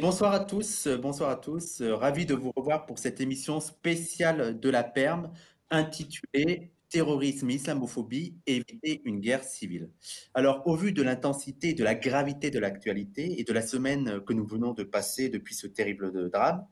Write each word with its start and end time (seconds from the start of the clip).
Bonsoir 0.00 0.32
à 0.32 0.40
tous, 0.40 0.88
bonsoir 1.00 1.30
à 1.30 1.36
tous. 1.36 1.80
Euh, 1.80 1.94
ravi 1.94 2.26
de 2.26 2.34
vous 2.34 2.50
revoir 2.56 2.86
pour 2.86 2.98
cette 2.98 3.20
émission 3.20 3.60
spéciale 3.60 4.58
de 4.58 4.70
la 4.70 4.82
PERM 4.82 5.30
intitulée 5.70 6.72
Terrorisme 6.88 7.50
islamophobie, 7.50 8.36
éviter 8.46 9.02
une 9.04 9.18
guerre 9.18 9.42
civile. 9.42 9.90
Alors, 10.32 10.62
au 10.66 10.76
vu 10.76 10.92
de 10.92 11.02
l'intensité 11.02 11.70
et 11.70 11.74
de 11.74 11.82
la 11.82 11.96
gravité 11.96 12.50
de 12.50 12.60
l'actualité 12.60 13.40
et 13.40 13.44
de 13.44 13.52
la 13.52 13.62
semaine 13.62 14.20
que 14.24 14.32
nous 14.32 14.46
venons 14.46 14.72
de 14.74 14.84
passer 14.84 15.28
depuis 15.28 15.56
ce 15.56 15.66
terrible 15.66 16.30
drame, 16.30 16.64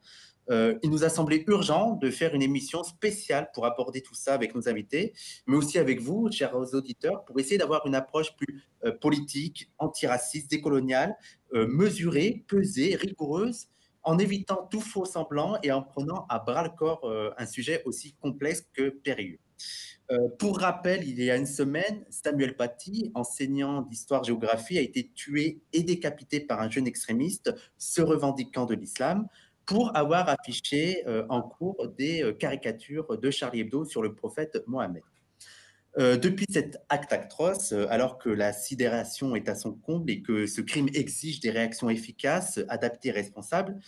euh, 0.50 0.78
il 0.82 0.90
nous 0.90 1.04
a 1.04 1.08
semblé 1.08 1.44
urgent 1.46 1.92
de 1.92 2.10
faire 2.10 2.34
une 2.34 2.42
émission 2.42 2.82
spéciale 2.82 3.50
pour 3.54 3.64
aborder 3.66 4.02
tout 4.02 4.14
ça 4.14 4.34
avec 4.34 4.54
nos 4.54 4.68
invités, 4.68 5.12
mais 5.46 5.56
aussi 5.56 5.78
avec 5.78 6.00
vous, 6.00 6.30
chers 6.30 6.54
auditeurs, 6.54 7.24
pour 7.24 7.38
essayer 7.38 7.58
d'avoir 7.58 7.86
une 7.86 7.94
approche 7.94 8.36
plus 8.36 8.64
euh, 8.84 8.92
politique, 8.92 9.70
antiraciste, 9.78 10.50
décoloniale, 10.50 11.14
euh, 11.54 11.66
mesurée, 11.66 12.44
pesée, 12.48 12.96
rigoureuse, 12.96 13.68
en 14.02 14.18
évitant 14.18 14.66
tout 14.70 14.80
faux 14.80 15.04
semblant 15.04 15.58
et 15.62 15.70
en 15.70 15.82
prenant 15.82 16.26
à 16.28 16.40
bras 16.40 16.64
le 16.64 16.70
corps 16.70 17.08
un 17.38 17.46
sujet 17.46 17.82
aussi 17.84 18.16
complexe 18.20 18.66
que 18.72 18.88
périlleux. 18.88 19.38
pour 20.40 20.58
rappel, 20.58 21.08
il 21.08 21.22
y 21.22 21.30
a 21.30 21.36
une 21.36 21.46
semaine, 21.46 22.04
Samuel 22.10 22.56
Paty, 22.56 23.12
enseignant 23.14 23.82
d'histoire-géographie, 23.82 24.76
a 24.76 24.80
été 24.80 25.12
tué 25.14 25.60
et 25.72 25.84
décapité 25.84 26.40
par 26.40 26.60
un 26.60 26.68
jeune 26.68 26.88
extrémiste 26.88 27.54
se 27.78 28.02
revendiquant 28.02 28.66
de 28.66 28.74
l'islam 28.74 29.28
pour 29.66 29.96
avoir 29.96 30.28
affiché 30.28 31.02
euh, 31.06 31.24
en 31.28 31.42
cours 31.42 31.88
des 31.96 32.22
euh, 32.22 32.32
caricatures 32.32 33.18
de 33.18 33.30
Charlie 33.30 33.60
Hebdo 33.60 33.84
sur 33.84 34.02
le 34.02 34.14
prophète 34.14 34.62
Mohammed. 34.66 35.02
Euh, 35.98 36.16
depuis 36.16 36.46
cet 36.50 36.78
acte 36.88 37.12
atroce, 37.12 37.72
alors 37.72 38.18
que 38.18 38.30
la 38.30 38.52
sidération 38.52 39.36
est 39.36 39.48
à 39.48 39.54
son 39.54 39.72
comble 39.72 40.10
et 40.10 40.22
que 40.22 40.46
ce 40.46 40.62
crime 40.62 40.88
exige 40.94 41.40
des 41.40 41.50
réactions 41.50 41.90
efficaces, 41.90 42.60
adaptées 42.68 43.10
et 43.10 43.12
responsables, 43.12 43.78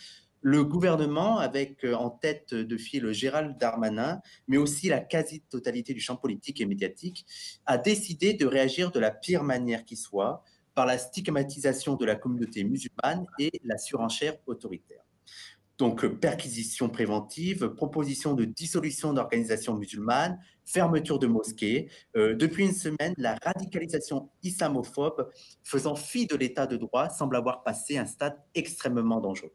le 0.41 0.63
gouvernement, 0.63 1.39
avec 1.39 1.83
en 1.83 2.11
tête 2.11 2.53
de 2.53 2.77
file 2.77 3.11
Gérald 3.11 3.57
Darmanin, 3.57 4.21
mais 4.47 4.57
aussi 4.57 4.89
la 4.89 4.99
quasi-totalité 4.99 5.95
du 5.95 5.99
champ 5.99 6.17
politique 6.17 6.61
et 6.61 6.67
médiatique, 6.67 7.25
a 7.65 7.79
décidé 7.79 8.33
de 8.33 8.45
réagir 8.45 8.91
de 8.91 8.99
la 8.99 9.09
pire 9.09 9.43
manière 9.43 9.83
qui 9.85 9.95
soit, 9.95 10.43
par 10.75 10.85
la 10.85 10.99
stigmatisation 10.99 11.95
de 11.95 12.05
la 12.05 12.15
communauté 12.15 12.63
musulmane 12.63 13.25
et 13.39 13.49
la 13.63 13.79
surenchère 13.79 14.35
autoritaire. 14.45 15.04
Donc, 15.77 16.05
euh, 16.05 16.09
perquisition 16.09 16.89
préventive, 16.89 17.69
proposition 17.69 18.33
de 18.33 18.45
dissolution 18.45 19.13
d'organisations 19.13 19.75
musulmanes, 19.75 20.39
fermeture 20.63 21.19
de 21.19 21.27
mosquées. 21.27 21.89
Euh, 22.15 22.33
depuis 22.33 22.65
une 22.65 22.73
semaine, 22.73 23.13
la 23.17 23.37
radicalisation 23.43 24.29
islamophobe 24.41 25.29
faisant 25.63 25.95
fi 25.95 26.27
de 26.27 26.35
l'état 26.35 26.65
de 26.65 26.77
droit 26.77 27.09
semble 27.09 27.35
avoir 27.35 27.63
passé 27.63 27.97
un 27.97 28.05
stade 28.05 28.37
extrêmement 28.55 29.19
dangereux. 29.19 29.53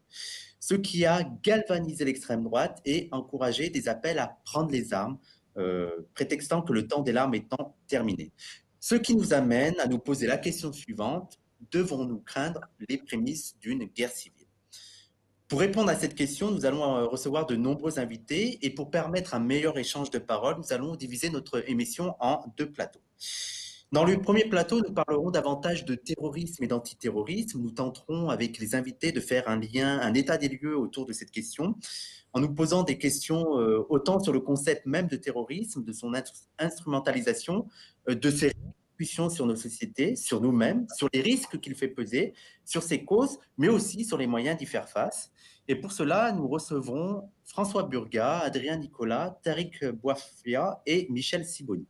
Ce 0.58 0.74
qui 0.74 1.06
a 1.06 1.22
galvanisé 1.42 2.04
l'extrême 2.04 2.44
droite 2.44 2.80
et 2.84 3.08
encouragé 3.12 3.70
des 3.70 3.88
appels 3.88 4.18
à 4.18 4.38
prendre 4.44 4.70
les 4.70 4.92
armes, 4.92 5.18
euh, 5.56 5.90
prétextant 6.14 6.60
que 6.62 6.72
le 6.72 6.86
temps 6.86 7.00
des 7.00 7.12
larmes 7.12 7.34
étant 7.34 7.76
terminé. 7.88 8.30
Ce 8.78 8.94
qui 8.94 9.16
nous 9.16 9.32
amène 9.32 9.78
à 9.80 9.86
nous 9.86 9.98
poser 9.98 10.26
la 10.26 10.36
question 10.36 10.72
suivante, 10.72 11.40
devons-nous 11.70 12.20
craindre 12.20 12.60
les 12.88 12.98
prémices 12.98 13.56
d'une 13.60 13.84
guerre 13.84 14.10
civile? 14.10 14.39
Pour 15.50 15.58
répondre 15.58 15.90
à 15.90 15.96
cette 15.96 16.14
question, 16.14 16.52
nous 16.52 16.64
allons 16.64 16.84
euh, 16.84 17.06
recevoir 17.06 17.44
de 17.44 17.56
nombreux 17.56 17.98
invités 17.98 18.64
et 18.64 18.70
pour 18.70 18.88
permettre 18.88 19.34
un 19.34 19.40
meilleur 19.40 19.76
échange 19.78 20.10
de 20.10 20.18
paroles, 20.18 20.56
nous 20.58 20.72
allons 20.72 20.94
diviser 20.94 21.28
notre 21.28 21.68
émission 21.68 22.14
en 22.20 22.40
deux 22.56 22.70
plateaux. 22.70 23.00
Dans 23.90 24.04
le 24.04 24.20
premier 24.22 24.44
plateau, 24.44 24.80
nous 24.80 24.94
parlerons 24.94 25.32
davantage 25.32 25.84
de 25.84 25.96
terrorisme 25.96 26.62
et 26.62 26.68
d'antiterrorisme. 26.68 27.60
Nous 27.60 27.72
tenterons 27.72 28.30
avec 28.30 28.60
les 28.60 28.76
invités 28.76 29.10
de 29.10 29.18
faire 29.18 29.48
un 29.48 29.58
lien, 29.58 29.98
un 29.98 30.14
état 30.14 30.38
des 30.38 30.48
lieux 30.48 30.78
autour 30.78 31.04
de 31.04 31.12
cette 31.12 31.32
question, 31.32 31.74
en 32.32 32.38
nous 32.38 32.54
posant 32.54 32.84
des 32.84 32.96
questions 32.96 33.58
euh, 33.58 33.84
autant 33.88 34.20
sur 34.20 34.32
le 34.32 34.38
concept 34.38 34.86
même 34.86 35.08
de 35.08 35.16
terrorisme, 35.16 35.82
de 35.82 35.92
son 35.92 36.12
instrumentalisation, 36.60 37.66
euh, 38.08 38.14
de 38.14 38.30
ses 38.30 38.52
sur 39.06 39.46
nos 39.46 39.56
sociétés, 39.56 40.16
sur 40.16 40.40
nous-mêmes, 40.40 40.86
sur 40.96 41.08
les 41.12 41.20
risques 41.20 41.60
qu'il 41.60 41.74
fait 41.74 41.88
peser, 41.88 42.34
sur 42.64 42.82
ses 42.82 43.04
causes, 43.04 43.38
mais 43.58 43.68
aussi 43.68 44.04
sur 44.04 44.18
les 44.18 44.26
moyens 44.26 44.58
d'y 44.58 44.66
faire 44.66 44.88
face. 44.88 45.30
Et 45.68 45.76
pour 45.76 45.92
cela, 45.92 46.32
nous 46.32 46.48
recevrons 46.48 47.30
François 47.44 47.84
Burga, 47.84 48.38
Adrien 48.38 48.76
Nicolas, 48.76 49.38
Tariq 49.42 49.92
Boifia 49.92 50.82
et 50.86 51.06
Michel 51.10 51.44
Siboni. 51.44 51.86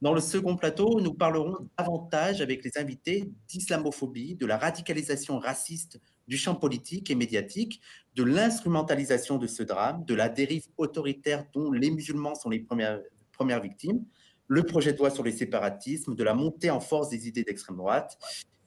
Dans 0.00 0.12
le 0.12 0.20
second 0.20 0.56
plateau, 0.56 1.00
nous 1.00 1.14
parlerons 1.14 1.68
davantage 1.78 2.40
avec 2.40 2.64
les 2.64 2.76
invités 2.76 3.30
d'islamophobie, 3.46 4.34
de 4.34 4.46
la 4.46 4.58
radicalisation 4.58 5.38
raciste 5.38 6.00
du 6.26 6.36
champ 6.36 6.56
politique 6.56 7.10
et 7.10 7.14
médiatique, 7.14 7.80
de 8.16 8.24
l'instrumentalisation 8.24 9.38
de 9.38 9.46
ce 9.46 9.62
drame, 9.62 10.04
de 10.04 10.14
la 10.14 10.28
dérive 10.28 10.66
autoritaire 10.76 11.44
dont 11.52 11.70
les 11.70 11.90
musulmans 11.90 12.34
sont 12.34 12.50
les 12.50 12.58
premières 12.58 13.60
victimes, 13.60 14.04
le 14.52 14.64
projet 14.64 14.92
de 14.92 14.98
loi 14.98 15.08
sur 15.08 15.24
les 15.24 15.32
séparatismes, 15.32 16.14
de 16.14 16.22
la 16.22 16.34
montée 16.34 16.68
en 16.68 16.78
force 16.78 17.08
des 17.08 17.26
idées 17.26 17.42
d'extrême 17.42 17.78
droite 17.78 18.18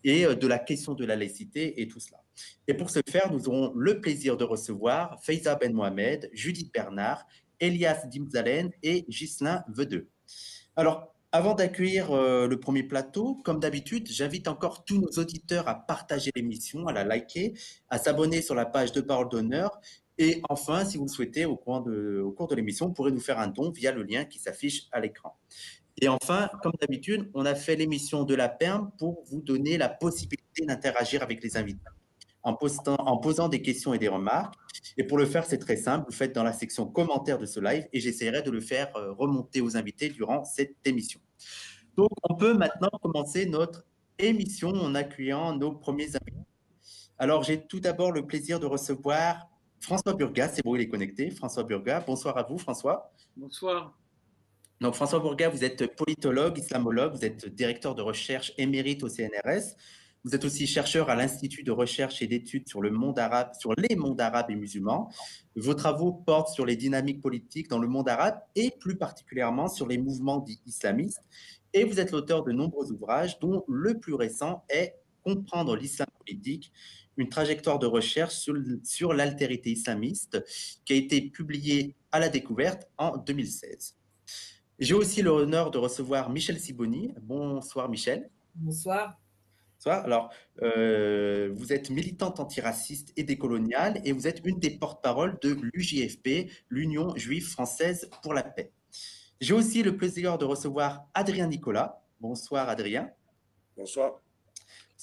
et 0.03 0.25
euh, 0.25 0.33
de 0.33 0.47
la 0.47 0.57
question 0.57 0.95
de 0.95 1.05
la 1.05 1.15
laïcité 1.15 1.79
et 1.79 1.87
tout 1.87 1.99
cela. 1.99 2.23
Et 2.67 2.73
pour 2.73 2.89
ce 2.89 3.01
faire, 3.07 3.31
nous 3.31 3.47
aurons 3.47 3.71
le 3.75 4.01
plaisir 4.01 4.35
de 4.35 4.43
recevoir 4.43 5.23
Faiza 5.23 5.53
Ben 5.53 5.73
Mohamed, 5.73 6.31
Judith 6.33 6.73
Bernard, 6.73 7.27
Elias 7.59 8.07
Dimzalen 8.07 8.71
et 8.81 9.05
Ghislain 9.07 9.63
Vedeux. 9.67 10.09
Alors, 10.75 11.13
avant 11.31 11.53
d'accueillir 11.53 12.11
euh, 12.11 12.47
le 12.47 12.59
premier 12.59 12.81
plateau, 12.81 13.35
comme 13.43 13.59
d'habitude, 13.59 14.07
j'invite 14.09 14.47
encore 14.47 14.85
tous 14.85 14.99
nos 14.99 15.21
auditeurs 15.21 15.67
à 15.67 15.75
partager 15.75 16.31
l'émission, 16.35 16.87
à 16.87 16.93
la 16.93 17.03
liker, 17.03 17.53
à 17.89 17.99
s'abonner 17.99 18.41
sur 18.41 18.55
la 18.55 18.65
page 18.65 18.91
de 18.91 19.01
Parole 19.01 19.29
d'honneur 19.29 19.79
et 20.17 20.41
enfin, 20.49 20.85
si 20.85 20.97
vous 20.97 21.05
le 21.05 21.09
souhaitez, 21.09 21.45
au 21.45 21.57
cours 21.57 21.81
de, 21.81 22.55
l'émission, 22.55 22.87
vous 22.87 22.93
pourrez 22.93 23.11
nous 23.11 23.19
faire 23.19 23.39
un 23.39 23.47
don 23.47 23.71
via 23.71 23.91
le 23.91 24.03
lien 24.03 24.25
qui 24.25 24.39
s'affiche 24.39 24.87
à 24.91 24.99
l'écran. 24.99 25.37
Et 26.01 26.07
enfin, 26.07 26.49
comme 26.61 26.73
d'habitude, 26.79 27.29
on 27.33 27.45
a 27.45 27.55
fait 27.55 27.75
l'émission 27.75 28.23
de 28.23 28.35
la 28.35 28.49
PERM 28.49 28.91
pour 28.97 29.23
vous 29.25 29.41
donner 29.41 29.77
la 29.77 29.89
possibilité 29.89 30.65
d'interagir 30.65 31.23
avec 31.23 31.43
les 31.43 31.57
invités 31.57 31.79
en, 32.43 32.57
en 32.99 33.17
posant 33.17 33.49
des 33.49 33.61
questions 33.61 33.93
et 33.93 33.99
des 33.99 34.07
remarques. 34.07 34.55
Et 34.97 35.03
pour 35.03 35.17
le 35.17 35.25
faire, 35.25 35.45
c'est 35.45 35.57
très 35.57 35.77
simple. 35.77 36.05
Vous 36.09 36.15
faites 36.15 36.33
dans 36.33 36.43
la 36.43 36.53
section 36.53 36.85
commentaires 36.85 37.39
de 37.39 37.45
ce 37.45 37.59
live 37.59 37.87
et 37.91 37.99
j'essaierai 37.99 38.41
de 38.43 38.51
le 38.51 38.61
faire 38.61 38.95
euh, 38.95 39.13
remonter 39.13 39.61
aux 39.61 39.75
invités 39.77 40.09
durant 40.09 40.43
cette 40.45 40.75
émission. 40.85 41.19
Donc, 41.97 42.09
on 42.23 42.35
peut 42.35 42.53
maintenant 42.53 42.91
commencer 43.01 43.45
notre 43.45 43.85
émission 44.19 44.69
en 44.69 44.95
accueillant 44.95 45.57
nos 45.57 45.71
premiers 45.71 46.15
invités. 46.15 46.47
Alors, 47.17 47.43
j'ai 47.43 47.65
tout 47.65 47.79
d'abord 47.79 48.11
le 48.11 48.25
plaisir 48.25 48.59
de 48.59 48.65
recevoir 48.65 49.49
François 49.79 50.13
Burga, 50.13 50.49
c'est 50.49 50.63
bon, 50.63 50.75
il 50.75 50.81
est 50.81 50.87
connecté. 50.87 51.29
François 51.29 51.63
Burga, 51.63 52.03
bonsoir 52.05 52.37
à 52.37 52.43
vous, 52.43 52.57
François. 52.57 53.11
Bonsoir. 53.37 53.97
Donc, 54.81 54.95
François 54.95 55.19
Burga, 55.19 55.49
vous 55.49 55.63
êtes 55.63 55.95
politologue, 55.95 56.57
islamologue, 56.57 57.13
vous 57.15 57.25
êtes 57.25 57.45
directeur 57.47 57.95
de 57.95 58.01
recherche 58.01 58.53
émérite 58.57 59.03
au 59.03 59.09
CNRS. 59.09 59.75
Vous 60.23 60.33
êtes 60.33 60.43
aussi 60.43 60.65
chercheur 60.65 61.09
à 61.11 61.15
l'Institut 61.15 61.63
de 61.63 61.71
recherche 61.71 62.21
et 62.21 62.27
d'études 62.27 62.67
sur 62.67 62.81
le 62.81 62.89
monde 62.89 63.19
arabe, 63.19 63.51
sur 63.59 63.73
les 63.75 63.95
mondes 63.95 64.19
arabes 64.19 64.49
et 64.49 64.55
musulmans. 64.55 65.11
Vos 65.55 65.75
travaux 65.75 66.11
portent 66.11 66.49
sur 66.49 66.65
les 66.65 66.75
dynamiques 66.75 67.21
politiques 67.21 67.69
dans 67.69 67.77
le 67.77 67.87
monde 67.87 68.09
arabe 68.09 68.39
et 68.55 68.71
plus 68.71 68.97
particulièrement 68.97 69.67
sur 69.67 69.87
les 69.87 69.99
mouvements 69.99 70.39
dits 70.39 70.59
islamistes. 70.65 71.21
Et 71.73 71.83
vous 71.83 71.99
êtes 71.99 72.11
l'auteur 72.11 72.43
de 72.43 72.51
nombreux 72.51 72.91
ouvrages, 72.91 73.37
dont 73.39 73.63
le 73.67 73.99
plus 73.99 74.15
récent 74.15 74.63
est 74.69 74.95
Comprendre 75.25 75.75
l'islam 75.75 76.07
politique, 76.19 76.71
une 77.17 77.29
trajectoire 77.29 77.79
de 77.79 77.87
recherche 77.87 78.35
sur, 78.35 78.55
sur 78.83 79.13
l'altérité 79.13 79.71
islamiste 79.71 80.43
qui 80.85 80.93
a 80.93 80.95
été 80.95 81.21
publiée 81.21 81.95
à 82.11 82.19
la 82.19 82.29
découverte 82.29 82.87
en 82.97 83.17
2016. 83.17 83.95
J'ai 84.79 84.93
aussi 84.93 85.21
l'honneur 85.21 85.71
de 85.71 85.77
recevoir 85.77 86.29
Michel 86.29 86.59
Siboni. 86.59 87.13
Bonsoir 87.21 87.87
Michel. 87.89 88.29
Bonsoir. 88.55 89.17
Bonsoir. 89.77 90.03
Alors, 90.03 90.33
euh, 90.61 91.51
vous 91.53 91.71
êtes 91.71 91.89
militante 91.89 92.39
antiraciste 92.39 93.13
et 93.15 93.23
décoloniale 93.23 94.01
et 94.03 94.11
vous 94.11 94.27
êtes 94.27 94.41
une 94.43 94.59
des 94.59 94.71
porte-paroles 94.71 95.37
de 95.41 95.57
l'UJFP, 95.73 96.51
l'Union 96.69 97.15
juive 97.15 97.47
française 97.47 98.09
pour 98.21 98.33
la 98.33 98.43
paix. 98.43 98.71
J'ai 99.39 99.53
aussi 99.53 99.83
le 99.83 99.95
plaisir 99.95 100.37
de 100.37 100.45
recevoir 100.45 101.07
Adrien 101.13 101.47
Nicolas. 101.47 102.01
Bonsoir 102.19 102.67
Adrien. 102.69 103.09
Bonsoir. 103.77 104.21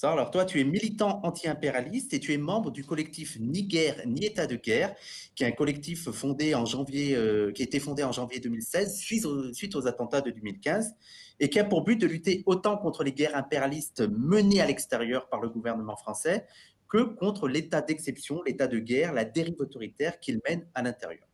Alors 0.01 0.31
toi, 0.31 0.43
tu 0.43 0.59
es 0.59 0.63
militant 0.65 1.21
anti-impérialiste 1.23 2.13
et 2.13 2.19
tu 2.19 2.33
es 2.33 2.37
membre 2.37 2.71
du 2.71 2.83
collectif 2.83 3.37
Ni 3.39 3.63
guerre 3.63 4.01
ni 4.05 4.25
état 4.25 4.47
de 4.47 4.55
guerre, 4.57 4.95
qui 5.35 5.43
est 5.43 5.47
un 5.47 5.51
collectif 5.51 6.09
fondé 6.11 6.55
en 6.55 6.65
janvier, 6.65 7.15
euh, 7.15 7.51
qui 7.51 7.61
a 7.61 7.65
été 7.65 7.79
fondé 7.79 8.03
en 8.03 8.11
janvier 8.11 8.39
2016 8.39 8.97
suite 8.97 9.25
aux, 9.25 9.53
suite 9.53 9.75
aux 9.75 9.87
attentats 9.87 10.19
de 10.21 10.31
2015 10.31 10.93
et 11.39 11.49
qui 11.49 11.59
a 11.59 11.63
pour 11.63 11.83
but 11.83 11.95
de 11.95 12.07
lutter 12.07 12.43
autant 12.45 12.77
contre 12.77 13.03
les 13.03 13.13
guerres 13.13 13.35
impérialistes 13.35 14.03
menées 14.09 14.61
à 14.61 14.65
l'extérieur 14.65 15.29
par 15.29 15.39
le 15.39 15.49
gouvernement 15.49 15.95
français 15.95 16.45
que 16.89 17.03
contre 17.03 17.47
l'état 17.47 17.81
d'exception, 17.81 18.41
l'état 18.43 18.67
de 18.67 18.79
guerre, 18.79 19.13
la 19.13 19.25
dérive 19.25 19.55
autoritaire 19.59 20.19
qu'il 20.19 20.41
mène 20.47 20.67
à 20.75 20.81
l'intérieur. 20.81 21.27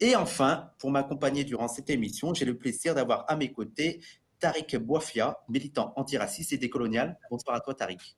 Et 0.00 0.14
enfin, 0.16 0.70
pour 0.78 0.90
m'accompagner 0.90 1.44
durant 1.44 1.68
cette 1.68 1.88
émission, 1.88 2.34
j'ai 2.34 2.44
le 2.44 2.58
plaisir 2.58 2.94
d'avoir 2.94 3.24
à 3.28 3.36
mes 3.36 3.52
côtés 3.52 4.00
Tariq 4.38 4.76
Boifia, 4.78 5.38
militant 5.48 5.92
antiraciste 5.96 6.52
et 6.52 6.58
décolonial. 6.58 7.18
Bonsoir 7.30 7.56
à 7.56 7.60
toi, 7.60 7.74
Tariq. 7.74 8.16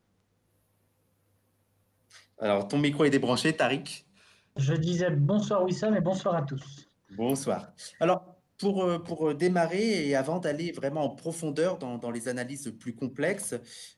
Alors, 2.38 2.68
ton 2.68 2.78
micro 2.78 3.04
est 3.04 3.10
débranché, 3.10 3.56
Tariq. 3.56 4.06
Je 4.56 4.74
disais 4.74 5.10
bonsoir 5.10 5.64
Wissam 5.64 5.94
et 5.96 6.00
bonsoir 6.00 6.34
à 6.34 6.42
tous. 6.42 6.88
Bonsoir. 7.10 7.72
Alors, 8.00 8.35
pour, 8.58 8.84
euh, 8.84 8.98
pour 8.98 9.34
démarrer 9.34 10.08
et 10.08 10.16
avant 10.16 10.38
d'aller 10.38 10.72
vraiment 10.72 11.04
en 11.04 11.10
profondeur 11.10 11.78
dans, 11.78 12.10
les 12.10 12.28
analyses 12.28 12.72
plus 12.78 12.94
complexes, 12.94 13.54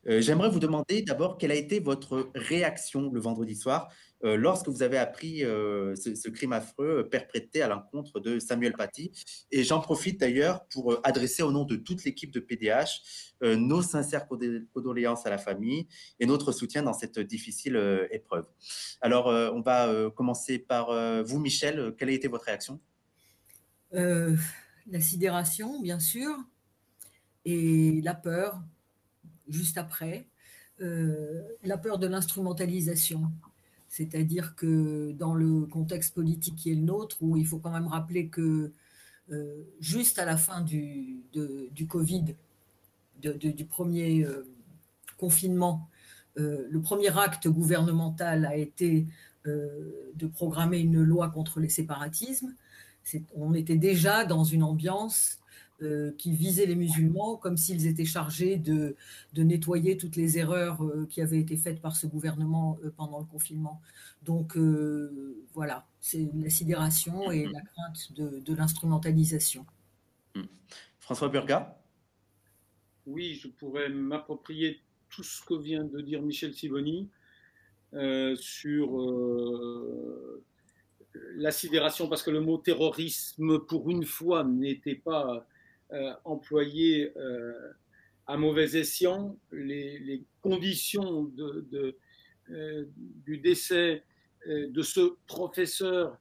euh, 0.08 0.20
j'aimerais 0.20 0.50
vous 0.50 0.58
demander 0.58 1.02
d'abord 1.02 1.38
quelle 1.38 1.52
a 1.52 1.56
été 1.56 1.78
votre 1.80 2.30
réaction 2.34 3.10
le 3.12 3.20
vendredi 3.20 3.54
soir 3.54 3.88
euh, 4.24 4.36
lorsque 4.36 4.68
vous 4.68 4.82
avez 4.82 4.98
appris 4.98 5.40
ce, 5.40 6.28
crime 6.28 6.52
affreux 6.52 7.08
perpétré 7.08 7.62
à 7.62 7.68
l'encontre 7.68 8.18
de 8.18 8.38
Samuel 8.38 8.72
Paty. 8.72 9.12
Et 9.52 9.62
j'en 9.62 9.80
profite 9.80 10.18
d'ailleurs 10.18 10.66
pour 10.66 10.98
adresser 11.04 11.42
au 11.42 11.52
nom 11.52 11.64
de 11.64 11.76
toute 11.76 12.04
l'équipe 12.04 12.32
de 12.32 12.40
PDH 12.40 13.34
nos 13.42 13.82
sincères 13.82 14.26
condoléances 14.74 15.24
à 15.26 15.30
la 15.30 15.38
famille 15.38 15.86
et 16.18 16.26
notre 16.26 16.50
soutien 16.50 16.82
dans 16.82 16.92
cette 16.92 17.20
difficile 17.20 18.08
épreuve. 18.10 18.46
Alors, 19.00 19.26
on 19.26 19.60
va 19.60 20.10
commencer 20.16 20.58
par 20.58 20.92
vous, 21.24 21.38
Michel. 21.38 21.94
Quelle 21.96 22.08
a 22.08 22.12
été 22.12 22.26
votre 22.26 22.44
réaction? 22.44 22.80
Euh, 23.94 24.36
la 24.90 25.00
sidération, 25.00 25.80
bien 25.80 26.00
sûr, 26.00 26.36
et 27.44 28.00
la 28.02 28.14
peur, 28.14 28.62
juste 29.48 29.78
après, 29.78 30.26
euh, 30.80 31.42
la 31.62 31.78
peur 31.78 31.98
de 31.98 32.06
l'instrumentalisation. 32.06 33.30
C'est-à-dire 33.88 34.54
que 34.54 35.12
dans 35.12 35.34
le 35.34 35.62
contexte 35.66 36.14
politique 36.14 36.56
qui 36.56 36.70
est 36.70 36.74
le 36.74 36.82
nôtre, 36.82 37.16
où 37.20 37.36
il 37.36 37.46
faut 37.46 37.58
quand 37.58 37.70
même 37.70 37.86
rappeler 37.86 38.28
que 38.28 38.72
euh, 39.30 39.62
juste 39.80 40.18
à 40.18 40.24
la 40.24 40.36
fin 40.36 40.60
du, 40.60 41.22
du 41.32 41.86
Covid, 41.86 42.34
du 43.20 43.64
premier 43.64 44.26
confinement, 45.16 45.88
le 46.36 46.78
premier 46.80 47.16
acte 47.18 47.48
gouvernemental 47.48 48.46
a 48.46 48.56
été 48.56 49.06
de 49.44 50.26
programmer 50.26 50.78
une 50.78 51.02
loi 51.02 51.30
contre 51.30 51.58
les 51.58 51.68
séparatismes 51.68 52.54
on 53.34 53.54
était 53.54 53.76
déjà 53.76 54.24
dans 54.24 54.44
une 54.44 54.62
ambiance 54.62 55.38
euh, 55.80 56.10
qui 56.18 56.32
visait 56.32 56.66
les 56.66 56.74
musulmans 56.74 57.36
comme 57.36 57.56
s'ils 57.56 57.86
étaient 57.86 58.04
chargés 58.04 58.56
de, 58.56 58.96
nettoyer 59.36 59.96
toutes 59.96 60.16
les 60.16 60.36
erreurs 60.36 60.82
euh, 60.82 61.06
qui 61.08 61.20
avaient 61.20 61.38
été 61.38 61.56
faites 61.56 61.80
par 61.80 61.94
ce 61.94 62.08
gouvernement 62.08 62.80
euh, 62.82 62.90
pendant 62.96 63.20
le 63.20 63.24
confinement. 63.24 63.80
Donc 64.24 64.58
voilà, 65.54 65.86
c'est 66.00 66.28
la 66.34 66.50
sidération 66.50 67.30
et 67.30 67.46
la 67.46 67.60
crainte 67.60 68.12
de, 68.12 68.54
l'instrumentalisation. 68.54 69.64
Hmm. 70.34 70.46
François 70.98 71.28
Burga? 71.28 71.78
Oui, 73.06 73.34
je 73.34 73.46
pourrais 73.46 73.88
m'approprier 73.88 74.80
tout 75.08 75.22
ce 75.22 75.40
que 75.42 75.54
vient 75.54 75.84
de 75.84 76.00
dire 76.00 76.20
Michel 76.22 76.52
Sivoni 76.52 77.08
sur 78.36 78.98
la 81.36 81.50
sidération, 81.50 82.08
parce 82.08 82.22
que 82.22 82.30
le 82.30 82.40
mot 82.40 82.58
terrorisme, 82.58 83.60
pour 83.60 83.90
une 83.90 84.04
fois, 84.04 84.44
n'était 84.44 84.96
pas 84.96 85.46
euh, 85.92 86.12
employé 86.24 87.12
euh, 87.16 87.72
à 88.26 88.36
mauvais 88.36 88.76
escient. 88.76 89.38
Les, 89.52 90.22
conditions 90.42 91.32
euh, 91.38 92.84
du 92.96 93.38
décès 93.38 94.02
de 94.46 94.82
ce 94.82 95.16
professeur, 95.26 96.16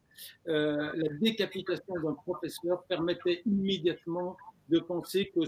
la 0.46 1.10
décapitation 1.22 1.94
d'un 2.04 2.14
professeur 2.14 2.84
permettait 2.86 3.42
immédiatement 3.46 4.36
de 4.70 4.80
penser 4.80 5.32
que 5.34 5.42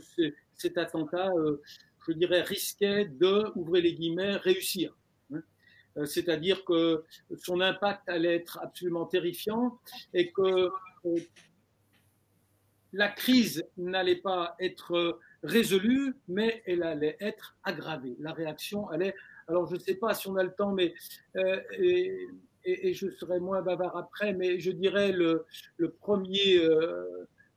cet 0.56 0.78
attentat, 0.78 1.30
je 2.08 2.14
dirais, 2.14 2.42
risquait 2.42 3.06
de, 3.06 3.52
ouvrez 3.56 3.82
les 3.82 3.96
guillemets, 3.96 4.36
réussir. 4.38 4.96
Euh, 6.00 6.06
c'est-à-dire 6.06 6.64
que 6.66 7.04
son 7.38 7.62
impact 7.62 8.08
allait 8.08 8.36
être 8.36 8.60
absolument 8.62 9.06
terrifiant 9.06 9.80
et 10.14 10.32
que 10.32 10.70
euh, 11.06 11.16
la 12.94 13.10
crise 13.10 13.64
n'allait 13.78 14.16
pas 14.16 14.56
être 14.60 15.20
résolue, 15.44 16.16
mais 16.28 16.64
elle 16.66 16.84
allait 16.84 17.18
être 17.20 17.58
aggravée. 17.64 18.16
La 18.20 18.34
réaction 18.34 18.90
allait. 18.90 19.14
Alors, 19.48 19.68
je 19.68 19.76
ne 19.76 19.80
sais 19.80 19.96
pas 19.96 20.14
si 20.14 20.28
on 20.28 20.36
a 20.36 20.44
le 20.44 20.54
temps, 20.54 20.72
mais. 20.72 20.94
Euh, 21.36 21.60
et, 22.66 22.94
je 22.94 23.10
serai 23.10 23.40
moins 23.40 23.62
bavard 23.62 23.96
après, 23.96 24.34
mais 24.34 24.60
je 24.60 24.70
dirais 24.70 25.12
le, 25.12 25.46
le 25.78 25.92
premier 25.92 26.60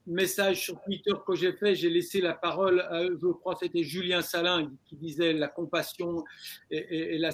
message 0.07 0.65
sur 0.65 0.81
Twitter 0.83 1.13
que 1.27 1.35
j'ai 1.35 1.53
fait, 1.53 1.75
j'ai 1.75 1.91
laissé 1.91 2.21
la 2.21 2.35
parole, 2.35 2.81
à, 2.81 3.05
je 3.05 3.33
crois 3.33 3.57
c'était 3.61 3.83
Julien 3.83 4.23
Salin 4.23 4.71
qui 4.85 4.97
disait 4.97 5.33
la 5.33 5.49
compassion 5.49 6.25
et, 6.71 7.19
la 7.19 7.31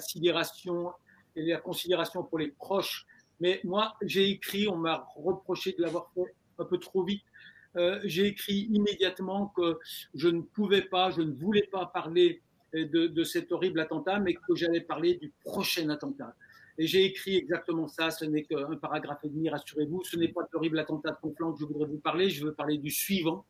et 1.35 1.41
la 1.43 1.57
considération 1.57 2.23
pour 2.23 2.39
les 2.39 2.49
proches. 2.49 3.05
Mais 3.39 3.61
moi, 3.63 3.95
j'ai 4.01 4.29
écrit, 4.29 4.67
on 4.67 4.75
m'a 4.75 5.07
reproché 5.15 5.73
de 5.73 5.81
l'avoir 5.81 6.11
fait 6.13 6.35
un 6.57 6.65
peu 6.65 6.77
trop 6.77 7.03
vite. 7.03 7.23
Euh, 7.77 7.99
j'ai 8.03 8.27
écrit 8.27 8.67
immédiatement 8.71 9.53
que 9.55 9.77
je 10.13 10.27
ne 10.27 10.41
pouvais 10.41 10.81
pas, 10.81 11.11
je 11.11 11.21
ne 11.21 11.31
voulais 11.31 11.67
pas 11.71 11.85
parler 11.85 12.41
de 12.73 13.23
cet 13.23 13.51
horrible 13.51 13.79
attentat, 13.79 14.19
mais 14.19 14.35
que 14.35 14.55
j'allais 14.55 14.81
parler 14.81 15.15
du 15.15 15.31
prochain 15.43 15.89
attentat. 15.89 16.35
Et 16.79 16.87
j'ai 16.87 17.03
écrit 17.03 17.35
exactement 17.35 17.89
ça, 17.89 18.09
ce 18.09 18.23
n'est 18.23 18.43
qu'un 18.43 18.77
paragraphe 18.77 19.19
et 19.25 19.29
demi, 19.29 19.49
rassurez-vous, 19.49 20.01
ce 20.05 20.15
n'est 20.15 20.29
pas 20.29 20.47
l'horrible 20.53 20.79
attentat 20.79 21.11
de 21.11 21.17
Conflans 21.17 21.51
que 21.51 21.59
je 21.59 21.65
voudrais 21.65 21.85
vous 21.85 21.99
parler, 21.99 22.29
je 22.29 22.45
veux 22.45 22.53
parler 22.53 22.77
du 22.77 22.89
suivant, 22.89 23.45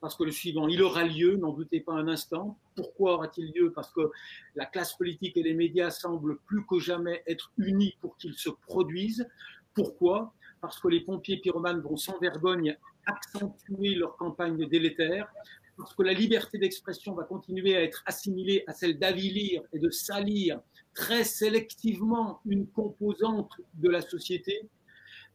parce 0.00 0.16
que 0.16 0.24
le 0.24 0.32
suivant, 0.32 0.66
il 0.66 0.82
aura 0.82 1.04
lieu, 1.04 1.36
n'en 1.36 1.52
doutez 1.52 1.80
pas 1.80 1.92
un 1.92 2.08
instant. 2.08 2.58
Pourquoi 2.74 3.16
aura-t-il 3.16 3.52
lieu? 3.52 3.70
Parce 3.70 3.92
que 3.92 4.10
la 4.54 4.64
classe 4.64 4.94
politique 4.94 5.36
et 5.36 5.42
les 5.42 5.52
médias 5.52 5.90
semblent 5.90 6.38
plus 6.46 6.64
que 6.64 6.78
jamais 6.78 7.22
être 7.26 7.52
unis 7.58 7.98
pour 8.00 8.16
qu'il 8.16 8.32
se 8.32 8.48
produise. 8.48 9.28
Pourquoi? 9.74 10.32
Parce 10.62 10.80
que 10.80 10.88
les 10.88 11.00
pompiers 11.00 11.36
pyromanes 11.36 11.82
vont 11.82 11.98
sans 11.98 12.18
vergogne 12.18 12.78
accentuer 13.04 13.94
leur 13.94 14.16
campagne 14.16 14.66
délétère, 14.66 15.30
parce 15.76 15.92
que 15.94 16.02
la 16.02 16.14
liberté 16.14 16.56
d'expression 16.56 17.14
va 17.14 17.24
continuer 17.24 17.76
à 17.76 17.82
être 17.82 18.02
assimilée 18.06 18.64
à 18.66 18.72
celle 18.72 18.98
d'avilir 18.98 19.60
et 19.74 19.78
de 19.78 19.90
salir 19.90 20.60
très 20.94 21.24
sélectivement 21.24 22.40
une 22.46 22.66
composante 22.66 23.52
de 23.74 23.88
la 23.88 24.00
société, 24.00 24.68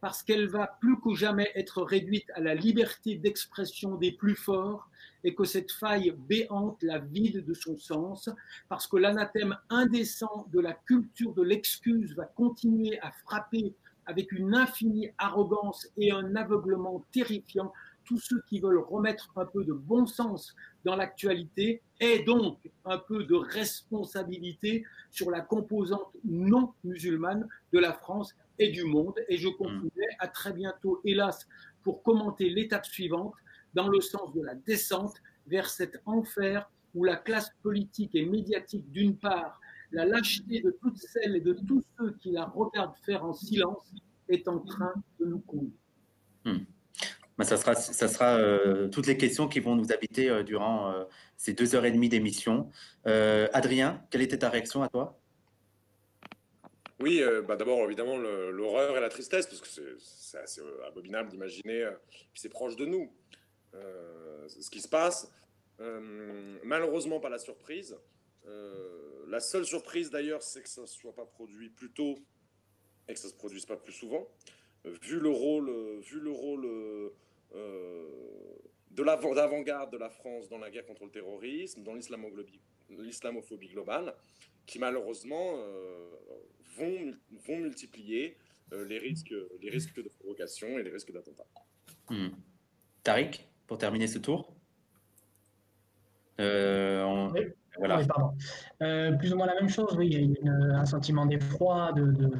parce 0.01 0.21
qu'elle 0.23 0.47
va 0.47 0.67
plus 0.81 0.99
que 0.99 1.15
jamais 1.15 1.51
être 1.55 1.81
réduite 1.81 2.29
à 2.35 2.41
la 2.41 2.53
liberté 2.53 3.15
d'expression 3.15 3.95
des 3.95 4.11
plus 4.11 4.35
forts 4.35 4.89
et 5.23 5.33
que 5.33 5.45
cette 5.45 5.71
faille 5.71 6.13
béante 6.27 6.83
la 6.83 6.99
vide 6.99 7.43
de 7.45 7.53
son 7.53 7.77
sens, 7.77 8.29
parce 8.69 8.87
que 8.87 8.97
l'anathème 8.97 9.57
indécent 9.69 10.47
de 10.51 10.59
la 10.59 10.73
culture 10.73 11.33
de 11.33 11.41
l'excuse 11.41 12.15
va 12.15 12.25
continuer 12.25 12.99
à 12.99 13.11
frapper 13.11 13.73
avec 14.05 14.31
une 14.31 14.53
infinie 14.53 15.09
arrogance 15.17 15.87
et 15.97 16.11
un 16.11 16.35
aveuglement 16.35 17.03
terrifiant 17.11 17.73
tous 18.05 18.19
ceux 18.19 18.41
qui 18.47 18.59
veulent 18.59 18.79
remettre 18.79 19.31
un 19.35 19.45
peu 19.45 19.63
de 19.63 19.73
bon 19.73 20.05
sens 20.05 20.55
dans 20.83 20.95
l'actualité 20.95 21.81
et 21.99 22.23
donc 22.23 22.69
un 22.85 22.97
peu 22.97 23.23
de 23.23 23.35
responsabilité 23.35 24.83
sur 25.11 25.31
la 25.31 25.41
composante 25.41 26.15
non 26.23 26.73
musulmane 26.83 27.47
de 27.73 27.79
la 27.79 27.93
France 27.93 28.35
et 28.59 28.69
du 28.69 28.83
monde. 28.83 29.15
Et 29.29 29.37
je 29.37 29.49
conclurai 29.49 30.07
à 30.19 30.27
très 30.27 30.53
bientôt, 30.53 31.01
hélas, 31.03 31.47
pour 31.83 32.03
commenter 32.03 32.49
l'étape 32.49 32.85
suivante 32.85 33.33
dans 33.73 33.87
le 33.87 34.01
sens 34.01 34.33
de 34.33 34.41
la 34.41 34.55
descente 34.55 35.15
vers 35.47 35.69
cet 35.69 36.01
enfer 36.05 36.69
où 36.93 37.03
la 37.03 37.17
classe 37.17 37.51
politique 37.61 38.15
et 38.15 38.25
médiatique 38.25 38.89
d'une 38.91 39.17
part, 39.17 39.59
la 39.91 40.05
lâcheté 40.05 40.61
de 40.61 40.71
toutes 40.81 40.97
celles 40.97 41.35
et 41.35 41.41
de 41.41 41.53
tous 41.53 41.83
ceux 41.97 42.13
qui 42.13 42.31
la 42.31 42.45
regardent 42.45 42.95
faire 43.05 43.23
en 43.23 43.33
silence 43.33 43.93
est 44.29 44.47
en 44.47 44.59
train 44.59 44.93
de 45.19 45.25
nous 45.25 45.39
conduire. 45.39 45.71
Hmm. 46.45 46.63
Bah, 47.37 47.43
ça 47.43 47.57
sera, 47.57 48.37
euh, 48.37 48.87
toutes 48.87 49.07
les 49.07 49.17
questions 49.17 49.49
qui 49.49 49.59
vont 49.59 49.75
nous 49.75 49.91
habiter 49.91 50.29
euh, 50.29 50.43
durant 50.43 50.91
euh, 50.91 51.03
ces 51.35 51.51
deux 51.51 51.75
heures 51.75 51.83
et 51.83 51.91
demie 51.91 52.07
d'émission. 52.07 52.71
Adrien, 53.03 54.05
quelle 54.09 54.21
était 54.21 54.39
ta 54.39 54.49
réaction 54.49 54.83
à 54.83 54.89
toi? 54.89 55.19
Oui, 57.01 57.21
bah 57.45 57.57
d'abord 57.57 57.83
évidemment 57.83 58.17
l'horreur 58.17 58.97
et 58.97 59.01
la 59.01 59.09
tristesse, 59.09 59.47
parce 59.47 59.59
que 59.59 59.97
c'est 59.99 60.37
assez 60.37 60.61
abominable 60.87 61.29
d'imaginer, 61.29 61.89
puis 62.09 62.41
c'est 62.41 62.49
proche 62.49 62.77
de 62.77 62.85
nous, 62.85 63.11
ce 63.73 64.69
qui 64.69 64.79
se 64.79 64.87
passe. 64.87 65.29
malheureusement, 66.63 67.19
pas 67.19 67.29
la 67.29 67.37
surprise. 67.37 67.97
la 69.27 69.41
seule 69.41 69.65
surprise 69.65 70.09
d'ailleurs, 70.09 70.41
c'est 70.41 70.63
que 70.63 70.69
ça 70.69 70.81
ne 70.81 70.87
soit 70.87 71.13
pas 71.13 71.25
produit 71.25 71.69
plus 71.69 71.91
tôt 71.91 72.15
et 73.09 73.13
que 73.13 73.19
ça 73.19 73.27
ne 73.27 73.33
se 73.33 73.37
produise 73.37 73.65
pas 73.65 73.75
plus 73.75 73.93
souvent. 73.93 74.25
Vu 75.01 75.19
le 75.19 75.29
rôle, 75.29 75.71
vu 76.01 76.19
le 76.19 76.31
rôle 76.31 76.65
euh, 77.55 77.99
de 78.91 79.03
l'avant-garde 79.03 79.91
de 79.91 79.97
la 79.97 80.09
France 80.09 80.47
dans 80.47 80.57
la 80.57 80.69
guerre 80.69 80.85
contre 80.85 81.03
le 81.03 81.11
terrorisme, 81.11 81.83
dans 81.83 81.93
l'islamophobie 81.93 83.67
globale, 83.67 84.13
qui 84.65 84.79
malheureusement 84.79 85.57
euh, 85.57 86.09
vont, 86.77 87.13
vont 87.45 87.57
multiplier 87.57 88.37
euh, 88.71 88.85
les, 88.85 88.97
risques, 88.97 89.33
les 89.61 89.69
risques 89.69 90.01
de 90.01 90.07
provocation 90.07 90.79
et 90.79 90.83
les 90.83 90.91
risques 90.91 91.11
d'attentat. 91.11 91.43
Hmm. 92.09 92.29
Tariq, 93.03 93.45
pour 93.67 93.77
terminer 93.77 94.07
ce 94.07 94.19
tour 94.19 94.55
Voilà. 96.37 97.97
plus 99.19 99.33
ou 99.33 99.35
moins 99.35 99.47
la 99.47 99.55
même 99.55 99.67
chose, 99.69 99.93
oui. 99.97 100.07
Il 100.09 100.37
y 100.41 100.47
a 100.47 100.79
un 100.79 100.85
sentiment 100.85 101.25
d'effroi, 101.25 101.91
de, 101.91 102.31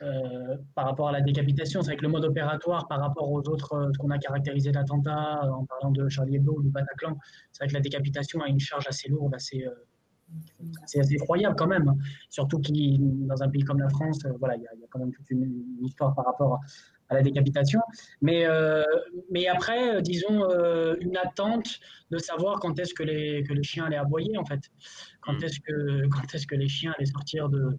euh, 0.00 0.56
par 0.76 0.84
rapport 0.84 1.08
à 1.08 1.12
la 1.12 1.20
décapitation. 1.20 1.82
C'est 1.82 1.88
vrai 1.88 1.96
que 1.96 2.02
le 2.02 2.08
mode 2.08 2.24
opératoire 2.24 2.86
par 2.86 3.00
rapport 3.00 3.28
aux 3.32 3.40
autres, 3.48 3.72
euh, 3.72 3.90
ce 3.92 3.98
qu'on 3.98 4.10
a 4.10 4.18
caractérisé 4.18 4.70
d'attentats, 4.70 5.40
en 5.50 5.64
parlant 5.64 5.90
de 5.90 6.08
Charlie 6.08 6.36
Hebdo 6.36 6.54
ou 6.58 6.62
du 6.62 6.68
Bataclan, 6.68 7.18
c'est 7.50 7.64
vrai 7.64 7.68
que 7.68 7.74
la 7.74 7.80
décapitation 7.80 8.40
a 8.40 8.46
une 8.46 8.60
charge 8.60 8.86
assez 8.86 9.08
lourde, 9.08 9.34
assez, 9.34 9.66
euh, 9.66 9.70
assez 10.84 11.00
effroyable 11.14 11.56
quand 11.56 11.66
même. 11.66 11.88
Hein. 11.88 11.96
Surtout 12.30 12.60
qui, 12.60 12.98
dans 13.00 13.42
un 13.42 13.48
pays 13.48 13.64
comme 13.64 13.80
la 13.80 13.88
France, 13.88 14.20
voilà, 14.38 14.54
il 14.54 14.62
y, 14.62 14.66
a 14.66 14.70
quand 14.88 15.00
même 15.00 15.10
toute 15.10 15.28
une, 15.30 15.64
histoire 15.82 16.14
par 16.14 16.26
rapport 16.26 16.60
à 17.08 17.14
la 17.14 17.22
décapitation. 17.22 17.80
Mais, 18.22 18.46
mais 19.32 19.48
après, 19.48 20.00
disons, 20.02 20.46
une 21.00 21.16
attente 21.16 21.80
de 22.10 22.18
savoir 22.18 22.60
quand 22.60 22.78
est-ce 22.78 22.94
que 22.94 23.02
les, 23.02 23.42
que 23.42 23.52
les 23.52 23.64
chiens 23.64 23.86
allaient 23.86 23.96
aboyer, 23.96 24.36
en 24.38 24.44
fait. 24.44 24.60
Quand 25.22 25.32
mmh. 25.32 25.44
est-ce 25.44 25.60
que, 25.60 26.06
quand 26.08 26.34
est-ce 26.34 26.46
que 26.46 26.54
les 26.54 26.68
chiens 26.68 26.92
allaient 26.96 27.06
sortir 27.06 27.48
de, 27.48 27.78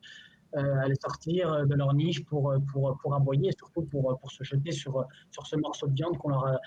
euh, 0.55 0.79
aller 0.81 0.95
sortir 0.95 1.65
de 1.65 1.75
leur 1.75 1.93
niche 1.93 2.25
pour, 2.25 2.53
pour, 2.71 2.97
pour 3.01 3.15
aboyer 3.15 3.49
et 3.49 3.57
surtout 3.57 3.83
pour, 3.83 4.17
pour 4.19 4.31
se 4.31 4.43
jeter 4.43 4.71
sur, 4.71 5.05
sur 5.31 5.45
ce 5.45 5.55
morceau 5.55 5.87
de 5.87 5.93
viande 5.93 6.17
qu'on 6.17 6.29
leur 6.29 6.59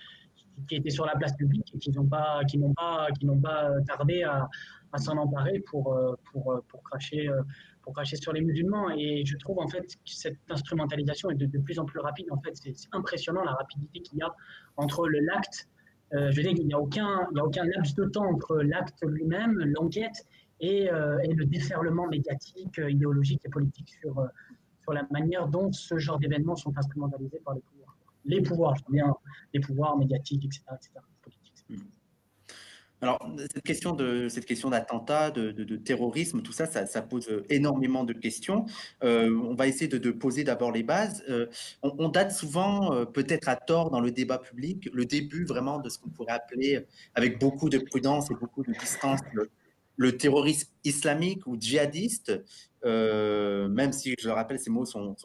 qui 0.68 0.76
était 0.76 0.90
sur 0.90 1.06
la 1.06 1.16
place 1.16 1.34
publique 1.34 1.72
et 1.74 1.78
qu'ils 1.78 1.94
n'ont 1.94 2.06
pas, 2.06 2.44
qui 2.44 2.58
n'ont 2.58 2.74
pas, 2.74 3.08
qui 3.18 3.26
pas 3.42 3.70
tardé 3.86 4.22
à, 4.22 4.48
à 4.92 4.98
s'en 4.98 5.16
emparer 5.16 5.60
pour, 5.60 5.98
pour, 6.30 6.62
pour, 6.68 6.82
cracher, 6.82 7.30
pour 7.82 7.94
cracher 7.94 8.16
sur 8.16 8.32
les 8.32 8.42
musulmans. 8.42 8.90
Et 8.90 9.24
je 9.24 9.36
trouve 9.38 9.58
en 9.58 9.68
fait 9.68 9.82
que 9.82 9.96
cette 10.04 10.38
instrumentalisation 10.50 11.30
est 11.30 11.34
de, 11.34 11.58
plus 11.58 11.78
en 11.78 11.84
plus 11.84 12.00
rapide. 12.00 12.26
En 12.30 12.40
fait, 12.40 12.54
c'est 12.54 12.74
impressionnant 12.92 13.42
la 13.44 13.52
rapidité 13.52 14.00
qu'il 14.00 14.18
y 14.18 14.22
a 14.22 14.32
entre 14.76 15.08
l'acte. 15.08 15.68
Euh, 16.14 16.30
je 16.30 16.36
veux 16.36 16.42
dire 16.42 16.54
qu'il 16.54 16.66
n'y 16.66 16.74
a 16.74 16.76
a 16.76 16.80
aucun 16.80 17.64
laps 17.64 17.94
de 17.94 18.04
temps 18.04 18.26
entre 18.26 18.58
l'acte 18.58 19.02
lui-même, 19.02 19.58
l'enquête 19.58 20.26
euh, 20.62 21.18
et, 21.24 21.34
le 21.34 21.44
déferlement 21.44 22.06
médiatique, 22.06 22.78
euh, 22.78 22.90
idéologique 22.90 23.40
et 23.44 23.48
politique 23.48 23.88
sur, 24.00 24.16
euh, 24.20 24.28
sur 24.80 24.92
la 24.92 25.04
manière 25.10 25.48
dont 25.48 25.72
ce 25.72 25.98
genre 25.98 26.18
d'événements 26.18 26.54
sont 26.54 26.72
instrumentalisés 26.76 27.40
par 27.44 27.54
les 27.54 27.62
pouvoirs. 27.62 27.96
Les 28.24 28.40
pouvoirs, 28.40 28.76
je 28.76 28.84
veux 28.86 28.92
bien, 28.92 29.12
les 29.52 29.60
pouvoirs 29.60 29.96
médiatiques, 29.96 30.44
etc. 30.44 30.62
Hmm. 31.68 31.76
Alors, 33.00 33.18
cette 33.52 33.64
question 33.64 33.94
de 33.96 34.28
cette 34.28 34.44
question 34.44 34.70
d'attentat, 34.70 35.32
de, 35.32 35.50
de, 35.50 35.76
terrorisme, 35.76 36.40
tout 36.40 36.52
ça, 36.52 36.66
ça, 36.66 37.02
pose 37.02 37.28
énormément 37.50 38.04
de 38.04 38.12
questions. 38.12 38.64
on 39.00 39.54
va 39.56 39.66
essayer 39.66 39.88
de, 39.88 40.10
poser 40.12 40.44
d'abord 40.44 40.70
les 40.70 40.84
bases. 40.84 41.24
on, 41.82 42.08
date 42.10 42.30
souvent, 42.30 43.04
peut-être 43.06 43.48
à 43.48 43.56
tort, 43.56 43.90
dans 43.90 43.98
le 43.98 44.12
débat 44.12 44.38
public, 44.38 44.88
le 44.92 45.04
début 45.04 45.44
vraiment 45.44 45.80
de 45.80 45.88
ce 45.88 45.98
qu'on 45.98 46.10
pourrait 46.10 46.34
appeler, 46.34 46.86
avec 47.16 47.40
beaucoup 47.40 47.68
de 47.68 47.78
prudence 47.78 48.30
et 48.30 48.34
beaucoup 48.34 48.62
de 48.62 48.72
distance, 48.72 49.18
le 49.32 49.50
terrorisme 50.18 50.68
islamique 50.84 51.46
ou 51.46 51.56
djihadiste, 51.58 52.32
euh, 52.84 53.68
même 53.68 53.92
si 53.92 54.14
je 54.18 54.26
le 54.26 54.34
rappelle, 54.34 54.58
ces 54.58 54.70
mots 54.70 54.84
sont, 54.84 55.16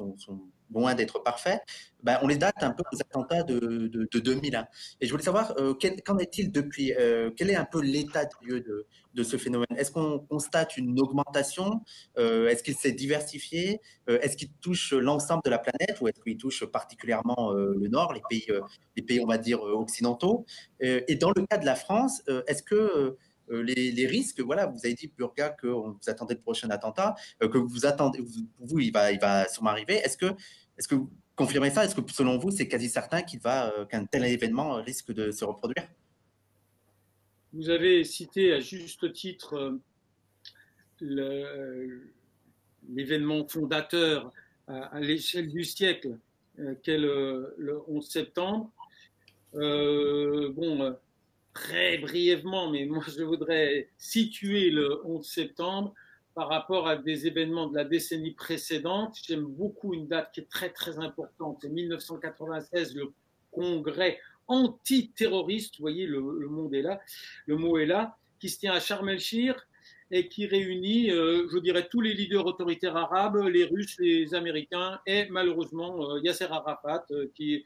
loin 0.69 0.95
d'être 0.95 1.23
parfaits, 1.23 1.61
ben, 2.03 2.19
on 2.21 2.27
les 2.27 2.35
date 2.35 2.61
un 2.61 2.71
peu 2.71 2.83
aux 2.91 2.99
attentats 2.99 3.43
de, 3.43 3.87
de, 3.87 4.19
2001. 4.19 4.67
Et 4.99 5.07
je 5.07 5.11
voulais 5.11 5.23
savoir, 5.23 5.53
euh, 5.57 5.73
qu'en 6.05 6.17
est-il 6.17 6.51
depuis 6.51 6.93
euh, 6.93 7.31
Quel 7.37 7.49
est 7.49 7.55
un 7.55 7.63
peu 7.63 7.81
l'état 7.81 8.25
de 8.25 8.31
lieu 8.45 8.59
de, 8.59 8.85
de 9.13 9.23
ce 9.23 9.37
phénomène? 9.37 9.67
Est-ce 9.77 9.91
qu'on 9.91 10.19
constate 10.19 10.75
une 10.75 10.99
augmentation? 10.99 11.81
Est-ce 12.17 12.63
qu'il 12.63 12.75
s'est 12.75 12.91
diversifié? 12.91 13.79
Est-ce 14.07 14.35
qu'il 14.35 14.51
touche 14.61 14.91
l'ensemble 14.91 15.41
de 15.45 15.51
la 15.51 15.59
planète 15.59 16.01
ou 16.01 16.09
est-ce 16.09 16.21
qu'il 16.21 16.35
touche 16.35 16.65
particulièrement 16.65 17.53
le 17.53 17.87
Nord, 17.87 18.11
les 18.11 18.21
pays, 18.29 18.45
les 18.97 19.03
pays, 19.03 19.21
on 19.21 19.27
va 19.27 19.37
dire, 19.37 19.61
occidentaux? 19.61 20.45
Et 20.81 21.15
dans 21.15 21.31
le 21.33 21.45
cas 21.45 21.57
de 21.57 21.65
la 21.65 21.75
France, 21.75 22.21
est-ce 22.47 22.61
que 22.61 23.17
euh, 23.49 23.63
les, 23.63 24.07
risques. 24.07 24.41
Voilà, 24.41 24.65
vous 24.65 24.79
avez 24.83 24.93
dit, 24.93 25.11
Burga, 25.17 25.49
que 25.49 25.67
vous 25.67 25.97
attendez 26.07 26.35
le 26.35 26.41
prochain 26.41 26.69
attentat, 26.69 27.15
euh, 27.41 27.49
que 27.49 27.57
vous 27.57 27.85
attendez, 27.85 28.19
pour 28.19 28.67
vous, 28.67 28.79
il 28.79 28.91
va, 28.91 29.11
il 29.11 29.19
va 29.19 29.47
sûrement 29.47 29.71
arriver. 29.71 29.95
Est-ce 29.95 30.17
que, 30.17 30.27
est-ce 30.77 30.87
que 30.87 30.95
vous 30.95 31.09
confirmez 31.35 31.69
ça? 31.69 31.85
Est-ce 31.85 31.95
que 31.95 32.01
selon 32.11 32.37
vous, 32.37 32.51
c'est 32.51 32.67
quasi 32.67 32.89
certain 32.89 33.21
qu'il 33.21 33.39
va, 33.39 33.71
euh, 33.71 33.85
qu'un 33.85 34.05
tel 34.05 34.25
événement 34.25 34.75
risque 34.75 35.13
de 35.13 35.31
se 35.31 35.45
reproduire? 35.45 35.87
Vous 37.53 37.69
avez 37.69 38.03
cité 38.03 38.53
à 38.53 38.59
juste 38.59 39.13
titre 39.13 39.79
l'événement 40.99 42.27
fondateur 43.47 44.33
à, 44.67 44.99
l'échelle 44.99 45.47
du 45.47 45.63
siècle, 45.63 46.17
qu'est 46.83 46.97
le, 46.97 47.81
11 47.87 48.05
septembre. 48.05 48.69
bon, 49.53 50.97
très 51.57 51.97
brièvement, 51.97 52.69
mais 52.69 52.85
moi 52.85 53.03
je 53.07 53.23
voudrais 53.23 53.89
situer 53.97 54.69
le 54.69 55.01
11 55.05 55.25
septembre 55.25 55.93
par 56.35 56.49
rapport 56.49 56.87
à 56.87 56.95
des 56.95 57.25
événements 57.25 57.65
de 57.65 57.75
la 57.75 57.83
décennie 57.83 58.35
précédente. 58.35 59.15
J'aime 59.23 59.45
beaucoup 59.45 59.95
une 59.95 60.07
date 60.07 60.31
qui 60.33 60.41
est 60.41 60.49
très 60.49 60.69
très 60.69 60.99
importante, 60.99 61.57
c'est 61.61 61.69
1996, 61.69 62.95
le 62.95 63.11
congrès 63.51 64.19
antiterroriste, 64.47 65.77
vous 65.77 65.81
voyez, 65.81 66.05
le, 66.05 66.21
monde 66.21 66.75
est 66.75 66.83
là, 66.83 67.01
le 67.47 67.57
mot 67.57 67.79
est 67.79 67.87
là, 67.87 68.17
qui 68.39 68.49
se 68.49 68.59
tient 68.59 68.73
à 68.73 68.79
Sharm 68.79 69.09
el-Shir 69.09 69.55
et 70.11 70.29
qui 70.29 70.45
réunit, 70.45 71.09
euh, 71.09 71.47
je 71.51 71.57
dirais, 71.57 71.87
tous 71.89 72.01
les 72.01 72.13
leaders 72.13 72.45
autoritaires 72.45 72.95
arabes, 72.95 73.37
les 73.47 73.65
Russes, 73.65 73.97
les 73.99 74.35
Américains 74.35 74.99
et 75.07 75.27
malheureusement 75.29 76.11
euh, 76.11 76.19
Yasser 76.21 76.45
Arafat, 76.45 77.05
euh, 77.11 77.27
qui, 77.33 77.65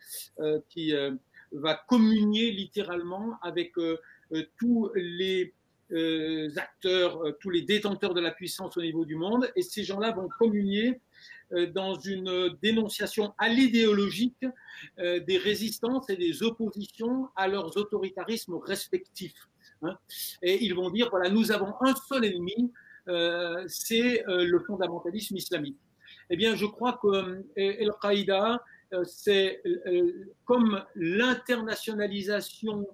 qui 0.69 0.93
va 1.51 1.75
communier 1.88 2.51
littéralement 2.51 3.38
avec 3.41 3.77
euh, 3.77 4.00
euh, 4.34 4.43
tous 4.58 4.91
les 4.96 5.53
euh, 5.91 6.50
acteurs, 6.55 7.22
tous 7.39 7.50
les 7.50 7.63
détenteurs 7.63 8.13
de 8.13 8.22
la 8.22 8.31
puissance 8.31 8.77
au 8.77 8.81
niveau 8.81 9.05
du 9.05 9.15
monde, 9.15 9.51
et 9.55 9.62
ces 9.62 9.84
gens-là 9.84 10.12
vont 10.12 10.29
communier 10.39 11.00
dans 11.74 12.00
une 12.00 12.55
dénonciation 12.62 13.34
à 13.38 13.50
l'idéologique 13.50 14.46
des 14.98 15.38
résistances 15.38 16.10
et 16.10 16.15
des 16.15 16.43
oppositions 16.43 17.27
à 17.36 17.50
leurs 17.50 17.75
autoritarismes 17.75 18.55
respectifs. 18.55 19.50
Hein. 19.81 19.98
Et 20.41 20.63
ils 20.63 20.74
vont 20.74 20.89
dire, 20.89 21.10
voilà, 21.10 21.29
nous 21.29 21.51
avons 21.51 21.74
un 21.81 21.93
seul 22.08 22.24
ennemi, 22.24 22.72
c'est 23.67 24.24
le 24.27 24.60
fondamentalisme 24.65 25.36
islamique. 25.36 25.77
Eh 26.29 26.38
bien, 26.38 26.55
je 26.55 26.65
crois 26.65 26.98
que 27.01 27.43
Al-Qaïda 27.58 28.53
euh, 28.53 28.58
c'est 29.05 29.62
euh, 29.65 30.27
comme 30.45 30.83
l'internationalisation 30.95 32.88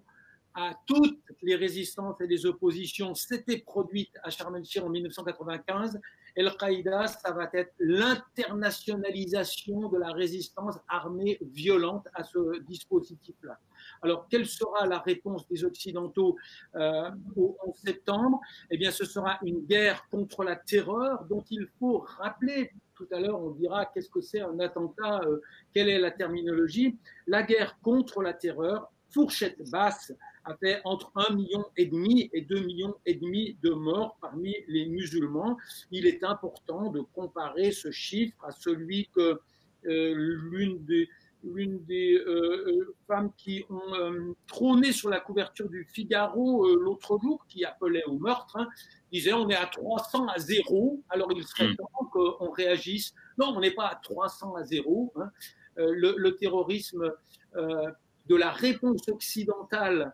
à 0.54 0.74
toutes 0.88 1.22
les 1.44 1.56
résistances 1.56 2.20
et 2.20 2.26
les 2.26 2.48
oppositions 2.48 3.14
s'était 3.14 3.60
produite 3.60 4.10
à 4.24 4.32
Sharm 4.32 4.56
el-Shir 4.56 4.84
en 4.86 4.90
1995. 4.90 6.00
Al-Qaïda, 6.36 7.06
ça 7.08 7.32
va 7.32 7.48
être 7.54 7.74
l'internationalisation 7.80 9.88
de 9.90 10.00
la 10.00 10.12
résistance 10.12 10.80
armée 10.88 11.38
violente 11.42 12.08
à 12.16 12.24
ce 12.24 12.60
dispositif-là. 12.62 13.60
Alors, 14.02 14.28
quelle 14.30 14.48
sera 14.48 14.88
la 14.88 14.98
réponse 15.00 15.48
des 15.48 15.64
Occidentaux 15.64 16.36
euh, 16.76 17.12
au 17.36 17.56
11 17.66 17.76
septembre? 17.76 18.40
Eh 18.72 18.78
bien, 18.78 18.90
ce 18.90 19.06
sera 19.06 19.38
une 19.44 19.64
guerre 19.66 20.08
contre 20.10 20.44
la 20.44 20.56
terreur 20.56 21.24
dont 21.26 21.44
il 21.52 21.68
faut 21.80 22.00
rappeler 22.00 22.72
tout 22.98 23.08
à 23.12 23.20
l'heure, 23.20 23.40
on 23.42 23.52
dira 23.52 23.86
qu'est-ce 23.86 24.10
que 24.10 24.22
c'est 24.22 24.42
un 24.42 24.60
attentat, 24.60 25.22
euh, 25.26 25.40
quelle 25.74 25.88
est 25.88 26.00
la 26.00 26.12
terminologie. 26.12 26.98
La 27.28 27.44
guerre 27.44 27.78
contre 27.82 28.22
la 28.22 28.34
terreur, 28.34 28.92
fourchette 29.10 29.62
basse, 29.70 30.12
a 30.44 30.56
fait 30.56 30.82
entre 30.84 31.12
1,5 31.16 31.36
million 31.36 31.66
et 31.76 31.86
demi 31.86 32.30
et 32.34 32.42
2 32.42 32.60
millions 32.62 32.96
et 33.06 33.16
demi 33.16 33.58
de 33.62 33.70
morts 33.72 34.18
parmi 34.22 34.56
les 34.68 34.88
musulmans. 34.88 35.58
Il 35.92 36.08
est 36.08 36.24
important 36.24 36.90
de 36.90 37.02
comparer 37.02 37.72
ce 37.72 37.92
chiffre 37.92 38.38
à 38.44 38.52
celui 38.52 39.10
que 39.14 39.40
euh, 39.86 40.14
l'une 40.16 40.84
des 40.86 41.08
l'une 41.54 41.84
des 41.86 42.16
euh, 42.16 42.66
euh, 42.68 42.96
femmes 43.08 43.32
qui 43.38 43.66
ont 43.70 43.94
euh, 43.94 44.34
trôné 44.48 44.92
sur 44.92 45.10
la 45.10 45.20
couverture 45.20 45.70
du 45.70 45.86
Figaro 45.86 46.76
l'autre 46.76 47.20
jour, 47.22 47.46
qui 47.48 47.66
appelait 47.66 48.04
au 48.06 48.18
meurtre, 48.18 48.58
hein, 48.58 48.68
disait 49.12 49.34
on 49.34 49.50
est 49.50 49.56
à 49.56 49.66
300 49.66 50.28
à 50.28 50.40
0, 50.40 51.02
alors 51.10 51.32
il 51.36 51.44
serait 51.44 51.70
hmm. 51.70 51.76
temps 51.76 52.06
qu'on 52.12 52.52
réagisse. 52.52 53.14
Non, 53.38 53.54
on 53.56 53.60
n'est 53.60 53.72
pas 53.72 53.88
à 53.88 53.96
300 53.96 54.56
à 54.56 54.64
0. 54.64 55.14
Hein. 55.16 55.32
Le, 55.78 56.30
terrorisme 56.32 57.14
de 57.54 58.36
la 58.36 58.50
réponse 58.50 59.08
occidentale 59.10 60.12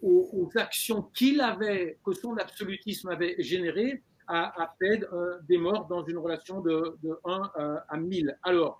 aux, 0.00 0.50
actions 0.56 1.02
qu'il 1.12 1.42
avait, 1.42 1.98
que 2.02 2.12
son 2.12 2.38
absolutisme 2.38 3.10
avait 3.10 3.36
générées, 3.38 4.02
a, 4.28 4.74
fait 4.78 5.02
des 5.46 5.58
morts 5.58 5.86
dans 5.88 6.02
une 6.06 6.16
relation 6.16 6.62
de, 6.62 6.96
de 7.02 7.18
1 7.24 7.50
à 7.86 7.96
1000. 7.98 8.38
Alors, 8.44 8.78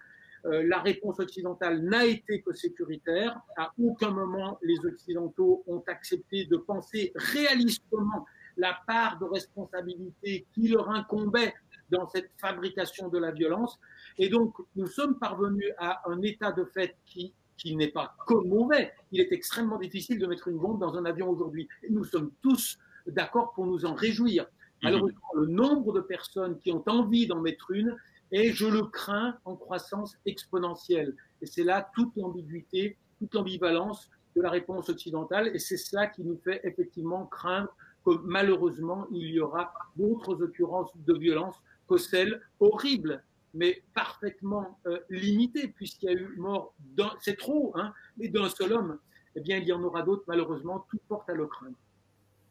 euh, 0.49 0.62
la 0.67 0.81
réponse 0.81 1.21
occidentale 1.21 1.83
n'a 1.83 2.07
été 2.07 2.40
que 2.40 2.52
sécuritaire. 2.52 3.40
À 3.57 3.73
aucun 3.78 4.11
moment, 4.11 4.59
les 4.62 4.78
Occidentaux 4.85 5.62
ont 5.67 5.83
accepté 5.87 6.47
de 6.47 6.57
penser 6.57 7.12
réalistement 7.14 8.26
la 8.57 8.76
part 8.87 9.19
de 9.19 9.25
responsabilité 9.25 10.47
qui 10.52 10.69
leur 10.69 10.90
incombait 10.90 11.55
dans 11.90 12.09
cette 12.09 12.31
fabrication 12.38 13.09
de 13.09 13.19
la 13.19 13.31
violence. 13.31 13.78
Et 14.19 14.28
donc, 14.28 14.55
nous 14.76 14.87
sommes 14.87 15.19
parvenus 15.19 15.73
à 15.78 16.02
un 16.11 16.21
état 16.23 16.52
de 16.52 16.64
fait 16.64 16.97
qui, 17.05 17.35
qui 17.57 17.76
n'est 17.76 17.93
pas 17.93 18.17
que 18.26 18.35
mauvais. 18.35 18.93
Il 19.12 19.21
est 19.21 19.33
extrêmement 19.33 19.78
difficile 19.78 20.19
de 20.19 20.26
mettre 20.26 20.49
une 20.49 20.59
bombe 20.59 20.81
dans 20.81 20.97
un 20.97 21.05
avion 21.05 21.28
aujourd'hui. 21.28 21.69
Nous 21.88 22.05
sommes 22.05 22.33
tous 22.43 22.78
d'accord 23.07 23.52
pour 23.52 23.67
nous 23.67 23.85
en 23.85 23.95
réjouir. 23.95 24.45
Mhm. 24.45 24.49
Malheureusement, 24.83 25.28
le 25.35 25.47
nombre 25.47 25.93
de 25.93 26.00
personnes 26.00 26.59
qui 26.59 26.73
ont 26.73 26.85
envie 26.87 27.26
d'en 27.26 27.40
mettre 27.40 27.71
une 27.71 27.97
est, 28.32 28.52
je 28.52 28.66
le 28.66 28.85
crains, 28.85 29.37
en 29.44 29.56
croissance 29.56 30.16
exponentielle. 30.26 31.14
Et 31.42 31.47
c'est 31.47 31.64
là 31.64 31.90
toute 31.94 32.16
l'ambiguïté, 32.16 32.97
toute 33.18 33.35
l'ambivalence 33.35 34.11
de 34.37 34.42
la 34.42 34.50
réponse 34.50 34.88
occidentale. 34.88 35.50
Et 35.54 35.58
c'est 35.58 35.76
cela 35.76 36.06
qui 36.06 36.23
nous 36.23 36.38
fait 36.38 36.61
effectivement 36.64 37.26
craindre 37.26 37.75
que 38.04 38.11
malheureusement, 38.25 39.06
il 39.11 39.30
y 39.30 39.40
aura 39.40 39.73
d'autres 39.97 40.42
occurrences 40.42 40.90
de 40.97 41.14
violence 41.14 41.56
que 41.88 41.97
celles 41.97 42.40
horribles, 42.61 43.23
mais 43.54 43.82
parfaitement 43.94 44.78
euh, 44.87 44.99
limitées, 45.08 45.68
puisqu'il 45.68 46.06
y 46.06 46.08
a 46.11 46.12
eu 46.12 46.37
mort, 46.37 46.75
c'est 47.20 47.38
trop, 47.38 47.73
hein, 47.76 47.92
mais 48.16 48.28
d'un 48.28 48.49
seul 48.49 48.73
homme. 48.73 48.99
Eh 49.35 49.40
bien, 49.40 49.58
il 49.58 49.64
y 49.64 49.73
en 49.73 49.82
aura 49.82 50.02
d'autres, 50.02 50.25
malheureusement, 50.26 50.87
tout 50.90 50.99
porte 51.08 51.28
à 51.30 51.35
le 51.35 51.47
craindre. 51.47 51.76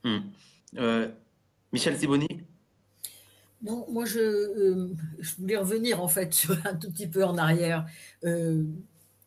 Hmm. 0.03 0.19
Euh, 0.77 1.09
Michel 1.71 1.97
Siboni 1.97 2.27
Non, 3.63 3.85
moi, 3.89 4.05
je, 4.05 4.19
euh, 4.19 4.93
je, 5.19 5.35
voulais 5.37 5.57
revenir, 5.57 6.01
en 6.01 6.07
fait, 6.07 6.45
un 6.65 6.75
tout 6.75 6.91
petit 6.91 7.07
peu 7.07 7.23
en 7.23 7.37
arrière, 7.37 7.85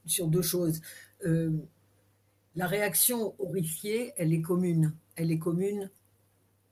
sur 0.07 0.29
deux 0.29 0.43
choses 0.43 0.81
la 2.57 2.67
réaction 2.67 3.35
horrifiée, 3.39 4.13
elle 4.17 4.33
est 4.33 4.43
commune. 4.43 4.93
Elle 5.17 5.31
est 5.31 5.39
commune 5.39 5.91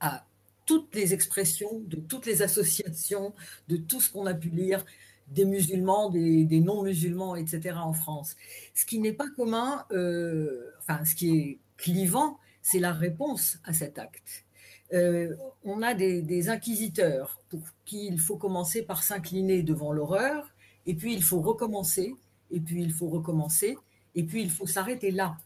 à 0.00 0.26
toutes 0.66 0.94
les 0.94 1.14
expressions, 1.14 1.80
de 1.86 1.96
toutes 1.96 2.26
les 2.26 2.42
associations, 2.42 3.34
de 3.68 3.76
tout 3.76 4.00
ce 4.00 4.10
qu'on 4.10 4.26
a 4.26 4.34
pu 4.34 4.48
lire, 4.48 4.84
des 5.28 5.44
musulmans, 5.44 6.10
des, 6.10 6.60
non-musulmans, 6.60 7.36
etc. 7.36 7.76
en 7.78 7.92
France. 7.92 8.36
Ce 8.74 8.84
qui 8.86 8.98
n'est 8.98 9.12
pas 9.12 9.28
commun, 9.36 9.84
euh, 9.92 10.70
enfin, 10.80 11.04
ce 11.04 11.14
qui 11.14 11.36
est 11.36 11.58
clivant, 11.76 12.38
c'est 12.62 12.80
la 12.80 12.92
réponse 12.92 13.58
à 13.64 13.72
cet 13.72 13.98
acte. 13.98 14.44
Euh, 14.92 15.34
on 15.64 15.82
a 15.82 15.94
des, 15.94 16.48
inquisiteurs 16.48 17.38
pour 17.50 17.60
qui 17.84 18.06
il 18.06 18.18
faut 18.18 18.36
commencer 18.36 18.82
par 18.82 19.02
s'incliner 19.02 19.62
devant 19.62 19.92
l'horreur, 19.92 20.48
et 20.86 20.94
puis 20.94 21.14
il 21.14 21.22
faut 21.22 21.40
recommencer, 21.40 22.14
et 22.50 22.60
puis 22.60 22.82
il 22.82 22.92
faut 22.92 23.08
recommencer, 23.08 23.76
et 24.14 24.22
puis 24.22 24.42
il 24.42 24.50
faut 24.50 24.66
s'arrêter 24.66 25.10
là. 25.10 25.36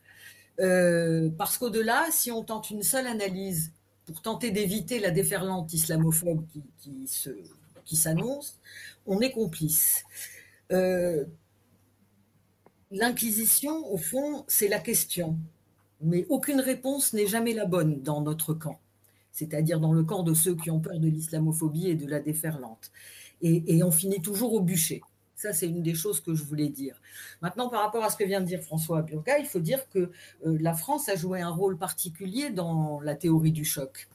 Euh, 0.61 1.31
parce 1.37 1.59
qu'au-delà, 1.59 2.07
si 2.11 2.31
on 2.31 2.45
tente 2.45 2.71
une 2.71 2.83
seule 2.83 3.07
analyse 3.07 3.73
pour 4.07 4.21
tenter 4.23 4.51
d'éviter 4.51 4.99
la 5.01 5.11
déferlante 5.11 5.73
islamophobe 5.73 6.45
qui, 6.79 7.07
qui, 7.85 7.97
s'annonce, 7.97 8.59
on 9.07 9.21
est 9.21 9.33
complice. 9.33 10.05
Euh, 10.71 11.25
L'Inquisition, 12.95 13.91
au 13.91 13.97
fond, 13.97 14.45
c'est 14.49 14.69
la 14.69 14.79
question, 14.79 15.39
mais 16.03 16.27
aucune 16.29 16.61
réponse 16.61 17.15
n'est 17.15 17.27
jamais 17.27 17.55
la 17.55 17.65
bonne 17.65 18.03
dans 18.03 18.21
notre 18.21 18.53
camp, 18.53 18.79
c'est-à-dire 19.33 19.81
dans 19.81 19.93
le 19.93 20.05
camp 20.05 20.23
de 20.23 20.35
ceux 20.35 20.55
qui 20.55 20.71
ont 20.71 20.81
peur 20.81 21.01
de 21.01 21.09
l'islamophobie 21.09 21.89
et 21.89 21.95
de 21.95 22.07
la 22.07 22.21
déferlante. 22.21 22.93
Et, 23.41 23.83
on 23.83 23.91
finit 23.91 24.23
toujours 24.23 24.53
au 24.53 24.61
bûcher. 24.61 25.03
Ça, 25.35 25.53
c'est 25.53 25.67
une 25.67 25.83
des 25.83 25.95
choses 25.95 26.21
que 26.21 26.33
je 26.33 26.45
voulais 26.45 26.69
dire. 26.69 27.01
Maintenant, 27.41 27.69
par 27.69 27.83
rapport 27.83 28.05
à 28.05 28.11
ce 28.11 28.17
que 28.17 28.23
vient 28.23 28.41
de 28.41 28.47
dire 28.47 28.63
François 28.63 29.03
Burga, 29.03 29.41
il 29.41 29.47
faut 29.47 29.59
dire 29.59 29.89
que 29.89 29.99
euh, 30.47 30.57
la 30.61 30.75
France 30.75 31.09
a 31.09 31.17
joué 31.17 31.41
un 31.41 31.51
rôle 31.51 31.77
particulier 31.77 32.51
dans 32.51 33.01
la 33.01 33.17
théorie 33.17 33.51
du 33.51 33.65
choc. 33.65 34.09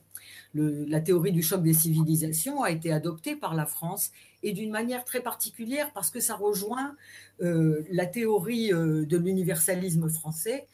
la 0.53 1.01
théorie 1.01 1.33
du 1.33 1.43
choc 1.43 1.61
des 1.61 1.73
civilisations 1.73 2.63
a 2.63 2.71
été 2.71 2.93
adoptée 2.93 3.35
par 3.35 3.53
la 3.53 3.65
France 3.65 4.11
et 4.43 4.53
d'une 4.53 4.71
manière 4.71 5.03
très 5.03 5.19
particulière 5.19 5.91
parce 5.93 6.09
que 6.09 6.21
ça 6.21 6.35
rejoint 6.35 6.95
euh, 7.41 7.85
la 7.91 8.05
théorie 8.05 8.71
euh, 8.71 9.05
de 9.05 9.17
l'universalisme 9.17 10.09
français 10.09 10.67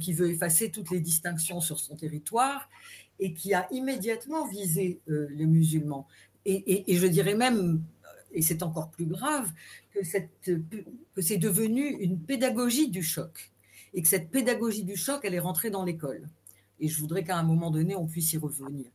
qui 0.00 0.14
veut 0.14 0.30
effacer 0.30 0.70
toutes 0.70 0.90
les 0.90 0.98
distinctions 0.98 1.60
sur 1.60 1.78
son 1.78 1.94
territoire 1.94 2.70
et 3.20 3.32
qui 3.32 3.54
a 3.54 3.66
immédiatement 3.72 4.46
visé 4.46 5.00
les 5.06 5.46
musulmans. 5.46 6.06
et, 6.44 6.84
je 6.88 7.06
dirais 7.06 7.34
même 7.34 7.82
et 8.32 8.42
c'est 8.42 8.62
encore 8.62 8.90
plus 8.90 9.06
grave, 9.06 9.50
que, 9.92 10.00
que 11.14 11.22
c'est 11.22 11.38
devenu 11.38 11.88
une 12.00 12.18
pédagogie 12.18 12.88
du 12.88 13.02
choc. 13.02 13.50
Et 13.94 14.02
que 14.02 14.08
cette 14.08 14.30
pédagogie 14.30 14.84
du 14.84 14.96
choc, 14.96 15.20
elle 15.24 15.34
est 15.34 15.40
rentrée 15.40 15.70
dans 15.70 15.84
l'école. 15.84 16.28
Et 16.78 16.88
je 16.88 17.00
voudrais 17.00 17.24
qu'à 17.24 17.36
un 17.36 17.42
moment 17.42 17.70
donné, 17.70 17.96
on 17.96 18.06
puisse 18.06 18.32
y 18.32 18.38
revenir. 18.38 18.86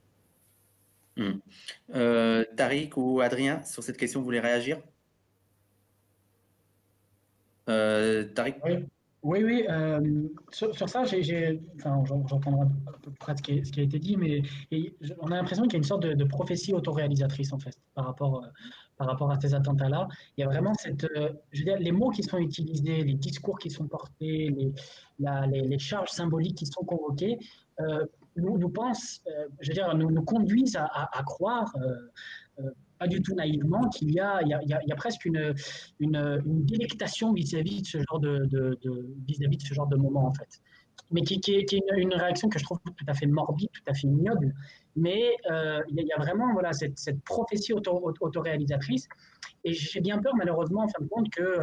Euh, 1.93 2.45
Tariq 2.55 2.93
ou 2.95 3.21
Adrien, 3.21 3.63
sur 3.63 3.83
cette 3.83 3.97
question, 3.97 4.19
vous 4.19 4.25
voulez 4.25 4.39
réagir? 4.39 4.81
Euh, 7.69 8.23
Tariq? 8.23 8.55
Oui, 8.63 8.85
oui. 9.23 9.65
Euh, 9.69 10.27
sur, 10.51 10.89
ça, 10.89 11.03
j'ai, 11.05 11.61
enfin, 11.75 12.03
j'entends 12.05 12.61
à 12.87 12.97
peu 13.01 13.11
près 13.11 13.35
ce 13.37 13.41
qui, 13.41 13.79
a 13.79 13.83
été 13.83 13.99
dit, 13.99 14.17
mais 14.17 14.41
on 15.19 15.31
a 15.31 15.35
l'impression 15.35 15.63
qu'il 15.63 15.73
y 15.73 15.75
a 15.75 15.77
une 15.77 15.83
sorte 15.83 16.03
de, 16.03 16.23
prophétie 16.25 16.73
autoréalisatrice, 16.73 17.53
en 17.53 17.59
fait, 17.59 17.77
par 17.95 18.05
rapport 18.05 18.43
par 18.97 19.07
rapport 19.07 19.31
à 19.31 19.39
ces 19.39 19.53
attentats-là. 19.53 20.07
Il 20.37 20.41
y 20.41 20.43
a 20.43 20.47
vraiment 20.47 20.73
cette, 20.75 21.03
euh, 21.03 21.29
je 21.51 21.59
veux 21.59 21.65
dire, 21.65 21.79
les 21.79 21.91
mots 21.91 22.09
qui 22.09 22.23
sont 22.23 22.37
utilisés, 22.37 23.03
les 23.03 23.15
discours 23.15 23.57
qui 23.57 23.69
sont 23.69 23.87
portés, 23.87 24.49
les, 24.49 24.73
les, 25.19 25.79
charges 25.79 26.09
symboliques 26.09 26.57
qui 26.57 26.65
sont 26.65 26.83
convoquées, 26.83 27.39
euh, 27.79 28.05
nous, 28.35 28.69
pensent, 28.69 29.21
euh, 29.27 29.47
je 29.59 29.69
veux 29.69 29.73
dire, 29.73 29.95
nous, 29.95 30.11
nous 30.11 30.23
conduisent 30.23 30.77
à, 30.77 31.23
croire, 31.23 31.73
pas 33.03 33.07
du 33.07 33.21
tout 33.21 33.35
naïvement, 33.35 33.89
qu'il 33.89 34.11
y 34.11 34.13
y 34.13 34.55
il 34.63 34.87
y 34.87 34.91
a 34.91 34.95
presque 34.95 35.25
une, 35.25 35.53
une, 35.99 36.65
délectation 36.65 37.33
vis-à-vis 37.33 37.81
de 37.81 37.87
ce 37.87 37.97
genre 37.97 38.19
de, 38.19 38.45
de, 38.45 38.79
vis-à-vis 39.27 39.57
de 39.57 39.63
ce 39.63 39.73
genre 39.73 39.87
de 39.87 39.97
moment 39.97 40.25
en 40.27 40.33
fait. 40.33 40.61
Mais 41.11 41.21
qui, 41.21 41.41
qui, 41.41 41.55
est, 41.55 41.75
une, 41.97 42.13
réaction 42.13 42.47
que 42.47 42.59
je 42.59 42.63
trouve 42.63 42.79
tout 42.85 43.05
à 43.07 43.13
fait 43.13 43.25
morbide, 43.25 43.69
tout 43.73 43.87
à 43.87 43.93
fait 43.93 44.07
ignoble, 44.07 44.53
mais 44.95 45.35
euh, 45.49 45.81
il 45.89 46.05
y, 46.05 46.11
a 46.11 46.17
vraiment 46.17 46.53
voilà, 46.53 46.71
cette, 46.73 47.23
prophétie 47.23 47.73
autoréalisatrice. 47.73 49.07
Et 49.65 49.73
j'ai 49.73 50.01
bien 50.01 50.19
peur, 50.19 50.33
malheureusement, 50.35 50.83
en 50.83 50.87
fin 50.87 51.01
de 51.03 51.07
compte, 51.07 51.29
que, 51.29 51.57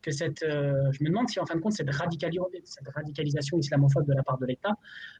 que 0.00 0.10
cette. 0.10 0.42
Euh, 0.42 0.90
je 0.92 1.04
me 1.04 1.10
demande 1.10 1.28
si, 1.28 1.38
en 1.38 1.46
fin 1.46 1.54
de 1.54 1.60
compte, 1.60 1.74
cette, 1.74 1.90
radicalisation 1.90 3.58
islamophobe 3.58 4.06
de 4.06 4.14
la 4.14 4.22
part 4.22 4.38
de 4.38 4.46
l'État, 4.46 4.74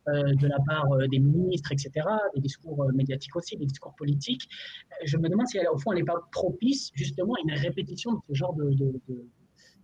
euh, 0.08 0.34
de 0.34 0.46
la 0.46 0.58
part 0.66 0.88
des 1.10 1.18
ministres, 1.18 1.72
etc., 1.72 2.06
des 2.34 2.40
discours 2.40 2.90
médiatiques 2.94 3.36
aussi, 3.36 3.56
des 3.56 3.66
discours 3.66 3.94
politiques, 3.94 4.48
je 5.04 5.16
me 5.18 5.28
demande 5.28 5.46
si, 5.46 5.58
au 5.66 5.78
fond, 5.78 5.92
elle 5.92 5.98
n'est 5.98 6.04
pas 6.04 6.26
propice, 6.32 6.90
justement, 6.94 7.34
à 7.34 7.38
une 7.44 7.54
répétition 7.54 8.12
de 8.12 8.18
ce 8.28 8.34
genre 8.34 8.56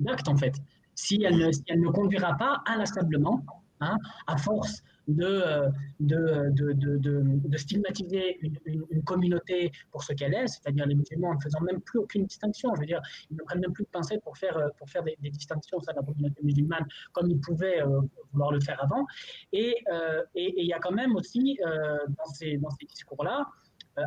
d'actes, 0.01 0.29
en 0.29 0.37
fait. 0.37 0.55
Si 0.95 1.23
elle, 1.23 1.37
ne, 1.37 1.53
si 1.53 1.63
elle 1.69 1.81
ne 1.81 1.91
conduira 1.91 2.37
pas 2.37 2.63
inlassablement 2.67 3.45
Hein, 3.81 3.97
à 4.27 4.37
force 4.37 4.83
de, 5.09 5.65
de, 6.01 6.43
de, 6.53 7.57
stigmatiser 7.57 8.39
une, 8.67 9.03
communauté 9.05 9.73
pour 9.91 10.03
ce 10.03 10.13
qu'elle 10.13 10.35
est, 10.35 10.47
c'est-à-dire 10.49 10.87
les 10.87 10.95
musulmans, 10.95 11.31
en 11.31 11.35
ne 11.35 11.41
faisant 11.41 11.61
même 11.61 11.81
plus 11.81 11.99
aucune 11.99 12.27
distinction. 12.27 12.75
Je 12.75 12.81
veux 12.81 12.87
dire, 12.87 13.01
ils 13.31 13.37
ne 13.37 13.43
prennent 13.43 13.61
même 13.61 13.73
plus 13.73 13.85
de 13.85 13.89
pincettes 13.89 14.23
pour 14.23 14.37
faire, 14.37 14.59
faire 14.87 15.03
des, 15.03 15.17
distinctions 15.31 15.79
au 15.79 15.81
sein 15.81 15.93
de 15.93 15.99
la 15.99 16.03
communauté 16.03 16.41
musulmane 16.43 16.87
comme 17.13 17.31
ils 17.31 17.41
pouvaient 17.41 17.83
euh, 17.83 18.01
vouloir 18.33 18.53
le 18.53 18.61
faire 18.61 18.83
avant. 18.83 19.07
Et 19.53 19.75
euh, 19.91 20.23
il 20.35 20.67
y 20.67 20.73
a 20.73 20.79
quand 20.79 20.93
même 20.93 21.17
aussi 21.17 21.59
euh, 21.67 21.99
dans 22.07 22.31
ces, 22.33 22.59
discours-là, 22.89 23.47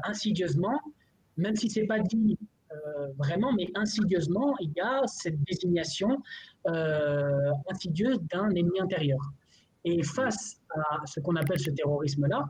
insidieusement, 0.04 0.80
même 1.38 1.56
si 1.56 1.70
c'est 1.70 1.86
pas 1.86 2.00
dit 2.00 2.38
vraiment, 3.18 3.52
mais 3.52 3.70
insidieusement, 3.76 4.56
il 4.62 4.72
y 4.78 4.80
a 4.80 5.06
cette 5.06 5.42
désignation 5.44 6.22
insidieuse 7.70 8.20
d'un 8.32 8.50
ennemi 8.52 8.80
intérieur. 8.80 9.20
Et 9.84 10.04
face 10.04 10.62
à 10.76 11.06
ce 11.06 11.20
qu'on 11.20 11.36
appelle 11.36 11.60
ce 11.60 11.72
terrorisme-là, 11.72 12.46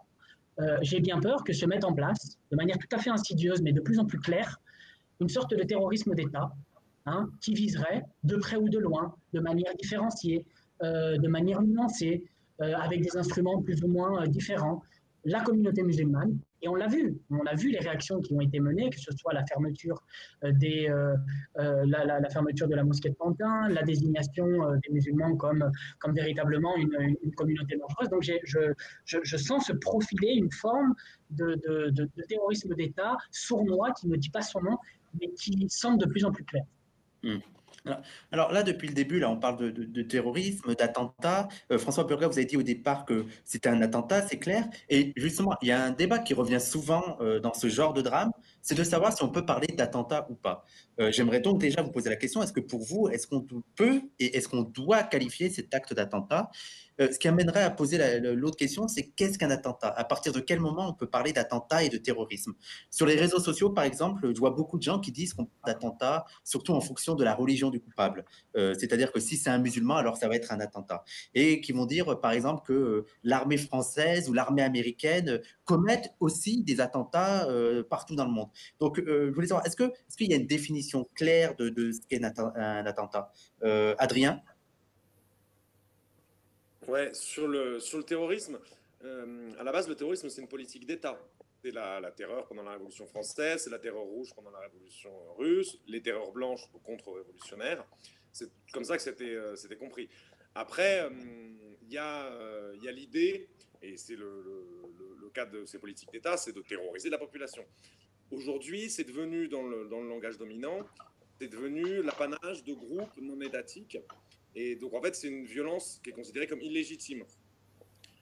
euh, 0.59 0.77
j'ai 0.81 0.99
bien 0.99 1.19
peur 1.19 1.43
que 1.43 1.53
se 1.53 1.65
mette 1.65 1.83
en 1.83 1.93
place, 1.93 2.37
de 2.51 2.55
manière 2.55 2.77
tout 2.77 2.93
à 2.95 2.99
fait 2.99 3.09
insidieuse, 3.09 3.61
mais 3.61 3.71
de 3.71 3.81
plus 3.81 3.99
en 3.99 4.05
plus 4.05 4.19
claire, 4.19 4.59
une 5.19 5.29
sorte 5.29 5.55
de 5.55 5.63
terrorisme 5.63 6.13
d'État 6.13 6.51
hein, 7.05 7.29
qui 7.41 7.53
viserait, 7.53 8.03
de 8.23 8.35
près 8.35 8.57
ou 8.57 8.69
de 8.69 8.79
loin, 8.79 9.15
de 9.33 9.39
manière 9.39 9.73
différenciée, 9.75 10.45
euh, 10.83 11.17
de 11.17 11.27
manière 11.27 11.61
nuancée, 11.61 12.23
euh, 12.61 12.75
avec 12.75 13.01
des 13.01 13.15
instruments 13.17 13.61
plus 13.61 13.83
ou 13.83 13.87
moins 13.87 14.27
différents, 14.27 14.83
la 15.23 15.41
communauté 15.41 15.83
musulmane. 15.83 16.37
Et 16.63 16.67
on 16.67 16.75
l'a 16.75 16.87
vu, 16.87 17.17
on 17.31 17.45
a 17.45 17.55
vu 17.55 17.71
les 17.71 17.79
réactions 17.79 18.21
qui 18.21 18.33
ont 18.33 18.41
été 18.41 18.59
menées, 18.59 18.89
que 18.91 18.99
ce 18.99 19.11
soit 19.17 19.33
la 19.33 19.43
fermeture, 19.45 20.03
euh, 20.43 20.51
euh, 20.63 21.15
euh, 21.57 21.85
de 21.85 22.75
la 22.75 22.83
mosquée 22.83 23.09
de 23.09 23.15
Pantin, 23.15 23.67
la 23.69 23.81
désignation 23.81 24.45
des 24.75 24.93
musulmans 24.93 25.35
comme, 25.35 25.71
véritablement 26.13 26.75
une, 26.77 27.17
communauté 27.35 27.77
dangereuse. 27.77 28.09
Donc 28.09 28.23
je, 28.23 29.37
sens 29.37 29.67
se 29.67 29.73
profiler 29.73 30.33
une 30.33 30.51
forme 30.51 30.93
de, 31.31 31.59
terrorisme 32.27 32.75
d'État 32.75 33.17
sournois 33.31 33.91
qui 33.99 34.07
ne 34.07 34.15
dit 34.15 34.29
pas 34.29 34.41
son 34.41 34.61
nom, 34.61 34.77
mais 35.19 35.31
qui 35.31 35.67
semble 35.69 35.97
de 35.99 36.05
plus 36.05 36.25
en 36.25 36.31
plus 36.31 36.43
clair. 36.43 36.63
Hmm. 37.23 37.39
Alors 38.31 38.51
là, 38.51 38.63
depuis 38.63 38.87
le 38.87 38.93
début, 38.93 39.19
là, 39.19 39.29
on 39.29 39.37
parle 39.37 39.71
de, 39.71 40.01
terrorisme, 40.03 40.75
d'attentat. 40.75 41.47
Euh, 41.71 41.77
François 41.77 42.03
Burger, 42.03 42.27
vous 42.27 42.37
avez 42.37 42.45
dit 42.45 42.57
au 42.57 42.63
départ 42.63 43.05
que 43.05 43.25
c'était 43.43 43.69
un 43.69 43.81
attentat, 43.81 44.27
c'est 44.27 44.37
clair. 44.37 44.65
Et 44.89 45.13
justement, 45.15 45.55
il 45.61 45.69
y 45.69 45.71
a 45.71 45.83
un 45.83 45.91
débat 45.91 46.19
qui 46.19 46.33
revient 46.33 46.61
souvent 46.61 47.17
euh, 47.21 47.39
dans 47.39 47.53
ce 47.53 47.67
genre 47.67 47.93
de 47.93 48.01
drame, 48.01 48.31
c'est 48.61 48.75
de 48.75 48.83
savoir 48.83 49.15
si 49.15 49.23
on 49.23 49.29
peut 49.29 49.45
parler 49.45 49.67
d'attentat 49.67 50.27
ou 50.29 50.35
pas. 50.35 50.65
Euh, 51.01 51.11
j'aimerais 51.11 51.39
donc 51.39 51.59
déjà 51.59 51.81
vous 51.81 51.91
poser 51.91 52.09
la 52.09 52.15
question, 52.15 52.43
est-ce 52.43 52.53
que 52.53 52.59
pour 52.59 52.81
vous, 52.81 53.09
est-ce 53.09 53.25
qu'on 53.27 53.45
peut 53.75 54.01
et 54.19 54.37
est-ce 54.37 54.47
qu'on 54.47 54.61
doit 54.61 55.03
qualifier 55.03 55.49
cet 55.49 55.73
acte 55.73 55.93
d'attentat? 55.93 56.51
Euh, 56.99 57.11
ce 57.11 57.17
qui 57.17 57.27
amènerait 57.27 57.63
à 57.63 57.71
poser 57.71 58.19
l'autre 58.19 58.57
question, 58.57 58.87
c'est 58.87 59.07
qu'est-ce 59.15 59.37
qu'un 59.37 59.49
attentat? 59.49 59.87
À 59.87 60.03
partir 60.03 60.33
de 60.33 60.39
quel 60.39 60.59
moment 60.59 60.89
on 60.89 60.93
peut 60.93 61.07
parler 61.07 61.33
d'attentat 61.33 61.83
et 61.83 61.89
de 61.89 61.97
terrorisme? 61.97 62.53
Sur 62.91 63.05
les 63.05 63.15
réseaux 63.15 63.39
sociaux, 63.39 63.71
par 63.71 63.85
exemple, 63.85 64.31
je 64.33 64.39
vois 64.39 64.51
beaucoup 64.51 64.77
de 64.77 64.83
gens 64.83 64.99
qui 64.99 65.11
disent 65.11 65.33
qu'on 65.33 65.45
parle 65.45 65.73
d'attentat, 65.73 66.25
surtout 66.43 66.73
en 66.73 66.81
fonction 66.81 67.15
de 67.15 67.23
la 67.23 67.33
religion 67.33 67.69
du 67.69 67.79
coupable. 67.79 68.25
Euh, 68.55 68.75
c'est-à-dire 68.77 69.11
que 69.11 69.19
si 69.19 69.37
c'est 69.37 69.49
un 69.49 69.57
musulman, 69.57 69.95
alors 69.95 70.17
ça 70.17 70.27
va 70.27 70.35
être 70.35 70.51
un 70.51 70.59
attentat. 70.59 71.03
Et 71.33 71.61
qui 71.61 71.71
vont 71.71 71.85
dire, 71.85 72.19
par 72.19 72.31
exemple, 72.31 72.61
que 72.65 73.05
l'armée 73.23 73.57
française 73.57 74.29
ou 74.29 74.33
l'armée 74.33 74.61
américaine 74.61 75.41
commettent 75.65 76.13
aussi 76.19 76.63
des 76.63 76.81
attentats 76.81 77.47
partout 77.89 78.15
dans 78.15 78.25
le 78.25 78.31
monde. 78.31 78.49
Donc, 78.79 79.01
je 79.05 79.31
voulais 79.33 79.47
savoir, 79.47 79.65
est-ce 79.65 79.75
qu'il 80.17 80.29
y 80.29 80.33
a 80.33 80.37
une 80.37 80.47
définition 80.47 80.90
claire 81.15 81.55
de, 81.55 81.91
ce 81.91 81.99
qu'est 82.07 82.23
un, 82.23 82.85
attentat 82.85 83.31
Adrien? 83.97 84.41
Ouais, 86.87 87.13
sur 87.13 87.47
le, 87.47 87.79
sur 87.79 87.99
le 87.99 88.03
terrorisme, 88.03 88.59
euh, 89.03 89.51
à 89.59 89.63
la 89.63 89.71
base, 89.71 89.87
le 89.87 89.95
terrorisme, 89.95 90.29
c'est 90.29 90.41
une 90.41 90.47
politique 90.47 90.85
d'État. 90.85 91.19
C'est 91.63 91.71
la, 91.71 92.11
terreur 92.11 92.47
pendant 92.47 92.63
la 92.63 92.71
Révolution 92.71 93.05
française, 93.05 93.63
c'est 93.63 93.69
la 93.69 93.77
terreur 93.77 94.01
rouge 94.01 94.33
pendant 94.33 94.49
la 94.49 94.59
Révolution 94.59 95.11
russe, 95.37 95.79
les 95.87 96.01
terreurs 96.01 96.31
blanches 96.31 96.67
contre-révolutionnaires. 96.83 97.85
C'est 98.31 98.49
comme 98.73 98.83
ça 98.83 98.97
que 98.97 99.03
c'était 99.03 99.35
euh, 99.35 99.55
compris. 99.79 100.09
Après, 100.55 101.01
euh, 101.01 101.09
il 101.83 101.93
y 101.93 101.97
a, 101.99 102.31
y 102.81 102.87
a 102.87 102.91
l'idée, 102.91 103.47
et 103.81 103.95
c'est 103.95 104.15
le, 104.15 104.41
le, 104.41 105.17
le, 105.21 105.29
cas 105.29 105.45
de 105.45 105.65
ces 105.65 105.77
politiques 105.77 106.11
d'État, 106.11 106.35
c'est 106.35 106.51
de 106.51 106.61
terroriser 106.61 107.09
la 107.09 107.17
population. 107.17 107.63
Aujourd'hui, 108.31 108.89
c'est 108.89 109.03
devenu, 109.03 109.47
dans 109.47 109.63
le, 109.63 109.87
langage 109.89 110.37
dominant, 110.37 110.79
c'est 111.39 111.47
devenu 111.47 112.01
l'apanage 112.01 112.63
de 112.63 112.73
groupes 112.73 113.17
non 113.21 113.39
étatiques 113.41 113.97
et 114.55 114.75
donc, 114.75 114.93
en 114.93 115.01
fait, 115.01 115.15
c'est 115.15 115.27
une 115.27 115.45
violence 115.45 115.99
qui 116.03 116.09
est 116.09 116.13
considérée 116.13 116.47
comme 116.47 116.61
illégitime. 116.61 117.23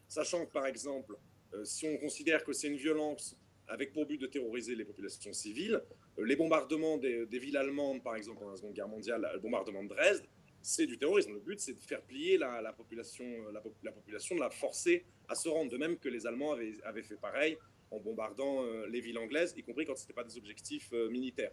Sachant 0.08 0.46
que, 0.46 0.52
par 0.52 0.66
exemple, 0.68 1.16
euh, 1.54 1.66
si 1.66 1.88
on 1.88 1.98
considère 1.98 2.44
que 2.44 2.54
c'est 2.54 2.68
une 2.68 2.78
violence 2.78 3.36
avec 3.68 3.94
pour 3.94 4.06
but 4.06 4.20
de 4.20 4.28
terroriser 4.28 4.76
les 4.76 4.86
populations 4.86 5.34
civiles, 5.34 5.82
euh, 6.18 6.26
les 6.26 6.36
bombardements 6.36 6.98
des, 6.98 7.26
villes 7.32 7.58
allemandes, 7.58 8.04
par 8.04 8.16
exemple, 8.16 8.40
pendant 8.40 8.52
la 8.52 8.58
Seconde 8.58 8.74
Guerre 8.74 8.88
mondiale, 8.88 9.30
le 9.34 9.40
bombardement 9.40 9.84
de 9.84 9.90
Dresde, 9.90 10.26
c'est 10.62 10.86
du 10.86 10.98
terrorisme. 10.98 11.34
Le 11.34 11.40
but, 11.40 11.60
c'est 11.60 11.74
de 11.74 11.80
faire 11.80 12.02
plier 12.02 12.38
la, 12.38 12.74
population, 12.74 13.26
euh, 13.26 13.52
la, 13.52 13.92
population, 13.92 14.36
de 14.36 14.42
la 14.42 14.50
forcer 14.50 15.06
à 15.28 15.36
se 15.36 15.50
rendre. 15.50 15.72
De 15.72 15.78
même 15.78 15.98
que 15.98 16.10
les 16.10 16.28
Allemands 16.28 16.52
avaient, 16.52 17.04
fait 17.04 17.16
pareil 17.16 17.58
en 17.92 18.00
bombardant 18.00 18.64
les 18.88 19.02
villes 19.02 19.18
anglaises, 19.18 19.54
y 19.58 19.64
compris 19.64 19.86
quand 19.86 19.96
ce 19.96 20.04
n'était 20.04 20.14
pas 20.14 20.24
des 20.24 20.38
objectifs 20.38 20.92
militaires. 21.10 21.52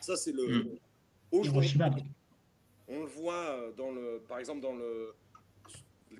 Ça, 0.00 0.16
c'est 0.16 0.32
le. 0.32 0.46
Mmh. 0.46 0.78
On 2.88 3.00
le 3.00 3.06
voit 3.06 3.34
euh, 3.34 3.72
dans 3.72 3.90
le, 3.90 4.22
par 4.28 4.38
exemple 4.38 4.60
dans 4.60 4.74
le, 4.74 5.14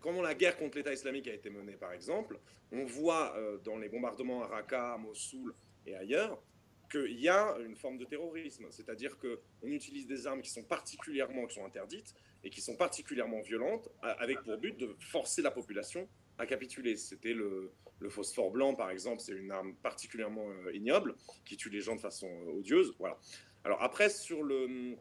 comment 0.00 0.22
la 0.22 0.34
guerre 0.34 0.56
contre 0.56 0.78
l'État 0.78 0.92
islamique 0.92 1.28
a 1.28 1.32
été 1.32 1.48
menée, 1.50 1.76
par 1.76 1.92
exemple, 1.92 2.38
on 2.72 2.84
voit 2.84 3.36
euh, 3.36 3.58
dans 3.58 3.78
les 3.78 3.88
bombardements 3.88 4.42
à 4.42 4.48
Raqqa, 4.48 4.94
à 4.94 4.98
Mossoul 4.98 5.54
et 5.86 5.94
ailleurs 5.94 6.42
qu'il 6.90 7.20
y 7.20 7.28
a 7.28 7.56
une 7.64 7.74
forme 7.74 7.98
de 7.98 8.04
terrorisme, 8.04 8.66
c'est-à-dire 8.70 9.16
qu'on 9.18 9.66
utilise 9.68 10.06
des 10.06 10.26
armes 10.26 10.40
qui 10.40 10.50
sont 10.50 10.62
particulièrement, 10.62 11.46
qui 11.46 11.56
sont 11.56 11.64
interdites 11.64 12.14
et 12.44 12.50
qui 12.50 12.60
sont 12.60 12.76
particulièrement 12.76 13.40
violentes, 13.40 13.88
avec 14.02 14.40
pour 14.44 14.56
but 14.56 14.76
de 14.76 14.94
forcer 15.00 15.42
la 15.42 15.50
population 15.50 16.08
à 16.38 16.46
capituler. 16.46 16.96
C'était 16.96 17.34
le, 17.34 17.72
phosphore 18.08 18.50
blanc, 18.50 18.74
par 18.74 18.90
exemple, 18.90 19.20
c'est 19.20 19.32
une 19.32 19.50
arme 19.50 19.74
particulièrement 19.82 20.48
euh, 20.48 20.74
ignoble 20.74 21.14
qui 21.44 21.56
tue 21.56 21.70
les 21.70 21.80
gens 21.80 21.96
de 21.96 22.00
façon 22.00 22.28
odieuse. 22.56 22.94
Voilà. 22.98 23.18
Alors 23.64 23.82
après, 23.82 24.10
sur 24.10 24.44
le, 24.44 24.96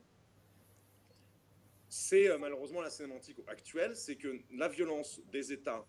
c'est 1.96 2.30
euh, 2.30 2.38
malheureusement 2.38 2.82
la 2.82 2.90
sémantique 2.90 3.38
actuelle, 3.48 3.96
c'est 3.96 4.16
que 4.16 4.40
la 4.54 4.68
violence 4.68 5.22
des 5.32 5.54
États, 5.54 5.86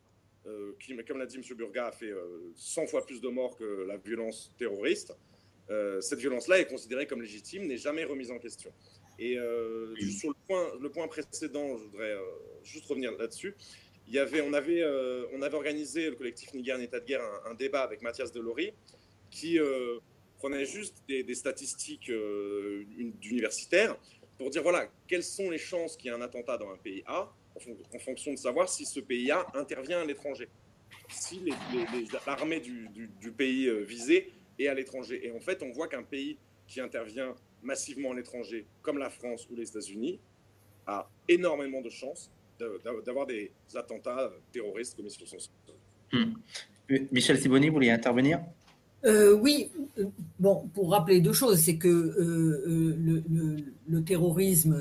euh, 0.46 0.72
qui, 0.78 0.96
comme 1.04 1.18
l'a 1.18 1.26
dit 1.26 1.36
M. 1.36 1.42
Burga, 1.56 1.86
a 1.86 1.92
fait 1.92 2.12
100 2.54 2.82
euh, 2.82 2.86
fois 2.86 3.04
plus 3.04 3.20
de 3.20 3.28
morts 3.28 3.56
que 3.56 3.84
la 3.88 3.96
violence 3.96 4.52
terroriste, 4.56 5.14
cette 6.00 6.20
violence-là 6.20 6.60
est 6.60 6.66
considérée 6.66 7.08
comme 7.08 7.20
légitime, 7.20 7.66
n'est 7.66 7.76
jamais 7.76 8.04
remise 8.04 8.30
en 8.30 8.38
question. 8.38 8.72
Et 9.18 9.34
sur 9.34 10.28
le 10.28 10.36
point, 10.46 10.72
le 10.80 10.88
point 10.90 11.08
précédent, 11.08 11.76
je 11.76 11.82
voudrais 11.82 12.16
juste 12.62 12.86
revenir 12.86 13.10
là-dessus. 13.18 13.56
Il 14.08 14.14
y 14.14 14.18
avait, 14.18 14.40
on, 14.40 14.52
avait, 14.52 14.84
on 15.32 15.42
avait 15.42 15.56
organisé, 15.56 16.10
le 16.10 16.16
collectif 16.16 16.54
Niger 16.54 16.76
en 16.76 16.80
état 16.80 17.00
de 17.00 17.04
guerre, 17.04 17.22
un, 17.44 17.54
débat 17.54 17.82
avec 17.82 18.02
Mathias 18.02 18.30
Delory, 18.30 18.72
qui 19.30 19.58
prenait 20.38 20.64
juste 20.64 21.02
des, 21.08 21.34
statistiques 21.34 22.10
universitaires 23.22 23.96
pour 24.38 24.50
dire 24.50 24.62
voilà, 24.62 24.88
quelles 25.06 25.22
sont 25.22 25.50
les 25.50 25.58
chances 25.58 25.96
qu'il 25.96 26.10
y 26.10 26.14
ait 26.14 26.16
un 26.16 26.20
attentat 26.20 26.58
dans 26.58 26.70
un 26.70 26.76
pays 26.76 27.02
A, 27.06 27.32
en, 27.94 27.98
fonction 27.98 28.32
de 28.32 28.38
savoir 28.38 28.68
si 28.68 28.84
ce 28.84 29.00
pays 29.00 29.30
A 29.30 29.46
intervient 29.54 30.00
à 30.00 30.04
l'étranger, 30.04 30.48
si 31.08 31.40
l'armée 32.26 32.60
du, 32.60 32.88
du, 33.20 33.32
pays 33.32 33.66
euh, 33.66 33.82
visé 33.82 34.32
est 34.58 34.68
à 34.68 34.74
l'étranger. 34.74 35.26
Et 35.26 35.30
en 35.32 35.40
fait, 35.40 35.62
on 35.62 35.70
voit 35.70 35.88
qu'un 35.88 36.02
pays 36.02 36.38
qui 36.66 36.80
intervient 36.80 37.34
massivement 37.62 38.12
à 38.12 38.14
l'étranger, 38.14 38.66
comme 38.82 38.98
la 38.98 39.10
France 39.10 39.48
ou 39.50 39.56
les 39.56 39.68
États-Unis, 39.68 40.20
a 40.86 41.08
énormément 41.28 41.80
de 41.80 41.90
chances 41.90 42.30
d'avoir 43.04 43.26
des 43.26 43.50
attentats 43.74 44.30
terroristes 44.52 44.96
commis 44.96 45.10
sur 45.10 45.26
son 45.26 45.38
sol. 45.38 45.52
Hmm. 46.12 46.34
Michel 47.12 47.38
Siboni, 47.38 47.68
vous 47.68 47.74
voulez 47.74 47.90
intervenir? 47.90 48.40
Euh, 49.04 49.36
oui, 49.36 49.70
euh, 49.98 50.04
bon, 50.38 50.68
pour 50.74 50.90
rappeler 50.90 51.20
deux 51.20 51.32
choses, 51.32 51.60
c'est 51.60 51.76
que 51.76 51.88
euh, 51.88 53.22
le, 53.88 54.04
terrorisme 54.04 54.78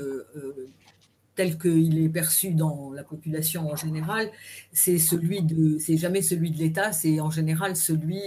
tel 1.34 1.58
qu'il 1.58 2.02
est 2.02 2.08
perçu 2.08 2.52
dans 2.52 2.92
la 2.92 3.04
population 3.04 3.70
en 3.70 3.76
général, 3.76 4.30
c'est 4.72 4.98
celui 4.98 5.42
de, 5.42 5.78
c'est 5.78 5.96
jamais 5.96 6.22
celui 6.22 6.50
de 6.50 6.58
l'État, 6.58 6.92
c'est 6.92 7.20
en 7.20 7.30
général 7.30 7.76
celui 7.76 8.20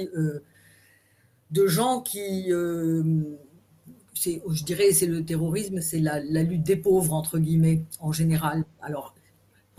de 1.52 1.68
gens 1.68 2.02
qui, 2.02 2.50
je 2.50 4.64
dirais, 4.64 4.92
c'est 4.92 5.08
le 5.08 5.24
terrorisme, 5.24 5.82
c'est 5.82 6.00
la, 6.00 6.20
la, 6.20 6.44
lutte 6.44 6.64
des 6.64 6.76
pauvres 6.76 7.14
entre 7.14 7.40
guillemets 7.40 7.84
en 8.00 8.12
général. 8.12 8.66
Alors 8.82 9.16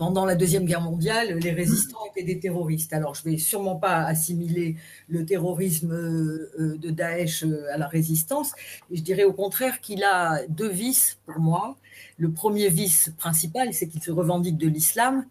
pendant 0.01 0.25
la 0.25 0.33
Deuxième 0.33 0.65
Guerre 0.65 0.81
mondiale, 0.81 1.37
les 1.37 1.51
résistants 1.51 1.99
étaient 2.09 2.25
des 2.25 2.39
terroristes. 2.39 2.91
Alors, 2.91 3.13
je 3.13 3.21
ne 3.23 3.33
vais 3.33 3.37
sûrement 3.37 3.75
pas 3.75 4.03
assimiler 4.03 4.75
le 5.07 5.27
terrorisme 5.27 5.91
euh, 5.91 6.75
de 6.79 6.89
Daesh 6.89 7.43
euh, 7.43 7.71
à 7.71 7.77
la 7.77 7.85
résistance. 7.85 8.51
Je 8.89 8.99
dirais 9.01 9.25
au 9.25 9.33
contraire 9.33 9.79
qu'il 9.79 10.03
a 10.03 10.41
deux 10.47 10.71
vices 10.71 11.19
pour 11.27 11.39
moi. 11.39 11.75
Le 12.17 12.31
premier 12.31 12.69
vice 12.69 13.13
principal, 13.19 13.75
c'est 13.75 13.87
qu'il 13.87 14.01
se 14.01 14.09
revendique 14.09 14.57
de 14.57 14.67
l'islam 14.67 15.27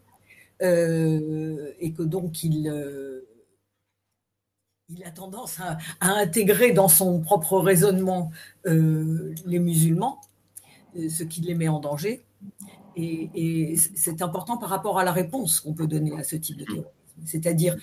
euh, 0.62 1.72
et 1.80 1.90
que 1.90 2.04
donc 2.04 2.44
il 2.44 2.68
a 5.04 5.10
tendance 5.10 5.58
à, 5.58 5.78
intégrer 6.00 6.70
dans 6.70 6.86
son 6.86 7.18
propre 7.18 7.58
raisonnement 7.58 8.30
les 8.64 9.58
musulmans, 9.58 10.20
ce 10.94 11.24
qui 11.24 11.40
les 11.40 11.56
met 11.56 11.66
en 11.66 11.80
danger. 11.80 12.22
Et, 12.96 13.76
c'est 13.94 14.22
important 14.22 14.56
par 14.56 14.68
rapport 14.68 14.98
à 14.98 15.04
la 15.04 15.12
réponse 15.12 15.60
qu'on 15.60 15.74
peut 15.74 15.86
donner 15.86 16.18
à 16.18 16.24
ce 16.24 16.36
type 16.36 16.56
de 16.56 16.64
terrorisme. 16.64 16.90
C'est-à-dire, 17.24 17.76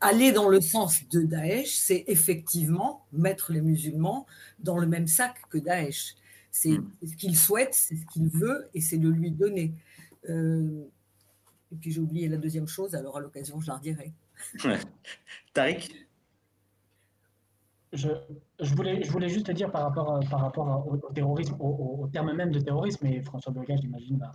aller 0.00 0.32
dans 0.32 0.48
le 0.48 0.60
sens 0.60 1.08
de 1.08 1.22
Daesh, 1.22 1.76
c'est 1.76 2.04
effectivement 2.06 3.04
mettre 3.12 3.52
les 3.52 3.60
musulmans 3.60 4.26
dans 4.58 4.78
le 4.78 4.86
même 4.86 5.06
sac 5.06 5.36
que 5.50 5.58
Daesh. 5.58 6.14
C'est 6.50 6.78
hmm. 6.78 6.90
ce 7.06 7.16
qu'il 7.16 7.36
souhaite, 7.36 7.74
c'est 7.74 7.96
ce 7.96 8.06
qu'il 8.06 8.28
veut, 8.28 8.68
et 8.74 8.80
c'est 8.80 8.98
de 8.98 9.08
lui 9.08 9.30
donner. 9.30 9.72
Euh, 10.28 10.84
et 11.72 11.76
puis 11.76 11.90
j'ai 11.90 12.00
oublié 12.00 12.28
la 12.28 12.36
deuxième 12.36 12.68
chose, 12.68 12.94
alors 12.94 13.16
à 13.16 13.20
l'occasion, 13.20 13.60
je 13.60 13.66
la 13.66 13.76
redirai. 13.76 14.12
Tariq? 15.54 16.03
Je, 17.94 18.08
je, 18.60 18.74
voulais, 18.74 19.02
je 19.02 19.10
voulais 19.10 19.28
juste 19.28 19.50
dire 19.50 19.70
par 19.70 19.82
rapport, 19.82 20.20
par 20.30 20.40
rapport 20.40 20.86
au, 20.86 20.96
terrorisme, 21.12 21.56
au, 21.60 22.08
terme 22.12 22.32
même 22.32 22.50
de 22.50 22.60
terrorisme, 22.60 23.06
et 23.06 23.22
François 23.22 23.52
Burga, 23.52 23.76
j'imagine, 23.76 24.18
va 24.18 24.32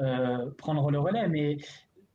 euh, 0.00 0.50
prendre 0.56 0.90
le 0.90 0.98
relais, 0.98 1.28
mais 1.28 1.58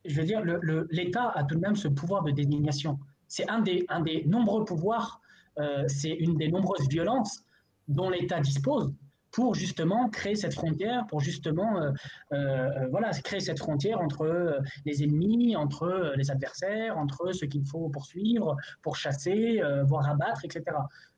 je 0.05 0.19
veux 0.19 0.25
dire, 0.25 0.41
l'État 0.89 1.29
a 1.29 1.43
tout 1.43 1.55
de 1.55 1.61
même 1.61 1.75
ce 1.75 1.87
pouvoir 1.87 2.23
de 2.23 2.31
désignation. 2.31 2.99
C'est 3.27 3.49
un 3.49 3.59
des, 3.59 3.85
un 3.89 4.01
des 4.01 4.23
nombreux 4.25 4.65
pouvoirs, 4.65 5.21
euh, 5.59 5.83
c'est 5.87 6.11
une 6.11 6.37
des 6.37 6.49
nombreuses 6.49 6.87
violences 6.87 7.43
dont 7.87 8.09
l'État 8.09 8.39
dispose 8.39 8.93
pour 9.35 9.53
justement 9.53 10.07
créer 10.07 10.35
cette 10.35 10.53
frontière, 10.53 11.05
pour 11.07 11.19
justement 11.19 11.81
euh, 11.81 11.91
euh, 12.31 12.87
voilà, 12.89 13.09
créer 13.11 13.41
cette 13.41 13.59
frontière 13.59 13.99
entre 13.99 14.21
euh, 14.21 14.61
les 14.85 15.03
ennemis, 15.03 15.57
entre 15.57 16.13
les 16.15 16.31
adversaires, 16.31 16.97
entre 16.97 17.33
ceux 17.33 17.47
qu'il 17.47 17.65
faut 17.65 17.89
poursuivre, 17.89 18.55
pour 18.81 18.95
chasser, 18.95 19.61
voire 19.83 20.09
abattre, 20.09 20.45
etc. 20.45 20.63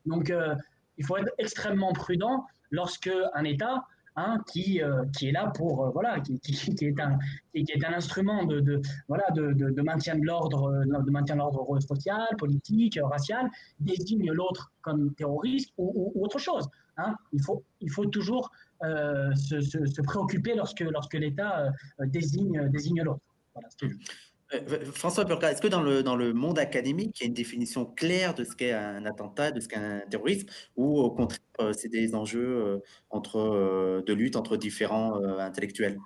Donc 0.04 0.32
il 0.96 1.04
faut 1.04 1.16
être 1.16 1.30
extrêmement 1.38 1.92
prudent 1.92 2.44
lorsque 2.72 3.10
un 3.34 3.44
État 3.44 3.84
hein, 4.16 4.38
qui, 4.50 4.80
qui 5.16 5.28
est 5.28 5.32
là 5.32 5.52
pour, 5.54 5.90
voilà, 5.92 6.18
qui, 6.18 6.40
qui, 6.40 6.84
est 6.86 7.00
un, 7.00 7.18
qui, 7.54 7.70
est 7.72 7.84
un 7.84 7.94
instrument 7.94 8.44
de 8.44 8.80
voilà, 9.06 9.30
de, 9.30 9.52
de, 9.52 9.82
maintien 9.82 10.16
de 10.16 10.24
l'ordre, 10.24 10.84
de 10.84 11.10
maintien 11.10 11.36
de 11.36 11.40
l'ordre 11.40 11.78
social, 11.80 12.26
politique, 12.36 12.98
racial, 13.00 13.48
désigne 13.78 14.32
l'autre 14.32 14.72
comme 14.82 15.14
terroriste 15.14 15.72
ou, 15.78 16.12
autre 16.20 16.38
chose. 16.38 16.68
Hein. 16.98 17.14
Il, 17.32 17.42
faut, 17.42 17.64
il 17.80 17.90
faut 17.90 18.06
toujours 18.06 18.50
se, 18.82 19.60
se, 19.60 20.02
préoccuper 20.02 20.54
lorsque, 20.54 20.80
lorsque 20.80 21.14
l'État 21.14 21.72
désigne, 22.00 22.68
désigne 22.68 23.02
l'autre. 23.02 23.20
Voilà, 23.54 23.68
euh, 24.54 24.84
François 24.92 25.24
Burka, 25.24 25.52
est-ce 25.52 25.60
que 25.60 25.68
dans 25.68 25.82
le, 25.82 26.02
dans 26.02 26.16
le 26.16 26.32
monde 26.32 26.58
académique, 26.58 27.20
il 27.20 27.22
y 27.22 27.26
a 27.26 27.28
une 27.28 27.34
définition 27.34 27.84
claire 27.84 28.34
de 28.34 28.44
ce 28.44 28.54
qu'est 28.56 28.72
un 28.72 29.04
attentat, 29.04 29.50
de 29.50 29.60
ce 29.60 29.68
qu'est 29.68 29.76
un 29.76 30.00
terrorisme, 30.00 30.48
ou 30.76 31.00
au 31.00 31.10
contraire, 31.10 31.40
euh, 31.60 31.72
c'est 31.72 31.88
des 31.88 32.14
enjeux 32.14 32.56
euh, 32.56 32.78
entre, 33.10 34.02
de 34.04 34.12
lutte 34.14 34.36
entre 34.36 34.56
différents 34.56 35.22
intellectuels? 35.38 35.98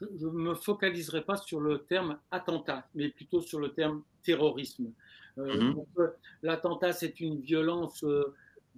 Je 0.00 0.26
ne 0.26 0.32
me 0.32 0.54
focaliserai 0.54 1.24
pas 1.24 1.36
sur 1.36 1.60
le 1.60 1.78
terme 1.84 2.18
attentat, 2.30 2.86
mais 2.94 3.10
plutôt 3.10 3.40
sur 3.40 3.60
le 3.60 3.72
terme 3.72 4.02
terrorisme. 4.22 4.92
Mmh 5.38 5.74
l'attentat, 6.42 6.92
c'est 6.92 7.20
une 7.20 7.42
violence, 7.42 8.02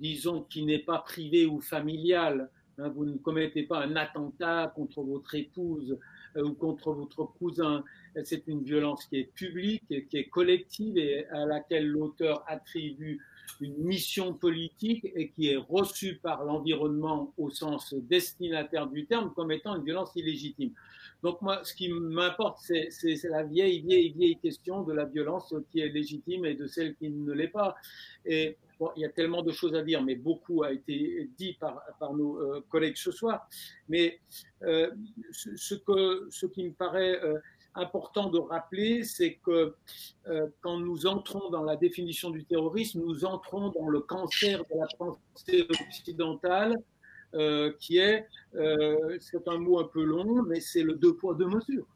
disons, 0.00 0.42
qui 0.42 0.64
n'est 0.64 0.78
pas 0.78 0.98
privée 0.98 1.46
ou 1.46 1.60
familiale. 1.60 2.50
Hein. 2.78 2.88
vous 2.90 3.04
ne 3.04 3.18
commettez 3.18 3.64
pas 3.64 3.82
un 3.84 3.96
attentat 3.96 4.72
contre 4.74 5.02
votre 5.02 5.34
épouse 5.34 5.98
ou 6.36 6.52
contre 6.52 6.92
votre 6.92 7.24
cousin 7.24 7.82
c'est 8.24 8.46
une 8.46 8.62
violence 8.62 9.04
qui 9.06 9.16
est 9.18 9.32
publique, 9.32 10.08
qui 10.08 10.16
est 10.16 10.28
collective 10.28 10.96
et 10.96 11.26
à 11.26 11.44
laquelle 11.46 11.86
l'auteur 11.86 12.44
attribue 12.46 13.20
une 13.60 13.76
mission 13.78 14.34
politique 14.34 15.06
et 15.14 15.30
qui 15.30 15.48
est 15.48 15.56
reçue 15.56 16.16
par 16.16 16.44
l'environnement 16.44 17.32
au 17.38 17.50
sens 17.50 17.94
destinataire 17.94 18.88
du 18.88 19.06
terme 19.06 19.32
comme 19.34 19.52
étant 19.52 19.76
une 19.76 19.84
violence 19.84 20.12
illégitime. 20.16 20.72
Donc 21.22 21.42
moi, 21.42 21.64
ce 21.64 21.74
qui 21.74 21.88
m'importe, 21.88 22.58
c'est 22.60 23.16
la 23.24 23.42
vieille, 23.42 23.80
vieille, 23.80 24.12
vieille 24.12 24.38
question 24.38 24.82
de 24.82 24.92
la 24.92 25.04
violence 25.04 25.54
qui 25.70 25.80
est 25.80 25.88
légitime 25.88 26.44
et 26.44 26.54
de 26.54 26.66
celle 26.66 26.94
qui 26.94 27.10
ne 27.10 27.32
l'est 27.32 27.48
pas. 27.48 27.74
Et 28.24 28.56
il 28.96 29.02
y 29.02 29.04
a 29.04 29.08
tellement 29.08 29.42
de 29.42 29.52
choses 29.52 29.74
à 29.74 29.82
dire, 29.82 30.02
mais 30.02 30.14
beaucoup 30.14 30.62
a 30.62 30.72
été 30.72 31.30
dit 31.36 31.54
par, 31.54 31.82
nos 32.14 32.36
euh, 32.36 32.64
collègues 32.68 32.96
ce 32.96 33.10
soir. 33.10 33.48
Mais 33.88 34.20
euh, 34.62 34.90
ce, 35.32 36.46
qui 36.46 36.64
me 36.64 36.72
paraît 36.72 37.20
euh, 37.22 37.38
important 37.74 38.30
de 38.30 38.38
rappeler, 38.38 39.04
c'est 39.04 39.34
que 39.34 39.74
quand 40.60 40.78
nous 40.78 41.06
entrons 41.06 41.50
dans 41.50 41.62
la 41.62 41.76
définition 41.76 42.30
du 42.30 42.44
terrorisme, 42.44 43.00
nous 43.00 43.24
entrons 43.24 43.70
dans 43.70 43.88
le 43.88 44.00
cancer 44.00 44.64
de 44.64 44.78
la 44.78 44.86
pensée 44.98 45.66
occidentale, 45.86 46.76
qui 47.78 47.98
est, 47.98 48.26
c'est 49.20 49.46
un 49.46 49.58
mot 49.58 49.78
un 49.78 49.84
peu 49.84 50.02
long, 50.02 50.42
mais 50.42 50.60
c'est 50.60 50.82
le 50.82 50.94
deux 50.94 51.14
poids, 51.14 51.34
deux 51.34 51.46
mesures. 51.46 51.86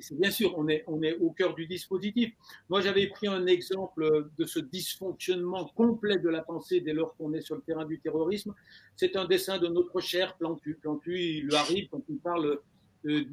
C'est 0.00 0.18
bien 0.18 0.30
sûr, 0.30 0.54
on 0.56 0.68
est, 0.68 0.84
au 1.20 1.30
cœur 1.30 1.54
du 1.54 1.66
dispositif. 1.66 2.32
Moi, 2.68 2.80
j'avais 2.80 3.06
pris 3.08 3.26
un 3.26 3.46
exemple 3.46 4.28
de 4.36 4.44
ce 4.44 4.60
dysfonctionnement 4.60 5.66
complet 5.76 6.18
de 6.18 6.28
la 6.28 6.42
pensée 6.42 6.80
dès 6.80 6.92
lors 6.92 7.16
qu'on 7.16 7.32
est 7.32 7.40
sur 7.40 7.56
le 7.56 7.62
terrain 7.62 7.84
du 7.84 8.00
terrorisme. 8.00 8.54
C'est 8.96 9.16
un 9.16 9.24
dessin 9.24 9.58
de 9.58 9.68
notre 9.68 10.00
cher 10.00 10.36
Plantu. 10.36 10.78
Plantu, 10.80 11.20
il 11.20 11.44
lui 11.44 11.54
arrive 11.54 11.88
quand 11.90 12.02
il 12.08 12.18
parle 12.18 12.60
euh, 13.06 13.24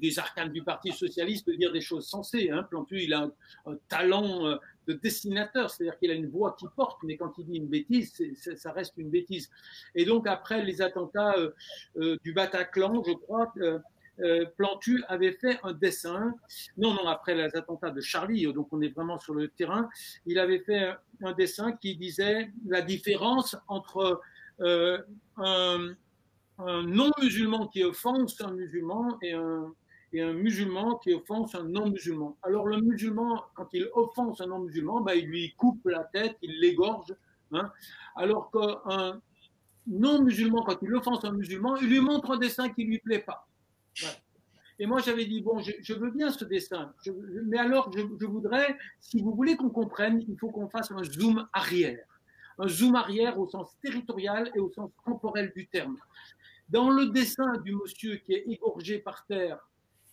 des 0.00 0.18
arcanes 0.18 0.52
du 0.52 0.62
Parti 0.62 0.92
socialiste 0.92 1.46
de 1.46 1.54
dire 1.54 1.72
des 1.72 1.80
choses 1.80 2.06
sensées. 2.06 2.50
Hein. 2.50 2.62
Plantu, 2.64 3.02
il 3.02 3.14
a 3.14 3.30
un, 3.64 3.76
talent 3.88 4.46
euh, 4.46 4.56
de 4.86 4.92
dessinateur, 4.92 5.70
c'est-à-dire 5.70 5.98
qu'il 5.98 6.10
a 6.10 6.14
une 6.14 6.28
voix 6.28 6.56
qui 6.58 6.66
porte, 6.76 6.98
mais 7.02 7.16
quand 7.16 7.32
il 7.38 7.46
dit 7.46 7.56
une 7.56 7.68
bêtise, 7.68 8.12
ça 8.56 8.72
reste 8.72 8.92
une 8.98 9.08
bêtise. 9.08 9.48
Et 9.94 10.04
donc 10.04 10.26
après 10.26 10.62
les 10.62 10.82
attentats 10.82 11.34
euh, 11.96 12.16
du 12.22 12.34
Bataclan, 12.34 13.02
je 13.02 13.12
crois, 13.12 13.52
Plantu 14.56 15.02
avait 15.08 15.32
fait 15.32 15.58
un 15.62 15.72
dessin, 15.72 16.34
non, 16.76 16.94
non, 16.94 17.06
après 17.06 17.34
les 17.34 17.56
attentats 17.56 17.90
de 17.90 18.00
Charlie, 18.00 18.52
donc 18.52 18.68
on 18.72 18.80
est 18.80 18.94
vraiment 18.94 19.18
sur 19.18 19.34
le 19.34 19.48
terrain, 19.48 19.88
il 20.26 20.38
avait 20.38 20.60
fait 20.60 20.94
un 21.22 21.32
dessin 21.32 21.72
qui 21.72 21.96
disait 21.96 22.52
la 22.66 22.82
différence 22.82 23.56
entre 23.68 24.20
un, 24.60 25.94
un 26.58 26.82
non-musulman 26.82 27.68
qui 27.68 27.82
offense 27.82 28.40
un 28.40 28.52
musulman 28.52 29.18
et 29.22 29.32
un, 29.32 29.74
et 30.12 30.20
un 30.20 30.32
musulman 30.34 30.96
qui 30.98 31.14
offense 31.14 31.54
un 31.54 31.64
non-musulman. 31.64 32.36
Alors 32.42 32.66
le 32.66 32.80
musulman, 32.80 33.42
quand 33.54 33.68
il 33.72 33.88
offense 33.94 34.40
un 34.40 34.46
non-musulman, 34.46 35.00
bah, 35.00 35.14
il 35.14 35.26
lui 35.26 35.54
coupe 35.56 35.86
la 35.86 36.04
tête, 36.04 36.36
il 36.42 36.60
l'égorge. 36.60 37.14
Hein, 37.52 37.70
alors 38.14 38.50
qu'un 38.50 39.20
non-musulman, 39.86 40.62
quand 40.62 40.78
il 40.82 40.94
offense 40.94 41.24
un 41.24 41.32
musulman, 41.32 41.76
il 41.76 41.88
lui 41.88 42.00
montre 42.00 42.32
un 42.32 42.38
dessin 42.38 42.68
qui 42.68 42.84
ne 42.84 42.90
lui 42.90 42.98
plaît 42.98 43.20
pas. 43.20 43.48
Et 44.78 44.86
moi, 44.86 45.00
j'avais 45.00 45.26
dit, 45.26 45.42
bon, 45.42 45.60
je, 45.60 45.94
veux 45.94 46.10
bien 46.10 46.30
ce 46.30 46.44
dessin, 46.44 46.92
mais 47.44 47.58
alors 47.58 47.92
je, 47.96 48.26
voudrais, 48.26 48.76
si 49.00 49.20
vous 49.20 49.32
voulez 49.32 49.56
qu'on 49.56 49.70
comprenne, 49.70 50.24
il 50.26 50.36
faut 50.38 50.50
qu'on 50.50 50.68
fasse 50.68 50.90
un 50.90 51.04
zoom 51.04 51.46
arrière. 51.52 52.04
Un 52.58 52.68
zoom 52.68 52.96
arrière 52.96 53.38
au 53.38 53.48
sens 53.48 53.70
territorial 53.82 54.50
et 54.54 54.58
au 54.58 54.70
sens 54.72 54.90
temporel 55.04 55.52
du 55.54 55.68
terme. 55.68 55.96
Dans 56.68 56.90
le 56.90 57.10
dessin 57.10 57.58
du 57.64 57.74
monsieur 57.74 58.16
qui 58.16 58.32
est 58.32 58.44
égorgé 58.48 58.98
par 58.98 59.26
terre 59.26 59.58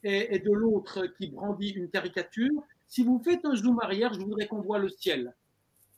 et, 0.03 0.39
de 0.39 0.51
l'autre 0.51 1.07
qui 1.17 1.27
brandit 1.27 1.69
une 1.69 1.89
caricature, 1.89 2.61
si 2.87 3.03
vous 3.03 3.21
faites 3.23 3.45
un 3.45 3.55
zoom 3.55 3.79
arrière, 3.79 4.13
je 4.13 4.19
voudrais 4.19 4.47
qu'on 4.47 4.61
voit 4.61 4.79
le 4.79 4.89
ciel. 4.89 5.33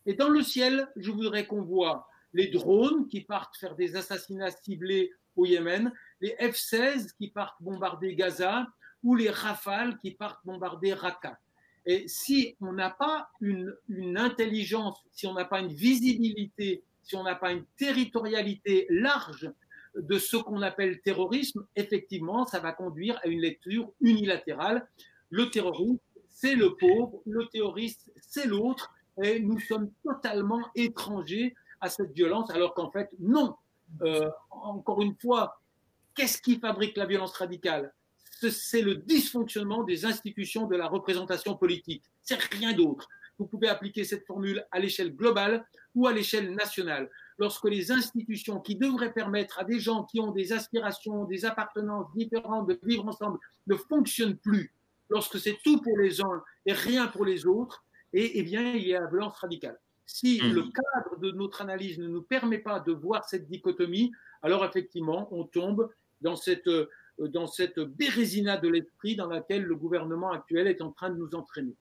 Et 0.05 0.13
dans 0.13 0.29
le 0.29 0.41
ciel, 0.41 0.87
je 0.95 1.11
voudrais 1.11 1.45
qu'on 1.45 1.61
voit 1.61 2.07
les 2.33 2.47
drones 2.47 3.07
qui 3.07 3.21
partent 3.21 3.57
faire 3.57 3.75
des 3.75 3.95
assassinats 3.95 4.51
ciblés 4.51 5.11
au 5.35 5.45
Yémen, 5.45 5.91
les 6.21 6.35
F-16 6.39 7.13
qui 7.17 7.29
partent 7.29 7.61
bombarder 7.61 8.15
Gaza 8.15 8.67
ou 9.03 9.15
les 9.15 9.29
Rafales 9.29 9.97
qui 9.99 10.11
partent 10.11 10.45
bombarder 10.45 10.93
Raqqa. 10.93 11.37
Et 11.85 12.07
si 12.07 12.55
on 12.61 12.73
n'a 12.73 12.91
pas 12.91 13.29
une, 13.41 13.75
intelligence, 14.17 15.03
si 15.11 15.25
on 15.25 15.33
n'a 15.33 15.45
pas 15.45 15.59
une 15.59 15.73
visibilité, 15.73 16.83
si 17.01 17.15
on 17.15 17.23
n'a 17.23 17.35
pas 17.35 17.51
une 17.51 17.65
territorialité 17.77 18.85
large 18.89 19.51
de 19.95 20.19
ce 20.19 20.37
qu'on 20.37 20.61
appelle 20.61 21.01
terrorisme, 21.01 21.65
effectivement, 21.75 22.45
ça 22.45 22.59
va 22.59 22.71
conduire 22.71 23.19
à 23.23 23.27
une 23.27 23.41
lecture 23.41 23.91
unilatérale. 23.99 24.87
Le 25.31 25.49
terroriste, 25.49 26.03
c'est 26.29 26.55
le 26.55 26.75
pauvre, 26.75 27.21
le 27.25 27.47
terroriste, 27.47 28.11
c'est 28.21 28.45
l'autre, 28.45 28.93
et 29.21 29.39
nous 29.39 29.59
sommes 29.59 29.91
totalement 30.03 30.61
étrangers 30.75 31.55
à 31.81 31.89
cette 31.89 32.11
violence, 32.13 32.51
alors 32.51 32.75
qu'en 32.75 32.91
fait, 32.91 33.09
non. 33.19 33.55
Euh, 34.03 34.29
encore 34.51 35.01
une 35.01 35.15
fois, 35.15 35.60
qu'est-ce 36.15 36.41
qui 36.41 36.59
fabrique 36.59 36.97
la 36.97 37.05
violence 37.05 37.33
radicale? 37.33 37.93
C'est 38.49 38.81
le 38.81 38.95
dysfonctionnement 38.95 39.83
des 39.83 40.05
institutions 40.05 40.65
de 40.65 40.75
la 40.75 40.87
représentation 40.87 41.55
politique. 41.55 42.03
C'est 42.23 42.41
rien 42.53 42.73
d'autre. 42.73 43.07
Vous 43.37 43.45
pouvez 43.45 43.67
appliquer 43.67 44.03
cette 44.03 44.25
formule 44.25 44.65
à 44.71 44.79
l'échelle 44.79 45.15
globale 45.15 45.65
ou 45.95 46.07
à 46.07 46.13
l'échelle 46.13 46.53
nationale 46.53 47.09
lorsque 47.37 47.65
les 47.65 47.91
institutions 47.91 48.59
qui 48.59 48.75
devraient 48.75 49.13
permettre 49.13 49.59
à 49.59 49.63
des 49.63 49.79
gens 49.79 50.03
qui 50.03 50.19
ont 50.19 50.31
des 50.31 50.53
aspirations, 50.53 51.25
des 51.25 51.43
appartenances 51.45 52.05
différentes 52.15 52.67
de 52.67 52.79
vivre 52.83 53.07
ensemble 53.07 53.39
ne 53.65 53.75
fonctionnent 53.75 54.37
plus, 54.37 54.71
lorsque 55.09 55.39
c'est 55.39 55.57
tout 55.63 55.81
pour 55.81 55.97
les 55.97 56.21
uns 56.21 56.43
et 56.67 56.73
rien 56.73 57.07
pour 57.07 57.25
les 57.25 57.47
autres, 57.47 57.83
et, 58.13 58.39
eh 58.39 58.43
bien, 58.43 58.73
il 58.73 58.87
y 58.87 58.95
a 58.95 59.01
la 59.01 59.07
violence 59.07 59.37
radicale. 59.37 59.79
Si 60.05 60.39
mmh. 60.39 60.51
le 60.51 60.63
cadre 60.63 61.19
de 61.19 61.31
notre 61.31 61.61
analyse 61.61 61.97
ne 61.97 62.07
nous 62.07 62.21
permet 62.21 62.59
pas 62.59 62.79
de 62.79 62.91
voir 62.91 63.27
cette 63.27 63.47
dichotomie, 63.47 64.11
alors 64.41 64.63
effectivement, 64.65 65.27
on 65.31 65.45
tombe 65.45 65.89
dans 66.21 66.35
cette, 66.35 66.69
dans 67.19 67.47
cette 67.47 67.79
bérésina 67.79 68.57
de 68.57 68.67
l'esprit 68.67 69.15
dans 69.15 69.27
laquelle 69.27 69.63
le 69.63 69.75
gouvernement 69.75 70.31
actuel 70.31 70.67
est 70.67 70.81
en 70.81 70.91
train 70.91 71.09
de 71.09 71.17
nous 71.17 71.35
entraîner. 71.35 71.75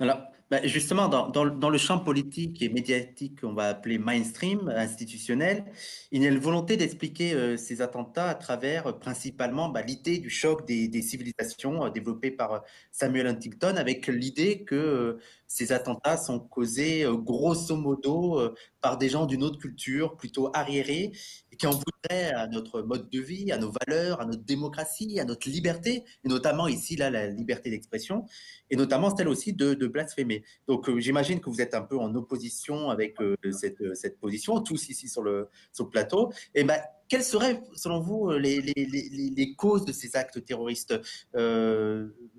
Alors, 0.00 0.22
bah, 0.50 0.66
justement, 0.66 1.08
dans, 1.08 1.28
dans, 1.28 1.70
le 1.70 1.78
champ 1.78 1.98
politique 2.00 2.62
et 2.62 2.70
médiatique 2.70 3.42
qu'on 3.42 3.52
va 3.52 3.68
appeler 3.68 3.98
mainstream, 3.98 4.68
institutionnel, 4.74 5.64
il 6.10 6.22
y 6.22 6.26
a 6.26 6.30
une 6.30 6.38
volonté 6.38 6.76
d'expliquer 6.76 7.34
euh, 7.34 7.56
ces 7.58 7.82
attentats 7.82 8.28
à 8.30 8.34
travers 8.34 8.86
euh, 8.88 8.92
principalement 8.92 9.68
bah, 9.68 9.82
l'idée 9.82 10.18
du 10.18 10.30
choc 10.30 10.66
des, 10.66 11.02
civilisations 11.02 11.84
euh, 11.84 11.90
développée 11.90 12.30
par 12.30 12.64
Samuel 12.90 13.26
Huntington, 13.26 13.76
avec 13.76 14.06
l'idée 14.08 14.64
que 14.64 15.18
ces 15.46 15.70
attentats 15.70 16.16
sont 16.16 16.40
causés 16.40 17.04
grosso 17.18 17.76
modo 17.76 18.40
par 18.80 18.98
des 18.98 19.08
gens 19.08 19.26
d'une 19.26 19.42
autre 19.42 19.58
culture, 19.58 20.16
plutôt 20.16 20.50
arriérée, 20.54 21.12
qui 21.60 21.66
en 21.66 21.72
voudraient 21.72 22.32
à 22.32 22.46
notre 22.46 22.80
mode 22.80 23.10
de 23.10 23.20
vie, 23.20 23.52
à 23.52 23.58
nos 23.58 23.70
valeurs, 23.70 24.22
à 24.22 24.24
notre 24.24 24.44
démocratie, 24.44 25.20
à 25.20 25.26
notre 25.26 25.50
liberté, 25.50 26.04
et 26.24 26.28
notamment 26.28 26.68
ici, 26.68 26.96
là, 26.96 27.10
la 27.10 27.26
liberté 27.26 27.68
d'expression, 27.68 28.24
et 28.70 28.76
notamment 28.76 29.14
celle 29.14 29.28
aussi 29.28 29.52
de, 29.52 29.74
de 29.74 29.86
blasphémer. 29.86 30.42
Donc 30.66 30.88
euh, 30.88 30.98
j'imagine 31.00 31.38
que 31.38 31.50
vous 31.50 31.60
êtes 31.60 31.74
un 31.74 31.82
peu 31.82 31.98
en 31.98 32.14
opposition 32.14 32.88
avec 32.88 33.20
euh, 33.20 33.36
cette, 33.52 33.82
euh, 33.82 33.94
cette, 33.94 34.18
position, 34.18 34.58
tous 34.62 34.88
ici 34.88 35.06
sur 35.06 35.20
le, 35.20 35.50
sur 35.70 35.84
le 35.84 35.90
plateau. 35.90 36.32
Et 36.54 36.64
ben, 36.64 36.80
quelles 37.10 37.24
seraient, 37.24 37.60
selon 37.74 38.00
vous, 38.00 38.30
les, 38.30 38.62
les, 38.62 38.86
les, 38.86 39.30
les 39.36 39.54
causes 39.54 39.84
de 39.84 39.92
ces 39.92 40.16
actes 40.16 40.42
terroristes? 40.42 40.98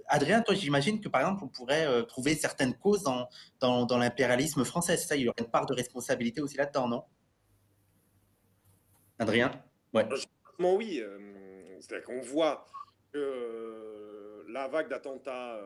Adrien, 0.08 0.42
toi, 0.42 0.56
j'imagine 0.56 1.00
que 1.00 1.10
par 1.10 1.22
exemple, 1.22 1.44
on 1.44 1.48
pourrait 1.48 2.06
trouver 2.08 2.34
certaines 2.34 2.74
causes 2.74 3.04
dans, 3.04 3.28
dans, 3.60 3.86
dans 3.86 4.00
l'impérialisme 4.00 4.64
français. 4.64 4.98
Ça, 4.98 5.16
il 5.16 5.24
y 5.24 5.28
aurait 5.28 5.42
une 5.42 5.52
part 5.52 5.68
de 5.68 5.76
responsabilité 5.76 6.42
aussi 6.42 6.58
là-dedans, 6.58 6.88
non? 6.88 7.04
Adrien 9.22 9.52
Ouais. 9.94 10.08
oui. 10.60 11.02
C'est-à-dire 11.80 12.06
qu'on 12.06 12.22
voit 12.22 12.68
que 13.14 14.46
la 14.48 14.68
vague 14.68 14.90
d'attentats 14.90 15.60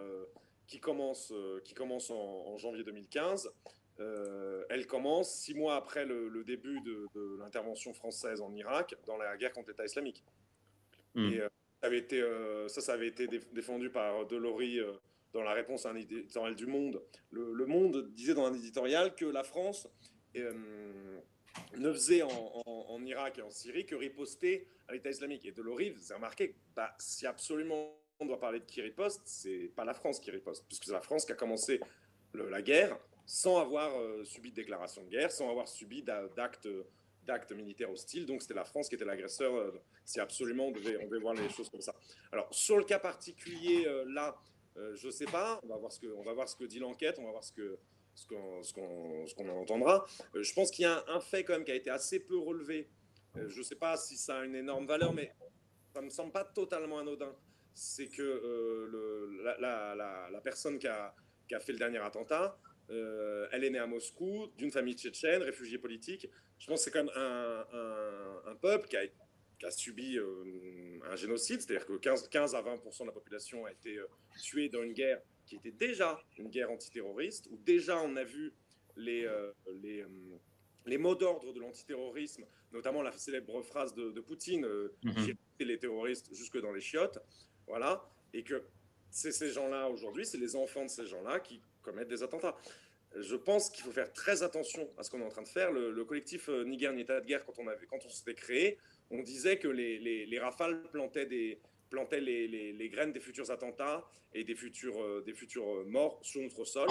qui 0.68 0.80
commence, 0.80 1.34
qui 1.64 1.74
commence 1.74 2.10
en, 2.10 2.58
janvier 2.58 2.84
2015, 2.84 3.52
elle 3.98 4.88
commence 4.88 5.32
six 5.32 5.54
mois 5.54 5.76
après 5.76 6.06
le, 6.06 6.44
début 6.44 6.82
de, 6.82 7.38
l'intervention 7.40 7.94
française 7.94 8.42
en 8.42 8.54
Irak 8.54 8.96
dans 9.06 9.18
la 9.18 9.38
guerre 9.38 9.54
contre 9.54 9.70
l'État 9.70 9.86
islamique. 9.86 10.24
Hmm. 11.14 11.32
Et 11.32 11.40
ça, 11.40 11.88
avait 11.88 12.00
été, 12.00 12.24
ça, 12.68 12.82
ça 12.82 12.94
avait 12.94 13.08
été 13.08 13.28
défendu 13.28 13.90
par 13.90 14.26
Delory 14.26 14.82
dans 15.36 15.44
la 15.44 15.54
réponse 15.54 15.86
à 15.86 15.90
un 15.92 15.96
éditorial 15.96 16.56
du 16.56 16.66
Monde. 16.66 17.02
Le, 17.30 17.66
Monde 17.66 18.10
disait 18.14 18.34
dans 18.34 18.46
un 18.46 18.54
éditorial 18.54 19.14
que 19.16 19.26
la 19.26 19.44
France 19.44 19.88
euh, 20.38 21.20
ne 21.78 21.92
faisait 21.92 22.22
en, 22.22 23.04
Irak 23.06 23.38
et 23.38 23.42
en 23.42 23.52
Syrie 23.52 23.86
que 23.86 23.96
riposter 23.96 24.68
à 24.88 24.94
l'État 24.94 25.10
islamique. 25.10 25.46
Et 25.46 25.52
Delory, 25.52 25.92
vous 25.92 26.12
avez 26.12 26.16
remarqué, 26.16 26.56
bah, 26.76 26.96
si 27.00 27.28
absolument 27.28 27.96
on 28.20 28.26
doit 28.26 28.40
parler 28.40 28.60
de 28.60 28.66
qui 28.66 28.82
riposte, 28.82 29.22
c'est 29.26 29.72
pas 29.76 29.86
la 29.86 29.94
France 29.94 30.20
qui 30.20 30.32
riposte, 30.32 30.66
puisque 30.68 30.86
c'est 30.86 30.94
la 30.94 31.02
France 31.02 31.26
qui 31.26 31.34
a 31.34 31.36
commencé 31.36 31.80
la 32.34 32.62
guerre 32.62 32.98
sans 33.26 33.60
avoir 33.60 34.00
euh, 34.00 34.24
subi 34.24 34.52
de 34.52 34.56
déclaration 34.56 35.04
de 35.04 35.10
guerre, 35.10 35.32
sans 35.32 35.50
avoir 35.50 35.68
subi 35.68 36.04
d'actes 36.04 37.52
militaires 37.52 37.92
hostiles. 37.92 38.26
Donc 38.26 38.42
c'était 38.42 38.54
la 38.54 38.66
France 38.66 38.88
qui 38.90 38.96
était 38.96 39.06
l'agresseur. 39.06 39.54
Euh, 39.56 39.72
si 40.06 40.20
absolument 40.20 40.68
on 40.68 40.72
devait, 40.72 40.98
voir 41.20 41.34
les 41.34 41.50
choses 41.50 41.70
comme 41.70 41.82
ça. 41.82 41.96
Alors 42.32 42.48
sur 42.52 42.78
le 42.78 42.84
cas 42.84 43.00
particulier 43.00 43.88
là 44.08 44.38
euh, 44.78 44.94
je 44.96 45.08
ne 45.08 45.12
sais 45.12 45.26
pas, 45.26 45.60
on 45.64 45.68
va 45.68 45.78
voir 45.78 45.92
ce 45.92 46.00
que, 46.00 46.08
on 46.18 46.24
va 46.24 46.34
voir 46.34 46.50
ce 46.50 46.56
que 46.56 46.66
dit 46.66 46.80
l'enquête, 46.80 47.18
on 47.20 47.24
va 47.24 47.32
voir 47.32 47.44
ce 47.44 47.54
que 47.54 47.78
ce 48.16 49.34
qu'on 49.34 49.50
en 49.50 49.58
entendra. 49.58 50.06
Euh, 50.36 50.44
je 50.44 50.54
pense 50.54 50.72
qu'il 50.72 50.84
y 50.84 50.88
a 50.88 51.04
un, 51.08 51.20
fait 51.20 51.44
quand 51.44 51.54
même 51.54 51.66
qui 51.66 51.72
a 51.72 51.76
été 51.76 51.90
assez 51.90 52.20
peu 52.20 52.38
relevé. 52.38 52.90
Euh, 53.38 53.50
je 53.50 53.60
ne 53.60 53.64
sais 53.64 53.76
pas 53.76 53.98
si 53.98 54.18
ça 54.18 54.40
a 54.40 54.46
une 54.46 54.56
énorme 54.56 54.88
valeur, 54.88 55.14
mais 55.14 55.34
ça 55.94 56.02
ne 56.02 56.06
me 56.06 56.10
semble 56.10 56.32
pas 56.32 56.46
totalement 56.46 57.00
anodin. 57.00 57.36
C'est 57.74 58.08
que 58.08 58.22
le, 58.22 59.44
la, 59.60 60.42
personne 60.44 60.80
qui 60.80 60.88
a, 60.88 61.14
fait 61.60 61.74
le 61.74 61.78
dernier 61.78 61.98
attentat, 61.98 62.58
elle 62.90 63.64
est 63.64 63.70
née 63.70 63.80
à 63.80 63.88
Moscou, 63.88 64.48
d'une 64.58 64.72
famille 64.72 64.94
tchétchène, 64.94 65.42
réfugiée 65.42 65.78
politique. 65.78 66.30
Je 66.58 66.68
pense 66.68 66.80
que 66.80 66.84
c'est 66.86 66.92
quand 66.92 67.04
même 67.04 67.14
un, 67.18 68.56
peuple 68.62 68.88
qui 68.88 68.96
a, 69.66 69.72
subi 69.72 70.18
un 71.04 71.16
génocide, 71.18 71.60
c'est-à-dire 71.60 71.86
que 71.86 71.98
15, 71.98 72.30
15 72.30 72.56
à 72.56 72.62
20% 72.62 73.02
de 73.02 73.08
la 73.08 73.12
population 73.12 73.66
a 73.66 73.74
été 73.74 74.00
tué 74.42 74.70
dans 74.70 74.82
une 74.82 74.94
guerre 74.94 75.22
qui 75.46 75.56
était 75.56 75.72
déjà 75.72 76.20
une 76.38 76.50
guerre 76.50 76.72
antiterroriste, 76.72 77.48
où 77.52 77.58
déjà 77.58 78.02
on 78.02 78.16
a 78.16 78.24
vu 78.24 78.54
les, 78.96 79.26
euh, 79.26 79.52
les, 79.82 80.02
euh, 80.02 80.08
les 80.86 80.98
mots 80.98 81.16
d'ordre 81.16 81.54
de 81.54 81.60
l'antiterrorisme, 81.60 82.46
notamment 82.72 83.02
la 83.02 83.12
célèbre 83.12 83.62
phrase 83.62 83.94
de, 83.94 84.20
Poutine, 84.22 84.66
euh, 84.66 84.94
mm 85.04 85.34
les 85.58 85.80
terroristes 85.80 86.36
jusque 86.36 86.60
dans 86.60 86.74
les 86.74 86.82
chiottes, 86.82 87.18
voilà, 87.66 88.04
et 88.34 88.44
que 88.44 88.62
c'est 89.10 89.32
ces 89.32 89.52
gens-là 89.52 89.90
aujourd'hui, 89.90 90.26
c'est 90.26 90.38
les 90.38 90.58
enfants 90.58 90.84
de 90.84 90.90
ces 90.90 91.06
gens-là 91.06 91.40
qui 91.40 91.62
commettent 91.82 92.10
des 92.10 92.24
attentats. 92.24 92.58
Je 93.16 93.38
pense 93.38 93.70
qu'il 93.70 93.86
faut 93.86 93.94
faire 93.94 94.12
très 94.12 94.44
attention 94.44 94.92
à 94.98 95.04
ce 95.04 95.10
qu'on 95.10 95.22
est 95.22 95.26
en 95.26 95.30
train 95.30 95.44
de 95.44 95.48
faire. 95.48 95.72
Le, 95.72 96.04
collectif 96.04 96.50
Niger 96.50 96.94
État 96.98 97.22
de 97.22 97.26
guerre, 97.26 97.46
quand 97.46 97.58
on, 97.58 97.68
avait, 97.68 97.86
quand 97.86 98.06
on 98.06 98.10
s'était 98.10 98.34
créé, 98.34 98.78
on 99.10 99.22
disait 99.22 99.58
que 99.58 99.70
les, 99.70 99.98
les, 99.98 100.26
les 100.26 100.40
rafales 100.40 100.84
plantaient 100.92 101.26
des, 101.26 101.62
plantait 101.96 102.20
les, 102.20 102.90
graines 102.90 103.14
des 103.14 103.22
futurs 103.22 103.50
attentats 103.52 104.04
et 104.34 104.44
des 104.44 104.56
futurs, 104.56 105.02
euh, 105.02 105.24
des 105.26 105.34
futurs 105.34 105.66
euh, 105.66 105.86
morts 105.86 106.20
sur 106.22 106.42
notre 106.42 106.66
sol. 106.66 106.90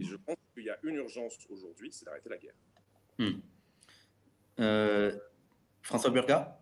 Et 0.00 0.04
je 0.04 0.16
pense 0.16 0.36
qu'il 0.54 0.64
y 0.64 0.70
a 0.70 0.78
une 0.82 0.96
urgence 0.96 1.36
aujourd'hui, 1.50 1.90
c'est 1.92 2.06
d'arrêter 2.06 2.30
la 2.30 2.38
guerre. 2.38 2.54
Hmm. 3.18 3.40
Euh, 4.60 5.12
François 5.82 6.10
Burga? 6.10 6.58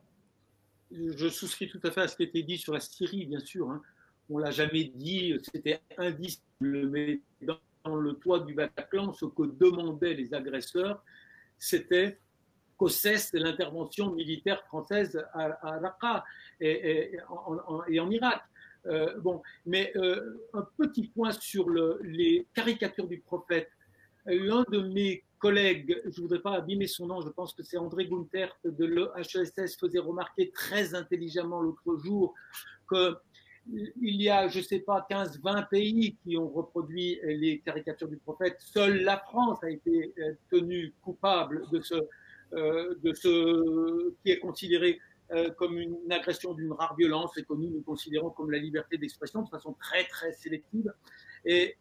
Je 0.91 1.29
souscris 1.29 1.69
tout 1.69 1.81
à 1.85 1.93
fait 1.93 2.01
à 2.01 2.09
ce 2.09 2.17
qui 2.17 2.25
a 2.25 2.27
été 2.27 2.43
dit 2.43 2.59
sur 2.59 2.73
la 2.73 2.81
Syrie, 2.81 3.27
bien 3.27 3.39
sûr. 3.39 3.71
Hein. 3.71 3.81
On 4.29 4.39
l'a 4.39 4.51
jamais 4.51 4.85
dit, 4.85 5.39
c'était 5.53 5.81
indicible, 5.97 6.89
mais 6.89 7.21
dans 7.43 7.97
le 7.97 8.15
toit 8.15 8.41
du 8.41 8.55
Bataclan, 8.55 9.13
ce 9.13 9.27
que 9.27 9.45
demandaient 9.45 10.15
les 10.15 10.35
agresseurs, 10.35 11.05
c'était 11.59 12.19
qu'au 12.85 12.91
cesse 12.91 13.33
l'intervention 13.33 14.13
militaire 14.13 14.63
française 14.65 15.25
à, 15.33 15.79
Raqqa 15.79 16.25
et, 16.61 17.17
en, 17.29 18.11
Irak. 18.11 18.43
Euh, 18.87 19.19
bon, 19.21 19.41
mais 19.65 19.93
euh, 19.97 20.39
un 20.53 20.67
petit 20.77 21.09
point 21.09 21.33
sur 21.33 21.71
le, 21.71 21.99
les 22.03 22.47
caricatures 22.53 23.09
du 23.09 23.19
prophète. 23.19 23.71
L'un 24.27 24.65
de 24.71 24.81
mes 24.81 25.25
collègues, 25.39 25.99
je 26.05 26.21
ne 26.21 26.23
voudrais 26.27 26.41
pas 26.41 26.53
abîmer 26.53 26.87
son 26.87 27.07
nom, 27.07 27.23
je 27.23 27.31
pense 27.31 27.55
que 27.55 27.63
c'est 27.63 27.79
André 27.79 28.07
Gunther 28.07 28.55
de 28.65 28.85
l'EHSS, 28.85 29.79
faisait 29.79 29.99
remarquer 29.99 30.51
très 30.51 30.95
intelligemment 30.95 31.63
l'autre 31.63 31.97
jour 31.97 32.35
que 32.87 33.17
il 33.67 34.21
y 34.21 34.29
a, 34.29 34.49
je 34.49 34.59
ne 34.59 34.63
sais 34.63 34.81
pas, 34.81 35.07
15, 35.09 35.41
20 35.43 35.63
pays 35.63 36.17
qui 36.23 36.37
ont 36.37 36.49
reproduit 36.49 37.19
les 37.25 37.61
caricatures 37.61 38.09
du 38.09 38.19
prophète. 38.19 38.57
Seule 38.59 39.03
la 39.03 39.17
France 39.19 39.63
a 39.63 39.71
été 39.71 40.13
euh, 40.19 40.35
tenue 40.51 40.93
coupable 41.03 41.65
de 41.73 41.81
ce, 41.81 41.95
euh, 41.95 42.01
de 42.55 43.13
ce 43.13 44.13
qui 44.23 44.31
est 44.31 44.39
considéré 44.39 45.01
euh, 45.33 45.51
comme 45.53 45.79
une 45.79 46.13
agression 46.13 46.53
d'une 46.53 46.73
rare 46.73 46.95
violence 46.97 47.37
et 47.39 47.45
que 47.45 47.55
nous 47.55 47.71
nous 47.71 47.81
considérons 47.81 48.29
comme 48.29 48.51
la 48.51 48.59
liberté 48.59 48.99
d'expression 48.99 49.41
de 49.41 49.49
façon 49.49 49.75
très 49.81 50.05
très 50.05 50.33
sélective. 50.33 50.93
Et, 51.47 51.77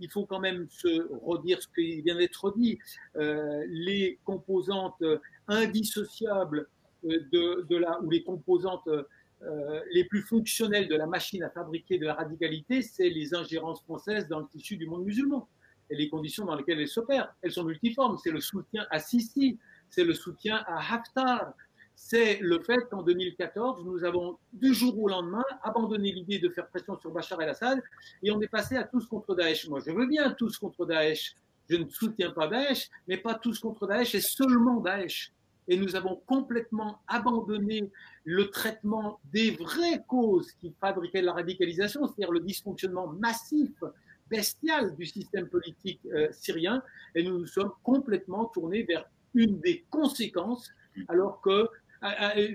il 0.00 0.10
faut 0.10 0.24
quand 0.24 0.40
même 0.40 0.66
se 0.70 1.06
redire 1.24 1.60
ce 1.62 1.68
qui 1.68 2.00
vient 2.00 2.16
d'être 2.16 2.54
dit. 2.56 2.78
Euh, 3.16 3.64
les 3.68 4.18
composantes 4.24 5.02
indissociables 5.46 6.68
de, 7.02 7.66
de, 7.68 7.76
la, 7.76 8.00
ou 8.00 8.08
les 8.10 8.22
composantes 8.22 8.88
euh, 8.88 9.80
les 9.92 10.04
plus 10.04 10.22
fonctionnelles 10.22 10.88
de 10.88 10.96
la 10.96 11.06
machine 11.06 11.42
à 11.42 11.50
fabriquer 11.50 11.98
de 11.98 12.06
la 12.06 12.14
radicalité, 12.14 12.80
c'est 12.80 13.10
les 13.10 13.34
ingérences 13.34 13.82
françaises 13.82 14.26
dans 14.26 14.40
le 14.40 14.46
tissu 14.46 14.78
du 14.78 14.86
monde 14.86 15.04
musulman 15.04 15.48
et 15.90 15.96
les 15.96 16.08
conditions 16.08 16.46
dans 16.46 16.56
lesquelles 16.56 16.80
elles 16.80 16.88
s'opèrent. 16.88 17.34
Elles 17.42 17.52
sont 17.52 17.64
multiformes. 17.64 18.16
C'est 18.16 18.30
le 18.30 18.40
soutien 18.40 18.86
à 18.90 19.00
c'est 19.94 20.04
le 20.04 20.14
soutien 20.14 20.64
à 20.66 20.78
Haftar. 20.94 21.54
C'est 21.94 22.38
le 22.40 22.58
fait 22.60 22.80
qu'en 22.90 23.02
2014, 23.02 23.84
nous 23.84 24.04
avons 24.04 24.38
du 24.52 24.74
jour 24.74 24.98
au 25.00 25.08
lendemain 25.08 25.44
abandonné 25.62 26.10
l'idée 26.10 26.40
de 26.40 26.48
faire 26.48 26.66
pression 26.66 26.98
sur 26.98 27.12
Bachar 27.12 27.40
el-Assad 27.40 27.80
et 28.22 28.32
on 28.32 28.40
est 28.40 28.48
passé 28.48 28.76
à 28.76 28.82
tous 28.82 29.06
contre 29.06 29.36
Daesh. 29.36 29.68
Moi, 29.68 29.80
je 29.86 29.92
veux 29.92 30.06
bien 30.06 30.32
tous 30.32 30.58
contre 30.58 30.86
Daesh. 30.86 31.36
Je 31.70 31.76
ne 31.76 31.88
soutiens 31.88 32.32
pas 32.32 32.48
Daesh, 32.48 32.90
mais 33.06 33.16
pas 33.16 33.34
tous 33.34 33.60
contre 33.60 33.86
Daesh 33.86 34.14
et 34.16 34.20
seulement 34.20 34.80
Daesh. 34.80 35.32
Et 35.68 35.76
nous 35.78 35.94
avons 35.94 36.16
complètement 36.26 37.00
abandonné 37.06 37.90
le 38.24 38.50
traitement 38.50 39.20
des 39.32 39.52
vraies 39.52 40.02
causes 40.08 40.50
qui 40.60 40.74
fabriquaient 40.80 41.22
la 41.22 41.32
radicalisation, 41.32 42.06
c'est-à-dire 42.06 42.32
le 42.32 42.40
dysfonctionnement 42.40 43.06
massif 43.06 43.70
bestial 44.28 44.94
du 44.96 45.06
système 45.06 45.48
politique 45.48 46.00
euh, 46.06 46.28
syrien, 46.32 46.82
et 47.14 47.22
nous 47.22 47.38
nous 47.38 47.46
sommes 47.46 47.72
complètement 47.82 48.46
tournés 48.46 48.82
vers 48.82 49.08
une 49.34 49.60
des 49.60 49.84
conséquences, 49.90 50.70
alors 51.08 51.40
que 51.40 51.68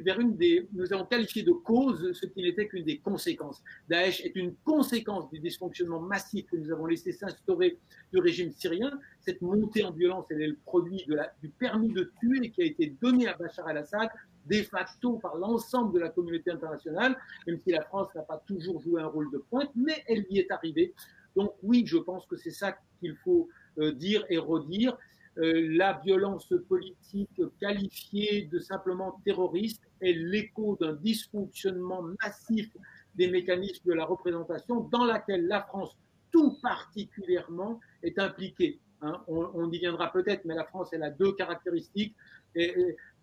vers 0.03 0.19
une 0.19 0.35
des, 0.35 0.67
nous 0.73 0.93
avons 0.93 1.05
qualifié 1.05 1.41
de 1.41 1.51
cause 1.51 2.13
ce 2.13 2.25
qui 2.27 2.43
n'était 2.43 2.67
qu'une 2.67 2.83
des 2.83 2.99
conséquences. 2.99 3.63
Daesh 3.89 4.21
est 4.21 4.35
une 4.35 4.53
conséquence 4.63 5.29
du 5.31 5.39
dysfonctionnement 5.39 5.99
massif 5.99 6.45
que 6.45 6.55
nous 6.55 6.71
avons 6.71 6.85
laissé 6.85 7.11
s'instaurer 7.11 7.79
du 8.13 8.19
régime 8.19 8.51
syrien. 8.51 8.99
Cette 9.21 9.41
montée 9.41 9.83
en 9.83 9.91
violence, 9.91 10.25
elle 10.29 10.41
est 10.41 10.47
le 10.47 10.57
produit 10.65 11.03
de 11.07 11.15
la, 11.15 11.33
du 11.41 11.49
permis 11.49 11.91
de 11.91 12.11
tuer 12.19 12.51
qui 12.51 12.61
a 12.61 12.65
été 12.65 12.95
donné 13.01 13.27
à 13.27 13.33
Bachar 13.35 13.67
el-Assad 13.69 14.09
de 14.45 14.61
facto 14.63 15.13
par 15.13 15.35
l'ensemble 15.35 15.93
de 15.93 15.99
la 15.99 16.09
communauté 16.09 16.51
internationale, 16.51 17.17
même 17.47 17.59
si 17.59 17.71
la 17.71 17.83
France 17.83 18.13
n'a 18.15 18.21
pas 18.21 18.41
toujours 18.47 18.81
joué 18.81 19.01
un 19.01 19.07
rôle 19.07 19.31
de 19.31 19.37
pointe, 19.37 19.71
mais 19.75 20.03
elle 20.07 20.25
y 20.29 20.39
est 20.39 20.51
arrivée. 20.51 20.93
Donc 21.35 21.53
oui, 21.63 21.83
je 21.85 21.97
pense 21.97 22.25
que 22.25 22.35
c'est 22.35 22.51
ça 22.51 22.77
qu'il 22.99 23.15
faut 23.15 23.47
euh, 23.79 23.91
dire 23.93 24.25
et 24.29 24.37
redire. 24.37 24.97
Euh, 25.39 25.67
la 25.77 25.99
violence 26.03 26.53
politique 26.67 27.41
qualifiée 27.59 28.49
de 28.51 28.59
simplement 28.59 29.21
terroriste 29.23 29.83
est 30.01 30.13
l'écho 30.13 30.77
d'un 30.79 30.93
dysfonctionnement 30.93 32.03
massif 32.21 32.69
des 33.15 33.29
mécanismes 33.29 33.87
de 33.87 33.93
la 33.93 34.05
représentation 34.05 34.81
dans 34.81 35.05
laquelle 35.05 35.47
la 35.47 35.61
France 35.61 35.95
tout 36.31 36.57
particulièrement 36.61 37.79
est 38.03 38.19
impliquée. 38.19 38.79
Hein. 39.01 39.23
on, 39.27 39.71
y 39.71 39.79
viendra 39.79 40.11
peut-être, 40.11 40.43
mais 40.43 40.55
la 40.55 40.65
France, 40.65 40.89
elle 40.91 41.03
a 41.03 41.09
deux 41.09 41.31
caractéristiques. 41.33 42.15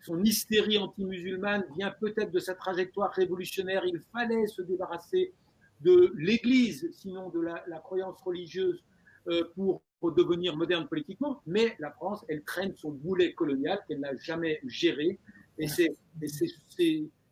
Son 0.03 0.23
hystérie 0.23 0.79
anti-musulmane 0.79 1.65
vient 1.77 1.91
peut-être 1.91 2.31
de 2.31 2.39
sa 2.39 2.55
trajectoire 2.55 3.13
révolutionnaire. 3.13 3.83
Il 3.85 4.01
fallait 4.13 4.47
se 4.47 4.63
débarrasser 4.63 5.35
de 5.81 6.13
l'Église, 6.17 6.89
sinon 6.93 7.29
de 7.31 7.41
la, 7.41 7.79
croyance 7.81 8.21
religieuse, 8.23 8.83
euh, 9.29 9.45
pour 9.55 9.83
pour 10.07 10.15
devenir 10.15 10.57
moderne 10.57 10.87
politiquement, 10.87 11.43
mais 11.47 11.75
la 11.81 11.91
France, 11.91 12.25
elle 12.29 12.45
traîne 12.45 12.73
son 12.77 12.93
boulet 12.93 13.33
colonial 13.33 13.81
qu'elle 13.89 13.99
n'a 13.99 14.15
jamais 14.17 14.61
géré. 14.65 15.19
Et 15.59 15.67
c'est 15.67 15.91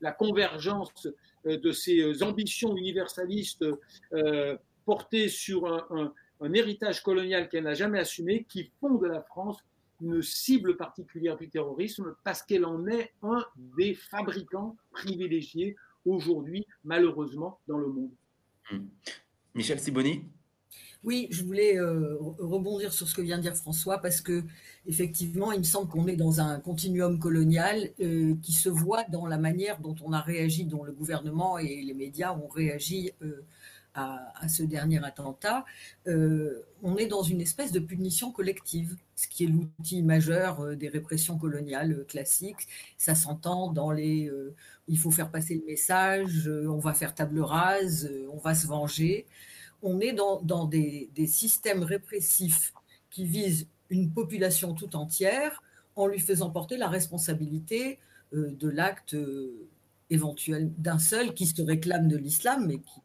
la 0.01 0.11
convergence 0.11 1.07
euh, 1.47 1.57
de 1.57 1.71
ces 1.71 2.23
ambitions 2.25 2.77
universalistes 2.77 3.65
euh, 4.13 4.57
portées 4.85 5.29
sur 5.29 5.67
un, 5.67 6.13
héritage 6.53 7.03
colonial 7.03 7.49
qu'elle 7.49 7.65
n'a 7.65 7.75
jamais 7.75 8.01
assumé 8.01 8.45
qui 8.49 8.71
font 8.81 8.97
de 8.97 9.07
la 9.07 9.23
France 9.23 9.65
une 10.03 10.21
cible 10.21 10.77
particulière 10.77 11.39
du 11.39 11.49
terrorisme 11.49 12.17
parce 12.25 12.43
qu'elle 12.43 12.67
en 12.67 12.87
est 12.89 13.13
un 13.23 13.43
des 13.79 13.95
fabricants 13.95 14.77
privilégiés 14.91 15.77
aujourd'hui, 16.05 16.67
malheureusement, 16.83 17.61
dans 17.69 17.79
le 17.79 17.87
monde. 17.87 18.11
Michel 19.55 19.79
Siboni 19.79 20.25
oui, 21.05 21.29
je 21.31 21.45
voulais 21.45 21.79
euh, 21.79 22.17
rebondir 22.39 22.93
sur 22.93 23.07
ce 23.07 23.15
que 23.15 23.21
vient 23.21 23.37
de 23.37 23.43
dire 23.43 23.55
François 23.55 23.99
parce 23.99 24.23
que 24.23 24.43
effectivement, 24.87 25.53
il 25.53 25.59
me 25.59 25.65
semble 25.65 25.89
qu'on 25.89 26.07
est 26.07 26.17
dans 26.17 26.41
un 26.41 26.59
continuum 26.61 27.19
colonial 27.19 27.91
euh, 28.01 28.35
qui 28.43 28.53
se 28.53 28.71
voit 28.71 29.05
dans 29.05 29.27
la 29.27 29.37
manière 29.37 29.81
dont 29.81 29.95
on 30.03 30.13
a 30.13 30.21
réagi, 30.21 30.65
dont 30.65 30.83
le 30.83 30.93
gouvernement 30.93 31.59
et 31.59 31.83
les 31.83 31.95
médias 31.95 32.33
ont 32.33 32.49
réagi 32.49 33.13
euh, 33.23 33.45
à, 33.95 34.49
ce 34.49 34.65
dernier 34.65 35.05
attentat. 35.05 35.65
on 36.07 36.97
est 36.97 37.07
dans 37.07 37.23
une 37.23 37.41
espèce 37.41 37.71
de 37.71 37.79
punition 37.79 38.33
collective, 38.33 38.97
ce 39.15 39.29
qui 39.29 39.45
est 39.45 39.47
l'outil 39.47 40.03
majeur 40.03 40.75
des 40.77 40.89
répressions 40.89 41.39
coloniales 41.39 42.05
classiques. 42.09 42.67
Ça 42.99 43.15
s'entend 43.15 43.71
dans 43.71 43.93
les 43.93 44.33
il 44.89 44.99
faut 44.99 45.13
faire 45.13 45.31
passer 45.31 45.55
le 45.55 45.65
message, 45.65 46.51
on 46.69 46.79
va 46.79 46.93
faire 46.93 47.15
table 47.15 47.39
rase, 47.41 48.11
on 48.33 48.39
va 48.39 48.57
se 48.57 48.67
venger 48.67 49.27
on 49.85 50.01
est 50.01 50.15
dans, 50.15 50.65
des, 50.65 51.11
systèmes 51.27 51.83
répressifs 51.83 52.73
qui 53.11 53.27
visent 53.27 53.69
une 53.91 54.11
population 54.11 54.75
tout 54.75 54.97
entière 54.97 55.63
en 55.95 56.07
lui 56.09 56.19
faisant 56.19 56.51
porter 56.51 56.77
la 56.77 56.89
responsabilité 56.89 57.99
euh, 58.33 58.51
de 58.59 58.69
l'acte 58.69 59.15
euh, 59.15 59.69
éventuel 60.11 60.73
d'un 60.79 60.99
seul 60.99 61.35
qui 61.35 61.47
se 61.47 61.63
réclame 61.63 62.09
de 62.09 62.17
l'islam, 62.17 62.67
mais 62.67 62.79
qui. 62.79 63.01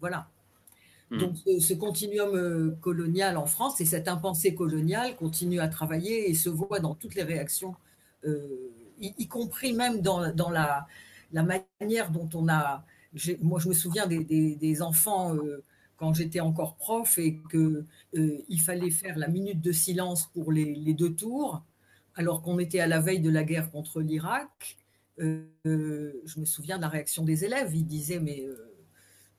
Voilà. 0.00 0.28
Hmm. 1.10 1.18
Donc 1.18 1.36
ce, 1.60 1.74
continuum 1.74 2.34
euh, 2.34 2.70
colonial 2.80 3.36
en 3.36 3.46
France 3.46 3.80
et 3.80 3.84
cette 3.84 4.06
impensée 4.08 4.54
coloniale 4.54 5.16
continue 5.16 5.60
à 5.60 5.68
travailler 5.68 6.30
et 6.30 6.34
se 6.34 6.48
voit 6.48 6.78
dans 6.78 6.94
toutes 6.94 7.16
les 7.16 7.24
réactions, 7.24 7.74
y, 9.00 9.26
compris 9.26 9.72
même 9.72 10.00
dans, 10.00 10.20
la, 10.20 10.86
manière 11.32 12.10
dont 12.12 12.28
on 12.34 12.48
a. 12.48 12.84
Moi, 13.40 13.58
je 13.58 13.68
me 13.68 13.74
souviens 13.74 14.06
des, 14.06 14.82
enfants 14.82 15.36
quand 16.02 16.14
j'étais 16.14 16.40
encore 16.40 16.74
prof 16.74 17.16
et 17.18 17.38
qu'il 17.48 17.86
euh, 18.16 18.56
fallait 18.60 18.90
faire 18.90 19.16
la 19.16 19.28
minute 19.28 19.60
de 19.60 19.70
silence 19.70 20.26
pour 20.34 20.50
les, 20.50 20.94
deux 20.94 21.14
tours, 21.14 21.62
alors 22.16 22.42
qu'on 22.42 22.58
était 22.58 22.80
à 22.80 22.88
la 22.88 22.98
veille 22.98 23.20
de 23.20 23.30
la 23.30 23.44
guerre 23.44 23.70
contre 23.70 24.00
l'Irak. 24.00 24.78
Euh, 25.20 25.44
je 25.64 26.40
me 26.40 26.44
souviens 26.44 26.78
de 26.78 26.82
la 26.82 26.88
réaction 26.88 27.22
des 27.22 27.44
élèves. 27.44 27.72
Ils 27.72 27.86
disaient 27.86 28.18
mais 28.18 28.44
euh, 28.44 28.74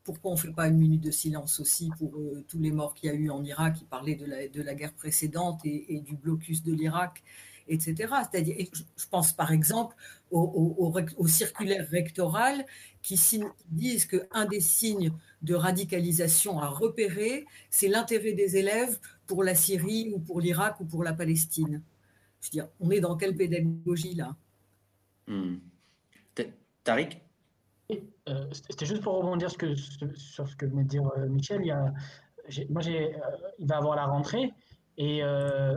pourquoi 0.06 0.32
on 0.32 0.36
ne 0.36 0.40
fait 0.40 0.54
pas 0.54 0.70
une 0.70 0.78
minute 0.78 1.04
de 1.04 1.12
silence 1.12 1.60
aussi 1.60 1.92
pour 1.98 2.18
tous 2.48 2.60
les 2.60 2.72
morts 2.72 2.94
qu'il 2.94 3.10
y 3.10 3.12
a 3.12 3.16
eu 3.16 3.30
en 3.30 3.44
Irak? 3.44 3.80
Ils 3.82 3.88
parlaient 3.88 4.16
de 4.16 4.26
la, 4.26 4.48
de 4.48 4.62
la 4.62 4.74
guerre 4.74 4.94
précédente 4.94 5.60
et, 5.66 6.00
du 6.00 6.16
blocus 6.16 6.64
de 6.64 6.72
l'Irak, 6.72 7.24
etc. 7.68 8.14
C'est-à-dire, 8.32 8.56
je 8.74 9.08
pense 9.10 9.34
par 9.34 9.52
exemple 9.52 9.96
au, 10.32 10.94
au 11.18 11.28
circulaire 11.28 11.88
rectoral 11.90 12.66
qui 13.02 13.20
disent 13.68 14.06
qu'un 14.06 14.46
des 14.46 14.60
signes 14.60 15.12
de 15.42 15.56
radicalisation 15.56 16.60
à 16.60 16.68
repérer, 16.68 17.46
c'est 17.70 17.88
l'intérêt 17.88 18.34
des 18.34 18.58
élèves 18.58 19.00
pour 19.28 19.44
la 19.44 19.56
Syrie 19.56 20.12
ou 20.14 20.20
pour 20.20 20.42
l'Irak 20.42 20.80
ou 20.80 20.86
pour 20.86 21.04
la 21.04 21.14
Palestine. 21.14 21.82
Je 22.42 22.48
veux 22.48 22.52
dire, 22.52 22.68
on 22.80 22.92
est 22.92 23.00
dans 23.00 23.16
quelle 23.16 23.36
pédagogie 23.36 24.16
là? 24.16 24.36
Hmm. 25.28 25.58
Tariq? 26.84 27.22
Euh, 28.30 28.46
C'était 28.52 28.86
juste 28.86 29.04
pour 29.04 29.16
rebondir 29.16 29.50
sur 29.50 30.48
ce 30.48 30.56
que 30.56 30.66
venait 30.66 30.84
de 30.84 30.90
dire 30.90 31.10
euh, 31.18 31.28
Michel. 31.28 31.62
Il, 31.62 31.68
y 31.68 31.72
a, 31.72 31.94
moi, 32.70 32.82
euh, 32.86 33.12
il 33.60 33.68
va 33.68 33.78
avoir 33.78 33.96
la 33.96 34.06
rentrée. 34.06 34.52
Et 34.98 35.22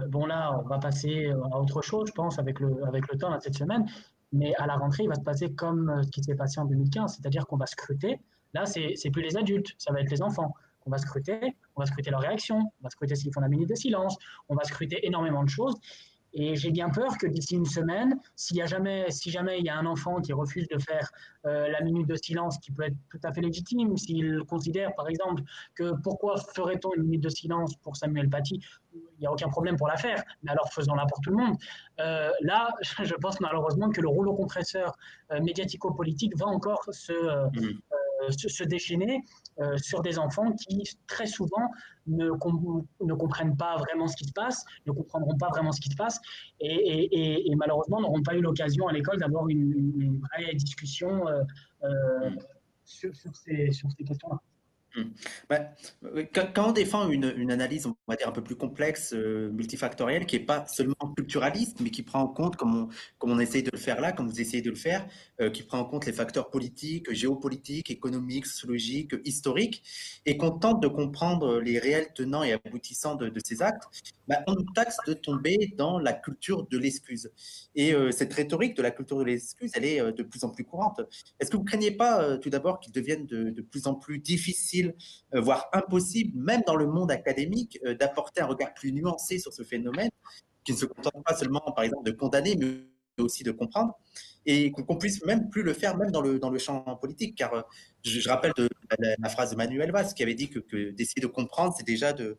bon, 0.09 0.27
là, 0.27 0.59
on 0.59 0.69
va 0.69 0.79
passer 0.79 1.31
à 1.31 1.59
autre 1.59 1.83
chose, 1.83 2.09
je 2.09 2.13
pense, 2.13 2.39
avec 2.39 2.61
le, 2.61 2.85
avec 2.87 3.11
le 3.11 3.19
temps 3.19 3.31
là, 3.31 3.39
cette 3.41 3.57
semaine. 3.57 3.87
Mais 4.33 4.55
à 4.57 4.67
la 4.67 4.77
rentrée, 4.77 5.05
il 5.05 5.09
va 5.09 5.15
se 5.15 5.21
passer 5.21 5.53
comme 5.53 6.03
ce 6.03 6.11
qui 6.11 6.23
s'est 6.23 6.35
passé 6.35 6.61
en 6.61 6.65
2015, 6.65 7.17
c'est-à-dire 7.17 7.47
qu'on 7.47 7.57
va 7.57 7.67
scruter 7.67 8.21
Là, 8.57 8.65
c'est 8.65 9.11
plus 9.11 9.23
les 9.23 9.37
adultes, 9.37 9.75
ça 9.77 9.93
va 9.93 10.01
être 10.01 10.11
les 10.11 10.23
enfants. 10.23 10.55
On 10.87 10.91
va 10.91 10.97
scruter, 10.99 11.57
on 11.75 11.81
va 11.83 11.87
scruter 11.87 12.11
leur 12.11 12.21
réaction, 12.21 12.59
on 12.59 12.83
va 12.83 12.89
scruter 12.91 13.15
s'ils 13.15 13.33
font 13.33 13.41
la 13.41 13.49
minute 13.49 13.69
de 13.69 13.75
silence, 13.75 14.17
on 14.49 14.55
va 14.55 14.65
scruter 14.65 15.05
énormément 15.07 15.45
de 15.45 15.49
choses. 15.49 15.75
Et 16.39 16.55
j'ai 16.55 16.71
bien 16.71 16.91
peur 16.91 17.17
que 17.17 17.27
d'ici 17.27 17.55
une 17.55 17.65
semaine, 17.65 18.21
s'il 18.37 18.59
y 18.59 18.63
a 18.63 18.67
jamais, 18.67 19.11
si 19.11 19.31
jamais 19.31 19.59
il 19.59 19.65
y 19.65 19.71
a 19.71 19.77
un 19.77 19.87
enfant 19.87 20.21
qui 20.21 20.35
refuse 20.35 20.69
de 20.69 20.79
faire 20.79 21.11
euh, 21.47 21.69
la 21.69 21.81
minute 21.81 22.07
de 22.07 22.15
silence, 22.15 22.59
qui 22.59 22.73
peut 22.73 22.83
être 22.83 22.97
tout 23.09 23.21
à 23.25 23.33
fait 23.33 23.41
légitime, 23.41 23.97
s'il 23.97 24.43
considère 24.47 24.95
par 24.95 25.09
exemple 25.09 25.43
que 25.75 25.95
pourquoi 26.03 26.37
ferait-on 26.55 26.93
une 26.93 27.05
minute 27.05 27.23
de 27.23 27.31
silence 27.31 27.75
pour 27.77 27.97
Samuel 27.97 28.29
Paty? 28.29 28.61
Il 28.95 29.21
n'y 29.21 29.27
a 29.27 29.33
aucun 29.33 29.49
problème 29.49 29.77
pour 29.77 29.89
la 29.89 29.97
faire, 29.97 30.23
mais 30.43 30.51
alors 30.51 30.71
faisons-la 30.75 31.07
pour 31.07 31.21
tout 31.23 31.31
le 31.31 31.39
monde. 31.39 31.57
Euh, 32.01 32.31
là, 32.43 32.69
je 33.03 33.15
pense 33.15 33.41
malheureusement 33.41 33.89
que 33.89 34.03
le 34.03 34.09
rouleau 34.09 34.35
compresseur 34.35 34.95
euh, 35.33 35.41
médiatico-politique 35.41 36.37
va 36.37 36.47
encore 36.47 36.85
se, 36.91 37.15
mmh. 37.15 37.81
Euh, 38.23 38.31
se, 38.31 38.65
déchaîner 38.65 39.23
euh, 39.61 39.77
sur 39.79 40.01
des 40.01 40.19
enfants 40.19 40.53
qui 40.53 40.83
très 41.07 41.27
souvent 41.27 41.71
ne, 42.07 42.29
ne, 42.29 43.15
comprennent 43.15 43.57
pas 43.57 43.77
vraiment 43.77 44.07
ce 44.07 44.17
qui 44.17 44.25
se 44.25 44.33
passe, 44.33 44.65
ne 44.87 44.93
comprendront 44.93 45.37
pas 45.37 45.49
vraiment 45.49 45.73
ce 45.73 45.81
qui 45.81 45.91
se 45.91 45.97
passe 45.97 46.21
et, 46.61 47.51
malheureusement 47.57 48.01
n'auront 48.01 48.23
pas 48.23 48.35
eu 48.35 48.41
l'occasion 48.41 48.89
à 48.89 48.93
l'école 48.93 49.19
d'avoir 49.19 49.49
une, 49.49 50.21
vraie 50.21 50.55
discussion 50.55 51.29
euh, 51.29 52.31
sur, 52.85 53.13
ces, 53.35 53.71
sur 53.73 53.91
ces 53.93 54.05
questions-là. 54.05 54.39
Bah, 55.49 55.61
quand, 56.33 56.69
on 56.69 56.73
défend 56.73 57.09
une, 57.09 57.51
analyse, 57.51 57.87
on 57.87 57.95
va 58.09 58.17
dire, 58.17 58.29
un 58.29 58.33
peu 58.33 58.43
plus 58.43 58.57
complexe, 58.57 59.13
euh, 59.13 59.51
multifactorielle, 59.53 60.27
qui 60.27 60.39
n'est 60.39 60.45
pas 60.45 60.67
seulement 60.67 60.95
culturaliste, 61.17 61.81
mais 61.81 61.91
qui 61.91 62.03
prend 62.03 62.21
en 62.21 62.29
compte, 62.29 62.57
comme 62.57 62.89
on, 63.23 63.39
essaye 63.39 63.63
de 63.63 63.71
le 63.73 63.79
faire 63.79 64.01
là, 64.01 64.13
comme 64.13 64.29
vous 64.29 64.41
essayez 64.41 64.63
de 64.63 64.71
le 64.71 64.77
faire, 64.77 65.07
euh, 65.41 65.51
qui 65.51 65.63
prend 65.63 65.79
en 65.79 65.85
compte 65.85 66.07
les 66.07 66.13
facteurs 66.13 66.51
politiques, 66.51 67.13
géopolitiques, 67.13 67.91
économiques, 67.91 68.47
sociologiques, 68.47 69.15
historiques, 69.25 69.83
et 70.25 70.37
qu'on 70.37 70.51
tente 70.51 70.83
de 70.83 70.89
comprendre 70.89 71.61
les 71.61 71.79
réels 71.79 72.13
tenants 72.15 72.43
et 72.43 72.53
aboutissants 72.53 73.17
de, 73.17 73.33
ces 73.45 73.63
actes, 73.63 73.85
bah, 74.29 74.37
on 74.47 74.55
nous 74.55 74.67
taxe 74.75 74.97
de 75.07 75.13
tomber 75.13 75.75
dans 75.77 75.99
la 75.99 76.13
culture 76.13 76.67
de 76.67 76.79
l'excuse. 76.79 77.31
Et 77.75 77.93
euh, 77.95 78.11
cette 78.11 78.33
rhétorique 78.33 78.77
de 78.77 78.83
la 78.83 78.91
culture 78.91 79.19
de 79.19 79.25
l'excuse, 79.25 79.71
elle 79.75 79.85
est 79.85 80.13
de 80.13 80.23
plus 80.23 80.45
en 80.45 80.51
plus 80.51 80.65
courante. 80.65 81.01
Est-ce 81.39 81.51
que 81.51 81.57
vous 81.57 81.63
ne 81.63 81.69
craignez 81.69 81.91
pas, 81.91 82.39
tout 82.39 82.51
d'abord, 82.51 82.81
qu'il 82.81 82.93
devienne 82.93 83.27
de, 83.27 83.51
de 83.51 83.63
plus 83.63 83.87
en 83.87 83.95
plus 83.95 84.19
difficile 84.19 84.86
euh, 85.35 85.41
voire 85.41 85.69
impossible, 85.73 86.39
même 86.39 86.63
dans 86.67 86.77
le 86.77 86.87
monde 86.87 87.11
académique, 87.11 87.79
euh, 87.85 87.95
d'apporter 87.95 88.41
un 88.41 88.47
regard 88.47 88.75
plus 88.75 88.93
nuancé 88.93 89.39
sur 89.39 89.53
ce 89.53 89.63
phénomène, 89.63 90.11
qui 90.65 90.73
ne 90.73 90.77
se 90.77 90.87
contente 90.87 91.23
pas 91.25 91.37
seulement, 91.37 91.61
par 91.75 91.85
exemple, 91.85 92.05
de 92.05 92.13
condamner, 92.13 92.57
mais 92.57 93.23
aussi 93.23 93.45
de 93.45 93.53
comprendre, 93.53 93.95
et 94.45 94.71
qu'on 94.71 94.97
puisse 94.97 95.25
même 95.25 95.49
plus 95.49 95.63
le 95.63 95.73
faire, 95.73 95.97
même 95.97 96.11
dans 96.11 96.21
le, 96.21 96.39
dans 96.39 96.51
le 96.51 96.59
champ 96.59 96.83
politique. 96.97 97.37
Car 97.37 97.55
euh, 97.55 97.63
je, 98.05 98.29
rappelle 98.29 98.53
la, 99.19 99.29
phrase 99.29 99.51
de 99.51 99.57
Manuel 99.57 99.91
Valls, 99.93 100.13
qui 100.15 100.23
avait 100.23 100.35
dit 100.35 100.49
que, 100.49 100.91
d'essayer 100.91 101.23
de 101.23 101.27
comprendre, 101.27 101.75
c'est 101.77 101.87
déjà 101.87 102.13
de 102.13 102.39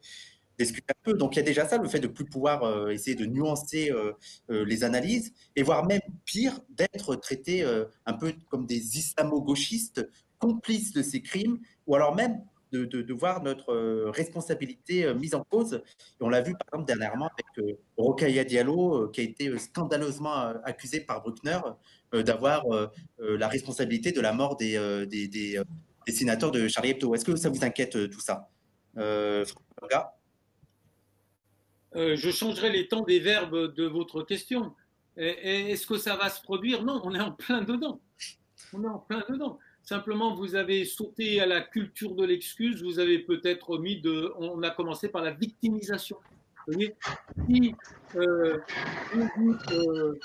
discuter 0.60 0.92
un 0.92 1.02
peu. 1.04 1.14
Donc 1.14 1.36
il 1.36 1.40
y 1.40 1.42
a 1.42 1.46
déjà 1.46 1.68
ça, 1.68 1.78
le 1.78 1.88
fait 1.88 2.00
de 2.00 2.08
plus 2.08 2.26
pouvoir 2.26 2.90
essayer 2.90 3.16
de 3.16 3.26
nuancer 3.26 3.92
les 4.50 4.84
analyses, 4.84 5.34
et 5.56 5.62
voire 5.62 5.86
même 5.86 6.02
pire, 6.26 6.60
d'être 6.70 7.16
traité 7.16 7.64
un 8.06 8.14
peu 8.14 8.34
comme 8.50 8.66
des 8.66 8.98
islamo-gauchistes 8.98 10.08
complices 10.40 10.94
de 10.94 11.02
ces 11.02 11.22
crimes 11.22 11.60
ou 11.86 11.96
alors 11.96 12.16
même 12.16 12.42
de, 12.72 12.86
de, 12.86 13.14
voir 13.14 13.44
notre 13.44 13.74
euh, 13.74 14.12
responsabilité 14.12 15.06
euh, 15.06 15.14
mise 15.14 15.36
en 15.36 15.44
cause. 15.44 15.76
Et 15.76 16.24
on 16.24 16.30
l'a 16.30 16.42
vu 16.42 16.54
par 16.54 16.68
exemple 16.68 16.86
dernièrement 16.86 17.28
avec 17.28 17.46
euh, 17.60 17.78
Rokhaya 17.98 18.44
Diallo, 18.44 19.10
qui 19.10 19.22
a 19.22 19.24
été 19.24 19.58
scandaleusement 19.58 20.54
accusé 20.64 21.02
par 21.02 21.22
Bruckner 21.22 21.60
d'avoir 22.14 22.66
la 23.20 23.48
responsabilité 23.48 24.12
de 24.12 24.22
la 24.22 24.32
mort 24.32 24.56
des, 24.56 25.06
des, 25.08 25.28
des, 25.28 25.62
sénateurs 26.08 26.52
de 26.52 26.68
Charlie 26.68 26.92
Hebdo. 26.92 27.16
Est-ce 27.16 27.26
que 27.26 27.36
ça 27.36 27.50
vous 27.50 27.66
inquiète 27.66 28.10
tout 28.10 28.22
ça 28.22 28.50
Je 28.96 29.44
changerai 32.32 32.70
les 32.70 32.88
temps 32.88 33.04
des 33.04 33.20
verbes 33.20 33.74
de 33.74 33.86
votre 33.86 34.24
question. 34.24 34.74
Est-ce 35.18 35.86
que 35.86 35.98
ça 35.98 36.16
va 36.16 36.30
se 36.30 36.42
produire? 36.42 36.84
Non, 36.84 37.02
on 37.04 37.14
est 37.14 37.20
en 37.20 37.32
plein 37.32 37.62
dedans. 37.62 38.00
On 38.74 38.84
est 38.84 38.88
en 38.88 39.00
plein 39.00 39.24
dedans. 39.30 39.60
Simplement, 39.88 40.36
vous 40.36 40.56
avez 40.56 40.84
sauté 40.84 41.40
à 41.40 41.46
la 41.46 41.62
culture 41.62 42.14
de 42.14 42.26
l'excuse, 42.26 42.84
vous 42.84 43.00
avez 43.00 43.20
peut-être 43.20 43.78
mis 43.78 44.02
de. 44.02 44.34
On 44.38 44.62
a 44.62 44.70
commencé 44.70 45.08
par 45.08 45.24
la 45.24 45.32
victimisation. 45.32 46.18
Vous 46.68 46.74
voyez? 46.74 46.94
Si 47.50 47.74
euh, 48.18 48.60
vous 49.14 49.30
dites 49.38 49.72
euh, 49.72 50.20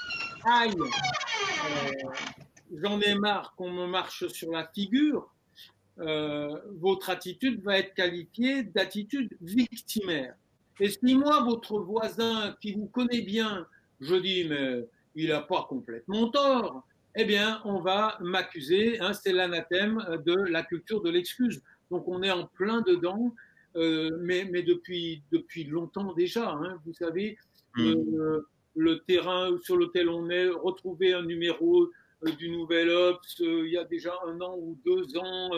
aïe, 0.45 0.75
euh, 0.77 1.93
j'en 2.83 3.01
ai 3.03 3.15
marre 3.15 3.55
qu'on 3.55 3.71
me 3.71 3.87
marche 3.87 4.27
sur 4.27 4.51
la 4.51 4.67
figure, 4.67 5.33
votre 5.97 7.11
attitude 7.11 7.63
va 7.63 7.79
être 7.79 7.95
qualifiée 7.95 8.65
d'attitude 8.65 9.37
victimaire. 9.41 10.35
Et 10.81 10.91
si 10.91 11.15
moi, 11.15 11.45
votre 11.45 11.79
voisin 11.79 12.57
qui 12.61 12.73
vous 12.73 12.87
connaît 12.87 13.23
bien, 13.23 13.65
je 14.01 14.17
dis, 14.17 14.45
mais 14.49 14.85
il 15.15 15.29
n'a 15.29 15.43
pas 15.43 15.67
complètement 15.69 16.31
tort, 16.31 16.85
eh 17.15 17.25
bien, 17.25 17.61
on 17.65 17.81
va 17.81 18.17
m'accuser. 18.21 18.99
Hein, 19.01 19.13
c'est 19.13 19.33
l'anathème 19.33 20.03
de 20.25 20.35
la 20.35 20.63
culture 20.63 21.03
de 21.03 21.11
l'excuse. 21.11 21.63
Donc, 21.91 22.09
on 22.09 22.23
est 22.23 22.31
en 22.31 22.47
plein 22.47 22.81
dedans, 22.81 23.35
euh, 23.77 24.11
mais, 24.23 24.49
mais, 24.51 24.63
depuis, 24.63 25.23
depuis 25.31 25.65
longtemps 25.65 26.15
déjà. 26.15 26.51
Hein, 26.51 26.81
vous 26.87 26.95
savez, 26.95 27.37
mmh. 27.77 27.95
le 28.77 28.99
terrain 29.07 29.59
sur 29.63 29.77
lequel 29.77 30.09
on 30.09 30.31
est, 30.31 30.49
retrouver 30.49 31.13
un 31.13 31.23
numéro 31.23 31.91
du 32.39 32.49
Nouvel 32.51 32.89
Ops 32.89 33.41
il 33.41 33.67
y 33.67 33.77
a 33.77 33.85
déjà 33.85 34.15
un 34.27 34.41
an 34.41 34.57
ou 34.57 34.79
deux 34.85 35.17
ans. 35.19 35.51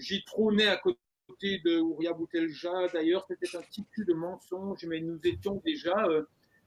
J'y 0.00 0.24
trônais 0.24 0.68
à 0.68 0.76
côté 0.78 1.60
de 1.64 1.78
Ouria 1.80 2.14
Boutelja. 2.14 2.88
D'ailleurs, 2.94 3.26
c'était 3.28 3.56
un 3.56 3.62
petit 3.62 3.84
cul 3.92 4.06
de 4.06 4.14
mensonge, 4.14 4.84
mais 4.86 5.00
nous 5.00 5.20
étions 5.24 5.60
déjà 5.64 6.08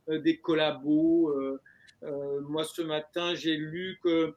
des 0.07 0.37
collabos. 0.37 1.33
Moi, 2.03 2.63
ce 2.63 2.81
matin, 2.81 3.35
j'ai 3.35 3.55
lu 3.55 3.99
que 4.03 4.35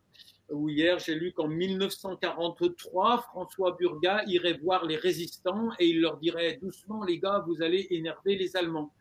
ou 0.50 0.68
hier, 0.68 0.98
j'ai 0.98 1.14
lu 1.14 1.32
qu'en 1.32 1.48
1943, 1.48 3.22
François 3.22 3.76
Burga 3.78 4.22
irait 4.26 4.58
voir 4.62 4.84
les 4.84 4.96
résistants 4.96 5.70
et 5.78 5.86
il 5.86 6.00
leur 6.00 6.18
dirait 6.18 6.58
doucement, 6.60 7.04
les 7.04 7.18
gars, 7.18 7.42
vous 7.46 7.62
allez 7.62 7.86
énerver 7.90 8.36
les 8.36 8.56
Allemands. 8.56 8.92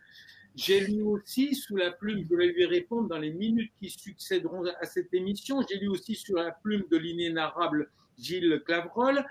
J'ai 0.55 0.81
lu 0.81 1.01
aussi 1.01 1.55
sous 1.55 1.75
la 1.75 1.91
plume, 1.91 2.25
je 2.29 2.35
vais 2.35 2.47
lui 2.47 2.65
répondre 2.65 3.09
dans 3.09 3.17
les 3.17 3.33
minutes 3.33 3.73
qui 3.79 3.89
succéderont 3.89 4.63
à 4.79 4.85
cette 4.85 5.13
émission, 5.13 5.61
j'ai 5.67 5.79
lu 5.79 5.87
aussi 5.87 6.15
sur 6.15 6.35
la 6.35 6.51
plume 6.51 6.83
de 6.91 6.97
l'inénarrable 6.97 7.89
Gilles 8.17 8.61
Clavreul 8.65 9.25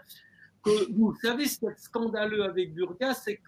que 0.64 0.92
vous 0.92 1.14
savez, 1.20 1.46
ce 1.46 1.58
qui 1.58 1.66
est 1.66 1.78
scandaleux 1.78 2.44
avec 2.44 2.74
Burga, 2.74 3.14
c'est 3.14 3.40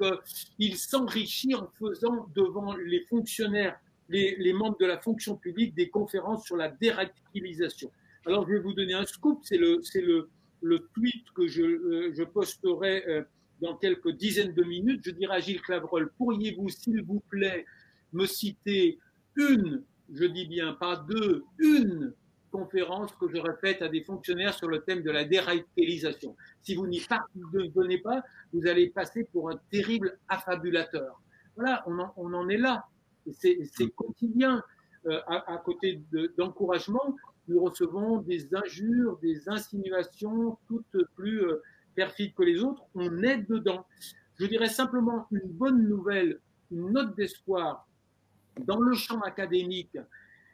qu'il 0.59 0.76
s'enrichit 0.76 1.55
en 1.55 1.68
faisant 1.78 2.28
devant 2.35 2.74
les 2.74 3.05
fonctionnaires, 3.07 3.78
les, 4.09 4.53
membres 4.53 4.79
de 4.79 4.87
la 4.87 4.99
fonction 4.99 5.37
publique, 5.37 5.75
des 5.75 5.89
conférences 5.89 6.45
sur 6.45 6.57
la 6.57 6.69
déradicalisation. 6.69 7.91
Alors, 8.27 8.47
je 8.47 8.55
vais 8.55 8.61
vous 8.61 8.75
donner 8.75 8.95
un 8.95 9.07
scoop. 9.07 9.41
C'est 9.43 9.59
le, 9.59 10.29
tweet 10.95 11.25
que 11.35 11.47
je, 11.47 11.63
euh, 11.63 12.13
je 12.15 12.23
posterai 12.23 13.05
euh, 13.09 13.23
dans 13.61 13.77
quelques 13.77 14.11
dizaines 14.11 14.55
de 14.55 14.63
minutes. 14.63 15.03
Je 15.05 15.11
dirai 15.11 15.37
à 15.37 15.41
Gilles 15.41 15.61
Clavreul, 15.61 16.11
pourriez-vous, 16.17 16.69
s'il 16.69 17.03
vous 17.03 17.21
plaît, 17.29 17.65
me 18.13 18.27
citer 18.27 18.99
une, 19.37 19.83
je 20.13 20.25
dis 20.25 20.47
bien 20.47 20.75
pas 20.75 20.97
deux, 20.97 21.45
une 21.59 22.15
conférence 22.51 23.11
que 23.17 23.29
j'aurais 23.29 23.57
faite 23.61 23.83
à 23.83 23.89
des 23.89 24.05
fonctionnaires 24.05 24.55
sur 24.55 24.69
le 24.69 24.81
thème 24.83 25.03
de 25.03 25.11
la 25.11 25.25
déradicalisation. 25.25 26.37
Si 26.63 26.77
vous 26.77 26.87
n'y 26.87 27.01
parvenez 27.01 27.99
pas, 27.99 28.23
vous 28.53 28.67
allez 28.69 28.91
passer 28.91 29.25
pour 29.25 29.51
un 29.51 29.59
terrible 29.73 30.17
affabulateur. 30.29 31.21
Voilà, 31.57 31.85
on 32.17 32.33
en 32.33 32.49
est 32.49 32.57
là. 32.57 32.87
C'est, 33.33 33.59
c'est 33.72 33.89
quotidien. 33.89 34.62
Euh, 35.07 35.20
à, 35.27 35.53
à, 35.53 35.59
côté 35.59 36.03
d'encouragement, 36.39 37.14
nous 37.49 37.62
recevons 37.62 38.22
des 38.22 38.55
injures, 38.55 39.18
des 39.18 39.49
insinuations, 39.49 40.57
toutes 40.66 40.97
plus 41.14 41.43
euh, 41.43 41.62
perfides 41.95 42.35
que 42.35 42.43
les 42.43 42.61
autres. 42.62 42.83
On 42.95 43.22
est 43.22 43.39
dedans. 43.39 43.87
Je 44.39 44.47
dirais 44.47 44.68
simplement 44.68 45.27
une 45.31 45.47
bonne 45.47 45.87
nouvelle, 45.87 46.41
une 46.70 46.91
note 46.91 47.14
d'espoir. 47.16 47.87
Dans 48.61 48.81
le 48.81 48.95
champ 48.95 49.20
académique, 49.20 49.99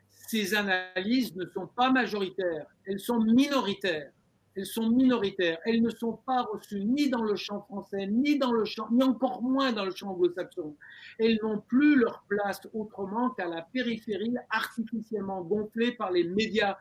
ces 0.08 0.54
analyses 0.54 1.34
ne 1.36 1.46
sont 1.46 1.66
pas 1.66 1.92
majoritaires, 1.92 2.66
elles 2.84 3.00
sont 3.00 3.20
minoritaires. 3.20 4.10
Elles 4.56 4.66
sont 4.66 4.90
minoritaires. 4.90 5.58
Elles 5.64 5.80
ne 5.80 5.90
sont 5.90 6.18
pas 6.26 6.42
reçues 6.42 6.84
ni 6.84 7.08
dans 7.08 7.22
le 7.22 7.36
champ 7.36 7.62
français, 7.62 8.06
ni 8.06 8.38
dans 8.38 8.52
le 8.52 8.64
champ, 8.64 8.88
ni 8.90 9.02
encore 9.02 9.42
moins 9.42 9.72
dans 9.72 9.84
le 9.84 9.94
champ 9.94 10.10
anglo-saxon. 10.10 10.76
Elles 11.18 11.38
n'ont 11.42 11.60
plus 11.60 11.96
leur 11.96 12.24
place 12.28 12.60
autrement 12.74 13.30
qu'à 13.30 13.46
la 13.46 13.62
périphérie, 13.62 14.34
artificiellement 14.50 15.42
gonflée 15.42 15.92
par 15.92 16.10
les 16.10 16.24
médias 16.24 16.76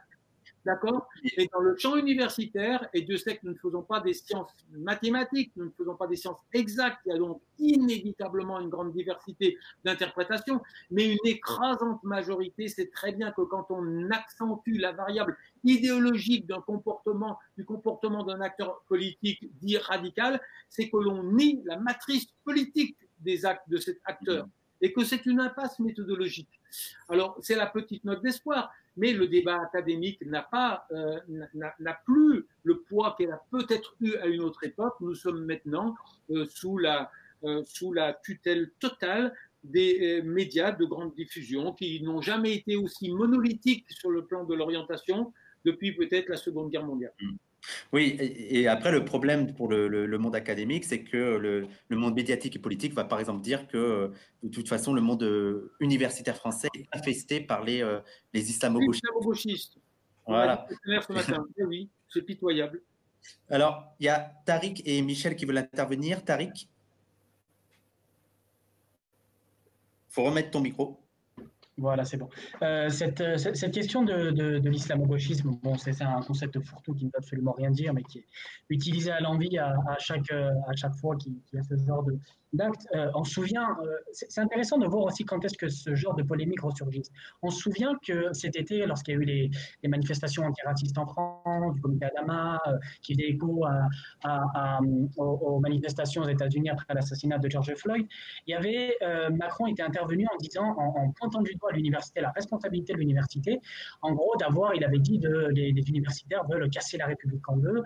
D'accord? 0.66 1.08
Et 1.38 1.50
dans 1.52 1.62
le 1.62 1.78
champ 1.78 1.96
universitaire, 1.96 2.88
et 2.94 3.02
Dieu 3.02 3.18
sait 3.18 3.38
que 3.38 3.46
nous 3.46 3.54
ne 3.54 3.58
faisons 3.58 3.82
pas 3.82 4.02
des 4.02 4.14
sciences 4.14 4.52
mathématiques, 4.72 5.52
nous 5.56 5.66
ne 5.66 5.72
faisons 5.72 5.96
pas 5.96 6.08
des 6.08 6.18
sciences 6.18 6.40
exactes, 6.54 7.00
il 7.06 7.10
y 7.10 7.16
a 7.16 7.18
donc 7.18 7.42
inévitablement 7.58 8.60
une 8.60 8.70
grande 8.70 8.94
diversité 8.94 9.58
d'interprétations, 9.86 10.62
mais 10.92 11.12
une 11.14 11.26
écrasante 11.26 12.04
majorité 12.04 12.68
c'est 12.68 12.92
très 12.92 13.14
bien 13.14 13.32
que 13.32 13.42
quand 13.42 13.68
on 13.70 14.12
accentue 14.12 14.78
la 14.78 14.92
variable 14.92 15.38
idéologique 15.64 16.46
d'un 16.46 16.62
comportement, 16.62 17.40
du 17.58 17.66
comportement 17.66 18.24
d'un 18.24 18.42
acteur 18.42 18.82
politique 18.88 19.50
dit 19.62 19.78
radical, 19.78 20.42
c'est 20.70 20.90
que 20.90 20.98
l'on 20.98 21.24
nie 21.24 21.62
la 21.66 21.78
matrice 21.78 22.28
politique 22.44 22.98
des 23.20 23.46
actes 23.46 23.68
de 23.70 23.78
cet 23.78 24.00
acteur 24.06 24.48
et 24.82 24.94
que 24.94 25.04
c'est 25.04 25.26
une 25.26 25.40
impasse 25.40 25.80
méthodologique. 25.80 26.50
Alors, 27.10 27.38
c'est 27.42 27.56
la 27.56 27.66
petite 27.66 28.04
note 28.06 28.22
d'espoir, 28.22 28.72
mais 29.00 29.14
le 29.14 29.28
débat 29.28 29.62
académique 29.62 30.22
n'a 30.26 30.44
pas, 30.44 30.86
euh, 30.92 31.20
n'a 31.54 31.94
plus 32.06 32.46
le 32.64 32.82
poids 32.82 33.16
qu'elle 33.18 33.32
a 33.32 33.42
peut-être 33.50 33.96
eu 34.02 34.16
à 34.16 34.28
une 34.28 34.42
autre 34.42 34.64
époque. 34.66 34.96
Nous 35.00 35.16
sommes 35.16 35.46
maintenant 35.46 35.96
euh, 36.32 36.46
sous 36.50 36.78
la 36.78 37.10
euh, 37.46 37.64
sous 37.66 37.94
la 37.94 38.14
tutelle 38.14 38.72
totale 38.82 39.34
des 39.64 40.22
médias 40.24 40.72
de 40.72 40.86
grande 40.86 41.16
diffusion 41.16 41.74
qui 41.74 42.02
n'ont 42.02 42.22
jamais 42.22 42.54
été 42.54 42.76
aussi 42.76 43.10
monolithiques 43.10 43.86
sur 43.90 44.10
le 44.10 44.26
plan 44.26 44.44
de 44.44 44.54
l'orientation 44.54 45.34
depuis 45.64 45.94
peut-être 45.94 46.28
la 46.30 46.38
Seconde 46.38 46.70
Guerre 46.70 46.86
mondiale. 46.86 47.14
Mmh. 47.22 47.36
Oui, 47.92 48.18
et, 48.20 48.68
après, 48.68 48.92
le 48.92 49.06
problème 49.06 49.54
pour 49.54 49.68
le, 49.70 50.18
monde 50.18 50.36
académique, 50.36 50.86
c'est 50.86 51.04
que 51.04 51.18
le, 51.38 51.68
monde 51.90 52.16
médiatique 52.16 52.56
et 52.56 52.60
politique 52.60 52.94
va 52.94 53.04
par 53.04 53.20
exemple 53.20 53.42
dire 53.42 53.68
que 53.68 54.12
de 54.44 54.50
toute 54.50 54.70
façon, 54.70 54.94
le 54.94 55.02
monde 55.02 55.24
euh, 55.24 55.74
universitaire 55.80 56.36
français 56.36 56.70
est 56.76 56.88
infesté 56.94 57.42
par 57.42 57.64
les, 57.64 57.82
euh, 57.82 58.00
les 58.34 58.50
islamo-gauchistes. 58.50 59.78
Voilà. 60.26 60.68
Eh 61.58 61.64
oui, 61.64 61.90
c'est 62.08 62.22
pitoyable. 62.22 62.82
Alors, 63.50 63.96
il 64.00 64.06
y 64.06 64.10
a 64.10 64.32
Tariq 64.46 64.82
et 64.86 65.02
Michel 65.02 65.36
qui 65.36 65.46
veulent 65.46 65.58
intervenir. 65.58 66.24
Tariq? 66.24 66.68
Il 70.10 70.14
faut 70.14 70.24
remettre 70.24 70.52
ton 70.52 70.62
micro. 70.62 71.00
Voilà, 71.80 72.04
c'est 72.04 72.18
bon. 72.18 72.30
Euh, 72.62 72.90
cette, 72.90 73.24
cette, 73.38 73.74
question 73.74 74.04
de, 74.04 74.32
de, 74.32 74.60
de 74.60 74.70
l'islamo-gauchisme, 74.70 75.52
bon, 75.64 75.78
c'est 75.78 76.02
un 76.02 76.22
concept 76.22 76.60
fourre-tout 76.60 76.94
qui 76.94 77.06
ne 77.06 77.10
veut 77.10 77.18
absolument 77.18 77.54
rien 77.54 77.72
dire, 77.72 77.94
mais 77.94 78.04
qui 78.04 78.20
est 78.20 78.26
utilisé 78.70 79.12
à 79.12 79.22
l'envie 79.22 79.58
à, 79.58 79.74
chaque, 79.98 80.32
à 80.32 80.76
chaque 80.76 80.96
fois 80.96 81.16
qu'il 81.16 81.36
y 81.54 81.58
a 81.58 81.64
ce 81.64 81.78
genre. 81.78 82.06
Euh, 82.60 83.12
on 83.14 83.24
se 83.24 83.34
souvient, 83.34 83.78
euh, 83.84 83.98
c'est 84.12 84.42
intéressant 84.42 84.78
de 84.78 84.88
voir 84.88 85.04
aussi 85.04 85.24
quand 85.24 85.44
est-ce 85.46 85.58
que 85.58 85.70
ce 85.70 85.94
genre 85.94 86.16
de 86.16 86.24
polémique 86.24 86.62
ressurgit. 86.62 87.04
On 87.44 87.50
se 87.50 87.60
souvient 87.60 87.96
que 88.06 88.34
cet 88.34 88.56
été, 88.56 88.86
lorsqu'il 88.86 89.14
y 89.14 89.18
a 89.18 89.20
eu 89.20 89.24
les, 89.24 89.52
les 89.84 89.90
manifestations 89.90 90.44
antiracistes 90.44 90.98
en 90.98 91.06
France, 91.06 91.76
du 91.76 91.82
comité 91.82 92.06
Adama, 92.06 92.60
euh, 92.68 92.78
qui 93.02 93.14
faisait 93.14 93.30
écho 93.30 93.66
à, 94.24 94.80
aux, 95.18 95.60
manifestations 95.60 96.24
aux 96.24 96.28
États-Unis 96.28 96.70
après 96.70 96.94
l'assassinat 96.94 97.38
de 97.38 97.50
George 97.50 97.74
Floyd, 97.76 98.08
il 98.48 98.52
y 98.52 98.54
avait 98.54 98.98
Macron 99.32 99.68
était 99.68 99.84
intervenu 99.84 100.26
en 100.34 100.38
disant, 100.38 100.76
en, 100.78 101.12
pointant 101.12 101.42
du 101.42 101.54
doigt 101.56 101.69
l'université, 101.72 102.22
la 102.22 102.32
responsabilité 102.32 102.94
de 102.94 103.00
l'université, 103.00 103.60
en 104.02 104.14
gros 104.14 104.36
d'avoir, 104.40 104.76
il 104.76 104.84
avait 104.84 105.00
dit, 105.00 105.20
de, 105.20 105.48
les, 105.52 105.70
universitaires 105.90 106.46
veulent 106.48 106.70
casser 106.70 106.98
la 106.98 107.08
République 107.08 107.48
en 107.50 107.58
deux. 107.58 107.82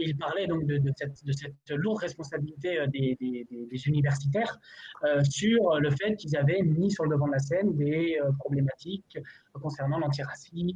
il 0.00 0.16
parlait 0.16 0.46
donc 0.46 0.66
de, 0.66 0.80
cette, 0.96 1.24
de 1.24 1.32
cette, 1.32 1.54
lourde 1.70 2.00
responsabilité 2.00 2.86
des, 2.88 3.16
des, 3.20 3.46
des 3.50 3.88
universitaires 3.88 4.58
euh, 5.04 5.22
sur 5.24 5.80
le 5.80 5.90
fait 5.90 6.16
qu'ils 6.16 6.36
avaient 6.36 6.62
mis 6.62 6.90
sur 6.90 7.04
le 7.04 7.10
devant 7.10 7.26
de 7.26 7.32
la 7.32 7.38
scène 7.38 7.76
des 7.76 8.18
euh, 8.22 8.30
problématiques 8.38 9.18
concernant 9.60 9.98
l'antiracisme, 9.98 10.68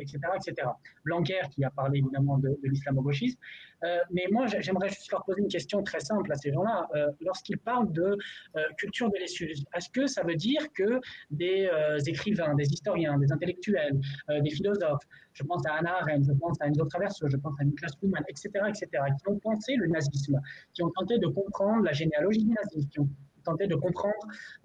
etc., 0.00 0.18
etc. 0.36 0.68
Blanquer 1.04 1.40
qui 1.50 1.64
a 1.64 1.70
parlé 1.70 1.98
évidemment 1.98 2.38
de, 2.38 2.48
de 2.48 2.68
l'islamo-gauchisme, 2.68 3.38
euh, 3.84 3.98
mais 4.10 4.26
moi 4.30 4.46
j'aimerais 4.46 4.88
juste 4.88 5.10
leur 5.10 5.24
poser 5.24 5.40
une 5.40 5.48
question 5.48 5.82
très 5.82 6.00
simple 6.00 6.30
à 6.32 6.36
ces 6.36 6.52
gens-là. 6.52 6.88
Lorsqu'ils 7.20 7.58
parlent 7.58 7.92
de 7.92 8.16
culture 8.76 9.10
de 9.10 9.16
l'essuie, 9.18 9.64
est-ce 9.74 9.88
que 9.90 10.06
ça 10.06 10.22
veut 10.22 10.34
dire 10.34 10.60
que 10.74 11.00
des 11.30 11.68
écrivains, 12.06 12.54
des 12.54 12.66
historiens, 12.66 13.18
des 13.18 13.32
intellectuels, 13.32 14.00
des 14.28 14.50
philosophes, 14.50 15.04
je 15.32 15.42
pense 15.44 15.64
à 15.66 15.74
Anna 15.74 15.96
Arendt, 16.00 16.24
je 16.26 16.32
pense 16.32 16.60
à 16.60 16.66
Enzo 16.66 16.84
Traverso, 16.86 17.28
je 17.28 17.36
pense 17.36 17.54
à 17.60 17.64
Niklas 17.64 17.92
Luhmann, 18.02 18.24
etc., 18.28 18.50
etc., 18.68 18.88
qui 19.18 19.28
ont 19.28 19.38
pensé 19.38 19.74
le 19.76 19.86
nazisme, 19.86 20.40
qui 20.72 20.82
ont 20.82 20.90
tenté 20.90 21.18
de 21.18 21.26
comprendre 21.28 21.84
la 21.84 21.92
généalogie 21.92 22.44
du 22.44 22.52
nazisme, 22.52 22.88
qui 22.88 23.00
ont 23.00 23.08
tenté 23.44 23.66
de 23.66 23.74
comprendre 23.74 24.14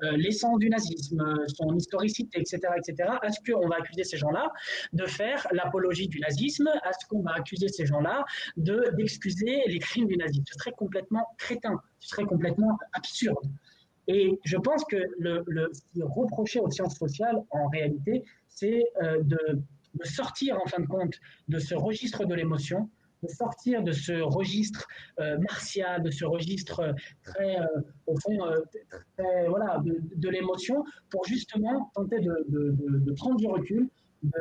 euh, 0.03 0.11
l'essence 0.17 0.59
du 0.59 0.69
nazisme, 0.69 1.23
son 1.47 1.76
historicité, 1.76 2.39
etc., 2.39 2.59
etc. 2.78 3.09
Est-ce 3.23 3.39
qu'on 3.51 3.67
va 3.67 3.78
accuser 3.78 4.03
ces 4.03 4.17
gens-là 4.17 4.51
de 4.93 5.05
faire 5.05 5.47
l'apologie 5.51 6.07
du 6.07 6.19
nazisme 6.19 6.69
Est-ce 6.88 7.05
qu'on 7.09 7.21
va 7.21 7.34
accuser 7.34 7.67
ces 7.67 7.86
gens-là 7.86 8.26
de 8.57 8.91
d'excuser 8.95 9.63
les 9.67 9.80
crimes 9.80 10.07
du 10.07 10.17
nazisme 10.17 10.43
Ce 10.47 10.59
serait 10.59 10.73
complètement 10.73 11.26
crétin, 11.38 11.82
ce 11.99 12.09
serait 12.09 12.26
complètement 12.26 12.78
absurde. 12.93 13.45
Et 14.07 14.39
je 14.43 14.57
pense 14.57 14.84
que 14.86 14.97
le, 15.17 15.43
le 15.47 15.71
aux 16.05 16.69
sciences 16.69 16.97
sociales, 16.97 17.38
en 17.49 17.67
réalité, 17.69 18.23
c'est 18.47 18.84
euh, 19.01 19.21
de 19.23 19.63
sortir 20.03 20.57
en 20.61 20.67
fin 20.67 20.82
de 20.82 20.88
compte 20.88 21.19
de 21.47 21.59
ce 21.59 21.73
registre 21.73 22.26
de 22.26 22.36
l'émotion, 22.36 22.89
de 23.26 23.32
sortir 23.32 23.84
de 23.84 23.91
ce 23.91 24.13
registre 24.21 24.88
euh, 25.19 25.38
martial, 25.39 26.03
de 26.03 26.11
ce 26.11 26.26
registre 26.26 26.80
euh, 26.80 26.93
très, 27.23 27.59
euh, 27.59 27.82
au 28.07 28.15
fond, 28.19 28.38
voilà, 29.49 29.82
de, 29.84 30.30
l'émotion, 30.30 30.84
pour 31.09 31.26
justement 31.26 31.91
tenter 31.95 32.19
de, 32.19 33.11
prendre 33.13 33.38
du 33.38 33.47
recul, 33.47 33.89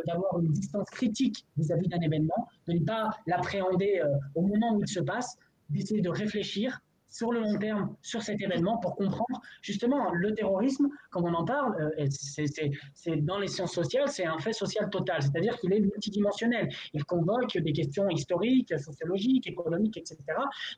d'avoir 0.07 0.41
une 0.41 0.53
distance 0.53 0.89
critique 0.91 1.47
vis-à-vis 1.57 1.89
d'un 1.89 2.01
événement, 2.01 2.49
de 2.69 2.75
ne 2.75 2.85
pas 2.85 3.11
l'appréhender 3.27 4.03
au 4.35 4.43
moment 4.43 4.75
où 4.75 4.81
il 4.81 4.89
se 4.89 5.01
passe, 5.01 5.37
d'essayer 5.71 6.01
de 6.01 6.11
réfléchir 6.11 6.81
sur 7.15 7.31
le 7.31 7.41
long 7.41 7.57
terme 7.59 7.95
sur 8.03 8.23
cet 8.23 8.43
événement 8.43 8.79
pour 8.79 8.97
comprendre 8.97 9.41
justement 9.63 10.11
le 10.13 10.35
terrorisme, 10.35 10.89
comme 11.11 11.25
on 11.27 11.35
en 11.35 11.45
parle, 11.45 11.93
euh, 11.99 12.07
c'est 12.11 13.17
dans 13.25 13.39
les 13.39 13.47
sciences 13.47 13.73
sociales, 13.73 14.09
c'est 14.09 14.27
un 14.27 14.39
fait 14.39 14.53
social 14.53 14.91
total, 14.91 15.23
c'est-à-dire 15.23 15.57
qu'il 15.61 15.73
est 15.73 15.81
multidimensionnel. 15.81 16.69
Il 16.93 17.05
convoque 17.05 17.57
des 17.57 17.73
questions 17.73 18.09
historiques, 18.09 18.75
sociologiques, 18.81 19.47
économiques, 19.47 19.97
etc. 19.97 20.19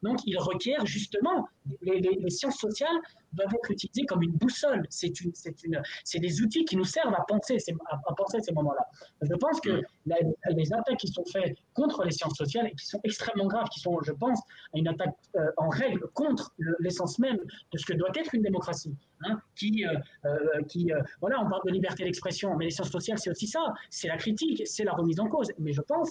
Donc 0.02 0.18
il 0.26 0.36
requiert 0.38 0.84
justement, 0.84 1.48
les, 1.80 2.00
les 2.00 2.30
sciences 2.30 2.58
sociales 2.58 3.00
doivent 3.36 3.54
être 3.54 3.70
utilisées 3.70 4.06
comme 4.06 4.22
une 4.22 4.32
boussole. 4.32 4.86
C'est 4.90 5.20
une, 5.20 5.32
une, 5.64 5.82
des 6.20 6.42
outils 6.42 6.64
qui 6.64 6.76
nous 6.76 6.84
servent 6.84 7.14
à 7.14 7.24
penser, 7.28 7.58
à, 7.90 8.14
penser 8.14 8.40
ces 8.40 8.52
moments-là. 8.52 8.86
Je 9.22 9.34
pense 9.34 9.60
que 9.60 9.82
les 10.06 10.72
attaques 10.72 10.98
qui 10.98 11.08
sont 11.08 11.24
faites 11.24 11.56
contre 11.74 12.04
les 12.04 12.10
sciences 12.10 12.36
sociales 12.36 12.66
et 12.68 12.74
qui 12.74 12.86
sont 12.86 13.00
extrêmement 13.04 13.46
graves, 13.46 13.68
qui 13.68 13.80
sont, 13.80 13.98
je 14.02 14.12
pense, 14.12 14.40
une 14.74 14.88
attaque 14.88 15.14
euh, 15.36 15.50
en 15.56 15.68
règle 15.68 16.06
contre 16.14 16.52
l'essence 16.80 17.18
même 17.18 17.36
de 17.36 17.78
ce 17.78 17.84
que 17.84 17.92
doit 17.94 18.10
être 18.14 18.34
une 18.34 18.42
démocratie. 18.42 18.94
Hein, 19.24 19.40
qui, 19.54 19.84
euh, 19.86 19.96
euh, 20.26 21.02
voilà, 21.20 21.40
on 21.40 21.48
parle 21.48 21.62
de 21.64 21.72
liberté 21.72 22.04
d'expression, 22.04 22.54
mais 22.56 22.66
les 22.66 22.70
sciences 22.70 22.90
sociales, 22.90 23.18
c'est 23.18 23.30
aussi 23.30 23.46
ça, 23.46 23.72
c'est 23.88 24.08
la 24.08 24.18
critique, 24.18 24.62
c'est 24.66 24.84
la 24.84 24.92
remise 24.92 25.18
en 25.20 25.28
cause. 25.28 25.52
Mais 25.58 25.72
je 25.72 25.80
pense 25.80 26.10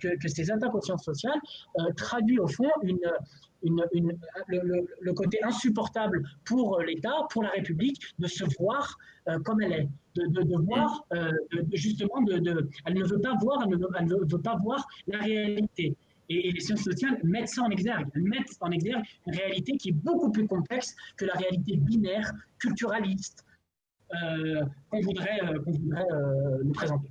que, 0.00 0.16
que, 0.18 0.28
ces 0.28 0.50
attaques 0.50 0.74
aux 0.74 0.80
sciences 0.80 1.04
sociales 1.04 1.38
traduisent 1.96 2.40
au 2.40 2.46
fond 2.46 2.70
une, 2.82 2.98
le, 3.68 5.12
côté 5.12 5.42
insupportable 5.42 6.22
pour 6.44 6.80
l'État, 6.80 7.14
pour 7.30 7.42
la 7.42 7.50
République, 7.50 8.00
de 8.18 8.26
se 8.26 8.44
voir 8.58 8.98
euh, 9.28 9.38
comme 9.40 9.62
elle 9.62 9.72
est, 9.72 9.88
de, 10.16 10.64
voir 10.66 11.04
euh, 11.12 11.32
justement, 11.72 12.20
de, 12.22 12.68
elle 12.84 12.94
ne 12.94 13.04
veut 13.04 13.20
pas 13.20 13.34
voir, 13.40 13.62
elle 13.62 13.70
ne 13.70 14.14
veut, 14.14 14.40
pas 14.40 14.56
voir 14.56 14.86
la 15.06 15.18
réalité. 15.18 15.96
Et, 16.28 16.52
les 16.52 16.60
sciences 16.60 16.82
sociales 16.82 17.18
mettent 17.22 17.48
ça 17.48 17.62
en 17.62 17.70
exergue, 17.70 18.08
mettent 18.14 18.56
en 18.60 18.70
exergue 18.70 19.02
une 19.26 19.34
réalité 19.34 19.76
qui 19.76 19.90
est 19.90 19.92
beaucoup 19.92 20.30
plus 20.30 20.46
complexe 20.46 20.94
que 21.16 21.24
la 21.24 21.34
réalité 21.34 21.76
binaire, 21.76 22.30
culturaliste, 22.58 23.44
euh, 24.22 24.64
qu'on 24.90 25.00
voudrait, 25.00 25.40
voudrait 25.66 26.06
nous 26.62 26.72
présenter. 26.72 27.08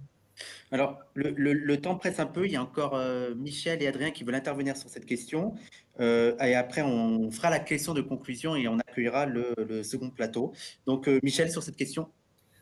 Alors, 0.72 1.00
le, 1.14 1.76
temps 1.76 1.96
presse 1.96 2.20
un 2.20 2.26
peu. 2.26 2.46
Il 2.46 2.52
y 2.52 2.56
a 2.56 2.62
encore 2.62 3.00
Michel 3.36 3.84
et 3.84 3.88
Adrien 3.88 4.12
qui 4.12 4.24
veulent 4.24 4.36
intervenir 4.36 4.76
sur 4.76 4.90
cette 4.90 5.06
question. 5.06 5.54
Euh, 6.00 6.36
et 6.40 6.56
après, 6.56 6.82
on 6.82 7.32
fera 7.32 7.50
la 7.50 7.60
question 7.60 7.94
de 7.94 8.02
conclusion 8.02 8.56
et 8.56 8.68
on 8.68 8.80
accueillera 8.80 9.26
le, 9.26 9.84
second 9.84 10.10
plateau. 10.10 10.54
Donc, 10.86 11.08
euh, 11.08 11.20
Michel, 11.24 11.52
sur 11.52 11.64
cette 11.64 11.76
question 11.76 12.10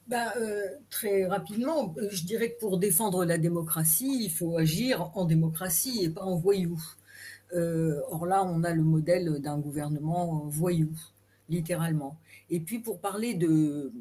bah, 0.07 0.33
euh, 0.37 0.65
Très 0.89 1.25
rapidement, 1.25 1.95
je 2.09 2.23
dirais 2.23 2.51
que 2.51 2.59
pour 2.59 2.77
défendre 2.77 3.25
la 3.25 3.37
démocratie, 3.37 4.23
il 4.23 4.31
faut 4.31 4.57
agir 4.57 5.11
en 5.15 5.25
démocratie 5.25 6.03
et 6.03 6.09
pas 6.09 6.23
en 6.23 6.35
voyou. 6.37 6.81
or 7.53 8.25
là, 8.25 8.43
on 8.43 8.63
a 8.63 8.73
le 8.73 8.83
modèle 8.83 9.39
d'un 9.41 9.59
gouvernement 9.59 10.45
voyou, 10.47 10.91
littéralement. 11.49 12.17
Et 12.49 12.59
puis, 12.59 12.79
pour 12.79 12.99
parler 12.99 13.33
de... 13.33 13.91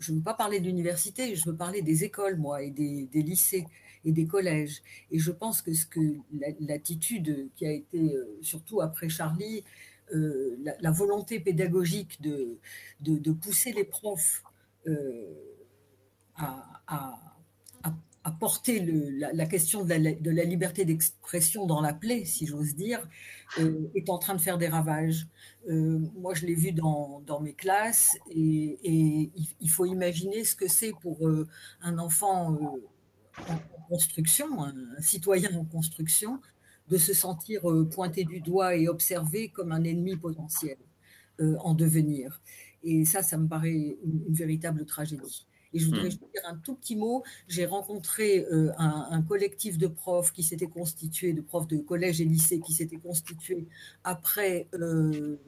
Je 0.00 0.12
ne 0.12 0.16
veux 0.18 0.24
pas 0.24 0.34
parler 0.34 0.60
d'université, 0.60 1.36
je 1.36 1.48
veux 1.48 1.56
parler 1.56 1.82
des 1.82 2.04
écoles, 2.04 2.36
moi, 2.36 2.62
et 2.62 2.70
des 2.70 3.22
lycées 3.22 3.66
et 4.04 4.12
des 4.12 4.26
collèges. 4.26 4.82
Et 5.10 5.18
je 5.18 5.30
pense 5.30 5.62
que, 5.62 5.72
ce 5.74 5.86
que 5.86 6.16
l'attitude 6.60 7.48
qui 7.56 7.66
a 7.66 7.72
été, 7.72 8.14
euh, 8.14 8.38
surtout 8.42 8.80
après 8.80 9.08
Charlie, 9.08 9.64
euh, 10.14 10.56
la, 10.80 10.90
volonté 10.90 11.38
pédagogique 11.38 12.20
de, 12.20 12.58
de, 13.00 13.32
pousser 13.32 13.72
les 13.72 13.84
profs 13.84 14.42
euh, 14.88 15.34
à, 16.36 17.29
porter 18.30 18.80
le, 18.80 19.30
la, 19.32 19.46
question 19.46 19.84
de 19.84 20.30
la, 20.30 20.44
liberté 20.44 20.84
d'expression 20.84 21.66
dans 21.66 21.80
la 21.80 21.94
plaie, 21.94 22.24
si 22.24 22.46
j'ose 22.46 22.74
dire, 22.74 23.08
est 23.94 24.10
en 24.10 24.18
train 24.18 24.34
de 24.34 24.40
faire 24.40 24.58
des 24.58 24.68
ravages. 24.68 25.26
moi, 25.66 26.34
je 26.34 26.44
l'ai 26.44 26.54
vu 26.54 26.72
dans, 26.72 27.40
mes 27.40 27.54
classes 27.54 28.18
et, 28.30 29.30
il, 29.60 29.70
faut 29.70 29.86
imaginer 29.86 30.44
ce 30.44 30.54
que 30.54 30.68
c'est 30.68 30.92
pour 31.00 31.18
un 31.80 31.98
enfant 31.98 32.58
construction, 33.90 34.62
un, 34.62 34.74
citoyen 35.00 35.54
en 35.56 35.64
construction, 35.64 36.40
de 36.88 36.96
se 36.96 37.12
sentir 37.12 37.70
euh, 37.70 37.88
pointé 37.88 38.24
du 38.24 38.40
doigt 38.40 38.76
et 38.76 38.88
observé 38.88 39.48
comme 39.48 39.72
un 39.72 39.84
ennemi 39.84 40.16
potentiel 40.16 40.76
euh, 41.40 41.56
en 41.58 41.74
devenir. 41.74 42.40
Et 42.82 43.04
ça, 43.04 43.22
ça 43.22 43.36
me 43.36 43.48
paraît 43.48 43.96
une, 44.04 44.24
véritable 44.32 44.84
tragédie. 44.86 45.46
Et 45.72 45.78
je 45.78 45.86
voudrais 45.86 46.08
hmm. 46.08 46.32
dire 46.32 46.42
un 46.46 46.56
tout 46.56 46.74
petit 46.74 46.96
mot. 46.96 47.22
J'ai 47.48 47.66
rencontré 47.66 48.46
euh, 48.50 48.72
un, 48.78 49.22
collectif 49.22 49.78
de 49.78 49.86
profs 49.86 50.32
qui 50.32 50.42
s'était 50.42 50.66
constitué, 50.66 51.32
de 51.32 51.40
profs 51.40 51.68
de 51.68 51.78
collège 51.78 52.20
et 52.20 52.24
lycée 52.24 52.60
qui 52.60 52.72
s'était 52.72 52.96
constitué 52.96 53.66
après 54.04 54.66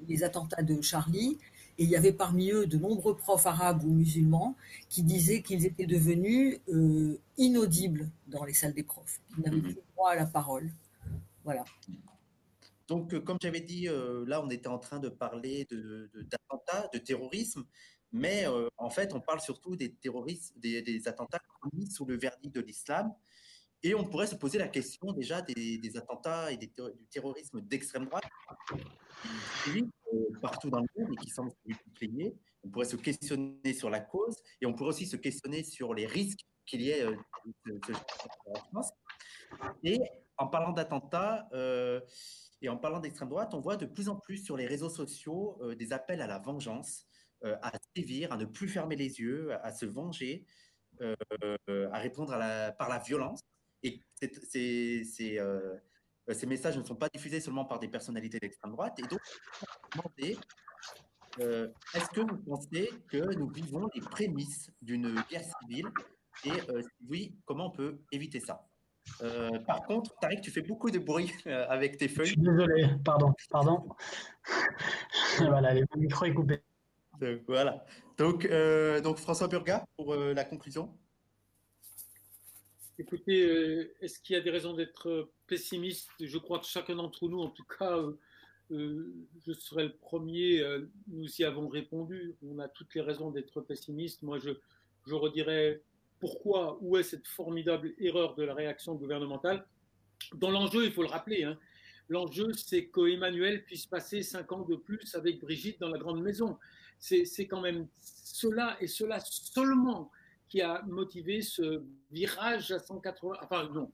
les 0.08 0.22
attentats 0.22 0.62
de 0.62 0.80
Charlie. 0.80 1.38
Et 1.78 1.84
il 1.84 1.90
y 1.90 1.96
avait 1.96 2.12
parmi 2.12 2.50
eux 2.50 2.66
de 2.66 2.76
nombreux 2.76 3.16
profs 3.16 3.46
arabes 3.46 3.82
ou 3.84 3.90
musulmans 3.90 4.56
qui 4.88 5.02
disaient 5.02 5.42
qu'ils 5.42 5.64
étaient 5.64 5.86
devenus 5.86 6.60
euh, 6.68 7.18
inaudibles 7.38 8.10
dans 8.26 8.44
les 8.44 8.52
salles 8.52 8.74
des 8.74 8.82
profs, 8.82 9.20
qu'ils 9.34 9.44
n'avaient 9.44 9.56
mhm. 9.56 9.62
plus 9.62 9.78
droit 9.94 10.10
à 10.10 10.14
la 10.14 10.26
parole. 10.26 10.70
Voilà. 11.44 11.64
Donc, 12.88 13.14
euh, 13.14 13.20
comme 13.20 13.38
j'avais 13.40 13.60
dit, 13.60 13.88
euh, 13.88 14.24
là, 14.26 14.42
on 14.44 14.50
était 14.50 14.68
en 14.68 14.78
train 14.78 14.98
de 14.98 15.08
parler 15.08 15.66
d'attentats, 15.70 16.88
de, 16.92 16.98
de, 16.98 17.02
terrorisme, 17.02 17.64
mais 18.12 18.46
en 18.76 18.90
fait, 18.90 19.14
on 19.14 19.20
parle 19.20 19.40
surtout 19.40 19.76
des 19.76 19.94
terroristes, 19.94 20.58
des, 20.58 21.08
attentats 21.08 21.40
commis 21.60 21.86
sous 21.86 22.04
le 22.04 22.16
verdict 22.16 22.54
de 22.54 22.60
l'islam. 22.60 23.12
Et 23.84 23.94
on 23.94 24.04
pourrait 24.04 24.28
se 24.28 24.36
poser 24.36 24.58
la 24.58 24.68
question 24.68 25.12
déjà 25.12 25.42
des, 25.42 25.96
attentats 25.96 26.52
et 26.52 26.56
du 26.56 26.70
terrorisme 27.10 27.60
d'extrême 27.60 28.06
droite 28.06 28.24
partout 30.40 30.70
dans 30.70 30.80
le 30.80 30.86
monde 30.96 31.12
et 31.12 31.16
qui 31.16 31.30
semble 31.30 31.50
se 31.50 31.56
multiplier. 31.64 32.36
On 32.64 32.68
pourrait 32.68 32.86
se 32.86 32.96
questionner 32.96 33.74
sur 33.74 33.90
la 33.90 34.00
cause 34.00 34.36
et 34.60 34.66
on 34.66 34.74
pourrait 34.74 34.90
aussi 34.90 35.06
se 35.06 35.16
questionner 35.16 35.64
sur 35.64 35.94
les 35.94 36.06
risques 36.06 36.40
qu'il 36.66 36.82
y 36.82 36.90
ait 36.90 37.02
euh, 37.04 37.16
de, 37.66 37.80
France. 38.70 38.92
Et 39.82 39.98
en 40.36 40.46
parlant 40.46 40.72
d'attentats 40.72 41.48
euh, 41.52 42.00
et 42.60 42.68
en 42.68 42.76
parlant 42.76 43.00
d'extrême 43.00 43.28
droite, 43.28 43.54
on 43.54 43.60
voit 43.60 43.76
de 43.76 43.86
plus 43.86 44.08
en 44.08 44.16
plus 44.16 44.38
sur 44.44 44.56
les 44.56 44.66
réseaux 44.66 44.88
sociaux 44.88 45.58
euh, 45.62 45.74
des 45.74 45.92
appels 45.92 46.22
à 46.22 46.26
la 46.26 46.38
vengeance, 46.38 47.06
à 47.45 47.72
sévir, 47.97 48.32
à 48.32 48.36
ne 48.36 48.45
plus 48.45 48.68
fermer 48.68 48.97
les 48.97 49.20
yeux, 49.20 49.53
à, 49.64 49.72
se 49.72 49.86
venger, 49.86 50.45
à 51.01 51.99
répondre 51.99 52.32
à 52.32 52.38
la, 52.38 52.72
par 52.72 52.88
la 52.88 52.99
violence. 52.99 53.40
Et 53.82 54.01
euh, 56.28 56.34
ces 56.34 56.47
messages 56.47 56.78
ne 56.78 56.84
sont 56.84 56.95
pas 56.95 57.09
diffusés 57.12 57.40
seulement 57.40 57.64
par 57.64 57.78
des 57.78 57.88
personnalités 57.88 58.38
d'extrême 58.38 58.72
droite. 58.72 58.99
Et 58.99 59.03
donc, 59.03 59.20
demander, 59.95 60.36
euh, 61.40 61.68
est-ce 61.95 62.09
que 62.11 62.20
vous 62.20 62.36
pensez 62.38 62.90
que 63.09 63.34
nous 63.34 63.49
vivons 63.49 63.88
les 63.95 64.01
prémices 64.01 64.70
d'une 64.80 65.14
guerre 65.30 65.45
civile? 65.61 65.88
Et 66.45 66.53
euh, 66.70 66.82
oui, 67.09 67.36
comment 67.45 67.66
on 67.66 67.70
peut 67.70 68.01
éviter 68.12 68.40
ça? 68.40 68.66
Par 69.66 69.82
contre, 69.82 70.14
Tariq, 70.20 70.40
tu 70.40 70.53
fais 70.53 70.62
beaucoup 70.62 70.88
de 70.88 71.01
bruit 71.01 71.32
avec 71.47 71.97
tes 71.97 72.07
feuilles. 72.07 72.26
Je 72.26 72.32
suis 72.32 72.40
désolé, 72.40 72.86
pardon, 73.05 73.34
pardon. 73.51 73.88
voilà, 75.38 75.74
le 75.74 75.84
micro 75.97 76.24
est 76.24 76.32
coupé. 76.32 76.62
Voilà. 77.46 77.84
Donc, 78.18 78.48
donc 79.02 79.18
François 79.18 79.48
Burga 79.48 79.84
pour 79.96 80.14
la 80.14 80.44
conclusion. 80.44 80.92
Écoutez, 82.98 83.42
euh, 83.44 83.94
est-ce 84.00 84.20
qu'il 84.20 84.34
y 84.34 84.38
a 84.38 84.42
des 84.42 84.50
raisons 84.50 84.74
d'être 84.74 85.30
pessimiste? 85.46 86.10
Je 86.20 86.38
crois 86.38 86.58
que 86.58 86.66
chacun 86.66 86.94
d'entre 86.94 87.26
nous, 87.26 87.40
en 87.40 87.48
tout 87.48 87.64
cas, 87.64 87.96
euh, 87.98 88.18
euh, 88.70 89.12
je 89.46 89.52
serai 89.52 89.84
le 89.84 89.96
premier, 89.96 90.62
nous 91.08 91.28
y 91.40 91.44
avons 91.44 91.68
répondu. 91.68 92.36
On 92.42 92.58
a 92.58 92.68
toutes 92.68 92.94
les 92.94 93.00
raisons 93.00 93.30
d'être 93.30 93.60
pessimiste. 93.62 94.22
Moi, 94.22 94.38
je, 94.38 94.50
je 95.06 95.14
redirais 95.14 95.82
pourquoi, 96.20 96.78
où 96.80 96.96
est 96.96 97.02
cette 97.02 97.26
formidable 97.26 97.92
erreur 97.98 98.34
de 98.34 98.44
la 98.44 98.54
réaction 98.54 98.94
gouvernementale? 98.94 99.66
Dans 100.34 100.50
l'enjeu, 100.50 100.84
il 100.84 100.92
faut 100.92 101.02
le 101.02 101.08
rappeler, 101.08 101.42
hein, 101.42 101.58
l'enjeu, 102.08 102.52
c'est 102.52 102.86
qu'Emmanuel 102.86 103.64
puisse 103.64 103.86
passer 103.86 104.22
cinq 104.22 104.52
ans 104.52 104.62
de 104.62 104.76
plus 104.76 105.14
avec 105.16 105.40
Brigitte 105.40 105.80
dans 105.80 105.88
la 105.88 105.98
grande 105.98 106.22
maison. 106.22 106.56
C'est 107.03 107.46
quand 107.48 107.61
même 107.61 107.88
cela 108.00 108.76
et 108.80 108.86
cela 108.86 109.18
seulement 109.20 110.11
qui 110.48 110.61
a 110.61 110.82
motivé 110.82 111.42
ce 111.42 111.82
virage 112.12 112.70
à 112.70 112.78
180, 112.78 113.38
enfin 113.42 113.68
non, 113.74 113.90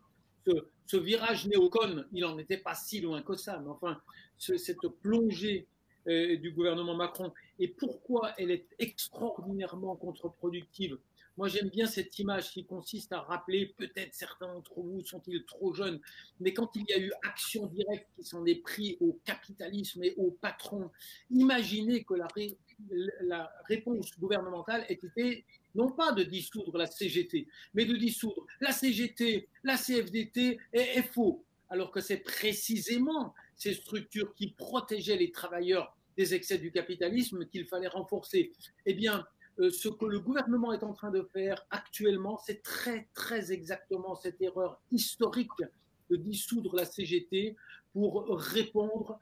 ce, 0.87 0.97
virage 0.97 1.47
néocon, 1.47 2.05
il 2.13 2.23
n'en 2.23 2.39
était 2.39 2.59
pas 2.59 2.75
si 2.75 3.01
loin 3.01 3.23
que 3.23 3.35
ça, 3.35 3.59
mais 3.61 3.71
enfin, 3.71 4.01
cette 4.37 4.87
plongée 5.01 5.67
euh, 6.07 6.37
du 6.37 6.51
gouvernement 6.53 6.95
Macron, 6.95 7.33
et 7.59 7.69
pourquoi 7.69 8.35
elle 8.39 8.51
est 8.51 8.67
extraordinairement 8.79 9.97
contre-productive? 9.97 10.99
Moi, 11.37 11.47
j'aime 11.47 11.69
bien 11.69 11.87
cette 11.87 12.19
image 12.19 12.51
qui 12.51 12.65
consiste 12.65 13.13
à 13.13 13.21
rappeler, 13.21 13.73
peut-être 13.79 14.13
certains 14.13 14.53
d'entre 14.53 14.81
vous 14.81 15.05
sont-ils 15.05 15.45
trop 15.45 15.73
jeunes, 15.73 16.01
mais 16.41 16.53
quand 16.53 16.75
il 16.75 16.85
y 16.89 16.93
a 16.93 16.99
eu 16.99 17.13
action 17.23 17.67
directe 17.67 18.09
qui 18.17 18.25
s'en 18.25 18.45
est 18.45 18.61
pris 18.61 18.97
au 19.01 19.21
capitalisme 19.25 20.03
et 20.03 20.15
aux 20.17 20.33
patrons, 20.33 20.91
imaginez 21.31 22.03
que 22.03 22.15
la, 22.15 22.27
la 23.23 23.51
réponse 23.67 24.19
gouvernementale 24.19 24.85
ait 24.89 24.95
été 24.95 25.45
non 25.75 25.91
pas 25.91 26.13
de 26.13 26.23
dissoudre 26.23 26.77
la 26.79 26.87
CGT, 26.87 27.47
mais 27.75 27.85
de 27.85 27.97
dissoudre 27.97 28.47
la 28.61 28.73
CGT, 28.73 29.49
la 29.65 29.77
CFDT 29.77 30.59
et 30.73 31.03
FO, 31.03 31.45
alors 31.69 31.91
que 31.91 32.01
c'est 32.01 32.19
précisément 32.19 33.35
ces 33.57 33.75
structures 33.75 34.35
qui 34.35 34.53
protégeaient 34.53 35.17
les 35.17 35.31
travailleurs 35.31 35.97
des 36.17 36.35
excès 36.35 36.59
du 36.59 36.73
capitalisme 36.73 37.47
qu'il 37.47 37.67
fallait 37.67 37.89
renforcer. 37.89 38.53
Eh 38.87 38.95
bien, 38.95 39.27
euh, 39.61 39.71
ce 39.71 39.89
que 39.89 40.05
le 40.05 40.21
gouvernement 40.21 40.73
est 40.73 40.83
en 40.83 40.93
train 40.93 41.11
de 41.11 41.23
faire 41.33 41.65
actuellement, 41.71 42.39
c'est 42.39 42.63
très, 42.63 43.09
très 43.15 43.53
exactement 43.53 44.15
cette 44.15 44.41
erreur 44.41 44.81
historique 44.91 45.51
de 46.11 46.17
dissoudre 46.17 46.75
la 46.75 46.85
CGT 46.85 47.57
pour 47.93 48.27
répondre 48.39 49.19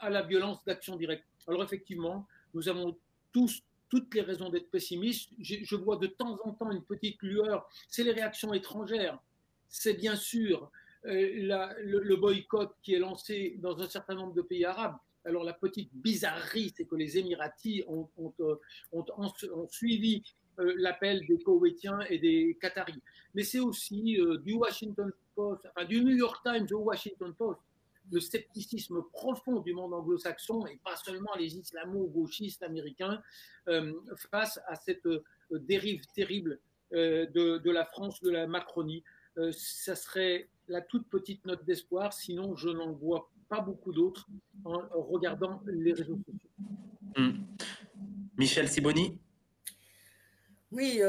à 0.00 0.10
la 0.10 0.22
violence 0.22 0.64
d'action 0.64 0.96
directe. 0.96 1.24
Alors 1.48 1.62
effectivement, 1.62 2.26
nous 2.54 2.68
avons 2.68 2.96
tous 3.32 3.62
toutes 3.90 4.14
les 4.14 4.22
raisons 4.22 4.48
d'être 4.48 4.70
pessimistes. 4.70 5.30
Je, 5.40 5.76
vois 5.76 5.96
de 5.96 6.06
temps 6.06 6.38
en 6.44 6.52
temps 6.52 6.70
une 6.70 6.82
petite 6.82 7.20
lueur. 7.22 7.68
C'est 7.88 8.04
les 8.04 8.12
réactions 8.12 8.54
étrangères. 8.54 9.18
C'est 9.68 9.94
bien 9.94 10.16
sûr 10.16 10.70
euh, 11.06 11.74
le, 11.82 12.16
boycott 12.16 12.74
qui 12.82 12.94
est 12.94 12.98
lancé 12.98 13.56
dans 13.58 13.78
un 13.80 13.88
certain 13.88 14.14
nombre 14.14 14.32
de 14.32 14.42
pays 14.42 14.64
arabes. 14.64 14.96
Alors 15.24 15.44
la 15.44 15.52
petite 15.52 15.90
bizarrerie, 15.92 16.72
c'est 16.74 16.84
que 16.84 16.94
les 16.94 17.18
Émiratis 17.18 17.82
ont, 17.88 18.08
euh, 18.40 18.56
suivi 19.68 20.22
euh, 20.58 20.72
l'appel 20.78 21.26
des 21.26 21.38
Koweïtiens 21.38 22.00
et 22.08 22.18
des 22.18 22.56
Qataris. 22.60 23.02
Mais 23.34 23.42
c'est 23.42 23.60
aussi 23.60 24.18
du 24.44 24.54
Washington 24.54 25.12
Post, 25.34 25.66
du 25.88 26.02
New 26.02 26.16
York 26.16 26.42
Times 26.44 26.66
au 26.72 26.84
Washington 26.84 27.34
Post, 27.34 27.60
le 28.10 28.20
scepticisme 28.20 29.02
profond 29.12 29.60
du 29.60 29.72
monde 29.72 29.94
anglo-saxon 29.94 30.66
et 30.66 30.78
pas 30.84 30.96
seulement 30.96 31.34
les 31.38 31.56
islamo-gauchistes 31.56 32.62
américains 32.62 33.22
euh, 33.68 33.92
face 34.30 34.60
à 34.66 34.74
cette 34.74 35.06
euh, 35.06 35.22
dérive 35.50 36.02
terrible 36.14 36.58
euh, 36.92 37.26
de, 37.26 37.70
la 37.70 37.84
France, 37.84 38.20
de 38.22 38.30
la 38.30 38.46
Macronie. 38.46 39.04
ça 39.52 39.94
serait 39.94 40.48
la 40.68 40.80
toute 40.80 41.08
petite 41.08 41.44
note 41.46 41.64
d'espoir, 41.64 42.12
sinon 42.12 42.56
je 42.56 42.68
n'en 42.68 42.92
vois 42.92 43.30
pas 43.48 43.60
beaucoup 43.60 43.92
d'autres 43.92 44.28
en 44.64 44.82
regardant 44.94 45.62
les 45.66 45.92
réseaux 45.92 46.18
sociaux. 46.18 46.50
Hmm. 47.16 47.42
Michel 48.36 48.68
Siboni? 48.68 49.18
Oui, 50.72 51.00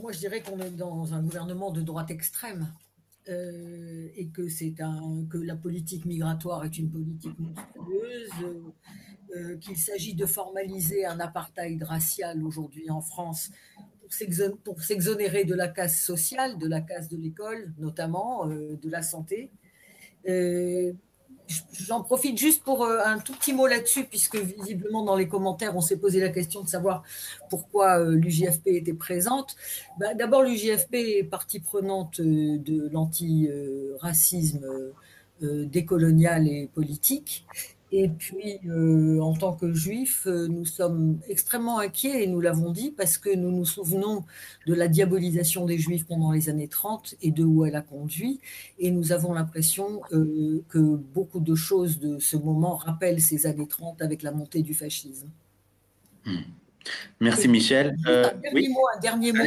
moi 0.00 0.12
je 0.12 0.18
dirais 0.18 0.42
qu'on 0.42 0.58
est 0.60 0.70
dans 0.70 1.12
un 1.12 1.22
gouvernement 1.22 1.70
de 1.70 1.82
droite 1.82 2.10
extrême. 2.10 2.66
Euh, 3.28 4.08
et 4.14 4.28
que 4.28 4.48
c'est 4.48 4.80
un 4.80 5.26
que 5.28 5.38
la 5.38 5.56
politique 5.56 6.04
migratoire 6.04 6.64
est 6.64 6.78
une 6.78 6.88
politique 6.88 7.36
monstrueuse, 7.40 8.30
euh, 9.34 9.56
qu'il 9.56 9.76
s'agit 9.76 10.14
de 10.14 10.26
formaliser 10.26 11.04
un 11.04 11.18
apartheid 11.18 11.82
racial 11.82 12.44
aujourd'hui 12.44 12.88
en 12.88 13.00
France 13.00 13.50
pour 14.62 14.80
s'exonérer 14.80 15.44
de 15.44 15.56
la 15.56 15.66
casse 15.66 16.00
sociale, 16.00 16.56
de 16.58 16.68
la 16.68 16.80
casse 16.80 17.08
de 17.08 17.16
l'école 17.16 17.74
notamment, 17.78 18.48
euh, 18.48 18.76
de 18.80 18.88
la 18.88 19.02
santé. 19.02 19.50
J'en 21.72 22.02
profite 22.02 22.38
juste 22.38 22.64
pour 22.64 22.84
euh, 22.84 22.98
un 23.04 23.18
tout 23.18 23.32
petit 23.32 23.52
mot 23.52 23.66
là-dessus, 23.66 24.04
puisque 24.04 24.36
visiblement 24.36 25.04
dans 25.04 25.16
les 25.16 25.28
commentaires, 25.28 25.76
on 25.76 25.80
s'est 25.80 25.98
posé 25.98 26.20
la 26.20 26.30
question 26.30 26.62
de 26.62 26.68
savoir 26.68 27.04
pourquoi 27.50 28.00
euh, 28.00 28.16
l'UJFP 28.16 28.68
était 28.68 28.94
présente. 28.94 29.56
Bah, 29.98 30.14
d'abord, 30.14 30.42
l'UJFP 30.42 30.94
est 30.94 31.24
partie 31.24 31.60
prenante 31.60 32.20
euh, 32.20 32.58
de 32.58 32.88
l'anti-racisme 32.92 34.66
décolonial 35.40 36.48
et 36.48 36.66
politique. 36.74 37.46
Et 37.92 38.08
puis, 38.08 38.58
euh, 38.66 39.20
en 39.20 39.34
tant 39.34 39.52
que 39.52 39.72
juifs, 39.72 40.26
euh, 40.26 40.48
nous 40.48 40.64
sommes 40.64 41.20
extrêmement 41.28 41.78
inquiets, 41.78 42.24
et 42.24 42.26
nous 42.26 42.40
l'avons 42.40 42.72
dit, 42.72 42.90
parce 42.90 43.16
que 43.16 43.34
nous 43.34 43.52
nous 43.52 43.64
souvenons 43.64 44.24
de 44.66 44.74
la 44.74 44.88
diabolisation 44.88 45.66
des 45.66 45.78
juifs 45.78 46.04
pendant 46.04 46.32
les 46.32 46.48
années 46.48 46.66
30 46.66 47.14
et 47.22 47.30
de 47.30 47.44
où 47.44 47.64
elle 47.64 47.76
a 47.76 47.82
conduit. 47.82 48.40
Et 48.80 48.90
nous 48.90 49.12
avons 49.12 49.32
l'impression 49.32 50.00
euh, 50.12 50.64
que 50.68 50.78
beaucoup 50.78 51.40
de 51.40 51.54
choses 51.54 52.00
de 52.00 52.18
ce 52.18 52.36
moment 52.36 52.76
rappellent 52.76 53.22
ces 53.22 53.46
années 53.46 53.68
30 53.68 54.02
avec 54.02 54.22
la 54.22 54.32
montée 54.32 54.62
du 54.62 54.74
fascisme. 54.74 55.30
Hmm. 56.24 56.38
Merci, 57.20 57.46
Michel. 57.46 57.96
un 58.04 58.32
dernier 58.42 58.68
mot. 58.68 58.80
Un 58.96 59.00
dernier 59.00 59.32
mot. 59.32 59.44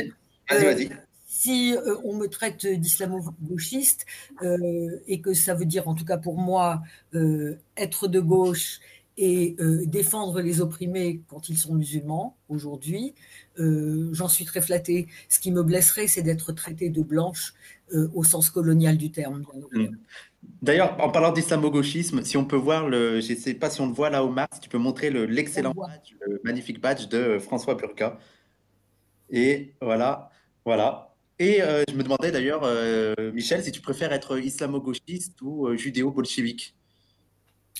Vas-y, 0.49 0.63
vas-y 0.63 1.08
si 1.39 1.73
euh, 1.73 1.95
on 2.03 2.17
me 2.17 2.27
traite 2.27 2.65
d'islamo-gauchiste 2.67 4.05
euh, 4.41 4.99
et 5.07 5.21
que 5.21 5.33
ça 5.33 5.53
veut 5.53 5.63
dire, 5.63 5.87
en 5.87 5.95
tout 5.95 6.03
cas 6.03 6.17
pour 6.17 6.37
moi, 6.37 6.81
euh, 7.15 7.55
être 7.77 8.09
de 8.09 8.19
gauche 8.19 8.79
et 9.21 9.57
défendre 9.85 10.39
les 10.39 10.61
opprimés 10.61 11.19
quand 11.27 11.49
ils 11.49 11.57
sont 11.57 11.73
musulmans 11.73 12.37
aujourd'hui, 12.47 13.15
j'en 13.57 14.29
suis 14.29 14.45
très 14.45 14.61
flattée. 14.61 15.09
Ce 15.27 15.41
qui 15.41 15.51
me 15.51 15.61
blesserait, 15.61 16.07
c'est 16.07 16.21
d'être 16.21 16.53
traité 16.53 16.89
de 16.89 17.01
blanche 17.01 17.53
au 17.91 18.23
sens 18.23 18.49
colonial 18.49 18.95
du 18.95 19.11
terme. 19.11 19.43
Mm. 19.73 19.87
D'ailleurs, 20.61 20.95
en 21.01 21.09
parlant 21.09 21.33
d'islamo-gauchisme, 21.33 22.23
si 22.23 22.37
on 22.37 22.45
peut 22.45 22.55
voir 22.55 22.87
le, 22.87 23.19
je 23.19 23.33
ne 23.33 23.37
sais 23.37 23.55
pas 23.55 23.69
si 23.69 23.81
on 23.81 23.87
le 23.87 23.93
voit 23.93 24.09
là 24.09 24.23
au 24.23 24.29
Mars, 24.29 24.57
tu 24.61 24.69
peux 24.69 24.77
montrer 24.77 25.09
l'excellent 25.09 25.73
badge, 25.73 26.15
le 26.25 26.39
magnifique 26.45 26.79
badge 26.79 27.09
de 27.09 27.39
François 27.39 27.75
Burka. 27.75 28.17
Et 29.29 29.73
voilà, 29.81 30.31
voilà, 30.63 31.08
et 31.39 31.61
euh, 31.61 31.83
je 31.89 31.95
me 31.95 32.03
demandais 32.03 32.31
d'ailleurs, 32.31 32.63
euh, 32.65 33.13
Michel, 33.33 33.63
si 33.63 33.71
tu 33.71 33.79
préfères 33.79 34.11
être 34.11 34.37
islamo-gauchiste 34.37 35.41
ou 35.41 35.67
euh, 35.67 35.77
judéo-bolchevique 35.77 36.75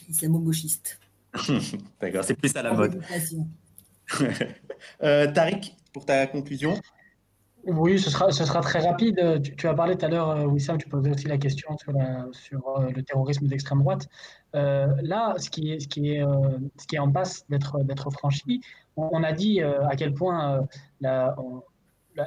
Islamo-gauchiste. 0.08 0.98
D'accord, 2.02 2.24
c'est 2.24 2.36
plus 2.36 2.56
à 2.56 2.62
la 2.62 2.74
mode. 2.74 3.04
Tariq, 5.02 5.76
pour 5.92 6.06
ta 6.06 6.26
conclusion 6.28 6.80
Oui, 7.66 8.00
ce 8.00 8.10
sera, 8.10 8.32
ce 8.32 8.46
sera 8.46 8.62
très 8.62 8.80
rapide. 8.80 9.42
Tu, 9.58 9.68
as 9.68 9.74
parlé 9.74 9.98
tout 9.98 10.06
à 10.06 10.10
l'heure, 10.10 10.50
Wissam, 10.50 10.78
tu 10.78 10.88
posais 10.88 11.12
aussi 11.12 11.28
la 11.28 11.38
question 11.38 11.78
sur, 11.78 11.94
sur 12.32 12.80
le 12.80 13.04
terrorisme 13.04 13.46
d'extrême 13.46 13.80
droite. 13.80 14.08
là, 14.54 15.36
ce 15.38 15.50
qui 15.50 15.74
est, 15.74 15.82
ce 15.82 15.90
qui 15.90 16.12
est, 16.12 16.24
ce 16.78 16.88
qui 16.88 16.96
est 16.96 17.00
en 17.00 17.12
passe 17.12 17.46
d'être 17.50 18.10
franchi, 18.12 18.62
on, 18.96 19.22
a 19.22 19.34
dit 19.34 19.62
à 19.62 19.96
quel 19.98 20.14
point 20.14 20.66
la, 21.02 21.36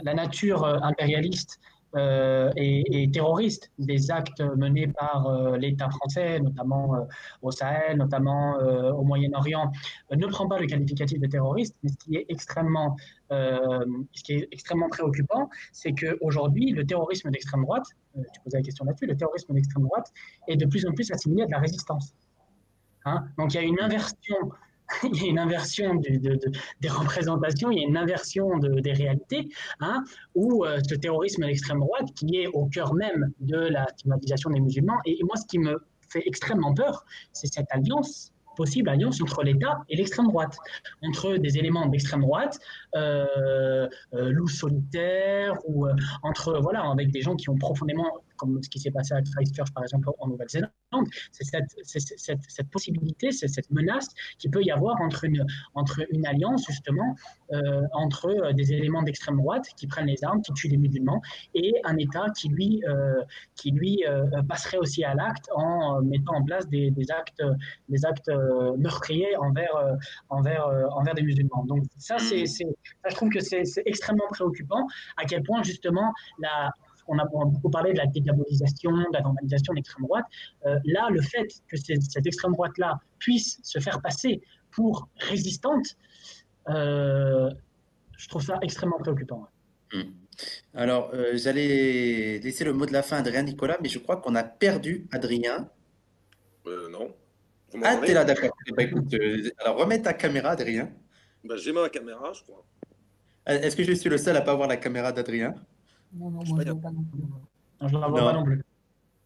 la, 0.03 0.15
nature 0.15 0.65
euh, 0.65 0.79
impérialiste 0.83 1.61
euh, 1.95 2.51
et, 2.57 3.11
terroriste 3.13 3.71
des 3.79 4.11
actes 4.11 4.41
menés 4.57 4.89
par 4.89 5.27
euh, 5.27 5.59
l'État 5.59 5.91
français, 5.91 6.41
notamment 6.41 7.07
au 7.43 7.51
Sahel, 7.51 7.99
notamment 7.99 8.57
au 8.57 9.03
Moyen-Orient, 9.05 9.71
ne 10.11 10.27
prend 10.27 10.49
pas 10.49 10.59
le 10.59 10.67
qualificatif 10.67 11.21
de 11.21 11.27
terroriste. 11.27 11.77
Mais 11.83 11.91
ce 11.91 11.97
qui 11.99 12.17
est 12.17 12.27
extrêmement, 12.31 12.97
ce 13.31 14.23
qui 14.25 14.33
est 14.35 14.49
extrêmement 14.53 14.89
préoccupant, 14.89 15.51
c'est 15.73 15.93
qu'aujourd'hui, 15.93 16.71
le 16.71 16.87
terrorisme 16.87 17.31
d'extrême 17.31 17.63
droite, 17.63 17.85
tu 18.15 18.41
posais 18.43 18.57
la 18.57 18.63
question 18.63 18.87
là-dessus, 18.87 19.07
le 19.07 19.17
terrorisme 19.17 19.53
d'extrême 19.53 19.85
droite 19.85 20.11
est 20.49 20.57
de 20.57 20.67
plus 20.67 20.87
en 20.87 20.93
plus 20.93 21.11
assimilé 21.11 21.43
à 21.43 21.47
de 21.47 21.53
la 21.53 21.59
résistance. 21.59 22.15
Hein 23.05 23.25
Donc 23.37 23.53
il 23.53 23.57
y 23.57 23.61
a 23.61 23.65
une 23.65 23.81
inversion 23.81 24.37
il 25.05 25.23
y 25.23 25.27
a 25.27 25.31
une 25.31 25.39
inversion 25.39 25.95
des 25.97 26.89
représentations, 26.89 27.71
il 27.71 27.79
y 27.79 27.85
a 27.85 27.89
une 27.89 27.97
inversion 27.97 28.59
des 28.59 28.93
réalités, 28.93 29.49
hein, 29.81 30.05
où 30.35 30.65
euh, 30.65 30.79
ce 30.89 30.95
terrorisme 30.95 31.45
d'extrême 31.45 31.81
droite, 31.81 32.09
qui 32.15 32.37
est 32.37 32.47
au 32.49 32.67
cœur 32.67 32.95
même 32.95 33.33
de 33.41 33.57
la 33.57 33.87
stigmatisation 33.89 34.51
des 34.51 34.61
musulmans, 34.61 34.99
et, 35.05 35.19
moi 35.23 35.37
ce 35.37 35.47
qui 35.47 35.59
me 35.59 35.85
fait 36.11 36.23
extrêmement 36.27 36.75
peur, 36.75 37.05
c'est 37.33 37.53
cette 37.53 37.69
alliance 37.71 38.33
possible 38.55 38.91
alliance 38.91 39.23
entre 39.23 39.43
l'État 39.45 39.83
et 39.89 39.97
l'extrême 39.97 40.29
droite, 40.29 40.59
entre 41.03 41.39
des 41.39 41.57
éléments 41.57 41.87
d'extrême 41.87 42.21
droite, 42.21 42.59
euh, 42.95 43.89
euh, 44.13 44.31
loups 44.31 44.47
solitaires, 44.47 45.55
ou 45.65 45.87
entre, 46.23 46.61
voilà, 46.61 46.83
avec 46.91 47.11
des 47.13 47.23
gens 47.23 47.35
qui 47.35 47.49
ont 47.49 47.57
profondément 47.57 48.23
comme 48.43 48.61
ce 48.61 48.69
qui 48.69 48.81
s'est 48.81 48.91
passé 48.91 49.15
à 49.15 49.23
Christchurch, 49.23 49.73
par 49.73 49.85
exemple, 49.85 50.09
en 50.19 50.27
Nouvelle-Zélande. 50.27 50.71
C'est 51.31 51.45
cette, 51.45 52.71
possibilité, 52.71 53.31
c'est 53.31 53.49
cette 53.49 53.71
menace 53.71 54.09
qu'il 54.39 54.51
peut 54.51 54.63
y 54.63 54.71
avoir 54.73 55.01
entre 55.01 55.25
une, 55.25 55.47
entre 55.75 56.01
une 56.11 56.27
alliance, 56.27 56.65
justement, 56.69 57.15
euh, 57.53 57.83
entre 57.93 58.27
euh, 58.27 58.53
des 58.53 58.73
éléments 58.73 59.03
d'extrême 59.03 59.37
droite 59.37 59.67
qui 59.77 59.87
prennent 59.87 60.07
les 60.07 60.25
armes, 60.25 60.43
qui 60.43 60.53
tuent 60.55 60.69
les 60.69 60.77
musulmans, 60.77 61.23
et 61.55 61.73
un 61.85 61.97
État 61.99 62.27
qui, 62.37 62.49
lui, 62.49 62.83
euh, 62.89 63.23
qui, 63.55 63.71
lui 63.71 64.03
passerait 64.49 64.79
aussi 64.79 65.05
à 65.05 65.15
l'acte 65.15 65.49
en 65.55 66.03
mettant 66.03 66.35
en 66.35 66.43
place 66.43 66.69
des, 66.69 66.93
actes, 67.11 67.43
des 67.89 68.05
actes 68.05 68.31
meurtriers 68.77 69.37
envers, 69.37 69.77
envers, 70.29 70.67
envers 70.97 71.15
des 71.15 71.23
musulmans. 71.23 71.65
Donc, 71.65 71.85
ça, 71.97 72.19
c'est, 72.19 72.45
je 72.45 73.15
trouve 73.15 73.31
que 73.31 73.41
c'est 73.41 73.63
extrêmement 73.87 74.29
préoccupant 74.31 74.87
à 75.17 75.25
quel 75.25 75.43
point, 75.45 75.63
justement, 75.63 76.13
la 76.41 76.73
on 77.09 77.19
a 77.19 77.25
beaucoup 77.25 77.71
parlé 77.71 77.93
de 77.93 77.99
la 77.99 78.07
dédiabolisation, 78.07 78.93
de 78.93 79.13
la 79.13 79.21
normalisation 79.21 79.73
de 79.73 79.77
l'extrême 79.77 80.05
droite. 80.05 80.25
Euh, 80.67 80.79
là, 80.85 81.09
le 81.11 81.21
fait 81.21 81.49
que 81.69 81.77
cette 81.77 82.27
extrême 82.27 82.53
droite-là 82.53 83.01
puisse 83.19 83.59
se 83.63 83.79
faire 83.79 84.01
passer 84.01 84.41
pour 84.71 85.09
résistante, 85.17 85.97
euh, 86.69 87.51
je 88.17 88.29
trouve 88.29 88.43
ça 88.43 88.59
extrêmement 88.63 88.99
préoccupant. 88.99 89.49
Hmm. 89.93 90.13
Alors, 90.75 91.11
euh, 91.13 91.37
j'allais 91.37 92.39
laisser 92.39 92.65
le 92.65 92.73
mot 92.73 92.87
de 92.87 92.93
la 92.93 93.03
fin 93.03 93.17
à 93.17 93.19
Adrien 93.21 93.43
Nicolas, 93.43 93.79
mais 93.83 93.89
je 93.89 93.99
crois 93.99 94.17
qu'on 94.17 94.35
a 94.35 94.45
perdu 94.45 95.07
Adrien. 95.13 95.69
non. 96.65 97.15
ah, 97.83 97.97
t'es 97.97 98.15
là, 98.15 98.25
d'accord. 98.25 98.51
Bah, 98.77 98.85
alors, 99.59 99.79
remets 99.79 100.01
ta 100.01 100.15
caméra, 100.15 100.51
Adrien. 100.51 100.91
Bah, 101.45 101.57
J'ai 101.57 101.73
ma 101.73 101.89
caméra, 101.89 102.33
je 102.33 102.43
crois. 102.43 102.65
Est-ce 103.47 103.75
que 103.75 103.83
je 103.83 103.93
suis 103.93 104.09
le 104.09 104.19
seul 104.19 104.37
à 104.37 104.41
pas 104.41 104.55
voir 104.55 104.69
la 104.69 104.77
caméra 104.77 105.11
d'Adrien? 105.11 105.55
Non, 106.15 106.31
non, 106.31 106.45
moi, 106.45 106.45
je 106.47 106.53
ne 106.53 106.73
vois 106.73 106.81
pas 106.81 106.91
non 106.91 107.03
plus. 107.03 107.21
Non, 107.81 107.89
je 107.89 107.95
ne 107.97 108.01
la 108.01 108.09
vois 108.09 108.21
pas 108.21 108.33
non 108.33 108.45
plus. 108.45 108.63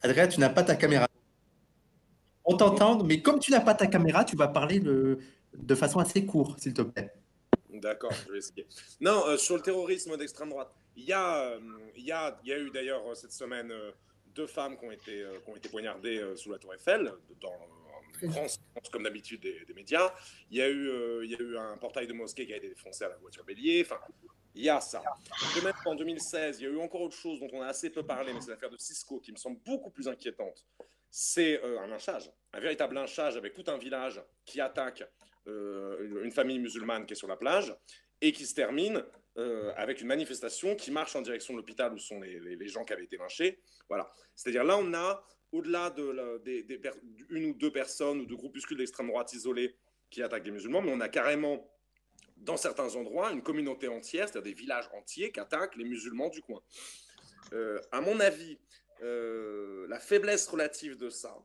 Adrien, 0.02 0.28
tu 0.28 0.40
n'as 0.40 0.50
pas 0.50 0.62
ta 0.62 0.76
caméra. 0.76 1.06
On 2.44 2.56
t'entend, 2.56 3.02
mais 3.02 3.22
comme 3.22 3.40
tu 3.40 3.50
n'as 3.50 3.60
pas 3.60 3.74
ta 3.74 3.86
caméra, 3.86 4.24
tu 4.24 4.36
vas 4.36 4.48
parler 4.48 4.80
de 4.80 5.74
façon 5.74 5.98
assez 5.98 6.24
courte, 6.24 6.60
s'il 6.60 6.74
te 6.74 6.82
plaît. 6.82 7.12
D'accord, 7.80 8.12
je 8.12 8.32
vais 8.32 8.38
essayer. 8.38 8.66
Non, 9.00 9.26
euh, 9.26 9.36
sur 9.36 9.56
le 9.56 9.62
terrorisme 9.62 10.16
d'extrême 10.16 10.50
droite, 10.50 10.72
il 10.96 11.04
y, 11.04 11.12
a, 11.12 11.42
euh, 11.42 11.60
il, 11.96 12.04
y 12.04 12.12
a, 12.12 12.38
il 12.42 12.48
y 12.48 12.52
a 12.52 12.58
eu 12.58 12.70
d'ailleurs 12.70 13.06
euh, 13.06 13.14
cette 13.14 13.32
semaine 13.32 13.72
deux 14.34 14.46
femmes 14.46 14.78
qui 14.78 14.84
ont 14.84 14.90
été, 14.90 15.24
qui 15.44 15.50
ont 15.50 15.56
été 15.56 15.68
poignardées 15.68 16.22
sous 16.36 16.50
la 16.50 16.58
Tour 16.58 16.74
Eiffel, 16.74 17.10
dans, 17.40 18.28
en 18.28 18.30
France, 18.30 18.60
comme 18.92 19.02
d'habitude 19.02 19.40
des, 19.40 19.74
médias. 19.74 20.12
Il 20.50 20.58
y, 20.58 20.62
a 20.62 20.68
eu, 20.68 21.24
il 21.24 21.30
y 21.30 21.34
a 21.34 21.38
eu 21.38 21.56
un 21.56 21.78
portail 21.78 22.06
de 22.06 22.12
mosquée 22.12 22.46
qui 22.46 22.52
a 22.52 22.56
été 22.56 22.68
défoncé 22.68 23.04
à 23.04 23.08
la 23.08 23.16
voiture 23.16 23.44
bélier. 23.44 23.82
Enfin, 23.82 23.98
il 24.56 24.64
y 24.64 24.68
a 24.70 24.80
ça. 24.80 25.02
De 25.54 25.60
même 25.60 25.74
qu'en 25.84 25.94
2016, 25.94 26.60
il 26.60 26.64
y 26.64 26.66
a 26.66 26.70
eu 26.70 26.78
encore 26.78 27.02
autre 27.02 27.14
chose 27.14 27.40
dont 27.40 27.48
on 27.52 27.62
a 27.62 27.66
assez 27.66 27.90
peu 27.90 28.04
parlé, 28.04 28.32
mais 28.32 28.40
c'est 28.40 28.50
l'affaire 28.50 28.70
de 28.70 28.78
Cisco 28.78 29.20
qui 29.20 29.30
me 29.30 29.36
semble 29.36 29.60
beaucoup 29.64 29.90
plus 29.90 30.08
inquiétante. 30.08 30.66
C'est 31.10 31.62
un 31.62 31.86
lynchage, 31.86 32.32
un 32.52 32.60
véritable 32.60 32.94
lynchage 32.94 33.36
avec 33.36 33.54
tout 33.54 33.64
un 33.68 33.78
village 33.78 34.22
qui 34.44 34.60
attaque 34.60 35.04
euh, 35.46 36.22
une 36.24 36.32
famille 36.32 36.58
musulmane 36.58 37.06
qui 37.06 37.12
est 37.12 37.16
sur 37.16 37.28
la 37.28 37.36
plage 37.36 37.74
et 38.20 38.32
qui 38.32 38.46
se 38.46 38.54
termine 38.54 39.04
euh, 39.38 39.72
avec 39.76 40.00
une 40.00 40.08
manifestation 40.08 40.74
qui 40.74 40.90
marche 40.90 41.14
en 41.14 41.20
direction 41.20 41.52
de 41.52 41.58
l'hôpital 41.58 41.92
où 41.92 41.98
sont 41.98 42.20
les, 42.20 42.68
gens 42.68 42.84
qui 42.84 42.94
avaient 42.94 43.04
été 43.04 43.18
lynchés. 43.18 43.60
Voilà. 43.88 44.10
C'est-à-dire 44.34 44.64
là, 44.64 44.78
on 44.78 44.94
a, 44.94 45.22
au-delà 45.52 45.90
de 45.90 46.38
des, 46.42 46.80
ou 47.30 47.52
deux 47.54 47.70
personnes 47.70 48.20
ou 48.20 48.26
de 48.26 48.34
groupuscules 48.34 48.78
d'extrême 48.78 49.08
droite 49.08 49.34
isolés 49.34 49.76
qui 50.10 50.22
attaquent 50.22 50.46
les 50.46 50.52
musulmans, 50.52 50.80
mais 50.80 50.92
on 50.92 51.00
a 51.00 51.08
carrément, 51.08 51.68
dans 52.36 52.56
certains 52.56 52.94
endroits, 52.94 53.32
une 53.32 53.42
communauté 53.42 53.88
entière, 53.88 54.28
c'est-à-dire 54.28 54.54
des 54.54 54.60
villages 54.60 54.88
entiers 54.94 55.32
qui 55.32 55.40
attaquent 55.40 55.76
les 55.76 55.84
musulmans 55.84 56.28
du 56.28 56.42
coin. 56.42 56.60
Euh, 57.52 57.80
à 57.92 58.00
mon 58.00 58.20
avis, 58.20 58.58
la 59.00 60.00
faiblesse 60.00 60.48
relative 60.48 60.96
de 60.96 61.10
ça, 61.10 61.36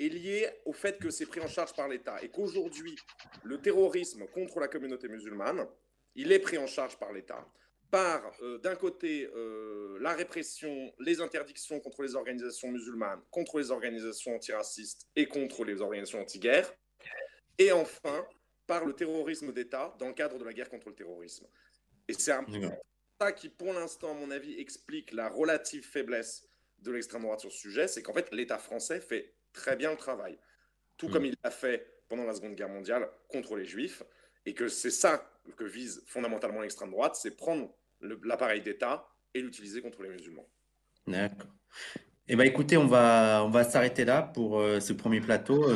est 0.00 0.08
lié 0.08 0.48
au 0.64 0.72
fait 0.72 0.98
que 0.98 1.10
c'est 1.10 1.26
pris 1.26 1.40
en 1.40 1.46
charge 1.46 1.72
par 1.74 1.88
l'État 1.88 2.22
et 2.22 2.28
qu'aujourd'hui, 2.28 2.96
le 3.44 3.60
terrorisme 3.60 4.26
contre 4.26 4.60
la 4.60 4.68
communauté 4.68 5.08
musulmane, 5.08 5.66
il 6.14 6.32
est 6.32 6.38
pris 6.38 6.58
en 6.58 6.66
charge 6.66 6.98
par 6.98 7.12
l'État 7.12 7.46
par, 7.90 8.32
euh, 8.42 8.58
d'un 8.58 8.74
côté, 8.74 9.30
euh, 9.36 9.98
la 10.00 10.14
répression, 10.14 10.92
les 10.98 11.20
interdictions 11.20 11.78
contre 11.78 12.02
les 12.02 12.16
organisations 12.16 12.68
musulmanes, 12.72 13.20
contre 13.30 13.58
les 13.58 13.70
organisations 13.70 14.34
antiracistes 14.34 15.06
et 15.14 15.26
contre 15.26 15.64
les 15.64 15.80
organisations 15.80 16.20
anti-guerre, 16.20 16.74
et 17.56 17.70
enfin, 17.70 18.26
par 18.66 18.84
le 18.84 18.92
terrorisme 18.94 19.52
d'État 19.52 19.94
dans 19.98 20.08
le 20.08 20.14
cadre 20.14 20.38
de 20.38 20.44
la 20.44 20.52
guerre 20.52 20.68
contre 20.68 20.88
le 20.88 20.94
terrorisme. 20.94 21.46
Et 22.08 22.14
c'est 22.14 22.32
un 22.32 22.44
ça 23.20 23.32
qui, 23.32 23.48
pour 23.48 23.72
l'instant, 23.72 24.10
à 24.10 24.14
mon 24.14 24.30
avis, 24.30 24.58
explique 24.58 25.12
la 25.12 25.28
relative 25.28 25.84
faiblesse 25.84 26.48
de 26.80 26.90
l'extrême 26.90 27.22
droite 27.22 27.40
sur 27.40 27.52
ce 27.52 27.58
sujet, 27.58 27.88
c'est 27.88 28.02
qu'en 28.02 28.12
fait, 28.12 28.32
l'État 28.32 28.58
français 28.58 29.00
fait 29.00 29.34
très 29.52 29.76
bien 29.76 29.90
le 29.90 29.96
travail, 29.96 30.36
tout 30.96 31.08
comme 31.08 31.22
mm. 31.22 31.26
il 31.26 31.36
l'a 31.42 31.50
fait 31.50 32.02
pendant 32.08 32.24
la 32.24 32.34
Seconde 32.34 32.54
Guerre 32.54 32.68
mondiale 32.68 33.08
contre 33.28 33.56
les 33.56 33.64
Juifs, 33.64 34.02
et 34.46 34.52
que 34.52 34.68
c'est 34.68 34.90
ça 34.90 35.30
que 35.56 35.64
vise 35.64 36.02
fondamentalement 36.06 36.60
l'extrême 36.60 36.90
droite, 36.90 37.16
c'est 37.16 37.30
prendre 37.30 37.72
l'appareil 38.00 38.60
d'État 38.60 39.08
et 39.32 39.40
l'utiliser 39.40 39.80
contre 39.80 40.02
les 40.02 40.10
musulmans. 40.10 40.46
D'accord. 41.06 41.50
Eh 42.28 42.36
bien, 42.36 42.44
écoutez, 42.44 42.76
on 42.76 42.86
va, 42.86 43.42
on 43.44 43.50
va 43.50 43.64
s'arrêter 43.64 44.04
là 44.04 44.22
pour 44.22 44.58
euh, 44.58 44.80
ce 44.80 44.92
premier 44.92 45.20
plateau. 45.20 45.70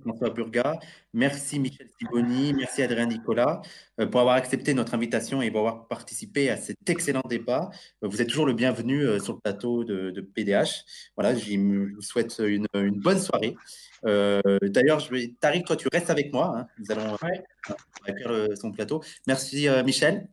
Euh, 0.00 0.10
François 0.10 0.30
Burga. 0.30 0.78
Merci 1.12 1.58
Michel 1.58 1.88
Siboni, 1.98 2.52
merci 2.52 2.82
Adrien 2.82 3.06
Nicolas 3.06 3.62
euh, 3.98 4.06
pour 4.06 4.20
avoir 4.20 4.36
accepté 4.36 4.74
notre 4.74 4.94
invitation 4.94 5.42
et 5.42 5.50
pour 5.50 5.60
avoir 5.60 5.88
participé 5.88 6.50
à 6.50 6.56
cet 6.56 6.88
excellent 6.88 7.22
débat. 7.28 7.70
Euh, 8.02 8.08
vous 8.08 8.20
êtes 8.20 8.28
toujours 8.28 8.46
le 8.46 8.52
bienvenu 8.52 9.02
euh, 9.02 9.18
sur 9.18 9.34
le 9.34 9.40
plateau 9.40 9.84
de, 9.84 10.20
PDH. 10.20 10.84
Voilà, 11.16 11.34
je 11.34 11.56
vous 11.94 12.02
souhaite 12.02 12.40
une, 12.44 12.66
bonne 12.74 13.18
soirée. 13.18 13.56
D'ailleurs, 14.04 15.06
Tariq, 15.40 15.64
toi, 15.64 15.76
tu 15.76 15.88
restes 15.92 16.10
avec 16.10 16.32
moi. 16.32 16.54
Hein. 16.56 16.66
Nous 16.78 16.90
allons 16.90 17.16
faire 17.16 18.56
son 18.56 18.70
plateau. 18.70 19.02
Merci 19.26 19.68
Michel. 19.84 20.28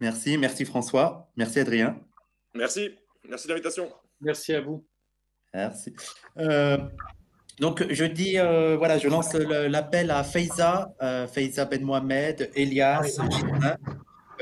Merci, 0.00 0.36
merci 0.36 0.64
François. 0.64 1.30
Merci 1.36 1.60
Adrien. 1.60 1.98
Merci, 2.54 2.90
merci 3.28 3.46
de 3.48 3.52
l'invitation. 3.52 3.90
Merci 4.20 4.54
à 4.54 4.60
vous. 4.60 4.84
Merci. 5.52 5.94
Donc, 7.58 7.86
je 7.90 8.04
dis, 8.04 8.38
euh, 8.38 8.76
voilà, 8.76 8.98
je 8.98 9.08
lance 9.08 9.32
l'appel 9.34 10.10
à 10.10 10.22
Faiza, 10.24 10.94
euh, 11.02 11.26
Faiza 11.26 11.64
Ben 11.64 11.82
Mohamed, 11.82 12.50
Elias, 12.54 13.18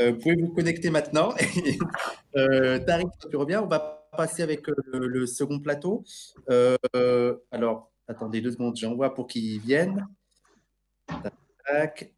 euh, 0.01 0.11
vous 0.11 0.19
pouvez 0.19 0.35
vous 0.35 0.53
connecter 0.53 0.91
maintenant. 0.91 1.33
Tariq, 2.35 3.09
tu 3.31 3.37
reviens. 3.37 3.63
On 3.63 3.69
va 3.69 4.09
passer 4.17 4.43
avec 4.43 4.67
le, 4.67 5.27
second 5.27 5.61
plateau. 5.61 6.03
alors, 7.53 7.93
attendez 8.09 8.41
deux 8.41 8.51
secondes, 8.51 8.77
j'envoie 8.77 9.15
pour 9.15 9.29
qu'ils 9.29 9.61
viennent. 9.61 10.07
Tac, 11.07 12.13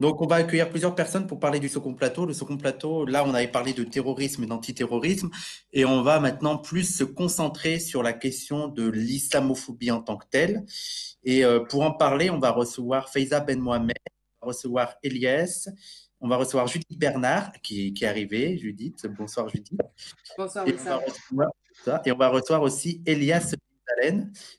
donc, 0.00 0.22
on 0.22 0.26
va 0.26 0.36
accueillir 0.36 0.70
plusieurs 0.70 0.94
personnes 0.94 1.26
pour 1.26 1.38
parler 1.38 1.60
du 1.60 1.68
second 1.68 1.92
plateau. 1.92 2.24
Le 2.24 2.32
second 2.32 2.56
plateau, 2.56 3.04
là, 3.04 3.22
on 3.26 3.34
avait 3.34 3.48
parlé 3.48 3.74
de 3.74 3.84
terrorisme 3.84 4.42
et 4.42 4.46
d'antiterrorisme, 4.46 5.30
et 5.74 5.84
on 5.84 6.02
va 6.02 6.20
maintenant 6.20 6.56
plus 6.56 6.96
se 6.96 7.04
concentrer 7.04 7.78
sur 7.78 8.02
la 8.02 8.14
question 8.14 8.68
de 8.68 8.88
l'islamophobie 8.88 9.90
en 9.90 10.00
tant 10.00 10.16
que 10.16 10.26
telle. 10.30 10.64
Et 11.22 11.44
euh, 11.44 11.60
pour 11.60 11.82
en 11.82 11.92
parler, 11.92 12.30
on 12.30 12.38
va 12.38 12.50
recevoir 12.50 13.10
Faiza 13.10 13.40
Ben 13.40 13.60
Mohamed, 13.60 13.96
on 14.40 14.46
va 14.46 14.52
recevoir 14.52 14.94
Elias, 15.02 15.68
on 16.20 16.28
va 16.28 16.36
recevoir 16.36 16.66
Judith 16.66 16.98
Bernard, 16.98 17.52
qui, 17.62 17.94
est 18.00 18.06
arrivée. 18.06 18.56
Judith, 18.56 19.06
bonsoir 19.18 19.50
Judith. 19.50 19.78
Bonsoir, 20.38 20.66
et, 20.66 20.76
on 21.36 21.98
et 22.06 22.12
on 22.12 22.16
va 22.16 22.28
recevoir 22.28 22.62
aussi 22.62 23.02
Elias 23.04 23.54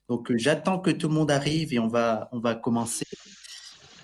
Donc, 0.08 0.30
euh, 0.30 0.38
j'attends 0.38 0.80
que 0.80 0.92
tout 0.92 1.08
le 1.08 1.16
monde 1.16 1.32
arrive 1.32 1.74
et 1.74 1.80
on 1.80 1.88
va, 1.88 2.30
on 2.32 2.40
va 2.40 2.54
commencer. 2.54 3.06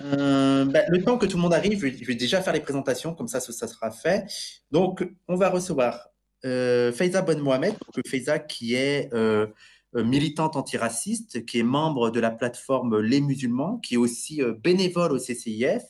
Euh, 0.02 0.66
ben, 0.66 0.86
le 0.90 1.04
temps 1.04 1.18
que 1.18 1.26
tout 1.26 1.38
le 1.38 1.44
monde 1.44 1.54
arrive, 1.54 1.80
je 1.80 2.06
vais, 2.06 2.16
déjà 2.16 2.42
faire 2.42 2.54
les 2.54 2.60
présentations, 2.60 3.14
comme 3.14 3.28
ça, 3.28 3.40
ça 3.40 3.68
sera 3.68 3.92
fait. 3.92 4.26
Donc, 4.72 5.08
on 5.28 5.36
va 5.36 5.50
recevoir 5.50 6.10
euh, 6.46 6.92
Faiza 6.92 7.22
Bon 7.22 7.42
Mohamed, 7.42 7.76
Faiza 8.06 8.40
qui 8.40 8.76
est 8.76 9.14
euh, 9.14 9.48
militante 9.94 10.56
antiraciste, 10.56 11.46
qui 11.46 11.60
est 11.60 11.64
membre 11.64 12.12
de 12.12 12.20
la 12.20 12.32
plateforme 12.32 13.00
Les 13.00 13.22
Musulmans, 13.22 13.80
qui 13.80 13.96
est 13.96 13.98
aussi 13.98 14.42
bénévole 14.64 15.12
au 15.14 15.18
CCIF 15.18 15.84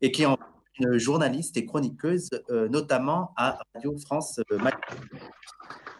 et 0.00 0.10
qui 0.10 0.22
est 0.22 0.26
une 0.78 0.98
journaliste 0.98 1.56
et 1.58 1.66
chroniqueuse, 1.66 2.30
notamment 2.70 3.34
à 3.36 3.58
Radio 3.74 3.94
France. 3.98 4.40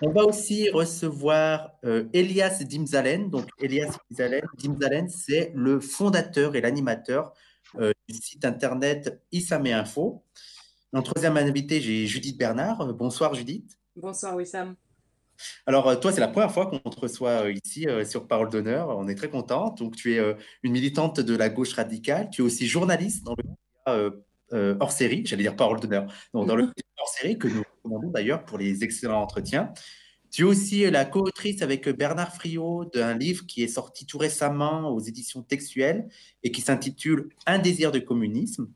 On 0.01 0.11
va 0.13 0.25
aussi 0.25 0.71
recevoir 0.71 1.73
Elias 2.15 2.63
Dimzalen. 2.63 3.29
Donc, 3.29 3.47
Elias 3.59 3.95
Dimzalen, 4.09 4.43
Dimzalen 4.57 5.09
c'est 5.11 5.53
le 5.55 5.81
fondateur 5.81 6.57
et 6.57 6.63
l'animateur 6.63 7.35
euh, 7.79 7.93
du 8.09 8.16
site 8.16 8.45
internet 8.45 9.23
Issamé 9.33 9.73
Info. 9.73 10.25
En 10.93 11.03
troisième 11.03 11.37
invité, 11.37 11.81
j'ai 11.81 12.07
Judith 12.07 12.37
Bernard. 12.37 12.81
Euh, 12.81 12.93
bonsoir 12.93 13.35
Judith. 13.35 13.79
Bonsoir 13.97 14.35
Wissam. 14.37 14.75
Alors, 15.66 15.89
euh, 15.89 15.97
toi, 15.97 16.12
c'est 16.12 16.21
la 16.21 16.29
première 16.29 16.53
fois 16.53 16.66
qu'on 16.66 16.79
te 16.79 17.01
reçoit 17.01 17.51
ici 17.51 17.87
sur 18.05 18.27
Parole 18.27 18.51
d'honneur. 18.51 18.89
On 18.91 19.09
est 19.09 19.14
très 19.14 19.31
content. 19.31 19.71
Donc, 19.71 19.97
tu 19.97 20.14
es 20.14 20.37
une 20.62 20.73
militante 20.73 21.21
de 21.21 21.37
la 21.37 21.49
gauche 21.49 21.73
radicale. 21.75 22.29
Tu 22.31 22.43
es 22.43 22.45
aussi 22.45 22.66
journaliste 22.66 23.25
dans 23.25 23.35
le 23.87 24.25
hors 24.81 24.91
série, 24.91 25.25
j'allais 25.25 25.45
dire 25.45 25.57
Parole 25.57 25.81
d'honneur, 25.81 26.12
dans 26.35 26.57
le 26.57 26.64
hors 26.99 27.09
série 27.09 27.39
que 27.39 27.47
nous 27.49 27.62
recommandons 27.77 28.11
d'ailleurs 28.11 28.45
pour 28.45 28.59
les 28.59 28.83
excellents 28.85 29.23
entretiens. 29.23 29.73
Tu 30.31 30.43
es 30.43 30.45
aussi 30.45 30.89
la 30.91 31.05
co-autrice 31.05 31.61
avec 31.62 31.89
Bernard 31.89 32.35
Friot 32.35 32.85
d'un 32.85 33.14
livre 33.16 33.47
qui 33.47 33.62
est 33.62 33.68
sorti 33.68 34.07
tout 34.07 34.18
récemment 34.18 34.91
aux 34.91 35.01
éditions 35.01 35.43
textuelles 35.43 36.09
et 36.45 36.53
qui 36.53 36.61
s'intitule 36.61 37.31
Un 37.47 37.59
désir 37.59 37.91
de 37.91 37.99
communisme. 37.99 38.68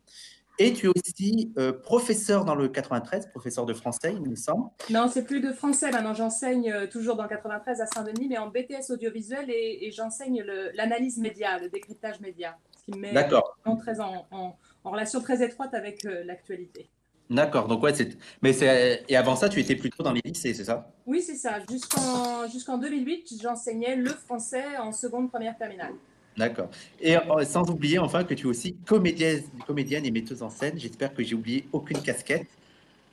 Et 0.58 0.72
tu 0.72 0.86
es 0.86 0.88
aussi 0.88 1.52
euh, 1.58 1.72
professeur 1.72 2.44
dans 2.44 2.54
le 2.54 2.68
93, 2.68 3.28
professeur 3.30 3.66
de 3.66 3.74
français, 3.74 4.14
il 4.14 4.28
me 4.28 4.36
semble. 4.36 4.70
Non, 4.88 5.08
c'est 5.08 5.24
plus 5.24 5.40
de 5.40 5.52
français 5.52 5.90
maintenant. 5.90 6.14
J'enseigne 6.14 6.70
euh, 6.70 6.86
toujours 6.86 7.16
dans 7.16 7.24
le 7.24 7.28
93 7.28 7.80
à 7.80 7.86
Saint-Denis, 7.86 8.28
mais 8.28 8.38
en 8.38 8.48
BTS 8.48 8.90
audiovisuel 8.90 9.50
et, 9.50 9.90
j'enseigne 9.90 10.44
l'analyse 10.74 11.18
média, 11.18 11.58
le 11.58 11.68
décryptage 11.68 12.20
média, 12.20 12.56
ce 12.78 12.84
qui 12.84 12.98
me 12.98 13.12
met 13.12 13.28
en, 13.64 13.76
très 13.76 14.00
en, 14.00 14.26
en, 14.30 14.56
relation 14.84 15.20
très 15.20 15.42
étroite 15.42 15.74
avec 15.74 16.04
euh, 16.04 16.22
l'actualité. 16.24 16.88
D'accord, 17.30 17.68
donc 17.68 17.82
ouais, 17.82 17.94
c'est... 17.94 18.16
Mais 18.42 18.52
c'est... 18.52 19.04
Et 19.08 19.16
avant 19.16 19.34
ça, 19.34 19.48
tu 19.48 19.58
étais 19.58 19.76
plutôt 19.76 20.02
dans 20.02 20.12
les 20.12 20.20
lycées, 20.24 20.52
c'est 20.54 20.64
ça? 20.64 20.90
Oui, 21.06 21.22
c'est 21.22 21.36
ça. 21.36 21.58
Jusqu'en, 21.70 22.48
jusqu'en 22.48 22.78
2008, 22.78 23.34
j'enseignais 23.40 23.96
le 23.96 24.10
français 24.10 24.76
en 24.78 24.92
seconde, 24.92 25.30
première 25.30 25.56
terminale. 25.56 25.94
D'accord. 26.36 26.68
Et 27.00 27.16
euh, 27.16 27.44
sans 27.44 27.70
oublier 27.70 27.98
enfin 27.98 28.24
que 28.24 28.34
tu 28.34 28.46
es 28.46 28.50
aussi 28.50 28.74
comédienne, 28.84 29.42
comédienne 29.66 30.04
et 30.04 30.10
metteuse 30.10 30.42
en 30.42 30.50
scène. 30.50 30.78
J'espère 30.78 31.14
que 31.14 31.22
j'ai 31.22 31.34
oublié 31.34 31.66
aucune 31.72 32.02
casquette. 32.02 32.48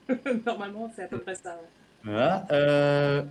Normalement, 0.46 0.92
c'est 0.96 1.04
à 1.04 1.08
peu 1.08 1.20
près 1.20 1.36
ça. 1.36 1.60
Voilà. 2.04 2.46
Euh, 2.52 3.24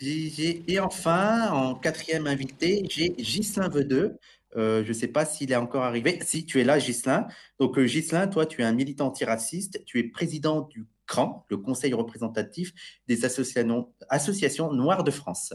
et 0.00 0.80
enfin, 0.80 1.50
en 1.50 1.74
quatrième 1.74 2.26
invité, 2.26 2.84
j'ai 2.90 3.14
Gislain 3.18 3.68
Vedeux. 3.68 4.18
Euh, 4.56 4.82
je 4.84 4.88
ne 4.88 4.92
sais 4.92 5.08
pas 5.08 5.24
s'il 5.24 5.52
est 5.52 5.56
encore 5.56 5.82
arrivé. 5.82 6.18
Si, 6.22 6.44
tu 6.44 6.60
es 6.60 6.64
là, 6.64 6.78
Gislain. 6.78 7.26
Donc, 7.58 7.78
euh, 7.78 7.86
Gislain, 7.86 8.28
toi, 8.28 8.46
tu 8.46 8.60
es 8.60 8.64
un 8.64 8.72
militant 8.72 9.06
antiraciste. 9.06 9.84
Tu 9.84 9.98
es 9.98 10.04
président 10.04 10.62
du 10.62 10.86
CRAN, 11.06 11.46
le 11.48 11.56
Conseil 11.56 11.94
représentatif 11.94 12.72
des 13.08 13.24
associations, 13.24 13.92
associations 14.08 14.72
noires 14.72 15.04
de 15.04 15.10
France. 15.10 15.54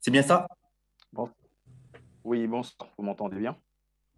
C'est 0.00 0.10
bien 0.10 0.22
ça? 0.22 0.46
Bon. 1.12 1.28
Oui, 2.24 2.46
bonsoir, 2.46 2.90
vous 2.96 3.04
m'entendez 3.04 3.38
bien? 3.38 3.56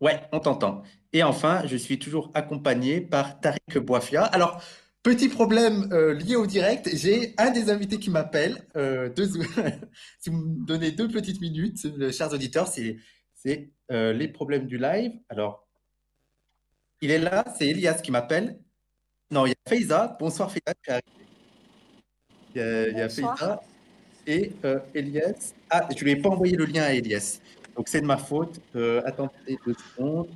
Ouais, 0.01 0.21
on 0.33 0.41
t'entend. 0.41 0.83
Et 1.13 1.23
enfin, 1.23 1.63
je 1.67 1.77
suis 1.77 1.99
toujours 1.99 2.31
accompagné 2.35 3.01
par 3.01 3.41
Tariq 3.41 3.79
Boifia. 3.79 4.25
Alors, 4.25 4.61
petit 5.03 5.29
problème 5.29 5.89
euh, 5.93 6.13
lié 6.13 6.37
au 6.37 6.47
direct, 6.47 6.91
j'ai 6.93 7.35
un 7.39 7.51
des 7.51 7.71
invités 7.71 7.99
qui 7.99 8.11
m'appelle. 8.11 8.67
Euh, 8.77 9.09
si 10.19 10.31
vous 10.31 10.37
me 10.37 10.67
donnez 10.67 10.91
deux 10.91 11.09
petites 11.09 11.41
minutes, 11.41 11.87
chers 12.13 12.33
auditeurs, 12.33 12.69
c'est 12.69 12.99
les 13.89 14.29
problèmes 14.29 14.67
du 14.67 14.79
live. 14.79 15.13
Alors, 15.29 15.67
il 17.01 17.11
est 17.11 17.19
là, 17.19 17.45
c'est 17.57 17.69
Elias 17.69 18.01
qui 18.03 18.11
m'appelle. 18.11 18.59
Non, 19.31 19.47
il 19.47 19.51
y 19.51 19.53
a 19.53 19.69
Feiza. 19.69 20.17
Bonsoir 20.19 20.51
Feiza. 20.51 21.01
Il 22.55 22.61
y 22.61 22.61
a, 22.61 22.89
il 22.89 22.99
y 22.99 23.01
a 23.01 23.09
Feiza 23.09 23.63
et 24.27 24.53
Elias. 24.95 25.53
Ah, 25.71 25.87
je 25.91 25.97
ne 25.97 26.05
lui 26.05 26.11
ai 26.13 26.17
pas 26.17 26.29
envoyé 26.29 26.57
le 26.57 26.65
lien 26.65 26.83
à 26.83 26.93
Elias. 26.93 27.41
Donc 27.77 27.89
c'est 27.89 28.01
de 28.01 28.07
ma 28.07 28.17
faute. 28.17 28.61
Euh, 28.75 29.03
attendez 29.05 29.59
deux 29.67 29.75
secondes. 29.75 30.29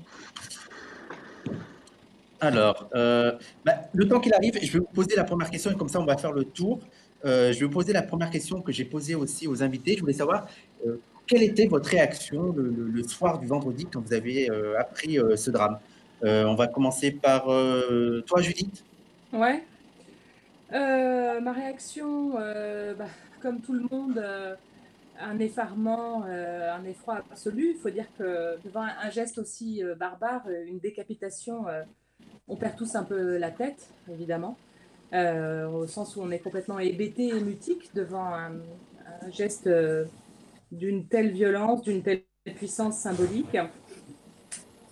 Alors, 2.40 2.88
euh, 2.94 3.32
bah, 3.64 3.88
le 3.92 4.09
temps 4.09 4.20
qu'il 4.20 4.32
arrive, 4.34 4.59
je 4.62 4.72
vais 4.72 4.78
vous 4.78 4.92
poser 4.94 5.16
la 5.16 5.24
première 5.24 5.51
question 5.51 5.70
et 5.70 5.74
comme 5.74 5.88
ça 5.88 6.01
on 6.01 6.05
va 6.05 6.16
faire 6.16 6.32
le 6.32 6.44
tour. 6.44 6.80
Euh, 7.24 7.53
je 7.53 7.61
vais 7.61 7.66
vous 7.66 7.72
poser 7.72 7.92
la 7.92 8.03
première 8.03 8.30
question 8.30 8.62
que 8.62 8.72
j'ai 8.72 8.84
posée 8.84 9.14
aussi 9.14 9.46
aux 9.46 9.62
invités. 9.62 9.94
Je 9.94 10.01
voulais 10.01 10.12
savoir 10.12 10.46
quelle 11.31 11.45
était 11.45 11.66
votre 11.66 11.89
réaction 11.89 12.53
le, 12.53 13.03
soir 13.05 13.39
du 13.39 13.47
vendredi 13.47 13.87
quand 13.87 14.01
vous 14.01 14.12
avez 14.12 14.51
appris 14.78 15.18
ce 15.37 15.51
drame? 15.51 15.78
on 16.22 16.55
va 16.57 16.66
commencer 16.66 17.12
par 17.12 17.45
toi, 17.45 18.41
Judith? 18.41 18.85
Ouais. 19.33 19.62
ma 20.72 21.53
réaction, 21.53 22.31
bah, 22.31 23.07
comme 23.41 23.61
tout 23.61 23.72
le 23.72 23.87
monde, 23.91 24.20
un 25.20 25.39
effarement, 25.39 26.24
euh, 26.26 26.72
un 26.72 26.85
effroi 26.85 27.16
absolu. 27.31 27.72
Il 27.74 27.81
faut 27.81 27.91
dire 27.91 28.07
que 28.18 28.59
devant 28.64 28.83
un, 28.83 29.11
geste 29.11 29.39
aussi 29.39 29.85
euh, 29.85 29.95
barbare, 29.95 30.43
euh, 30.49 30.66
une 30.66 30.78
décapitation, 30.78 31.66
on 32.49 32.57
perd 32.57 32.76
tous 32.76 32.95
un 32.95 33.05
peu 33.05 33.37
la 33.37 33.51
tête, 33.51 33.89
évidemment, 34.11 34.57
au 35.12 35.87
sens 35.87 36.16
où 36.16 36.22
on 36.22 36.31
est 36.31 36.39
complètement 36.39 36.78
hébété 36.78 37.28
et 37.28 37.41
mutique 37.41 37.91
devant 37.95 38.35
un, 38.35 38.53
geste 39.31 39.68
d'une 40.73 41.07
telle 41.07 41.31
violence, 41.31 41.83
d'une 41.83 42.03
telle 42.03 42.23
puissance 42.57 42.99
symbolique. 42.99 43.57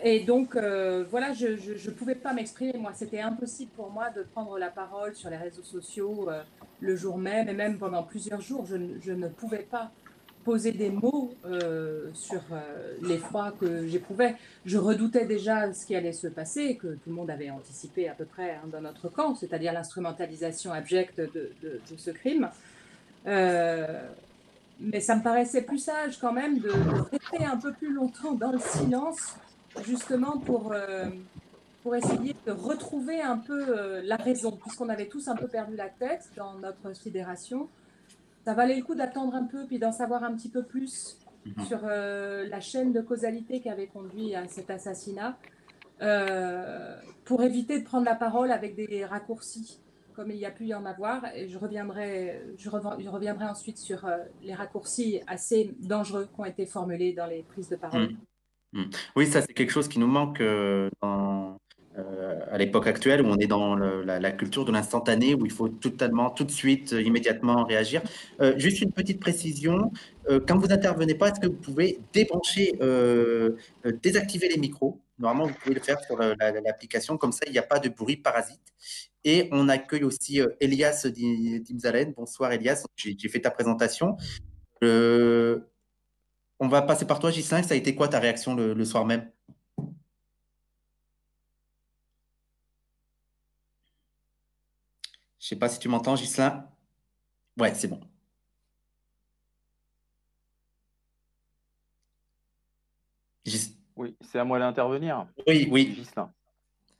Et 0.02 0.20
donc, 0.20 0.54
voilà, 0.54 1.32
je 1.32 1.48
ne 1.48 1.94
pouvais 1.94 2.14
pas 2.14 2.32
m'exprimer. 2.32 2.74
Moi, 2.78 2.92
c'était 2.94 3.20
impossible 3.20 3.72
pour 3.76 3.90
moi 3.90 4.10
de 4.10 4.22
prendre 4.22 4.58
la 4.58 4.68
parole 4.68 5.14
sur 5.14 5.30
les 5.30 5.36
réseaux 5.36 5.62
sociaux 5.62 6.28
le 6.80 6.96
jour 6.96 7.18
même, 7.18 7.48
et 7.48 7.54
même 7.54 7.78
pendant 7.78 8.04
plusieurs 8.04 8.40
jours. 8.40 8.64
Je, 8.66 8.76
je 9.00 9.12
ne 9.12 9.28
pouvais 9.28 9.64
pas 9.64 9.90
poser 10.48 10.72
des 10.72 10.88
mots 10.88 11.34
euh, 11.44 12.08
sur 12.14 12.40
euh, 12.52 12.94
l'effroi 13.02 13.52
que 13.60 13.86
j'éprouvais. 13.86 14.34
Je 14.64 14.78
redoutais 14.78 15.26
déjà 15.26 15.74
ce 15.74 15.84
qui 15.84 15.94
allait 15.94 16.14
se 16.14 16.26
passer, 16.26 16.76
que 16.76 16.86
tout 16.86 17.10
le 17.10 17.12
monde 17.12 17.28
avait 17.28 17.50
anticipé 17.50 18.08
à 18.08 18.14
peu 18.14 18.24
près 18.24 18.52
hein, 18.52 18.66
dans 18.72 18.80
notre 18.80 19.10
camp, 19.10 19.34
c'est-à-dire 19.34 19.74
l'instrumentalisation 19.74 20.72
abjecte 20.72 21.20
de, 21.20 21.52
ce 21.96 22.10
crime. 22.10 22.48
Euh, 24.80 24.88
mais 24.92 25.00
ça 25.00 25.16
me 25.16 25.22
paraissait 25.22 25.62
plus 25.62 25.78
sage 25.78 26.18
quand 26.18 26.32
même 26.32 26.58
de, 26.58 26.70
rester 26.70 27.44
un 27.44 27.56
peu 27.56 27.72
plus 27.72 27.92
longtemps 27.92 28.32
dans 28.32 28.52
le 28.52 28.58
silence, 28.58 29.36
justement 29.84 30.38
pour, 30.38 30.74
pour 31.82 31.94
essayer 31.94 32.34
de 32.46 32.52
retrouver 32.52 33.20
un 33.20 33.38
peu 33.38 34.00
la 34.02 34.16
raison, 34.16 34.52
puisqu'on 34.52 34.88
avait 34.88 35.06
tous 35.06 35.28
un 35.28 35.36
peu 35.36 35.48
perdu 35.48 35.76
la 35.76 35.88
tête 35.88 36.30
dans 36.36 36.54
notre 36.54 36.94
sidération 36.96 37.68
ça 38.48 38.54
valait 38.54 38.76
le 38.76 38.82
coup 38.82 38.94
d'attendre 38.94 39.34
un 39.34 39.44
peu, 39.44 39.66
puis 39.66 39.78
d'en 39.78 39.92
savoir 39.92 40.24
un 40.24 40.34
petit 40.34 40.48
peu 40.48 40.62
plus 40.62 41.18
mhm. 41.44 41.66
sur 41.66 41.80
euh, 41.84 42.48
la 42.48 42.60
chaîne 42.60 42.94
de 42.94 43.02
causalité 43.02 43.60
qui 43.60 43.68
avait 43.68 43.88
conduit 43.88 44.34
à 44.34 44.48
cet 44.48 44.70
assassinat, 44.70 45.36
euh, 46.00 46.96
pour 47.26 47.42
éviter 47.42 47.78
de 47.78 47.84
prendre 47.84 48.06
la 48.06 48.14
parole 48.14 48.50
avec 48.50 48.74
des 48.74 49.04
raccourcis, 49.04 49.80
comme 50.18 50.32
il 50.32 50.38
y 50.38 50.46
a 50.46 50.50
pu 50.50 50.66
y 50.66 50.74
en 50.74 50.84
avoir. 50.84 51.24
Et 51.36 51.48
je 51.48 51.56
reviendrai, 51.56 52.42
je 52.58 52.68
reviendrai 52.68 53.44
ensuite 53.44 53.78
sur 53.78 54.04
euh, 54.04 54.18
les 54.42 54.52
raccourcis 54.52 55.20
assez 55.28 55.70
dangereux 55.78 56.28
qui 56.34 56.40
ont 56.40 56.44
été 56.44 56.66
formulés 56.66 57.12
dans 57.12 57.26
les 57.26 57.44
prises 57.44 57.68
de 57.68 57.76
parole. 57.76 58.08
Mhm. 58.72 58.80
Mhm. 58.80 58.90
Oui, 59.14 59.26
ça 59.26 59.42
c'est 59.42 59.54
quelque 59.54 59.70
chose 59.70 59.88
qui 59.88 60.00
nous 60.00 60.08
manque 60.08 60.42
dans 61.00 61.56
euh, 61.98 62.38
à 62.50 62.58
l'époque 62.58 62.86
actuelle 62.86 63.22
où 63.22 63.26
on 63.26 63.36
est 63.38 63.46
dans 63.46 63.74
la, 63.76 64.30
culture 64.32 64.64
de 64.64 64.70
l'instantané, 64.70 65.34
où 65.34 65.44
il 65.44 65.52
faut 65.52 65.68
totalement, 65.68 66.30
tout 66.30 66.44
de 66.44 66.50
suite, 66.50 66.92
euh, 66.92 67.02
immédiatement 67.02 67.64
réagir. 67.64 68.02
Euh, 68.40 68.56
juste 68.56 68.80
une 68.80 68.92
petite 68.92 69.20
précision, 69.20 69.90
quand 70.46 70.58
vous 70.58 70.70
intervenez 70.70 71.14
pas, 71.14 71.28
est-ce 71.28 71.40
que 71.40 71.46
vous 71.46 71.54
pouvez 71.54 72.00
débrancher, 72.12 72.72
désactiver 74.02 74.48
les 74.48 74.58
micros? 74.58 75.00
Normalement, 75.18 75.46
vous 75.46 75.58
pouvez 75.58 75.74
le 75.74 75.80
faire 75.80 75.98
sur 76.00 76.18
l'application, 76.18 77.16
comme 77.16 77.32
ça, 77.32 77.44
il 77.46 77.52
n'y 77.52 77.58
a 77.58 77.62
pas 77.62 77.78
de 77.78 77.88
bruit 77.88 78.18
parasite. 78.18 78.60
Et 79.24 79.48
on 79.52 79.68
accueille 79.68 80.04
aussi 80.04 80.40
Elias 80.60 81.06
Dimzalen. 81.06 82.12
Bonsoir 82.16 82.52
Elias, 82.52 82.84
j'ai 82.96 83.28
fait 83.28 83.40
ta 83.40 83.50
présentation. 83.50 84.16
on 84.82 85.60
va 86.60 86.82
passer 86.82 87.06
par 87.06 87.18
toi, 87.18 87.30
J5. 87.30 87.64
Ça 87.64 87.74
a 87.74 87.76
été 87.76 87.94
quoi 87.94 88.08
ta 88.08 88.20
réaction 88.20 88.54
le 88.54 88.84
soir 88.84 89.04
même? 89.04 89.30
Je 95.48 95.54
sais 95.54 95.58
pas 95.58 95.70
si 95.70 95.78
tu 95.78 95.88
m'entends, 95.88 96.14
Gislain. 96.14 96.68
Ouais, 97.58 97.72
c'est 97.74 97.88
bon. 97.88 98.00
Oui, 103.96 104.14
c'est 104.20 104.38
à 104.38 104.44
moi 104.44 104.58
d'intervenir. 104.58 105.26
Oui, 105.46 105.66
oui. 105.70 105.94
Gislain. 105.96 106.30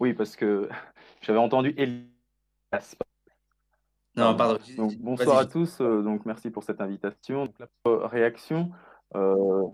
Oui, 0.00 0.14
parce 0.14 0.36
que 0.36 0.68
j'avais 1.20 1.38
entendu 1.38 1.74
Elias. 1.76 2.96
Non, 4.16 4.34
pardon. 4.34 4.58
bonsoir 4.98 5.38
à 5.38 5.46
tous. 5.46 5.80
Euh, 5.80 6.02
donc, 6.02 6.26
merci 6.26 6.50
pour 6.50 6.64
cette 6.64 6.80
invitation. 6.80 7.46
Donc, 7.46 7.54
la 7.84 8.08
réaction. 8.08 8.70
Euh, 9.14 9.64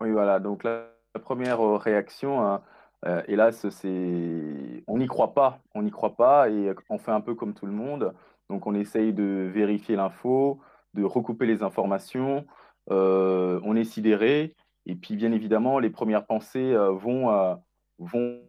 oui, 0.00 0.10
voilà. 0.10 0.40
Donc, 0.40 0.64
la, 0.64 0.88
première 1.22 1.60
réaction, 1.60 2.42
hein, 2.42 2.62
euh, 3.04 3.22
hélas, 3.28 3.68
c'est, 3.68 4.82
on 4.86 4.96
n'y 4.98 5.06
croit 5.06 5.34
pas, 5.34 5.60
on 5.74 5.82
n'y 5.82 5.90
croit 5.90 6.16
pas 6.16 6.48
et 6.48 6.72
on 6.88 6.98
fait 6.98 7.10
un 7.10 7.20
peu 7.20 7.34
comme 7.34 7.52
tout 7.52 7.66
le 7.66 7.72
monde. 7.72 8.14
Donc, 8.48 8.66
on 8.66 8.74
essaye 8.74 9.12
de 9.12 9.50
vérifier 9.52 9.94
l'info, 9.96 10.60
de 10.94 11.04
recouper 11.04 11.44
les 11.44 11.62
informations. 11.62 12.46
Euh, 12.90 13.60
on 13.62 13.76
est 13.76 13.84
sidéré 13.84 14.54
et 14.86 14.94
puis, 14.94 15.16
bien 15.16 15.32
évidemment, 15.32 15.78
les 15.78 15.90
premières 15.90 16.26
pensées 16.26 16.72
euh, 16.72 16.90
vont, 16.90 17.58
vont 17.98 18.40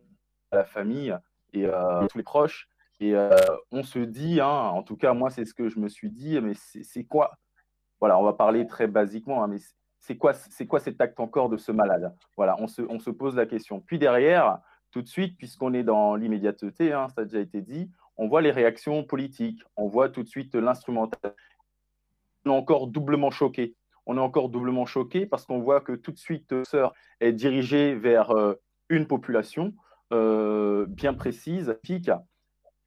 la 0.53 0.65
famille 0.65 1.15
et 1.53 1.65
à 1.65 2.05
tous 2.09 2.17
les 2.17 2.23
proches. 2.23 2.69
Et 2.99 3.13
on 3.71 3.83
se 3.83 3.99
dit, 3.99 4.39
hein, 4.39 4.47
en 4.47 4.83
tout 4.83 4.95
cas, 4.95 5.13
moi, 5.13 5.29
c'est 5.29 5.45
ce 5.45 5.53
que 5.53 5.69
je 5.69 5.79
me 5.79 5.89
suis 5.89 6.09
dit, 6.09 6.39
mais 6.39 6.53
c'est 6.55 7.03
quoi? 7.03 7.37
Voilà, 7.99 8.17
on 8.19 8.23
va 8.23 8.33
parler 8.33 8.67
très 8.67 8.87
basiquement, 8.87 9.43
hein, 9.43 9.47
mais 9.47 9.57
c'est 9.99 10.17
quoi, 10.17 10.33
quoi 10.67 10.79
cet 10.79 10.99
acte 10.99 11.19
encore 11.19 11.49
de 11.49 11.57
ce 11.57 11.71
malade? 11.71 12.13
Voilà, 12.35 12.55
on 12.59 12.67
se, 12.67 12.81
on 12.81 12.99
se, 12.99 13.09
pose 13.09 13.35
la 13.35 13.45
question. 13.45 13.79
Puis 13.79 13.97
derrière, 13.97 14.59
tout 14.91 15.01
de 15.01 15.07
suite, 15.07 15.37
puisqu'on 15.37 15.73
est 15.73 15.83
dans 15.83 16.15
l'immédiateté, 16.15 16.93
hein, 16.93 17.07
ça 17.15 17.21
a 17.21 17.23
déjà 17.23 17.39
été 17.39 17.61
dit, 17.61 17.89
on 18.17 18.27
voit 18.27 18.41
les 18.41 18.51
réactions 18.51 19.03
politiques, 19.03 19.63
on 19.75 19.87
voit 19.87 20.09
tout 20.09 20.23
de 20.23 20.27
suite 20.27 20.53
l'instrumental. 20.55 21.33
On 22.45 22.51
est 22.51 22.53
encore 22.53 22.87
doublement 22.87 23.31
choqué. 23.31 23.75
On 24.05 24.17
est 24.17 24.21
encore 24.21 24.49
doublement 24.49 24.85
choqué 24.85 25.25
parce 25.25 25.45
qu'on 25.45 25.59
voit 25.59 25.79
que 25.79 25.93
tout 25.93 26.11
de 26.11 26.17
suite, 26.17 26.63
Sœur 26.65 26.93
est 27.21 27.31
dirigée 27.31 27.95
vers 27.95 28.31
euh, 28.31 28.55
une 28.89 29.07
population 29.07 29.73
euh, 30.13 30.85
bien 30.87 31.13
précise, 31.13 31.75
pique, 31.81 32.11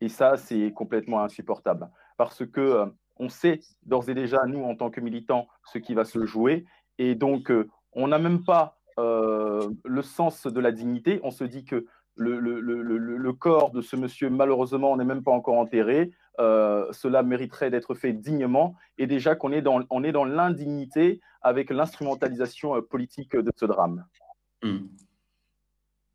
et 0.01 0.09
ça, 0.09 0.37
c'est 0.37 0.73
complètement 0.73 1.23
insupportable 1.23 1.91
parce 2.17 2.47
que 2.47 2.61
euh, 2.61 2.87
on 3.17 3.29
sait 3.29 3.61
d'ores 3.85 4.09
et 4.09 4.15
déjà, 4.15 4.47
nous, 4.47 4.63
en 4.63 4.77
tant 4.77 4.91
que 4.91 5.01
militants, 5.01 5.49
ce 5.65 5.79
qui 5.79 5.95
va 5.95 6.05
se 6.05 6.25
jouer 6.25 6.67
et 6.99 7.15
donc, 7.15 7.51
euh, 7.51 7.69
on 7.93 8.09
n'a 8.09 8.19
même 8.19 8.45
pas 8.45 8.75
le 8.99 10.03
sens 10.03 10.47
de 10.47 10.59
la 10.59 10.73
dignité. 10.73 11.21
On 11.23 11.31
se 11.31 11.45
dit 11.45 11.67
que 11.67 11.85
le, 12.15 13.33
corps 13.33 13.71
de 13.71 13.83
ce 13.83 13.95
monsieur, 13.95 14.31
malheureusement, 14.31 14.97
n'est 14.97 15.05
même 15.05 15.23
pas 15.23 15.33
encore 15.33 15.59
enterré. 15.59 16.13
Cela 16.39 17.23
mériterait 17.23 17.71
d'être 17.71 17.95
fait 17.95 18.15
dignement. 18.15 18.75
Et 18.97 19.07
déjà 19.07 19.35
qu'on 19.35 19.53
est 19.53 19.61
dans, 19.61 19.81
dans 19.81 20.25
l'indignité 20.25 21.21
avec 21.43 21.69
l'instrumentalisation 21.69 22.81
politique 22.81 23.37
de 23.37 23.53
ce 23.55 23.67
drame. 23.67 24.07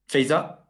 Faiza? 0.08 0.62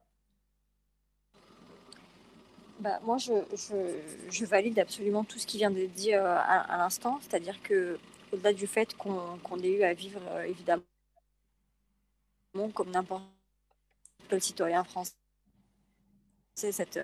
Bah, 2.81 2.99
moi, 3.03 3.17
je, 3.17 4.45
valide 4.45 4.79
absolument 4.79 5.23
tout 5.23 5.39
ce 5.39 5.45
qui 5.47 5.57
vient 5.57 5.71
d'être 5.71 5.93
dit 5.93 6.13
à, 6.13 6.39
à 6.39 6.77
l'instant, 6.77 7.19
c'est-à-dire 7.21 7.61
que 7.61 7.99
au-delà 8.31 8.53
du 8.53 8.67
fait 8.67 8.95
qu'on 8.95 9.59
ait 9.61 9.71
eu 9.71 9.83
à 9.83 9.93
vivre, 9.93 10.21
euh, 10.29 10.43
évidemment, 10.43 10.83
comme 12.73 12.91
n'importe 12.91 13.23
quel 14.29 14.41
citoyen 14.41 14.83
français, 14.83 15.13
cette, 16.55 16.99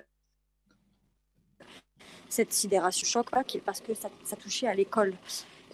cette 2.28 2.52
sidération 2.52 3.06
choc, 3.06 3.30
parce 3.64 3.80
que 3.80 3.94
ça, 3.94 4.10
touchait 4.36 4.66
à 4.66 4.74
l'école. 4.74 5.14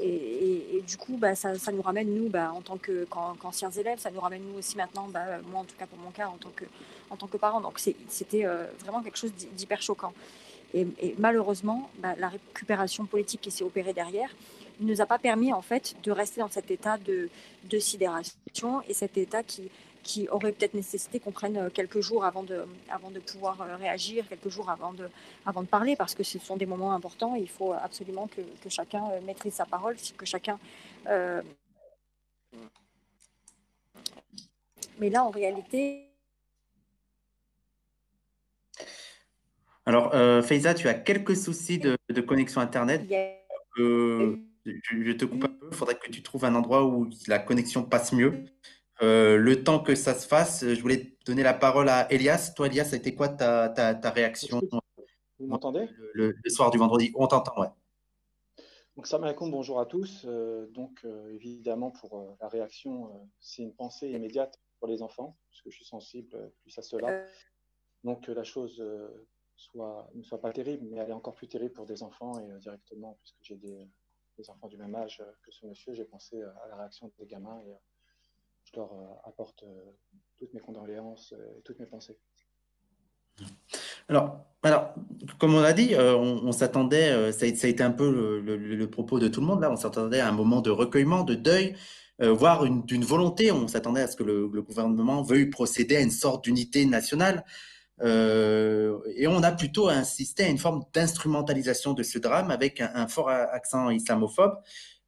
Et, 0.00 0.82
du 0.86 0.96
coup, 0.96 1.16
bah, 1.16 1.34
ça, 1.34 1.54
nous 1.72 1.82
ramène, 1.82 2.12
nous, 2.14 2.28
bah, 2.28 2.52
en 2.52 2.60
tant 2.60 2.78
qu'anciens 2.78 3.70
élèves, 3.70 3.98
ça 3.98 4.10
nous 4.10 4.20
ramène, 4.20 4.42
nous 4.42 4.58
aussi, 4.58 4.76
maintenant, 4.76 5.06
bah, 5.08 5.38
moi, 5.50 5.60
en 5.60 5.64
tout 5.64 5.76
cas, 5.78 5.86
pour 5.86 5.98
mon 5.98 6.10
cas, 6.10 6.26
en 6.28 6.36
tant 6.36 6.50
que, 6.54 6.64
en 7.10 7.16
tant 7.16 7.26
que 7.26 7.36
parent. 7.36 7.60
Donc, 7.60 7.78
c'était 8.08 8.44
euh, 8.44 8.66
vraiment 8.80 9.02
quelque 9.02 9.18
chose 9.18 9.32
d'hyper 9.32 9.82
choquant. 9.82 10.12
Et, 10.74 11.14
malheureusement, 11.18 11.88
la 12.02 12.28
récupération 12.28 13.06
politique 13.06 13.40
qui 13.40 13.52
s'est 13.52 13.62
opérée 13.62 13.92
derrière 13.92 14.34
ne 14.80 14.90
nous 14.90 15.00
a 15.00 15.06
pas 15.06 15.18
permis, 15.18 15.52
en 15.52 15.62
fait, 15.62 15.94
de 16.02 16.10
rester 16.10 16.40
dans 16.40 16.50
cet 16.50 16.70
état 16.72 16.98
de, 16.98 17.28
de 17.70 17.78
sidération 17.78 18.82
et 18.88 18.94
cet 18.94 19.16
état 19.16 19.44
qui, 19.44 19.70
qui 20.04 20.28
aurait 20.28 20.52
peut-être 20.52 20.74
nécessité 20.74 21.18
qu'on 21.18 21.32
prenne 21.32 21.56
euh, 21.56 21.70
quelques 21.70 22.00
jours 22.00 22.24
avant 22.24 22.44
de, 22.44 22.64
avant 22.88 23.10
de 23.10 23.18
pouvoir 23.18 23.60
euh, 23.60 23.76
réagir, 23.76 24.28
quelques 24.28 24.50
jours 24.50 24.70
avant 24.70 24.92
de, 24.92 25.08
avant 25.46 25.62
de 25.62 25.66
parler, 25.66 25.96
parce 25.96 26.14
que 26.14 26.22
ce 26.22 26.38
sont 26.38 26.56
des 26.56 26.66
moments 26.66 26.92
importants. 26.92 27.34
il 27.34 27.48
faut 27.48 27.72
absolument 27.72 28.28
que, 28.28 28.42
que, 28.62 28.68
chacun 28.68 29.10
euh, 29.10 29.20
maîtrise 29.22 29.54
sa 29.54 29.64
parole, 29.64 29.96
que 30.16 30.26
chacun. 30.26 30.58
Mais 35.00 35.10
là, 35.10 35.24
en 35.24 35.30
réalité. 35.30 36.10
Alors, 39.86 40.14
euh, 40.14 40.40
Faiza, 40.42 40.74
tu 40.74 40.88
as 40.88 40.94
quelques 40.94 41.36
soucis 41.36 41.78
de, 41.78 41.98
de 42.08 42.20
connexion 42.20 42.60
Internet. 42.60 43.02
je, 43.76 44.38
je, 44.64 45.12
te 45.12 45.24
coupe 45.24 45.44
un 45.44 45.48
peu. 45.48 45.68
Il 45.70 45.76
faudrait 45.76 45.98
que 45.98 46.10
tu 46.10 46.22
trouves 46.22 46.44
un 46.44 46.54
endroit 46.54 46.84
où 46.84 47.10
la 47.26 47.38
connexion 47.38 47.82
passe 47.82 48.12
mieux. 48.12 48.44
Euh, 49.02 49.36
le 49.36 49.64
temps 49.64 49.80
que 49.80 49.94
ça 49.94 50.14
se 50.14 50.26
fasse, 50.26 50.64
je 50.64 50.80
voulais 50.80 51.16
donner 51.26 51.42
la 51.42 51.54
parole 51.54 51.88
à 51.88 52.10
Elias. 52.12 52.52
Toi, 52.54 52.66
Elias, 52.66 52.84
ça 52.84 52.94
a 52.94 52.98
été 52.98 53.14
quoi 53.14 53.28
ta, 53.28 53.68
ta, 53.68 54.10
réaction 54.10 54.60
Vous 55.38 55.46
m'entendez? 55.46 55.88
le, 56.12 56.34
soir 56.46 56.70
du 56.70 56.78
vendredi 56.78 57.12
On 57.16 57.26
t'entend, 57.26 57.60
ouais. 57.60 57.68
Donc, 58.96 59.08
salam 59.08 59.24
alaikum, 59.24 59.50
bonjour 59.50 59.80
à 59.80 59.86
tous. 59.86 60.24
Euh, 60.26 60.68
donc, 60.68 61.00
euh, 61.04 61.34
évidemment, 61.34 61.90
pour 61.90 62.36
la 62.40 62.48
réaction, 62.48 63.28
c'est 63.40 63.62
une 63.62 63.74
pensée 63.74 64.10
immédiate 64.10 64.60
pour 64.78 64.86
les 64.86 65.02
enfants, 65.02 65.36
puisque 65.50 65.70
je 65.70 65.76
suis 65.76 65.84
sensible 65.84 66.52
plus 66.60 66.78
à 66.78 66.82
cela. 66.82 67.24
Donc, 68.04 68.28
la 68.28 68.44
chose 68.44 68.80
soit, 69.56 70.08
ne 70.14 70.22
soit 70.22 70.40
pas 70.40 70.52
terrible, 70.52 70.86
mais 70.88 70.98
elle 70.98 71.10
est 71.10 71.14
encore 71.14 71.34
plus 71.34 71.48
terrible 71.48 71.72
pour 71.72 71.86
des 71.86 72.04
enfants 72.04 72.38
et 72.38 72.60
directement, 72.60 73.18
puisque 73.20 73.38
j'ai 73.42 73.56
des, 73.56 73.88
des, 74.38 74.50
enfants 74.50 74.68
du 74.68 74.76
même 74.76 74.94
âge 74.94 75.20
que 75.42 75.50
ce 75.50 75.66
monsieur, 75.66 75.94
j'ai 75.94 76.04
pensé 76.04 76.40
à 76.40 76.68
la 76.68 76.76
réaction 76.76 77.10
des 77.18 77.26
gamins 77.26 77.60
et 77.66 77.74
euh, 78.82 79.28
apporte 79.28 79.62
euh, 79.62 79.92
toutes 80.36 80.52
mes 80.54 80.60
condoléances 80.60 81.32
euh, 81.32 81.58
et 81.58 81.62
toutes 81.62 81.78
mes 81.78 81.86
pensées. 81.86 82.18
Alors, 84.08 84.46
alors, 84.62 84.94
comme 85.38 85.54
on 85.54 85.60
l'a 85.60 85.72
dit, 85.72 85.94
on, 85.96 86.52
s'attendait, 86.52 87.32
ça, 87.32 87.46
a 87.46 87.48
été 87.48 87.82
un 87.82 87.90
peu 87.90 88.40
le, 88.40 88.86
propos 88.86 89.18
de 89.18 89.26
tout 89.28 89.40
le 89.40 89.46
monde 89.46 89.60
là, 89.60 89.72
on 89.72 89.76
s'attendait 89.76 90.20
à 90.20 90.28
un 90.28 90.32
moment 90.32 90.60
de 90.60 90.70
recueillement, 90.70 91.24
de 91.24 91.34
deuil, 91.34 91.74
voire 92.20 92.64
d'une 92.64 93.04
volonté, 93.04 93.50
on 93.50 93.66
s'attendait 93.66 94.02
à 94.02 94.06
ce 94.06 94.14
que 94.14 94.22
le, 94.22 94.46
gouvernement 94.62 95.22
veuille 95.22 95.46
procéder 95.46 95.96
à 95.96 96.00
une 96.00 96.12
sorte 96.12 96.44
d'unité 96.44 96.86
nationale. 96.86 97.44
et 98.00 99.26
on 99.26 99.42
a 99.42 99.52
plutôt 99.52 99.88
insisté 99.88 100.44
à 100.44 100.48
une 100.48 100.58
forme 100.58 100.84
d'instrumentalisation 100.92 101.92
de 101.92 102.04
ce 102.04 102.18
drame 102.18 102.52
avec 102.52 102.80
un 102.80 103.08
fort 103.08 103.30
accent 103.30 103.90
islamophobe. 103.90 104.60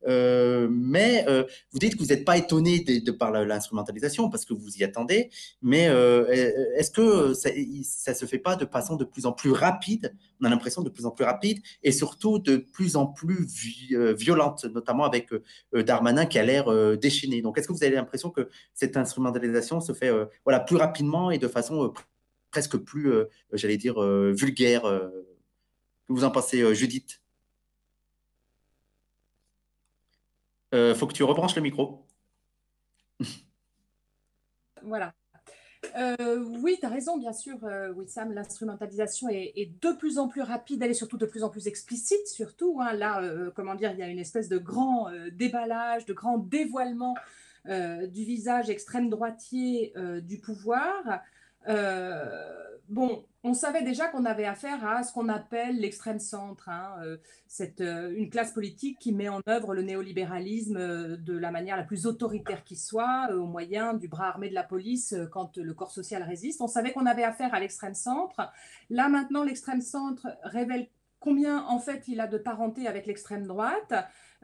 Euh, 0.07 0.69
mais 0.71 1.25
euh, 1.29 1.45
vous 1.73 1.79
dites 1.79 1.95
que 1.95 1.99
vous 1.99 2.07
n'êtes 2.07 2.25
pas 2.25 2.37
étonné 2.37 2.81
de, 2.81 3.11
par 3.11 3.33
l'instrumentalisation 3.33 4.31
parce 4.31 4.45
que 4.45 4.55
vous 4.55 4.77
y 4.77 4.85
attendez, 4.85 5.31
mais 5.63 5.89
euh, 5.89 6.27
est-ce 6.77 6.91
que 6.91 7.35
ça, 7.35 7.51
ne 7.51 8.15
se 8.15 8.27
fait 8.27 8.39
pas 8.39 8.57
de 8.57 8.67
façon 8.67 8.97
de 8.97 9.05
plus 9.05 9.27
en 9.27 9.33
plus 9.33 9.51
rapide? 9.51 10.15
On 10.41 10.45
a 10.45 10.51
l'impression 10.51 10.83
de 10.83 10.91
plus 10.91 11.07
en 11.07 11.11
plus 11.11 11.25
rapide 11.25 11.61
et 11.83 11.93
surtout 11.93 12.39
de 12.39 12.57
plus 12.57 12.97
en 12.97 13.07
plus 13.07 13.47
violente, 14.17 14.65
notamment 14.67 15.05
avec 15.05 15.31
Darmanin 15.73 16.27
qui 16.27 16.39
a 16.39 16.45
l'air 16.45 16.99
déchaîné. 16.99 17.43
Donc, 17.43 17.59
est-ce 17.59 17.67
que 17.67 17.73
vous 17.73 17.85
avez 17.85 17.95
l'impression 17.95 18.31
que 18.31 18.49
cette 18.75 18.97
instrumentalisation 18.97 19.81
se 19.81 19.93
fait 19.93 20.13
voilà 20.45 20.61
plus 20.61 20.77
rapidement 20.77 21.31
et 21.31 21.39
de 21.39 21.49
façon 21.49 21.93
presque 22.51 22.77
plus, 22.77 23.11
j'allais 23.53 23.79
dire, 23.79 24.01
vulgaire 24.01 24.83
Que 24.83 26.13
vous 26.13 26.25
en 26.25 26.31
pensez, 26.31 26.75
Judith 26.75 27.21
Il 30.56 30.56
euh, 30.75 30.95
faut 30.95 31.07
que 31.07 31.13
tu 31.13 31.23
rebranches 31.23 31.57
le 31.57 31.63
micro. 31.63 32.05
voilà. 34.83 35.15
Euh, 35.97 36.39
oui, 36.63 36.77
tu 36.81 36.87
as 36.87 36.89
raison, 36.89 37.17
bien 37.17 37.33
sûr, 37.33 37.59
euh, 37.65 37.93
Wissam, 37.93 38.33
l'instrumentalisation 38.33 39.29
est, 39.29 39.71
de 39.81 39.93
plus 39.93 40.19
en 40.19 40.29
plus 40.29 40.43
rapide, 40.43 40.83
elle 40.83 40.91
est 40.91 40.95
surtout 40.95 41.17
de 41.17 41.27
plus 41.27 41.45
en 41.45 41.49
plus 41.49 41.69
explicite, 41.69 42.27
surtout. 42.27 42.81
Hein. 42.81 42.93
là, 42.95 43.23
comment 43.55 43.75
dire, 43.75 43.93
il 43.93 43.99
y 43.99 44.03
a 44.03 44.09
une 44.09 44.19
espèce 44.19 44.49
de 44.49 44.59
grand 44.59 45.09
déballage, 45.33 46.05
de 46.07 46.13
grand 46.13 46.39
dévoilement 46.39 47.15
du 47.67 48.25
visage 48.25 48.71
extrême 48.71 49.11
droitier 49.11 49.93
du 50.23 50.39
pouvoir. 50.39 51.21
bon, 52.89 53.25
on 53.47 53.55
savait 53.55 53.83
déjà 53.83 54.09
qu'on 54.09 54.25
avait 54.25 54.45
affaire 54.45 54.85
à 54.85 55.05
ce 55.05 55.13
qu'on 55.13 55.29
appelle 55.29 55.79
l'extrême 55.79 56.19
centre, 56.19 56.69
hein, 56.69 56.97
euh, 57.05 57.17
euh, 57.81 58.13
une 58.17 58.29
classe 58.29 58.51
politique 58.51 58.99
qui 58.99 59.13
met 59.13 59.29
en 59.29 59.41
œuvre 59.49 59.73
le 59.73 59.83
néolibéralisme 59.83 60.77
euh, 60.77 61.17
de 61.17 61.39
la 61.39 61.53
manière 61.53 61.77
la 61.77 61.85
plus 61.85 62.07
autoritaire 62.07 62.65
qui 62.65 62.75
soit, 62.75 63.29
au 63.33 63.47
moyen 63.47 63.95
du 63.95 64.09
bras 64.09 64.27
armé 64.27 64.49
de 64.49 64.55
la 64.55 64.65
police 64.65 65.15
quand 65.31 65.59
le 65.59 65.75
corps 65.75 65.93
social 65.93 66.25
résiste. 66.25 66.61
On 66.61 66.67
savait 66.67 66.93
qu'on 66.93 67.07
avait 67.07 67.23
affaire 67.23 67.55
à 67.55 67.61
l'extrême 67.61 67.95
centre. 67.95 68.51
Là 68.91 69.09
maintenant, 69.09 69.45
l'extrême 69.45 69.81
centre 69.81 70.27
révèle 70.43 70.89
combien 71.21 71.65
en 71.67 71.79
fait 71.79 72.09
il 72.09 72.21
a 72.21 72.27
de 72.27 72.39
parenté 72.39 72.89
avec 72.89 73.07
l'extrême 73.07 73.47
droite. 73.47 73.95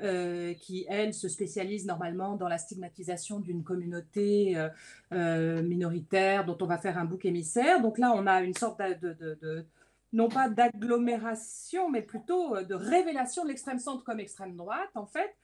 Euh, 0.00 0.54
qui, 0.54 0.86
elle, 0.88 1.12
se 1.12 1.28
spécialise 1.28 1.84
normalement 1.84 2.34
dans 2.36 2.48
la 2.48 2.56
stigmatisation 2.56 3.40
d'une 3.40 3.62
communauté 3.62 4.56
euh, 4.56 4.70
euh, 5.12 5.62
minoritaire 5.62 6.46
dont 6.46 6.56
on 6.62 6.66
va 6.66 6.78
faire 6.78 6.96
un 6.96 7.04
bouc 7.04 7.26
émissaire. 7.26 7.80
Donc 7.82 7.98
là, 7.98 8.12
on 8.16 8.26
a 8.26 8.40
une 8.40 8.54
sorte 8.54 8.80
de, 8.80 9.66
non 10.14 10.28
pas 10.28 10.48
d'agglomération, 10.48 11.90
mais 11.90 12.00
plutôt 12.00 12.60
de 12.62 12.74
révélation 12.74 13.44
de 13.44 13.48
l'extrême 13.48 13.78
centre 13.78 14.02
comme 14.02 14.18
extrême 14.18 14.56
droite, 14.56 14.90
en 14.94 15.06
fait. 15.06 15.36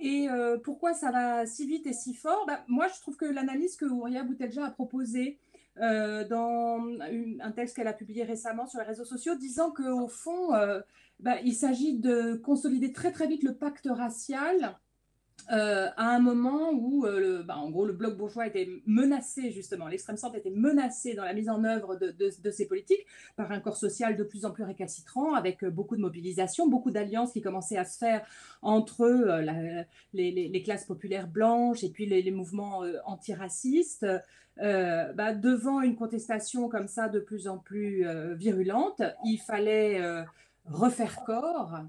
Et 0.00 0.28
pourquoi 0.64 0.92
ça 0.92 1.10
va 1.10 1.46
si 1.46 1.66
vite 1.66 1.86
et 1.86 1.92
si 1.92 2.14
fort? 2.14 2.44
Bah, 2.46 2.62
Moi, 2.68 2.88
je 2.88 3.00
trouve 3.00 3.16
que 3.16 3.24
l'analyse 3.24 3.76
que 3.76 3.84
Ouria 3.86 4.22
Boutelja 4.22 4.66
a 4.66 4.70
proposée 4.70 5.38
dans 5.76 6.78
un 7.40 7.52
texte 7.52 7.76
qu'elle 7.76 7.88
a 7.88 7.92
publié 7.92 8.24
récemment 8.24 8.66
sur 8.66 8.80
les 8.80 8.86
réseaux 8.86 9.04
sociaux, 9.04 9.34
disant 9.34 9.70
qu'au 9.70 10.08
fond, 10.08 10.50
bah, 11.20 11.36
il 11.44 11.54
s'agit 11.54 11.98
de 11.98 12.34
consolider 12.36 12.92
très 12.92 13.12
très 13.12 13.26
vite 13.26 13.42
le 13.42 13.54
pacte 13.54 13.88
racial 13.90 14.76
euh, 15.52 15.88
à 15.96 16.08
un 16.14 16.20
moment 16.20 16.70
où, 16.72 17.04
euh, 17.04 17.42
bah, 17.42 17.58
en 17.58 17.70
gros, 17.70 17.84
le 17.84 17.92
bloc 17.92 18.16
bourgeois 18.16 18.46
était 18.46 18.66
menacé, 18.86 19.50
justement, 19.50 19.88
l'extrême 19.88 20.16
centre 20.16 20.36
était 20.36 20.50
menacé 20.50 21.14
dans 21.14 21.24
la 21.24 21.34
mise 21.34 21.50
en 21.50 21.64
œuvre 21.64 21.96
de, 21.96 22.12
de, 22.12 22.50
ces 22.50 22.66
politiques 22.66 23.04
par 23.36 23.52
un 23.52 23.60
corps 23.60 23.76
social 23.76 24.16
de 24.16 24.24
plus 24.24 24.46
en 24.46 24.52
plus 24.52 24.64
récalcitrant, 24.64 25.34
avec 25.34 25.62
euh, 25.62 25.70
beaucoup 25.70 25.96
de 25.96 26.00
mobilisation, 26.00 26.66
beaucoup 26.66 26.90
d'alliances 26.90 27.32
qui 27.32 27.42
commençaient 27.42 27.76
à 27.76 27.84
se 27.84 27.98
faire 27.98 28.26
entre 28.62 29.06
les, 30.14 30.30
les, 30.30 30.62
classes 30.62 30.86
populaires 30.86 31.28
blanches 31.28 31.84
et 31.84 31.90
puis 31.90 32.06
les, 32.06 32.30
mouvements 32.30 32.82
antiracistes. 33.04 34.06
Bah, 34.56 35.34
devant 35.34 35.82
une 35.82 35.96
contestation 35.96 36.68
comme 36.68 36.88
ça 36.88 37.08
de 37.08 37.20
plus 37.20 37.48
en 37.48 37.58
plus 37.58 38.06
virulente, 38.34 39.02
il 39.24 39.38
fallait 39.38 40.00
refaire 40.66 41.24
corps, 41.24 41.80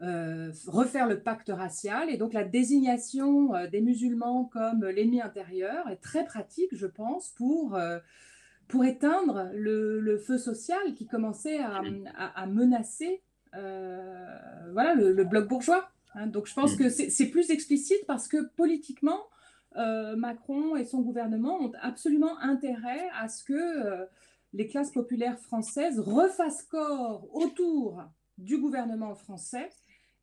euh, 0.00 0.52
refaire 0.68 1.08
le 1.08 1.20
pacte 1.20 1.50
racial. 1.52 2.08
Et 2.08 2.16
donc 2.16 2.32
la 2.32 2.44
désignation 2.44 3.54
euh, 3.54 3.66
des 3.66 3.80
musulmans 3.80 4.44
comme 4.44 4.84
l'ennemi 4.84 5.20
intérieur 5.20 5.88
est 5.88 6.00
très 6.00 6.24
pratique, 6.24 6.70
je 6.72 6.86
pense, 6.86 7.30
pour, 7.30 7.74
euh, 7.74 7.98
pour 8.68 8.84
éteindre 8.84 9.50
le, 9.54 10.16
feu 10.18 10.38
social 10.38 10.94
qui 10.94 11.06
commençait 11.06 11.58
à, 11.58 12.46
menacer 12.46 13.22
voilà, 13.52 14.94
le, 14.94 15.24
bloc 15.24 15.48
bourgeois. 15.48 15.88
Hein. 16.14 16.26
donc 16.26 16.46
je 16.46 16.54
pense 16.54 16.76
que 16.76 16.88
c'est 16.88 17.30
plus 17.30 17.50
explicite 17.50 18.06
parce 18.06 18.28
que 18.28 18.48
politiquement, 18.56 19.26
Macron 19.74 20.76
et 20.76 20.84
son 20.84 21.00
gouvernement 21.00 21.60
ont 21.60 21.72
absolument 21.80 22.38
intérêt 22.40 23.08
à 23.18 23.28
ce 23.28 23.42
que 23.42 24.06
les 24.52 24.66
classes 24.66 24.92
populaires 24.92 25.38
françaises 25.38 25.98
refassent 25.98 26.62
corps 26.62 27.28
autour 27.34 28.04
du 28.38 28.58
gouvernement 28.58 29.14
français 29.14 29.68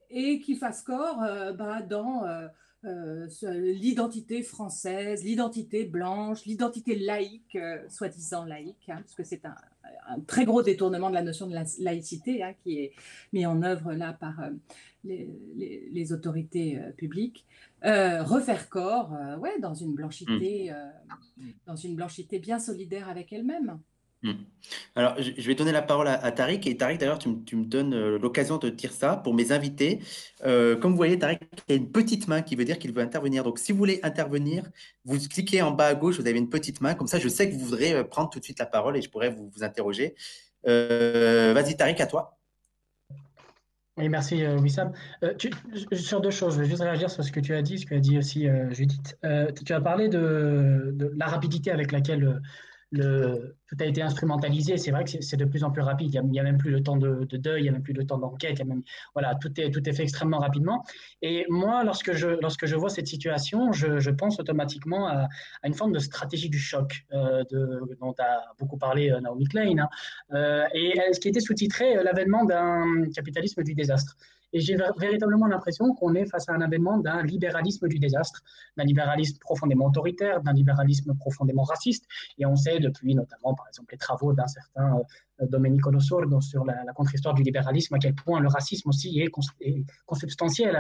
et 0.10 0.40
qui 0.40 0.56
fasse 0.56 0.82
corps 0.82 1.22
euh, 1.24 1.54
bah, 1.54 1.82
dans 1.82 2.24
euh, 2.26 2.48
euh, 2.86 3.28
l'identité 3.74 4.44
française, 4.44 5.24
l'identité 5.24 5.86
blanche, 5.86 6.46
l'identité 6.46 6.96
laïque, 6.96 7.58
soi-disant 7.90 8.46
laïque, 8.46 8.90
hein, 8.90 9.02
parce 9.02 9.16
que 9.16 9.24
c'est 9.24 9.46
un, 9.46 9.56
très 10.28 10.46
gros 10.46 10.62
détournement 10.62 11.10
de 11.10 11.16
la 11.16 11.24
notion 11.24 11.48
de 11.48 11.54
la 11.54 11.64
laïcité 11.80 12.44
hein, 12.44 12.54
qui 12.64 12.80
est 12.80 12.94
mis 13.34 13.46
en 13.46 13.64
œuvre 13.64 13.94
là 13.94 14.14
par 14.14 14.40
les, 15.04 16.14
autorités 16.14 16.80
publiques. 16.96 17.46
refaire 17.82 18.70
corps, 18.70 19.16
ouais, 19.40 19.60
dans 19.60 19.74
une 19.74 19.94
blanchité, 19.94 20.72
mmh. 21.38 21.44
dans 21.66 21.76
une 21.76 21.96
blanchité 21.96 22.38
bien 22.38 22.60
solidaire 22.60 23.10
avec 23.10 23.34
elle-même. 23.34 23.80
Hmm. 24.26 24.34
Alors, 24.96 25.16
je 25.20 25.48
vais 25.48 25.54
donner 25.54 25.72
la 25.72 25.84
parole 25.84 26.08
à, 26.08 26.32
Tariq. 26.32 26.68
Et 26.68 26.76
Tariq, 26.76 26.98
d'ailleurs, 26.98 27.20
tu, 27.20 27.30
me 27.30 27.64
donnes 27.64 27.94
euh, 27.94 28.18
l'occasion 28.18 28.58
de 28.58 28.70
dire 28.70 28.92
ça 28.92 29.18
pour 29.18 29.36
mes 29.36 29.52
invités. 29.52 30.00
Euh, 30.44 30.76
comme 30.76 30.92
vous 30.94 30.98
voyez, 30.98 31.20
Tariq 31.20 31.38
a 31.70 31.74
une 31.74 31.92
petite 31.92 32.28
main 32.28 32.42
qui 32.42 32.56
veut 32.56 32.66
dire 32.66 32.80
qu'il 32.80 32.92
veut 32.92 33.04
intervenir. 33.04 33.44
Donc, 33.44 33.60
si 33.60 33.72
vous 33.72 33.78
voulez 33.78 34.00
intervenir, 34.02 34.64
vous 35.04 35.20
cliquez 35.20 35.62
en 35.62 35.70
bas 35.70 35.86
à 35.86 35.94
gauche, 35.94 36.20
vous 36.20 36.26
avez 36.26 36.40
une 36.40 36.50
petite 36.50 36.82
main. 36.82 36.96
Comme 36.96 37.06
ça, 37.06 37.20
je 37.20 37.30
sais 37.30 37.48
que 37.48 37.54
vous 37.54 37.66
voudrez 37.66 37.94
euh, 37.94 38.04
prendre 38.04 38.32
tout 38.32 38.40
de 38.40 38.44
suite 38.44 38.58
la 38.58 38.66
parole 38.66 38.98
et 38.98 39.02
je 39.04 39.12
pourrais 39.12 39.30
vous, 39.30 39.52
interroger. 39.62 40.16
Vas-y, 40.64 41.78
Tariq, 41.78 42.02
à 42.02 42.08
toi. 42.08 42.40
Oui, 43.98 44.10
merci 44.10 44.44
Wissam. 44.46 44.92
sur 45.94 46.20
deux 46.20 46.32
choses, 46.32 46.56
je 46.56 46.62
vais 46.62 46.68
juste 46.68 46.82
réagir 46.82 47.12
sur 47.12 47.24
ce 47.24 47.32
que 47.32 47.40
tu 47.40 47.54
as 47.54 47.62
dit, 47.62 47.78
ce 47.78 47.86
que 47.86 47.94
a 47.94 48.00
dit 48.00 48.18
aussi 48.18 48.48
Judith. 48.72 49.18
tu 49.64 49.74
as 49.74 49.82
parlé 49.82 50.10
de, 50.10 51.14
la 51.16 51.28
rapidité 51.28 51.72
avec 51.72 51.92
laquelle 51.92 52.42
tout 52.94 53.78
a 53.80 53.86
été 53.86 54.02
instrumentalisé. 54.02 54.78
C'est 54.78 54.92
vrai 54.92 55.04
que 55.04 55.22
c'est 55.22 55.38
de 55.38 55.46
plus 55.46 55.64
en 55.64 55.72
plus 55.72 55.82
rapide. 55.82 56.14
Il 56.14 56.30
n'y 56.30 56.40
a, 56.40 56.44
même 56.44 56.58
plus 56.58 56.72
le 56.72 56.82
temps 56.84 56.98
de, 56.98 57.26
deuil, 57.38 57.62
il 57.62 57.64
n'y 57.64 57.70
a 57.70 57.72
même 57.72 57.84
plus 57.84 57.94
le 57.94 58.06
temps 58.06 58.18
d'enquête. 58.18 58.62
Voilà, 59.14 59.36
tout 59.36 59.52
est, 59.60 59.72
tout 59.72 59.88
est 59.88 59.94
fait 59.94 60.04
extrêmement 60.04 60.40
rapidement. 60.40 60.84
Et 61.22 61.46
moi, 61.50 61.84
lorsque 61.84 62.14
je, 62.14 62.28
lorsque 62.42 62.66
je 62.66 62.76
vois 62.76 62.90
cette 62.90 63.08
situation, 63.08 63.72
je, 63.72 64.10
pense 64.12 64.40
automatiquement 64.40 65.08
à, 65.08 65.28
une 65.64 65.74
forme 65.74 65.92
de 65.92 66.00
stratégie 66.00 66.50
du 66.50 66.60
choc 66.60 67.06
euh, 67.12 67.44
dont 68.00 68.16
a 68.20 68.54
beaucoup 68.60 68.78
parlé 68.78 69.12
euh, 69.12 69.20
Naomi 69.20 69.46
Klein, 69.46 69.78
hein. 69.78 69.90
euh, 70.34 70.66
et 70.74 70.94
ce 71.12 71.20
qui 71.20 71.28
était 71.28 71.42
sous-titré 71.42 72.02
l'avènement 72.04 72.46
d'un 72.46 73.10
capitalisme 73.14 73.64
du 73.64 73.74
désastre. 73.74 74.16
Et 74.56 74.62
j'ai 74.62 74.78
véritablement 74.98 75.48
l'impression 75.48 75.94
qu'on 75.96 76.16
est 76.16 76.26
face 76.26 76.48
à 76.48 76.54
un 76.54 76.62
avènement 76.62 76.98
d'un 76.98 77.22
libéralisme 77.24 77.90
du 77.90 78.00
désastre, 78.00 78.42
d'un 78.78 78.86
libéralisme 78.86 79.38
profondément 79.40 79.88
autoritaire, 79.88 80.42
d'un 80.42 80.54
libéralisme 80.54 81.14
profondément 81.14 81.64
raciste. 81.64 82.06
Et 82.38 82.46
on 82.46 82.56
sait 82.56 82.80
depuis 82.80 83.16
notamment, 83.16 83.54
par 83.54 83.68
exemple, 83.68 83.92
les 83.92 83.98
travaux 83.98 84.32
d'un 84.32 84.48
certain 84.48 84.96
euh, 84.96 85.04
Domenico 85.42 85.92
Losordo 85.92 86.42
sur 86.42 86.64
la, 86.66 86.76
contre-histoire 86.96 87.34
du 87.34 87.44
libéralisme, 87.44 87.96
à 87.96 88.00
quel 88.00 88.16
point 88.16 88.40
le 88.40 88.48
racisme 88.48 88.90
aussi 88.90 89.20
est, 89.20 89.30
consubstantiel 90.06 90.76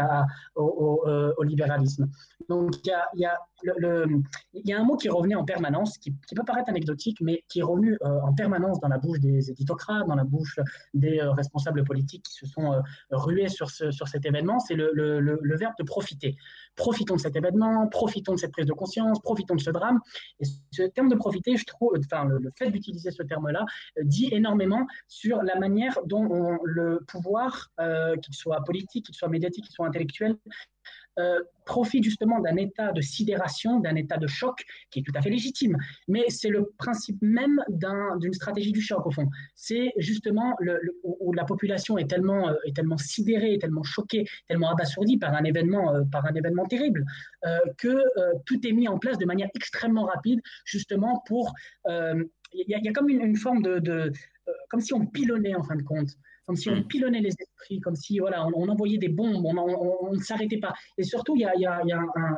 euh, 0.57 1.33
au, 1.37 1.43
libéralisme. 1.43 2.09
Donc 2.49 2.75
il 2.85 2.93
y 3.15 3.25
a, 3.25 4.79
un 4.79 4.83
mot 4.83 4.95
qui 4.95 5.09
revenait 5.09 5.35
en 5.35 5.43
permanence, 5.43 5.97
qui, 5.97 6.11
peut 6.11 6.43
paraître 6.45 6.69
anecdotique, 6.69 7.17
mais 7.21 7.43
qui 7.49 7.59
est 7.59 7.63
revenu 7.63 7.97
euh, 8.01 8.21
en 8.21 8.33
permanence 8.33 8.79
dans 8.79 8.87
la 8.87 8.97
bouche 8.97 9.19
des 9.19 9.49
éditocrates, 9.49 10.07
dans 10.07 10.15
la 10.15 10.23
bouche 10.23 10.59
des 10.93 11.21
responsables 11.21 11.83
politiques 11.83 12.23
qui 12.23 12.33
se 12.33 12.45
sont 12.45 12.81
rués 13.11 13.49
sur, 13.49 13.69
sur 13.69 14.07
cet 14.07 14.25
événement, 14.25 14.59
c'est 14.59 14.75
le, 14.75 15.55
verbe 15.57 15.73
de 15.79 15.83
profiter. 15.83 16.35
Profitons 16.75 17.15
de 17.15 17.21
cet 17.21 17.35
événement, 17.35 17.87
profitons 17.87 18.33
de 18.33 18.39
cette 18.39 18.51
prise 18.51 18.65
de 18.65 18.73
conscience, 18.73 19.19
profitons 19.21 19.55
de 19.55 19.61
ce 19.61 19.69
drame. 19.69 19.99
Et 20.39 20.45
ce 20.71 20.83
terme 20.83 21.09
de 21.09 21.15
profiter, 21.15 21.57
je 21.57 21.65
trouve, 21.65 21.93
enfin 21.99 22.25
le, 22.25 22.51
fait 22.57 22.71
d'utiliser 22.71 23.11
ce 23.11 23.23
terme-là, 23.23 23.65
dit 24.01 24.29
énormément 24.31 24.45
énormément 24.45 24.87
sur 25.07 25.41
la 25.41 25.59
manière 25.59 25.99
dont 26.05 26.57
le 26.63 27.03
pouvoir, 27.07 27.69
euh, 27.79 28.15
qu'il 28.17 28.33
soit 28.35 28.61
politique, 28.63 29.07
qu'il 29.07 29.15
soit 29.15 29.27
médiatique, 29.27 29.65
qu'il 29.65 29.73
soit 29.73 29.87
intellectuel, 29.87 30.37
euh, 31.19 31.39
profite 31.65 32.03
justement 32.03 32.39
d'un 32.39 32.57
état 32.57 32.91
de 32.91 33.01
sidération, 33.01 33.79
d'un 33.79 33.95
état 33.95 34.17
de 34.17 34.27
choc 34.27 34.63
qui 34.91 34.99
est 34.99 35.03
tout 35.03 35.11
à 35.15 35.21
fait 35.21 35.31
légitime. 35.31 35.77
Mais 36.07 36.25
c'est 36.29 36.49
le 36.49 36.71
principe 36.77 37.17
même 37.21 37.63
d'une 38.19 38.33
stratégie 38.33 38.71
du 38.71 38.81
choc, 38.81 39.05
au 39.07 39.11
fond. 39.11 39.27
C'est 39.55 39.91
justement 39.97 40.55
où 41.03 41.33
la 41.33 41.43
population 41.43 41.97
est 41.97 42.07
tellement, 42.07 42.49
euh, 42.49 42.55
est 42.65 42.75
tellement 42.75 42.97
sidérée, 42.97 43.57
tellement 43.57 43.83
choquée, 43.83 44.27
tellement 44.47 44.69
abasourdie 44.69 45.17
par 45.17 45.33
un 45.33 45.43
événement, 45.43 46.05
par 46.11 46.25
un 46.27 46.35
événement 46.35 46.65
terrible, 46.65 47.03
que 47.77 48.03
tout 48.45 48.67
est 48.67 48.71
mis 48.71 48.87
en 48.87 48.99
place 48.99 49.17
de 49.17 49.25
manière 49.25 49.49
extrêmement 49.55 50.05
rapide, 50.05 50.41
justement 50.65 51.23
pour... 51.25 51.53
Il 51.87 52.69
y, 52.69 52.87
a 52.87 52.93
comme 52.93 53.09
une, 53.09 53.35
forme 53.35 53.61
de 53.63 54.11
euh, 54.47 54.53
comme 54.69 54.81
si 54.81 54.93
on 54.93 55.05
pilonnait 55.05 55.55
en 55.55 55.63
fin 55.63 55.75
de 55.75 55.81
compte, 55.81 56.09
comme 56.45 56.55
si 56.55 56.69
on 56.69 56.75
hmm. 56.75 56.87
pilonnait 56.87 57.21
les 57.21 57.33
esprits, 57.39 57.79
comme 57.79 57.95
si 57.95 58.19
voilà, 58.19 58.45
on, 58.47 58.67
envoyait 58.67 58.97
des 58.97 59.09
bombes, 59.09 59.45
on, 59.45 60.13
ne 60.13 60.19
s'arrêtait 60.19 60.57
pas. 60.57 60.73
Et 60.97 61.03
surtout, 61.03 61.35
il 61.35 61.41
y 61.41 61.65
a, 61.65 61.81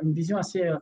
une 0.04 0.14
vision 0.14 0.38
assez. 0.38 0.64
Euh, 0.64 0.78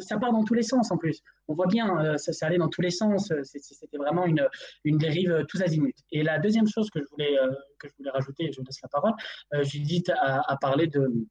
ça 0.00 0.18
part 0.18 0.32
dans 0.32 0.44
tous 0.44 0.54
les 0.54 0.62
sens 0.62 0.90
en 0.90 0.96
plus. 0.96 1.22
On 1.48 1.54
voit 1.54 1.66
bien, 1.66 1.98
euh, 1.98 2.16
ça, 2.16 2.46
allait 2.46 2.58
dans 2.58 2.68
tous 2.68 2.82
les 2.82 2.90
sens. 2.90 3.32
C'était 3.42 3.96
vraiment 3.96 4.26
une, 4.26 4.46
une 4.84 4.98
dérive 4.98 5.44
tous 5.48 5.62
azimuts. 5.62 5.94
Et 6.12 6.22
la 6.22 6.38
deuxième 6.38 6.66
chose 6.66 6.90
que 6.90 7.00
je 7.00 7.06
voulais, 7.10 7.36
que 7.78 7.88
je 7.88 7.94
voulais 7.96 8.10
rajouter, 8.10 8.44
et 8.44 8.52
je 8.52 8.58
vous 8.58 8.66
laisse 8.66 8.80
la 8.82 8.88
parole, 8.88 9.14
Judith 9.62 10.10
a, 10.10 10.42
a 10.52 10.56
parlé 10.56 10.86
de 10.86 11.26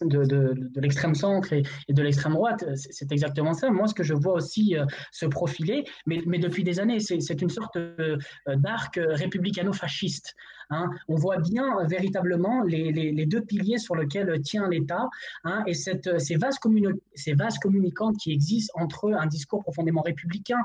de, 0.00 0.24
de, 0.24 0.80
l'extrême 0.80 1.14
centre 1.14 1.52
et, 1.52 1.62
de 1.88 2.02
l'extrême 2.02 2.34
droite. 2.34 2.64
C'est 2.74 3.10
exactement 3.12 3.54
ça. 3.54 3.70
Moi, 3.70 3.86
ce 3.86 3.94
que 3.94 4.02
je 4.02 4.14
vois 4.14 4.34
aussi 4.34 4.76
euh, 4.76 4.84
se 5.10 5.26
profiler, 5.26 5.84
mais, 6.06 6.20
mais, 6.26 6.38
depuis 6.38 6.64
des 6.64 6.80
années, 6.80 7.00
c'est 7.00 7.42
une 7.42 7.50
sorte 7.50 7.76
euh, 7.76 8.16
d'arc 8.46 8.98
républicano-fasciste. 8.98 10.34
Hein. 10.72 10.90
On 11.08 11.16
voit 11.16 11.38
bien 11.38 11.78
euh, 11.78 11.84
véritablement 11.84 12.62
les, 12.62 13.26
deux 13.26 13.42
piliers 13.42 13.78
sur 13.78 13.94
lesquels 13.94 14.40
tient 14.42 14.68
l'État 14.68 15.08
hein, 15.44 15.62
et 15.66 15.74
cette, 15.74 16.18
ces, 16.18 16.36
vases 16.36 16.58
ces 17.14 17.34
vases 17.34 17.58
communicants 17.58 18.12
qui 18.12 18.32
existent 18.32 18.72
entre 18.80 19.12
un 19.12 19.26
discours 19.26 19.62
profondément 19.62 20.02
républicain 20.02 20.58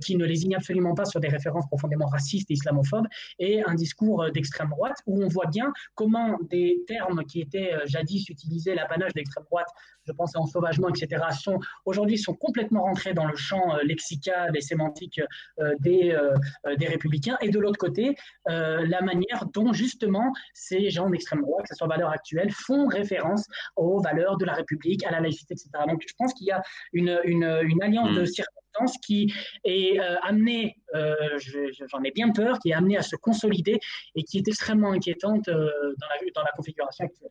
qui 0.00 0.16
ne 0.16 0.24
lésigne 0.24 0.54
absolument 0.54 0.94
pas 0.94 1.04
sur 1.04 1.20
des 1.20 1.28
références 1.28 1.66
profondément 1.66 2.06
racistes 2.06 2.50
et 2.50 2.54
islamophobes 2.54 3.06
et 3.38 3.62
un 3.64 3.74
discours 3.74 4.30
d'extrême 4.32 4.70
droite 4.70 4.98
où 5.06 5.22
on 5.22 5.28
voit 5.28 5.46
bien 5.46 5.72
comment 5.94 6.38
des 6.50 6.82
termes 6.86 7.24
qui 7.24 7.40
étaient 7.40 7.72
jadis 7.86 8.28
utilisés 8.28 8.74
l'apanage 8.74 9.12
d'extrême 9.14 9.44
droite, 9.44 9.68
je 10.06 10.12
pense 10.12 10.36
à 10.36 10.40
ensauvagement, 10.40 10.88
etc., 10.88 11.22
sont 11.40 11.58
aujourd'hui 11.84 12.18
sont 12.18 12.34
complètement 12.34 12.82
rentrés 12.82 13.14
dans 13.14 13.26
le 13.26 13.36
champ 13.36 13.74
euh, 13.74 13.82
lexical 13.84 14.56
et 14.56 14.60
sémantique 14.60 15.20
euh, 15.60 15.74
des, 15.80 16.10
euh, 16.10 16.76
des 16.76 16.86
républicains. 16.86 17.36
Et 17.40 17.50
de 17.50 17.58
l'autre 17.58 17.78
côté, 17.78 18.16
la 18.46 19.00
manière 19.02 19.21
dont 19.52 19.72
justement 19.72 20.32
ces 20.54 20.90
gens 20.90 21.10
d'extrême 21.10 21.42
droite, 21.42 21.62
que 21.62 21.68
ce 21.68 21.74
soit 21.76 21.86
valeurs 21.86 22.10
actuelles, 22.10 22.50
font 22.50 22.86
référence 22.86 23.46
aux 23.76 24.00
valeurs 24.00 24.36
de 24.36 24.44
la 24.44 24.54
République, 24.54 25.04
à 25.04 25.10
la 25.10 25.20
laïcité, 25.20 25.54
etc. 25.54 25.70
Donc 25.88 26.02
je 26.06 26.14
pense 26.18 26.34
qu'il 26.34 26.46
y 26.46 26.50
a 26.50 26.62
une, 26.92 27.20
une, 27.24 27.82
alliance 27.82 28.14
de 28.14 28.22
mmh. 28.22 28.26
circonstances 28.26 28.98
qui 29.04 29.32
est 29.64 29.98
amenée, 30.22 30.76
j'en 30.94 32.02
ai 32.02 32.10
bien 32.10 32.30
peur, 32.30 32.58
qui 32.58 32.70
est 32.70 32.74
amenée 32.74 32.96
à 32.96 33.02
se 33.02 33.16
consolider 33.16 33.78
et 34.14 34.22
qui 34.24 34.38
est 34.38 34.48
extrêmement 34.48 34.92
inquiétante 34.92 35.46
dans, 35.46 35.54
la, 35.56 36.30
dans 36.34 36.42
la 36.42 36.52
configuration 36.56 37.04
actuelle. 37.04 37.30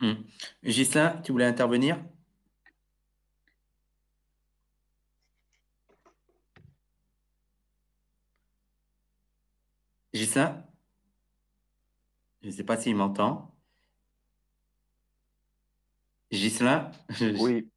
Hmm. 0.00 0.14
Gislain, 0.64 1.20
tu 1.22 1.30
voulais 1.30 1.44
intervenir? 1.44 1.96
Gislain 10.12 10.64
Je 12.42 12.48
ne 12.48 12.52
sais 12.52 12.64
pas 12.64 12.76
s'il 12.76 12.96
m'entend. 12.96 13.50
Gislain 16.30 16.90
Oui. 17.40 17.68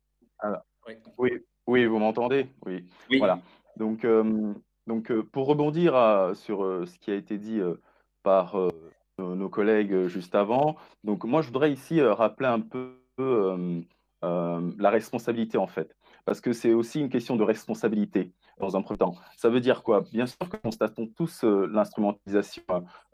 oui. 1.17 1.31
oui. 1.67 1.85
vous 1.85 1.99
m'entendez? 1.99 2.47
Oui. 2.65 2.85
Voilà. 3.17 3.39
Donc, 3.77 4.05
euh, 4.05 4.53
donc 4.87 5.11
euh, 5.11 5.23
pour 5.23 5.47
rebondir 5.47 5.93
sur 6.35 6.63
euh, 6.63 6.85
ce 6.85 6.97
qui 6.99 7.11
a 7.11 7.15
été 7.15 7.37
dit 7.37 7.61
par 8.23 8.55
nos 9.19 9.49
collègues 9.49 10.07
juste 10.07 10.35
avant. 10.35 10.75
Donc 11.03 11.23
moi, 11.23 11.41
je 11.41 11.47
voudrais 11.47 11.71
ici 11.71 11.99
euh, 11.99 12.13
rappeler 12.13 12.47
un 12.47 12.59
peu 12.59 12.97
euh, 13.19 13.81
la 14.21 14.89
responsabilité 14.89 15.57
en 15.57 15.67
fait, 15.67 15.95
parce 16.25 16.41
que 16.41 16.51
c'est 16.53 16.73
aussi 16.73 16.99
une 16.99 17.09
question 17.09 17.35
de 17.35 17.43
responsabilité 17.43 18.31
dans 18.59 18.75
un 18.75 18.81
premier 18.81 18.97
temps. 18.97 19.15
Ça 19.37 19.49
veut 19.49 19.61
dire 19.61 19.83
quoi? 19.83 20.01
Bien 20.11 20.25
sûr 20.25 20.49
que 20.49 20.57
constatons 20.57 21.07
tous 21.07 21.43
l'instrumentalisation 21.43 22.63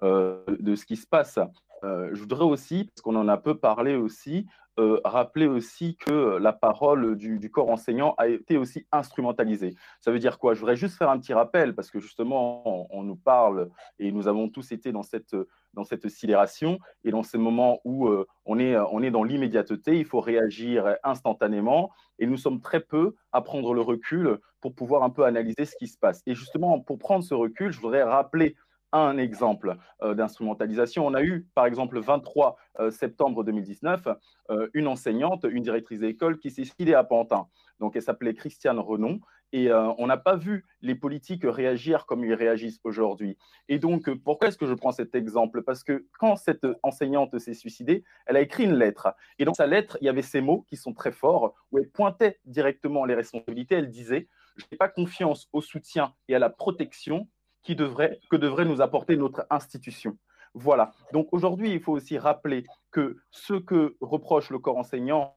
de 0.02 0.76
ce 0.76 0.86
qui 0.86 0.96
se 0.96 1.06
passe. 1.06 1.38
Je 1.84 2.20
voudrais 2.20 2.46
aussi, 2.46 2.86
parce 2.86 3.02
qu'on 3.02 3.16
en 3.16 3.28
a 3.28 3.38
peu 3.38 3.58
parlé 3.58 3.96
aussi, 3.96 4.46
euh, 4.80 5.02
rappeler 5.04 5.48
aussi 5.48 5.98
que 5.98 6.38
la 6.38 6.54
parole 6.54 7.18
du, 7.18 7.52
corps 7.52 7.70
enseignant 7.70 8.16
a 8.18 8.30
été 8.30 8.58
aussi 8.58 8.88
instrumentalisée. 8.94 9.76
Ça 10.00 10.12
veut 10.12 10.20
dire 10.20 10.40
quoi? 10.40 10.54
Je 10.54 10.62
voudrais 10.62 10.78
juste 10.78 10.98
faire 10.98 11.10
un 11.10 11.20
petit 11.20 11.34
rappel, 11.34 11.76
parce 11.76 11.92
que 11.92 12.00
justement, 12.00 12.88
on, 12.96 13.04
nous 13.04 13.18
parle, 13.18 13.70
et 14.00 14.14
nous 14.14 14.30
avons 14.30 14.48
tous 14.48 14.72
été 14.72 14.94
dans 14.94 15.04
cette, 15.04 15.36
dans 15.74 15.84
cette 15.84 16.08
sidération, 16.08 16.80
et 17.04 17.12
dans 17.12 17.22
ces 17.22 17.38
moments 17.38 17.82
où 17.84 18.08
euh, 18.08 18.26
on, 18.46 18.60
est, 18.60 18.78
on 18.78 19.04
est 19.04 19.12
dans 19.12 19.24
l'immédiateté, 19.24 20.00
il 20.00 20.06
faut 20.06 20.22
réagir 20.22 20.96
instantanément, 21.04 21.92
et 22.18 22.26
nous 22.26 22.38
sommes 22.38 22.62
très 22.62 22.80
peu 22.80 23.16
à 23.34 23.42
prendre 23.42 23.74
le 23.74 23.82
recul 23.82 24.40
pour 24.62 24.74
pouvoir 24.74 25.04
un 25.04 25.10
peu 25.10 25.26
analyser 25.26 25.66
ce 25.66 25.76
qui 25.76 25.88
se 25.88 25.98
passe. 25.98 26.22
Et 26.26 26.34
justement, 26.34 26.80
pour 26.80 26.98
prendre 26.98 27.26
ce 27.26 27.34
recul, 27.34 27.74
je 27.74 27.82
voudrais 27.82 28.04
rappeler 28.04 28.56
un 28.92 29.18
exemple 29.18 29.78
euh, 30.02 30.14
d'instrumentalisation. 30.14 31.06
On 31.06 31.14
a 31.14 31.24
eu, 31.24 31.48
par 31.56 31.66
exemple, 31.66 31.96
le 31.96 32.02
23 32.02 32.58
euh, 32.80 32.92
septembre 32.92 33.44
2019, 33.44 34.08
euh, 34.50 34.68
une 34.74 34.88
enseignante, 34.88 35.46
une 35.50 35.64
directrice 35.64 36.00
d'école 36.00 36.38
qui 36.38 36.52
s'est 36.52 36.64
suicidée 36.64 36.94
à 36.94 37.04
Pantin. 37.04 37.48
Donc, 37.80 37.96
elle 37.96 38.02
s'appelait 38.02 38.34
Christiane 38.34 38.80
Renon. 38.80 39.20
Et 39.54 39.70
on 39.74 40.08
n'a 40.08 40.16
pas 40.16 40.38
vu 40.38 40.64
les 40.82 40.96
politiques 40.96 41.44
réagir 41.44 42.06
comme 42.06 42.24
ils 42.24 42.34
réagissent 42.34 42.80
aujourd'hui. 42.86 43.38
Et 43.68 43.80
donc, 43.80 44.10
pourquoi 44.24 44.48
est-ce 44.48 44.58
que 44.58 44.66
je 44.66 44.74
prends 44.74 44.94
cet 44.94 45.14
exemple? 45.14 45.62
Parce 45.64 45.84
que 45.84 46.06
quand 46.20 46.38
cette 46.38 46.66
enseignante 46.84 47.38
s'est 47.38 47.54
suicidée, 47.54 48.06
elle 48.28 48.38
a 48.38 48.40
écrit 48.40 48.64
une 48.64 48.76
lettre. 48.76 49.14
Et 49.40 49.44
dans 49.44 49.54
sa 49.54 49.68
lettre, 49.68 49.98
il 50.00 50.06
y 50.06 50.10
avait 50.10 50.22
ces 50.22 50.40
mots 50.40 50.64
qui 50.70 50.78
sont 50.78 50.94
très 50.94 51.12
forts, 51.12 51.54
où 51.74 51.80
elle 51.80 51.90
pointait 51.90 52.40
directement 52.46 53.04
les 53.04 53.14
responsabilités. 53.14 53.76
Elle 53.76 53.90
disait, 53.90 54.30
je 54.56 54.64
n'ai 54.72 54.78
pas 54.78 54.88
confiance 54.88 55.50
au 55.52 55.60
soutien 55.60 56.14
et 56.30 56.36
à 56.36 56.40
la 56.40 56.50
protection 56.50 57.28
qui 57.64 57.76
devrait, 57.76 58.20
que 58.30 58.36
devrait 58.36 58.66
nous 58.66 58.82
apporter 58.82 59.18
notre 59.18 59.46
institution. 59.50 60.18
Voilà. 60.54 60.92
Donc 61.14 61.30
aujourd'hui, 61.32 61.72
il 61.72 61.80
faut 61.80 61.94
aussi 61.94 62.18
rappeler 62.18 62.66
que 62.92 63.18
ce 63.30 63.54
que 63.54 63.96
reproche 64.02 64.50
le 64.50 64.60
corps 64.60 64.78
enseignant, 64.78 65.36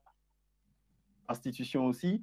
institution 1.28 1.86
aussi, 1.86 2.22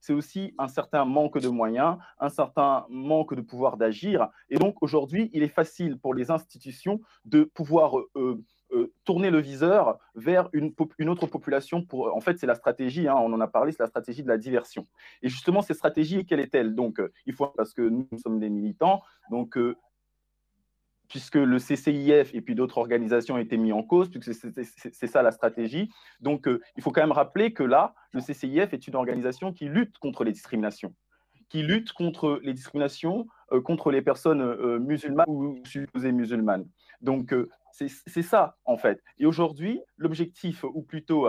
c'est 0.00 0.12
aussi 0.12 0.54
un 0.58 0.68
certain 0.68 1.04
manque 1.04 1.38
de 1.38 1.48
moyens, 1.48 1.98
un 2.20 2.28
certain 2.28 2.86
manque 2.88 3.34
de 3.34 3.40
pouvoir 3.40 3.76
d'agir. 3.76 4.28
Et 4.48 4.56
donc 4.56 4.76
aujourd'hui, 4.80 5.30
il 5.32 5.42
est 5.42 5.48
facile 5.48 5.98
pour 5.98 6.14
les 6.14 6.30
institutions 6.30 7.00
de 7.24 7.42
pouvoir 7.42 7.98
euh, 8.16 8.42
euh, 8.72 8.92
tourner 9.04 9.30
le 9.30 9.40
viseur 9.40 9.98
vers 10.14 10.48
une, 10.52 10.72
autre 11.08 11.26
population. 11.26 11.82
Pour, 11.82 12.14
en 12.14 12.20
fait, 12.20 12.38
c'est 12.38 12.46
la 12.46 12.54
stratégie, 12.54 13.08
hein, 13.08 13.16
on 13.16 13.32
en 13.32 13.40
a 13.40 13.48
parlé, 13.48 13.72
c'est 13.72 13.82
la 13.82 13.88
stratégie 13.88 14.22
de 14.22 14.28
la 14.28 14.38
diversion. 14.38 14.86
Et 15.22 15.28
justement, 15.28 15.62
cette 15.62 15.76
stratégie, 15.76 16.24
quelle 16.26 16.40
est-elle 16.40 16.74
Donc, 16.74 17.00
euh, 17.00 17.12
il 17.26 17.34
faut, 17.34 17.46
parce 17.46 17.72
que 17.72 17.82
nous, 17.82 18.06
sommes 18.22 18.40
des 18.40 18.50
militants, 18.50 19.02
donc 19.30 19.56
puisque 21.08 21.36
le 21.36 21.58
CCIF 21.58 22.34
et 22.34 22.40
puis 22.40 22.54
d'autres 22.54 22.78
organisations 22.78 23.36
ont 23.36 23.38
été 23.38 23.56
mis 23.56 23.72
en 23.72 23.82
cause, 23.82 24.10
puisque 24.10 24.32
c'est 24.34 25.06
ça 25.06 25.22
la 25.22 25.32
stratégie. 25.32 25.90
Donc, 26.20 26.46
euh, 26.46 26.60
il 26.76 26.82
faut 26.82 26.90
quand 26.90 27.00
même 27.00 27.12
rappeler 27.12 27.52
que 27.52 27.62
là, 27.62 27.94
le 28.12 28.20
CCIF 28.20 28.72
est 28.72 28.86
une 28.86 28.94
organisation 28.94 29.52
qui 29.52 29.66
lutte 29.66 29.98
contre 29.98 30.24
les 30.24 30.32
discriminations, 30.32 30.94
qui 31.48 31.62
lutte 31.62 31.92
contre 31.92 32.40
les 32.42 32.52
discriminations 32.52 33.26
euh, 33.52 33.60
contre 33.60 33.90
les 33.90 34.02
personnes 34.02 34.42
euh, 34.42 34.78
musulmanes 34.78 35.26
ou 35.28 35.58
supposées 35.64 36.12
musulmanes. 36.12 36.66
Donc, 37.00 37.34
c'est 37.86 38.22
ça, 38.22 38.56
en 38.64 38.76
fait. 38.76 39.02
Et 39.18 39.26
aujourd'hui, 39.26 39.80
l'objectif, 39.96 40.64
ou 40.64 40.82
plutôt 40.82 41.28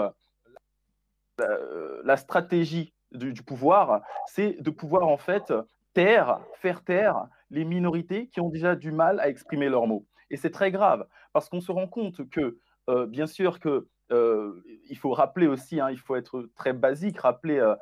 la, 2.03 2.17
stratégie 2.17 2.93
du, 3.11 3.43
pouvoir, 3.43 4.01
c'est 4.27 4.61
de 4.61 4.69
pouvoir, 4.69 5.07
en 5.07 5.17
fait, 5.17 5.53
taire, 5.93 6.39
faire 6.55 6.83
taire 6.83 7.27
les 7.49 7.65
minorités 7.65 8.27
qui 8.27 8.41
ont 8.41 8.49
déjà 8.49 8.75
du 8.75 8.91
mal 8.91 9.19
à 9.19 9.29
exprimer 9.29 9.69
leurs 9.69 9.87
mots. 9.87 10.05
Et 10.29 10.37
c'est 10.37 10.51
très 10.51 10.71
grave, 10.71 11.07
parce 11.33 11.49
qu'on 11.49 11.61
se 11.61 11.71
rend 11.71 11.87
compte 11.87 12.29
que, 12.29 12.57
euh, 12.89 13.07
bien 13.07 13.27
sûr, 13.27 13.59
que, 13.59 13.87
euh, 14.11 14.63
il 14.89 14.97
faut 14.97 15.11
rappeler 15.11 15.47
aussi, 15.47 15.79
hein, 15.79 15.89
il 15.91 15.99
faut 15.99 16.15
être 16.15 16.49
très 16.55 16.73
basique, 16.73 17.19
rappeler 17.19 17.59
euh, 17.59 17.75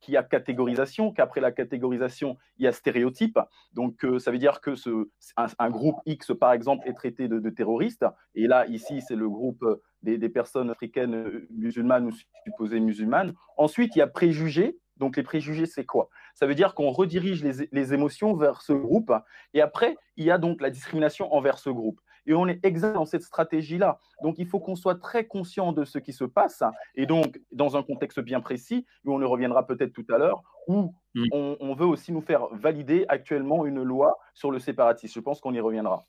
qu'il 0.00 0.14
y 0.14 0.16
a 0.16 0.22
catégorisation, 0.22 1.12
qu'après 1.12 1.40
la 1.40 1.52
catégorisation, 1.52 2.36
il 2.58 2.64
y 2.64 2.66
a 2.66 2.72
stéréotype. 2.72 3.38
Donc, 3.72 4.04
ça 4.18 4.30
veut 4.30 4.38
dire 4.38 4.60
que 4.60 4.74
ce, 4.74 5.08
un, 5.36 5.70
groupe 5.70 5.96
X, 6.06 6.32
par 6.38 6.52
exemple, 6.52 6.88
est 6.88 6.94
traité 6.94 7.28
de, 7.28 7.50
terroriste. 7.50 8.04
Et 8.34 8.46
là, 8.46 8.66
ici, 8.66 9.00
c'est 9.00 9.16
le 9.16 9.28
groupe 9.28 9.64
des, 10.02 10.18
des, 10.18 10.28
personnes 10.28 10.70
africaines 10.70 11.46
musulmanes 11.50 12.06
ou 12.06 12.12
supposées 12.44 12.80
musulmanes. 12.80 13.34
Ensuite, 13.56 13.96
il 13.96 14.00
y 14.00 14.02
a 14.02 14.06
préjugés. 14.06 14.78
Donc, 14.96 15.16
les 15.16 15.22
préjugés, 15.22 15.66
c'est 15.66 15.84
quoi? 15.84 16.08
Ça 16.38 16.46
veut 16.46 16.54
dire 16.54 16.74
qu'on 16.74 16.90
redirige 16.90 17.42
les, 17.42 17.94
émotions 17.94 18.32
vers 18.36 18.62
ce 18.62 18.72
groupe. 18.72 19.12
Et 19.54 19.60
après, 19.60 19.96
il 20.16 20.24
y 20.24 20.30
a 20.30 20.38
donc 20.38 20.60
la 20.60 20.70
discrimination 20.70 21.34
envers 21.34 21.58
ce 21.58 21.68
groupe. 21.68 22.00
Et 22.28 22.34
on 22.34 22.46
est 22.46 22.64
exact 22.64 22.92
dans 22.92 23.06
cette 23.06 23.22
stratégie-là. 23.22 23.98
Donc, 24.22 24.38
il 24.38 24.46
faut 24.46 24.60
qu'on 24.60 24.76
soit 24.76 25.00
très 25.00 25.26
conscient 25.26 25.72
de 25.72 25.84
ce 25.84 25.98
qui 25.98 26.12
se 26.12 26.24
passe. 26.24 26.62
Et 26.94 27.06
donc, 27.06 27.40
dans 27.50 27.76
un 27.76 27.82
contexte 27.82 28.20
bien 28.20 28.40
précis, 28.40 28.86
où 29.04 29.14
on 29.14 29.20
y 29.20 29.24
reviendra 29.24 29.66
peut-être 29.66 29.92
tout 29.92 30.06
à 30.10 30.18
l'heure, 30.18 30.42
où 30.68 30.94
mm. 31.14 31.24
on, 31.32 31.74
veut 31.74 31.86
aussi 31.86 32.12
nous 32.12 32.20
faire 32.20 32.46
valider 32.52 33.06
actuellement 33.08 33.66
une 33.66 33.82
loi 33.82 34.16
sur 34.34 34.50
le 34.50 34.60
séparatisme. 34.60 35.14
Je 35.14 35.20
pense 35.20 35.40
qu'on 35.40 35.54
y 35.54 35.60
reviendra. 35.60 36.04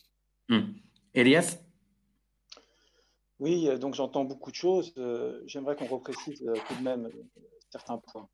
Mm. 0.50 0.74
Elias? 1.16 1.58
Oui, 3.40 3.70
donc 3.80 3.96
j'entends 3.96 4.26
beaucoup 4.26 4.52
de 4.52 4.56
choses. 4.56 4.94
Euh, 4.98 5.42
j'aimerais 5.46 5.76
qu'on 5.76 5.86
reprécise 5.86 6.44
euh, 6.46 6.54
tout 6.68 6.76
de 6.76 6.84
même 6.84 7.10
certains 7.70 7.98
points. 7.98 8.28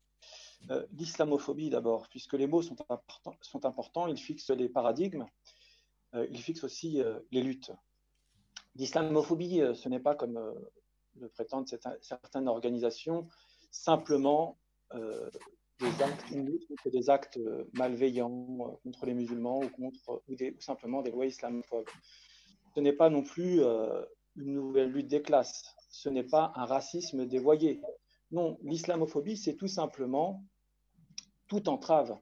Euh, 0.70 0.84
l'islamophobie 0.92 1.70
d'abord, 1.70 2.08
puisque 2.08 2.32
les 2.32 2.48
mots 2.48 2.62
sont 2.62 2.76
importants, 2.88 3.36
sont 3.40 3.64
importants, 3.64 4.08
ils 4.08 4.18
fixent 4.18 4.50
les 4.50 4.68
paradigmes, 4.68 5.26
euh, 6.16 6.26
ils 6.30 6.40
fixent 6.40 6.64
aussi 6.64 7.00
euh, 7.00 7.18
les 7.30 7.42
luttes. 7.42 7.70
L'islamophobie, 8.74 9.62
ce 9.74 9.88
n'est 9.88 10.00
pas 10.00 10.14
comme 10.14 10.38
le 11.18 11.28
prétendent 11.28 11.66
certaines 12.02 12.46
organisations, 12.46 13.26
simplement 13.70 14.58
des 15.80 17.10
actes, 17.10 17.38
malveillants 17.72 18.78
contre 18.82 19.06
les 19.06 19.14
musulmans 19.14 19.60
ou, 19.60 19.70
contre, 19.70 20.22
ou 20.28 20.60
simplement 20.60 21.00
des 21.00 21.10
lois 21.10 21.24
islamophobes. 21.24 21.88
Ce 22.74 22.80
n'est 22.80 22.92
pas 22.92 23.08
non 23.08 23.22
plus 23.22 23.62
une 23.62 24.52
nouvelle 24.52 24.90
lutte 24.90 25.08
des 25.08 25.22
classes, 25.22 25.74
ce 25.88 26.10
n'est 26.10 26.22
pas 26.22 26.52
un 26.54 26.66
racisme 26.66 27.24
dévoyé. 27.24 27.80
Non, 28.30 28.58
l'islamophobie, 28.62 29.38
c'est 29.38 29.56
tout 29.56 29.68
simplement 29.68 30.44
toute 31.48 31.66
entrave 31.68 32.18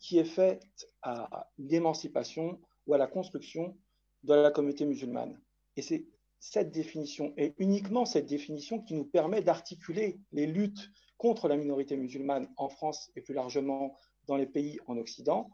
qui 0.00 0.18
est 0.18 0.24
faite 0.24 0.90
à 1.02 1.48
l'émancipation 1.58 2.60
ou 2.86 2.94
à 2.94 2.98
la 2.98 3.06
construction 3.06 3.76
de 4.24 4.34
la 4.34 4.50
communauté 4.50 4.84
musulmane. 4.84 5.40
Et 5.76 5.82
c'est 5.82 6.06
cette 6.38 6.72
définition, 6.72 7.32
et 7.36 7.54
uniquement 7.58 8.04
cette 8.04 8.26
définition, 8.26 8.80
qui 8.80 8.94
nous 8.94 9.04
permet 9.04 9.42
d'articuler 9.42 10.18
les 10.32 10.46
luttes 10.46 10.90
contre 11.16 11.46
la 11.46 11.56
minorité 11.56 11.96
musulmane 11.96 12.48
en 12.56 12.68
France 12.68 13.10
et 13.14 13.20
plus 13.20 13.34
largement 13.34 13.96
dans 14.26 14.36
les 14.36 14.46
pays 14.46 14.78
en 14.86 14.96
Occident, 14.96 15.50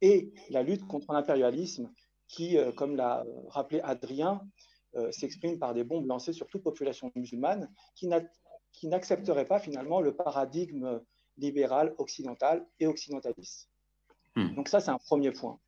et 0.00 0.32
la 0.48 0.62
lutte 0.62 0.86
contre 0.86 1.12
l'impérialisme 1.12 1.92
qui, 2.26 2.56
euh, 2.56 2.72
comme 2.72 2.96
l'a 2.96 3.24
rappelé 3.48 3.80
Adrien, 3.82 4.40
euh, 4.96 5.12
s'exprime 5.12 5.58
par 5.58 5.74
des 5.74 5.84
bombes 5.84 6.06
lancées 6.06 6.32
sur 6.32 6.46
toute 6.46 6.62
population 6.62 7.12
musulmane 7.14 7.70
qui 7.94 8.08
n'accepterait 8.88 9.44
pas 9.44 9.60
finalement 9.60 10.00
le 10.00 10.16
paradigme 10.16 11.00
libéral, 11.36 11.94
occidental 11.98 12.66
et 12.78 12.86
occidentaliste. 12.86 13.68
Hmm. 14.36 14.54
Donc 14.54 14.68
ça, 14.68 14.80
c'est 14.80 14.90
un 14.90 14.98
premier 14.98 15.32
point. 15.32 15.60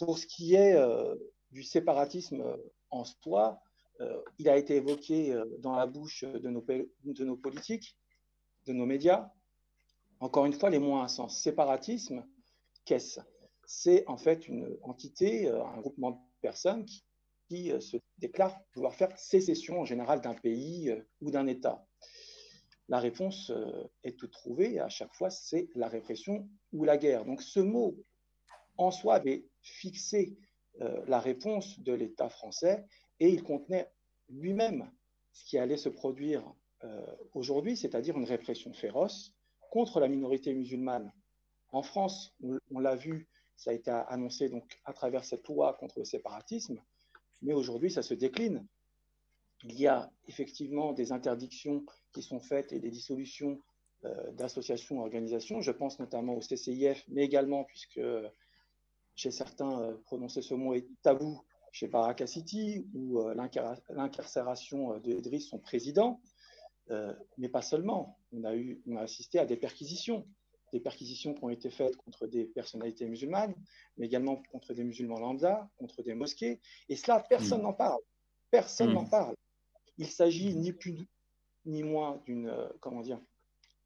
Pour 0.00 0.18
ce 0.18 0.26
qui 0.26 0.54
est 0.54 0.72
euh, 0.72 1.14
du 1.50 1.62
séparatisme 1.62 2.40
euh, 2.40 2.56
en 2.88 3.04
soi, 3.04 3.60
euh, 4.00 4.22
il 4.38 4.48
a 4.48 4.56
été 4.56 4.76
évoqué 4.76 5.38
dans 5.58 5.76
la 5.76 5.86
bouche 5.86 6.24
de 6.24 6.48
nos, 6.48 7.36
politiques, 7.36 7.98
de 8.64 8.72
nos 8.72 8.86
médias. 8.86 9.30
Encore 10.18 10.46
une 10.46 10.54
fois, 10.54 10.70
les 10.70 10.78
mots 10.78 10.92
ont 10.92 11.02
un 11.02 11.08
sens. 11.08 11.42
Séparatisme, 11.42 12.26
qu'est-ce? 12.86 13.20
C'est 13.66 14.06
en 14.08 14.16
fait 14.16 14.48
une 14.48 14.74
entité, 14.80 15.48
un 15.48 15.80
groupement 15.80 16.12
de 16.12 16.18
personnes 16.40 16.86
qui, 16.86 17.72
se 17.80 17.98
déclarent 18.18 18.58
vouloir 18.74 18.94
faire 18.94 19.16
sécession 19.18 19.80
en 19.80 19.84
général 19.84 20.20
d'un 20.20 20.34
pays 20.34 20.94
ou 21.20 21.30
d'un 21.30 21.46
État 21.46 21.84
la 22.88 22.98
réponse 22.98 23.52
est 24.02 24.18
toute 24.18 24.32
trouvée. 24.32 24.80
À 24.80 24.88
chaque 24.88 25.14
fois, 25.14 25.30
c'est 25.30 25.68
la 25.76 25.88
répression 25.88 26.48
ou 26.72 26.84
la 26.84 26.96
guerre. 26.96 27.24
Donc 27.24 27.40
ce 27.40 27.60
mot 27.60 27.96
en 28.76 28.90
soi 28.90 29.14
avait 29.14 29.49
fixé 29.62 30.36
euh, 30.80 31.02
la 31.06 31.20
réponse 31.20 31.80
de 31.80 31.92
l'État 31.92 32.28
français 32.28 32.86
et 33.18 33.28
il 33.28 33.42
contenait 33.42 33.90
lui-même 34.28 34.90
ce 35.32 35.44
qui 35.44 35.58
allait 35.58 35.76
se 35.76 35.88
produire 35.88 36.54
euh, 36.84 37.04
aujourd'hui, 37.34 37.76
c'est-à-dire 37.76 38.16
une 38.16 38.24
répression 38.24 38.72
féroce 38.72 39.34
contre 39.70 40.00
la 40.00 40.08
minorité 40.08 40.54
musulmane. 40.54 41.12
En 41.72 41.82
France, 41.82 42.34
on, 42.70 42.78
l'a 42.78 42.96
vu, 42.96 43.28
ça 43.56 43.70
a 43.70 43.74
été 43.74 43.90
annoncé 43.90 44.48
donc 44.48 44.78
à 44.84 44.92
travers 44.92 45.24
cette 45.24 45.46
loi 45.46 45.76
contre 45.78 45.98
le 45.98 46.04
séparatisme, 46.04 46.80
mais 47.42 47.52
aujourd'hui, 47.52 47.90
ça 47.90 48.02
se 48.02 48.14
décline. 48.14 48.66
Il 49.64 49.78
y 49.78 49.86
a 49.86 50.10
effectivement 50.26 50.92
des 50.92 51.12
interdictions 51.12 51.84
qui 52.12 52.22
sont 52.22 52.40
faites 52.40 52.72
et 52.72 52.80
des 52.80 52.90
dissolutions 52.90 53.60
euh, 54.04 54.32
d'associations, 54.32 55.00
organisations. 55.00 55.60
Je 55.60 55.70
pense 55.70 55.98
notamment 55.98 56.34
au 56.34 56.40
CCIF, 56.40 57.04
mais 57.08 57.24
également, 57.24 57.64
puisque 57.64 58.00
chez 59.20 59.30
certains, 59.30 59.82
euh, 59.82 59.96
prononcer 60.06 60.40
ce 60.40 60.54
mot 60.54 60.72
est 60.74 60.88
tabou, 61.02 61.42
chez 61.72 61.88
Baraka 61.88 62.26
City, 62.26 62.86
où 62.94 63.20
euh, 63.20 63.34
l'incarcération 63.90 64.98
d'Edris, 64.98 65.42
son 65.42 65.58
président, 65.58 66.20
mais 67.38 67.48
pas 67.48 67.62
seulement. 67.62 68.18
On 68.32 68.42
a, 68.42 68.56
eu, 68.56 68.82
on 68.88 68.96
a 68.96 69.02
assisté 69.02 69.38
à 69.38 69.46
des 69.46 69.56
perquisitions, 69.56 70.26
des 70.72 70.80
perquisitions 70.80 71.34
qui 71.34 71.44
ont 71.44 71.50
été 71.50 71.70
faites 71.70 71.96
contre 71.96 72.26
des 72.26 72.46
personnalités 72.46 73.06
musulmanes, 73.06 73.54
mais 73.96 74.06
également 74.06 74.42
contre 74.50 74.74
des 74.74 74.82
musulmans 74.82 75.20
lambda, 75.20 75.70
contre 75.76 76.02
des 76.02 76.14
mosquées. 76.14 76.60
Et 76.88 76.96
cela, 76.96 77.24
personne 77.28 77.60
mmh. 77.60 77.64
n'en 77.64 77.72
parle. 77.74 78.00
Personne 78.50 78.90
mmh. 78.90 78.94
n'en 78.94 79.04
parle. 79.04 79.36
Il 79.98 80.08
s'agit 80.08 80.56
ni 80.56 80.72
plus 80.72 81.06
ni 81.66 81.82
moins 81.82 82.20
d'une 82.24 82.48
euh, 82.48 82.68
comment 82.80 83.02
dire 83.02 83.20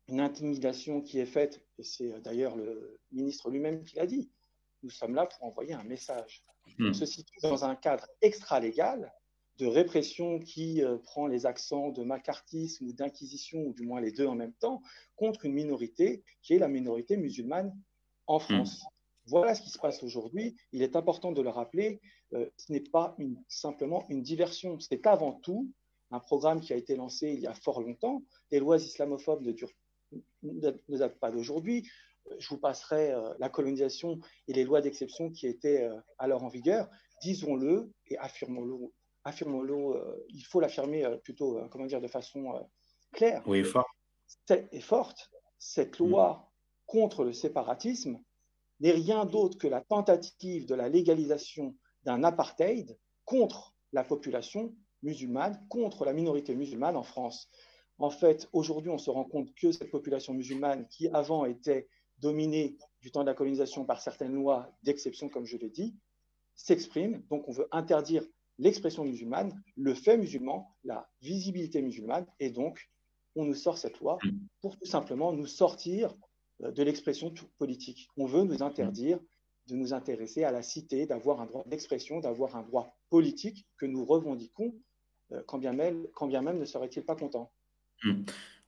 une 0.09 0.20
intimidation 0.20 1.01
qui 1.01 1.19
est 1.19 1.27
faite, 1.27 1.65
et 1.78 1.82
c'est 1.82 2.12
euh, 2.12 2.20
d'ailleurs 2.20 2.56
le 2.56 3.01
ministre 3.12 3.51
lui-même 3.51 3.82
qui 3.85 3.97
l'a 3.97 4.06
dit. 4.06 4.31
Nous 4.85 4.90
sommes 4.90 5.15
là 5.15 5.27
pour 5.27 5.43
envoyer 5.44 5.73
un 5.73 5.82
message. 5.82 6.44
Hmm. 6.78 6.90
On 6.90 6.93
se 6.93 7.06
situe 7.06 7.40
dans 7.43 7.65
un 7.65 7.74
cadre 7.74 8.06
extra-légal 8.20 9.12
de 9.56 9.66
répression 9.66 10.39
qui 10.40 10.82
euh, 10.82 10.98
prend 10.98 11.27
les 11.27 11.47
accents 11.47 11.89
de 11.89 12.02
macartisme 12.02 12.86
ou 12.86 12.93
d'inquisition, 12.93 13.61
ou 13.62 13.73
du 13.73 13.82
moins 13.86 14.01
les 14.01 14.12
deux 14.12 14.27
en 14.27 14.35
même 14.35 14.52
temps, 14.52 14.82
contre 15.16 15.47
une 15.47 15.55
minorité 15.55 16.23
qui 16.43 16.55
est 16.55 16.59
la 16.59 16.69
minorité 16.69 17.16
musulmane 17.16 17.74
en 18.27 18.36
hmm. 18.36 18.40
France. 18.40 18.85
Voilà 19.27 19.55
ce 19.55 19.62
qui 19.62 19.70
se 19.70 19.78
passe 19.78 20.02
aujourd'hui. 20.02 20.55
Il 20.73 20.82
est 20.82 20.97
important 20.97 21.32
de 21.32 21.40
le 21.40 21.48
rappeler. 21.48 22.02
ce 22.32 22.70
n'est 22.70 22.81
pas 22.81 23.15
une, 23.19 23.43
simplement 23.48 24.05
une 24.11 24.23
diversion. 24.23 24.78
C'est 24.81 25.06
avant 25.06 25.32
tout 25.32 25.73
un 26.11 26.20
programme 26.20 26.61
qui 26.61 26.74
a 26.74 26.77
été 26.77 26.94
lancé 26.94 27.31
il 27.31 27.40
y 27.40 27.47
a 27.47 27.55
fort 27.55 27.81
longtemps. 27.81 28.23
Les 28.51 28.59
lois 28.59 28.77
islamophobes 28.77 29.40
ne, 29.40 29.52
durent, 29.52 29.73
ne, 30.43 30.70
datent 30.98 31.19
pas 31.19 31.31
d'aujourd'hui. 31.31 31.89
Je 32.39 32.49
vous 32.49 32.59
passerai 32.59 33.15
la 33.39 33.49
colonisation 33.49 34.19
et 34.49 34.53
les 34.53 34.65
lois 34.65 34.81
d'exception 34.81 35.31
qui 35.31 35.47
étaient 35.47 35.89
alors 36.19 36.45
en 36.45 36.49
vigueur. 36.49 36.89
Disons-le 37.23 37.93
et 38.07 38.19
affirmons-le. 38.19 38.93
Affirmons-le. 39.25 40.27
il 40.29 40.45
faut 40.45 40.61
l'affirmer 40.61 41.07
plutôt, 41.23 41.61
comment 41.71 41.87
dire, 41.87 42.01
de 42.01 42.09
façon 42.09 42.53
claire. 43.13 43.43
Oui, 43.47 43.65
fort. 43.65 43.89
Et 44.51 44.81
forte. 44.81 45.31
Cette 45.59 45.99
loi 45.99 46.51
contre 46.87 47.25
le 47.25 47.33
séparatisme 47.33 48.21
n'est 48.81 48.93
rien 48.93 49.25
d'autre 49.25 49.59
que 49.59 49.69
la 49.69 49.81
tentative 49.81 50.67
de 50.67 50.75
la 50.75 50.89
légalisation 50.89 51.77
d'un 52.03 52.25
apartheid 52.25 52.99
contre 53.25 53.75
la 53.93 54.05
population 54.05 54.75
musulmane, 55.03 55.65
contre 55.69 56.05
la 56.05 56.13
minorité 56.13 56.55
musulmane 56.55 56.97
en 56.97 57.03
France. 57.03 57.49
En 57.99 58.11
fait, 58.11 58.49
aujourd'hui, 58.53 58.91
on 58.91 58.99
se 58.99 59.11
rend 59.11 59.25
compte 59.25 59.55
que 59.55 59.71
cette 59.73 59.91
population 59.91 60.35
musulmane, 60.35 60.89
qui 60.89 61.09
avant 61.09 61.45
était 61.45 61.89
dominée 62.25 62.79
du 63.03 63.11
temps 63.11 63.21
de 63.21 63.27
la 63.27 63.35
colonisation 63.35 63.85
par 63.85 64.01
certaines 64.01 64.35
lois 64.35 64.75
d'exception, 64.83 65.29
comme 65.29 65.45
je 65.45 65.59
l'ai 65.59 65.69
dit, 65.69 65.95
s'exprime. 66.55 67.23
Donc, 67.29 67.47
on 67.49 67.53
veut 67.53 67.69
interdire 67.71 68.25
l'expression 68.59 69.05
musulmane, 69.05 69.53
le 69.77 69.95
fait 69.95 70.17
musulman, 70.17 70.75
la 70.85 71.07
visibilité 71.21 71.83
musulmane, 71.83 72.27
et 72.41 72.51
donc, 72.51 72.91
on 73.37 73.45
nous 73.45 73.55
sort 73.55 73.77
cette 73.77 74.01
loi 74.01 74.19
pour 74.61 74.79
tout 74.79 74.87
simplement 74.87 75.33
nous 75.33 75.47
sortir 75.47 76.15
euh, 76.63 76.71
de 76.71 76.83
l'expression 76.83 77.35
politique. 77.59 78.09
On 78.17 78.27
veut 78.27 78.45
nous 78.45 78.63
interdire 78.63 79.19
de 79.67 79.77
nous 79.77 79.93
intéresser 79.93 80.45
à 80.45 80.53
la 80.53 80.63
cité, 80.63 81.07
d'avoir 81.07 81.41
un 81.41 81.47
droit 81.47 81.65
d'expression, 81.67 82.21
d'avoir 82.21 82.57
un 82.57 82.63
droit 82.63 82.97
politique 83.11 83.67
que 83.77 83.87
nous 83.87 84.05
revendiquons, 84.05 84.75
euh, 85.33 85.43
quand 85.47 85.59
bien 85.59 85.73
même, 85.73 86.07
quand 86.15 86.29
bien 86.29 86.43
même 86.43 86.59
ne 86.59 86.65
serait-il 86.65 87.05
pas 87.05 87.17
content. 87.17 87.53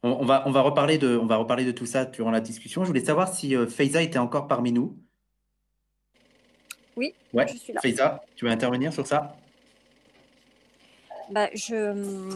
On, 0.07 0.24
va, 0.24 0.45
on, 0.47 0.51
va 0.51 0.61
reparler 0.61 0.99
de, 0.99 1.16
on 1.16 1.27
va 1.27 1.37
reparler 1.37 1.65
de 1.65 1.73
tout 1.73 1.87
ça 1.87 2.05
durant 2.05 2.31
la 2.31 2.41
discussion. 2.41 2.83
Je 2.85 2.89
voulais 2.89 3.05
savoir 3.05 3.33
si 3.33 3.57
euh, 3.57 3.66
Faiza 3.66 4.03
était 4.03 4.19
encore 4.19 4.47
parmi 4.47 4.73
nous. 4.73 4.97
Oui, 6.97 7.15
ouais. 7.33 7.47
je 7.49 7.57
suis 7.57 7.73
là. 7.73 7.81
Faiza, 7.81 8.23
tu 8.37 8.45
veux 8.45 8.51
intervenir 8.51 8.93
sur 8.93 9.07
ça? 9.07 9.37
Bah, 11.31 11.49
je, 11.55 12.31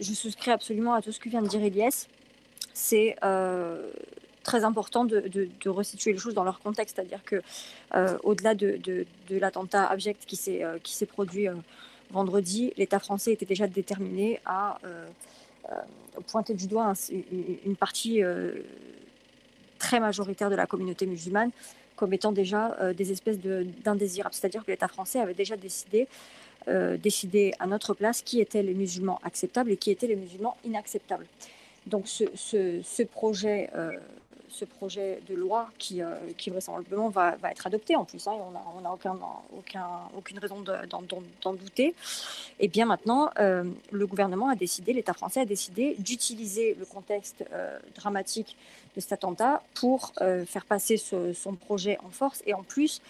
je 0.00 0.12
souscris 0.14 0.50
absolument 0.50 0.94
à 0.94 1.02
tout 1.02 1.12
ce 1.12 1.20
que 1.20 1.28
vient 1.28 1.42
de 1.42 1.48
dire 1.48 1.62
Elias. 1.62 2.06
C'est 2.72 3.16
euh, 3.22 3.90
très 4.42 4.64
important 4.64 5.04
de, 5.04 5.20
de, 5.28 5.68
resituer 5.68 6.12
les 6.12 6.18
choses 6.18 6.34
dans 6.34 6.44
leur 6.44 6.60
contexte, 6.60 6.96
c'est-à-dire 6.96 7.22
que 7.24 7.42
euh, 7.94 8.16
au-delà 8.22 8.54
de, 8.54 8.78
de 8.78 9.06
l'attentat 9.38 9.86
abject 9.86 10.24
qui 10.24 10.36
s'est 10.36 10.64
euh, 10.64 10.78
qui 10.82 10.94
s'est 10.94 11.06
produit 11.06 11.48
vendredi, 12.10 12.72
l'État 12.76 12.98
français 12.98 13.32
était 13.32 13.44
déjà 13.44 13.66
déterminé 13.66 14.40
à 14.46 14.78
pointer 16.26 16.54
du 16.54 16.66
doigt 16.66 16.92
une 17.10 17.76
partie 17.76 18.20
très 19.78 20.00
majoritaire 20.00 20.50
de 20.50 20.54
la 20.54 20.66
communauté 20.66 21.06
musulmane 21.06 21.50
comme 21.96 22.12
étant 22.12 22.32
déjà 22.32 22.76
des 22.94 23.12
espèces 23.12 23.38
d'indésirables. 23.38 24.34
C'est-à-dire 24.34 24.64
que 24.64 24.70
l'État 24.70 24.88
français 24.88 25.20
avait 25.20 25.34
déjà 25.34 25.56
décidé 25.56 26.08
euh, 26.68 26.98
à 27.58 27.66
notre 27.66 27.94
place 27.94 28.22
qui 28.22 28.40
étaient 28.40 28.62
les 28.62 28.74
musulmans 28.74 29.18
acceptables 29.24 29.70
et 29.70 29.76
qui 29.76 29.90
étaient 29.90 30.06
les 30.06 30.16
musulmans 30.16 30.56
inacceptables. 30.64 31.26
Donc 31.86 32.06
ce, 32.06 32.24
ce, 32.34 33.02
projet, 33.02 33.70
euh, 33.74 33.92
ce 34.50 34.64
projet 34.64 35.20
de 35.28 35.34
loi 35.34 35.70
qui, 35.78 36.02
euh, 36.02 36.14
qui 36.36 36.50
vraisemblablement 36.50 37.08
va, 37.08 37.36
va, 37.36 37.50
être 37.50 37.66
adopté 37.66 37.96
en 37.96 38.04
plus, 38.04 38.26
hein, 38.26 38.32
on 38.32 38.50
n'a 38.50 38.62
on 38.76 38.84
a 38.84 38.92
aucun, 38.92 39.16
aucun, 39.56 39.88
aucune 40.16 40.38
raison 40.38 40.60
d'en 40.62 41.52
douter, 41.52 41.86
et 41.86 41.94
eh 42.60 42.68
bien 42.68 42.86
maintenant 42.86 43.30
le 43.36 44.06
gouvernement 44.06 44.48
a 44.48 44.56
décidé, 44.56 44.92
l'État 44.92 45.14
français 45.14 45.40
a 45.40 45.44
décidé 45.44 45.96
d'utiliser 45.98 46.76
le 46.78 46.84
contexte 46.84 47.44
dramatique 47.94 48.56
de 48.96 49.00
cet 49.00 49.12
attentat 49.12 49.62
pour 49.74 50.12
faire 50.46 50.64
passer 50.66 50.96
son 50.96 51.54
projet 51.54 51.98
en 52.04 52.10
force 52.10 52.42
et 52.46 52.54
en 52.54 52.62
plus 52.62 53.00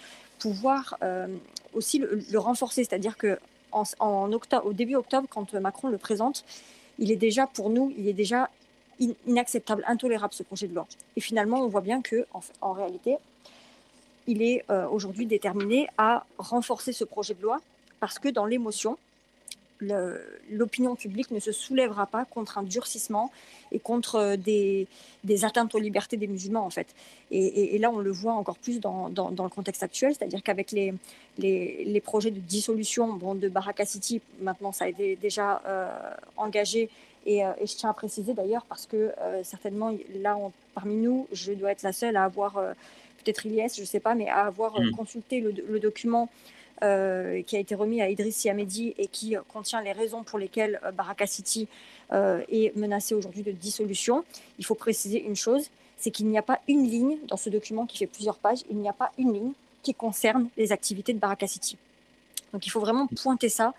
pouvoir 0.40 0.96
euh, 1.02 1.28
aussi 1.74 1.98
le, 2.00 2.38
renforcer. 2.38 2.82
C'est-à-dire 2.82 3.16
que 3.16 3.38
en, 3.70 4.32
octobre, 4.32 4.66
au 4.66 4.72
début 4.72 4.96
octobre, 4.96 5.28
quand 5.30 5.54
Macron 5.54 5.88
le 5.88 5.98
présente, 5.98 6.44
il 6.98 7.12
est 7.12 7.16
déjà 7.16 7.46
pour 7.46 7.70
nous, 7.70 7.94
il 7.96 8.08
est 8.08 8.14
déjà 8.14 8.50
inacceptable, 9.00 9.84
intolérable 9.86 10.34
ce 10.34 10.42
projet 10.42 10.68
de 10.68 10.74
loi. 10.74 10.86
Et 11.16 11.20
finalement, 11.20 11.60
on 11.62 11.68
voit 11.68 11.80
bien 11.80 12.02
que 12.02 12.26
en, 12.60 12.72
réalité, 12.72 13.16
il 14.26 14.42
est 14.42 14.64
euh, 14.70 14.86
aujourd'hui 14.88 15.26
déterminé 15.26 15.88
à 15.98 16.24
renforcer 16.38 16.92
ce 16.92 17.04
projet 17.04 17.34
de 17.34 17.42
loi 17.42 17.60
parce 17.98 18.18
que 18.18 18.28
dans 18.28 18.46
l'émotion, 18.46 18.96
l'opinion 20.50 20.94
publique 20.94 21.30
ne 21.30 21.40
se 21.40 21.52
soulèvera 21.52 22.06
pas 22.06 22.24
contre 22.24 22.58
un 22.58 22.62
durcissement 22.62 23.30
et 23.72 23.78
contre 23.78 24.16
euh, 24.16 24.36
des, 24.36 24.86
atteintes 25.44 25.74
aux 25.74 25.78
libertés 25.78 26.16
des 26.16 26.26
musulmans, 26.26 26.64
en 26.64 26.70
fait. 26.70 26.88
Et, 27.30 27.78
là, 27.78 27.90
on 27.90 27.98
le 27.98 28.10
voit 28.10 28.32
encore 28.32 28.58
plus 28.58 28.80
dans, 28.80 29.08
le 29.08 29.48
contexte 29.48 29.82
actuel, 29.82 30.14
c'est-à-dire 30.14 30.42
qu'avec 30.42 30.72
les, 30.72 32.00
projets 32.00 32.30
de 32.30 32.40
dissolution 32.40 33.16
de 33.16 33.48
Baraka 33.48 33.84
City, 33.84 34.20
maintenant, 34.40 34.72
ça 34.72 34.84
a 34.86 34.88
été 34.88 35.16
déjà 35.16 35.62
euh, 35.66 35.88
engagé. 36.36 36.90
Et, 37.26 37.44
euh, 37.44 37.52
et, 37.60 37.66
je 37.66 37.76
tiens 37.76 37.90
à 37.90 37.94
préciser 37.94 38.34
d'ailleurs, 38.34 38.64
parce 38.64 38.86
que 38.86 39.12
certainement, 39.42 39.94
là, 40.14 40.36
parmi 40.74 40.96
nous, 40.96 41.26
je 41.32 41.52
dois 41.52 41.72
être 41.72 41.82
la 41.82 41.92
seule 41.92 42.16
à 42.16 42.24
avoir, 42.24 42.54
peut-être 42.54 43.46
Ilyes, 43.46 43.74
je 43.74 43.82
ne 43.82 43.86
sais 43.86 44.00
pas, 44.00 44.14
mais 44.14 44.28
à 44.28 44.46
avoir 44.46 44.80
mm. 44.80 44.92
consulté 44.92 45.40
le, 45.40 45.52
le 45.52 45.80
document 45.80 46.28
euh, 46.82 47.42
qui 47.42 47.56
a 47.56 47.58
été 47.58 47.74
remis 47.74 48.00
à 48.00 48.08
Idriss 48.08 48.42
Yamedi 48.44 48.94
et 48.96 49.06
qui 49.06 49.36
contient 49.52 49.82
les 49.82 49.92
raisons 49.92 50.22
pour 50.22 50.38
lesquelles 50.38 50.80
euh, 50.82 50.92
Baraka 50.92 51.26
City 51.26 51.68
euh, 52.10 52.40
est 52.48 52.74
menacée 52.74 53.14
aujourd'hui 53.14 53.42
de 53.42 53.52
dissolution. 53.52 54.24
Il 54.58 54.64
faut 54.64 54.74
préciser 54.74 55.22
une 55.22 55.36
chose, 55.36 55.68
c'est 55.98 56.10
qu'il 56.10 56.26
n'y 56.28 56.38
a 56.38 56.42
pas 56.42 56.58
une 56.68 56.88
ligne 56.88 57.18
dans 57.28 57.36
ce 57.36 57.50
document 57.50 57.84
qui 57.84 57.98
fait 57.98 58.06
plusieurs 58.06 58.38
pages, 58.38 58.60
il 58.70 58.78
n'y 58.78 58.88
a 58.88 58.94
pas 58.94 59.12
une 59.18 59.34
ligne 59.34 59.52
qui 59.82 59.92
concerne 59.92 60.48
les 60.56 60.72
activités 60.72 61.12
de 61.12 61.18
Baraka 61.18 61.46
City. 61.46 61.76
Donc 62.54 62.64
il 62.64 62.70
faut 62.70 62.80
vraiment 62.80 63.08
pointer 63.08 63.50
ça 63.50 63.74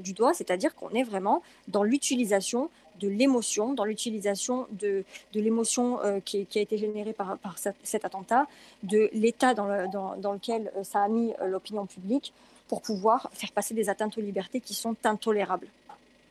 du 0.00 0.12
doigt, 0.12 0.32
c'est-à-dire 0.34 0.74
qu'on 0.74 0.90
est 0.90 1.02
vraiment 1.02 1.42
dans 1.68 1.82
l'utilisation 1.82 2.70
de 3.02 3.08
l'émotion, 3.08 3.74
dans 3.74 3.84
l'utilisation 3.84 4.66
de, 4.70 5.04
de 5.32 5.40
l'émotion 5.40 6.00
euh, 6.02 6.20
qui, 6.20 6.46
qui, 6.46 6.58
a 6.58 6.62
été 6.62 6.78
générée 6.78 7.12
par, 7.12 7.36
par 7.38 7.56
cet 7.58 8.04
attentat, 8.04 8.46
de 8.82 9.10
l'état 9.12 9.54
dans, 9.54 9.66
le, 9.66 9.88
dans, 9.92 10.16
dans, 10.16 10.32
lequel 10.32 10.72
euh, 10.76 10.84
ça 10.84 11.02
a 11.02 11.08
mis 11.08 11.32
euh, 11.40 11.48
l'opinion 11.48 11.86
publique 11.86 12.32
pour 12.68 12.80
pouvoir 12.80 13.28
faire 13.32 13.52
passer 13.52 13.74
des 13.74 13.88
atteintes 13.88 14.16
aux 14.16 14.20
libertés 14.20 14.60
qui 14.60 14.74
sont 14.74 14.96
intolérables. 15.04 15.66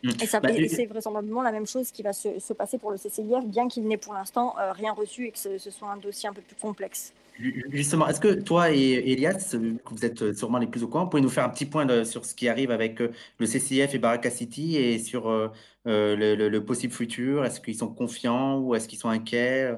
Mmh. 0.03 0.09
Et, 0.21 0.25
ça, 0.25 0.39
bah, 0.39 0.49
c'est 0.67 0.85
vraisemblablement 0.85 1.43
la 1.43 1.51
même 1.51 1.67
chose 1.67 1.91
qui 1.91 2.01
va 2.01 2.13
se, 2.13 2.39
se 2.39 2.53
passer 2.53 2.77
pour 2.77 2.89
le 2.89 2.97
CCIF, 2.97 3.45
bien 3.45 3.67
qu'il 3.67 3.87
n'ait 3.87 3.97
pour 3.97 4.13
l'instant 4.13 4.55
rien 4.71 4.93
reçu 4.93 5.27
et 5.27 5.31
que 5.31 5.37
ce, 5.37 5.57
ce, 5.59 5.69
soit 5.69 5.89
un 5.89 5.97
dossier 5.97 6.27
un 6.27 6.33
peu 6.33 6.41
plus 6.41 6.55
complexe. 6.55 7.13
Justement, 7.39 8.07
est-ce 8.07 8.19
que 8.19 8.33
toi 8.33 8.71
et 8.71 9.11
Elias, 9.11 9.55
vous 9.85 10.05
êtes 10.05 10.37
sûrement 10.37 10.57
les 10.57 10.67
plus 10.67 10.83
au 10.83 10.87
courant, 10.87 11.07
pouvez 11.07 11.21
nous 11.21 11.29
faire 11.29 11.45
un 11.45 11.49
petit 11.49 11.65
point 11.65 12.03
sur 12.03 12.25
ce 12.25 12.35
qui 12.35 12.47
arrive 12.47 12.71
avec 12.71 12.99
le 12.99 13.45
CCIF 13.45 13.95
et 13.95 13.99
Baraka 13.99 14.29
City 14.29 14.77
et 14.77 14.99
sur 14.99 15.27
euh, 15.29 15.49
le, 15.87 16.59
possible 16.59 16.93
futur? 16.93 17.45
Est-ce 17.45 17.59
qu'ils 17.59 17.77
sont 17.77 17.87
confiants 17.87 18.59
ou 18.59 18.75
est-ce 18.75 18.87
qu'ils 18.87 18.99
sont 18.99 19.09
inquiets? 19.09 19.73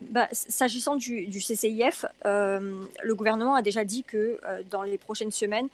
Bah, 0.00 0.28
S'agissant 0.32 0.96
du, 0.96 1.28
CCIF, 1.30 2.04
euh, 2.26 2.84
le 3.02 3.14
gouvernement 3.14 3.54
a 3.54 3.62
déjà 3.62 3.84
dit 3.84 4.04
que 4.04 4.38
euh, 4.46 4.62
dans 4.70 4.82
les 4.82 4.98
prochaines 4.98 5.32
semaines, 5.32 5.68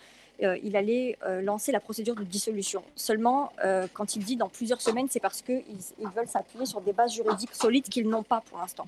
il 0.62 0.76
allait 0.76 1.16
lancer 1.42 1.72
la 1.72 1.80
procédure 1.80 2.14
de 2.14 2.22
dissolution. 2.22 2.82
Seulement, 2.94 3.54
quand 3.94 4.16
il 4.16 4.22
dit 4.22 4.36
dans 4.36 4.50
plusieurs 4.50 4.82
semaines, 4.82 5.06
c'est 5.08 5.18
parce 5.18 5.40
qu'ils 5.40 5.62
ils 5.98 6.08
veulent 6.14 6.28
s'appuyer 6.28 6.66
sur 6.66 6.82
des 6.82 6.92
bases 6.92 7.14
juridiques 7.14 7.54
solides 7.54 7.88
qu'ils 7.88 8.06
n'ont 8.06 8.22
pas 8.22 8.42
pour 8.42 8.58
l'instant. 8.58 8.86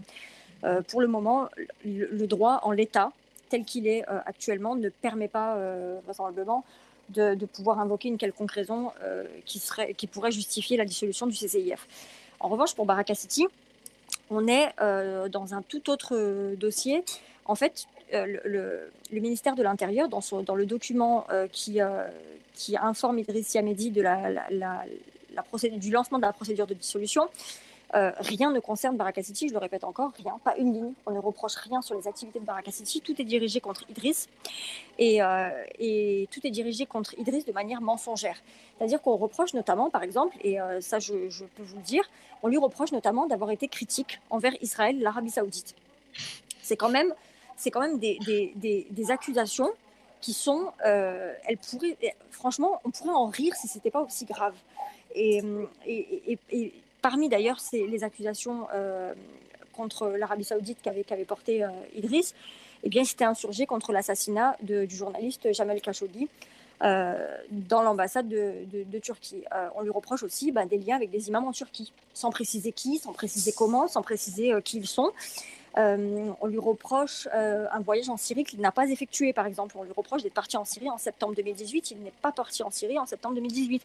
Pour 0.89 1.01
le 1.01 1.07
moment, 1.07 1.49
le, 1.85 2.27
droit 2.27 2.61
en 2.63 2.73
l'état, 2.73 3.13
tel 3.49 3.65
qu'il 3.65 3.87
est 3.87 4.05
actuellement, 4.27 4.75
ne 4.77 4.89
permet 4.89 5.29
pas 5.29 5.57
vraisemblablement 6.05 6.65
de, 7.11 7.47
pouvoir 7.47 7.79
invoquer 7.81 8.09
une 8.09 8.19
quelconque 8.19 8.53
raison 8.53 8.93
euh, 9.03 9.25
qui, 9.45 9.59
serait, 9.59 9.95
qui 9.95 10.07
pourrait 10.07 10.31
justifier 10.33 10.77
la 10.77 10.85
dissolution 10.85 11.27
du 11.27 11.35
CCIF. 11.35 11.87
En 12.41 12.49
revanche, 12.49 12.75
pour 12.75 12.87
Baraka 12.87 13.15
City, 13.15 13.47
on 14.31 14.47
est 14.47 14.69
euh, 14.81 15.29
dans 15.29 15.55
un 15.55 15.63
tout 15.63 15.91
autre 15.91 16.15
euh, 16.15 16.57
dossier. 16.57 17.05
En 17.45 17.55
fait, 17.55 17.87
le, 18.13 18.91
ministère 19.11 19.55
de 19.55 19.63
l'Intérieur, 19.63 20.09
dans, 20.09 20.21
dans, 20.43 20.55
le 20.55 20.67
document 20.67 21.27
qui, 21.53 21.79
qui 22.55 22.77
informe 22.77 23.19
Idriss 23.19 23.55
Yamedi 23.55 23.91
de 23.91 24.01
la, 24.01 24.31
la, 24.51 24.85
du 25.79 25.91
lancement 25.91 26.19
de 26.19 26.23
la 26.23 26.33
procédure 26.33 26.67
de 26.67 26.75
dissolution, 26.75 27.29
euh, 27.95 28.13
rien 28.19 28.53
ne 28.53 28.61
concerne 28.61 28.97
Baraka 28.97 29.23
City, 29.23 29.49
je 29.49 29.55
le 29.55 29.59
répète 29.59 29.85
encore, 29.85 30.13
rien, 30.23 30.39
pas 30.45 30.57
une 30.57 30.73
ligne. 30.75 30.93
On 31.07 31.11
ne 31.13 31.19
reproche 31.19 31.55
rien 31.57 31.81
sur 31.81 31.95
les 31.95 32.07
activités 32.07 32.39
de 32.39 32.45
Baraka 32.45 32.71
City. 32.71 33.01
Tout 33.01 33.21
est 33.21 33.25
dirigé 33.25 33.61
contre 33.61 33.85
Idriss 33.89 34.29
et, 34.99 35.23
euh, 35.23 35.49
et 35.79 36.29
tout 36.31 36.47
est 36.47 36.51
dirigé 36.51 36.85
contre 36.85 37.19
Idriss 37.19 37.47
de 37.47 37.53
manière 37.53 37.81
mensongère. 37.81 38.37
C'est-à-dire 38.77 39.01
qu'on 39.01 39.17
reproche 39.17 39.55
notamment, 39.55 39.89
par 39.89 40.03
exemple, 40.03 40.37
et 40.43 40.61
euh, 40.61 40.81
ça 40.81 40.99
je, 40.99 41.15
peux 41.57 41.63
vous 41.63 41.77
le 41.77 41.83
dire, 41.83 42.05
on 42.43 42.49
lui 42.49 42.59
reproche 42.59 42.93
notamment 42.93 43.27
d'avoir 43.27 43.51
été 43.51 43.69
critique 43.69 44.21
envers 44.29 44.53
Israël, 44.63 45.01
l'Arabie 45.01 45.31
Saoudite. 45.31 45.75
C'est 46.61 46.77
quand 46.77 46.91
même, 46.91 47.15
c'est 47.57 47.71
quand 47.71 47.81
même 47.81 47.99
des, 47.99 49.11
accusations 49.11 49.71
qui 50.21 50.35
sont, 50.35 50.73
elles 50.85 51.59
pourraient, 51.71 51.97
franchement, 52.31 52.81
on 52.85 52.91
pourrait 52.91 53.15
en 53.15 53.27
rire 53.27 53.55
si 53.55 53.67
c'était 53.67 53.91
pas 53.91 54.03
aussi 54.03 54.27
grave. 54.27 54.55
et 55.15 55.43
Parmi 57.03 57.29
d'ailleurs 57.29 57.59
les 57.73 58.05
accusations 58.05 58.67
euh, 58.75 59.15
contre 59.73 60.09
l'Arabie 60.09 60.45
Saoudite 60.45 60.79
qu'avait 60.83 61.25
porté 61.25 61.65
Idriss, 61.95 62.35
eh 62.83 62.89
bien, 62.89 63.05
s'était 63.05 63.25
insurgé 63.25 63.67
contre 63.67 63.93
l'assassinat 63.93 64.57
du 64.63 64.95
journaliste 64.95 65.53
Jamel 65.53 65.81
Khashoggi. 65.81 66.29
dans 66.81 67.83
l'ambassade 67.83 68.29
de, 68.29 68.99
Turquie. 68.99 69.45
on 69.77 69.83
lui 69.83 69.91
reproche 69.91 70.23
aussi 70.23 70.53
bah, 70.53 70.67
des 70.67 70.79
liens 70.79 70.97
avec 70.97 71.11
des 71.11 71.29
imams 71.29 71.47
en 71.47 71.53
Turquie, 71.53 71.93
sans 72.15 72.31
préciser 72.31 72.73
qui, 72.73 72.99
sans 72.99 73.13
préciser 73.13 73.53
comment, 73.53 73.87
sans 73.89 74.03
préciser 74.03 74.53
qui 74.65 74.79
ils 74.79 74.87
sont. 74.87 75.13
Euh, 75.79 76.33
on 76.41 76.47
lui 76.47 76.59
reproche 76.59 77.29
euh, 77.33 77.67
un 77.71 77.81
voyage 77.81 78.09
en 78.09 78.17
Syrie 78.17 78.43
qu'il 78.43 78.61
n'a 78.61 78.73
pas 78.73 78.89
effectué, 78.89 79.33
par 79.33 79.47
exemple. 79.47 79.77
On 79.79 79.85
lui 79.85 79.93
reproche 79.93 80.23
d'être 80.23 80.35
parti 80.35 80.57
en 80.57 80.65
Syrie 80.65 80.91
en 80.91 80.99
septembre 80.99 81.35
2018. 81.37 81.93
Il 81.93 81.99
n'est 81.99 82.13
pas 82.23 82.33
parti 82.33 82.63
en 82.65 82.71
Syrie 82.71 82.99
en 82.99 83.07
septembre 83.07 83.37
2018. 83.37 83.83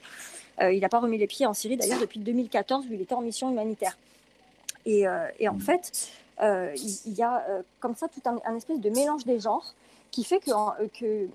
Euh, 0.62 0.74
il 0.74 0.82
n'a 0.82 0.90
pas 0.90 1.00
remis 1.00 1.18
les 1.18 1.28
pieds 1.28 1.46
en 1.46 1.54
Syrie, 1.54 1.78
d'ailleurs, 1.78 2.00
depuis 2.00 2.20
2014, 2.20 2.88
où 2.90 2.94
il 2.94 3.02
était 3.02 3.14
en 3.14 3.22
mission 3.22 3.52
humanitaire. 3.52 3.98
Et, 4.86 5.08
en 5.08 5.60
fait, 5.60 6.10
il, 6.42 7.14
y 7.14 7.22
a 7.22 7.46
comme 7.80 7.96
ça 7.96 8.08
tout 8.10 8.22
un, 8.26 8.56
espèce 8.58 8.82
de 8.82 8.90
mélange 8.90 9.24
des 9.24 9.40
genres 9.40 9.74
qui 10.12 10.26
fait 10.26 10.40
que, 10.40 11.30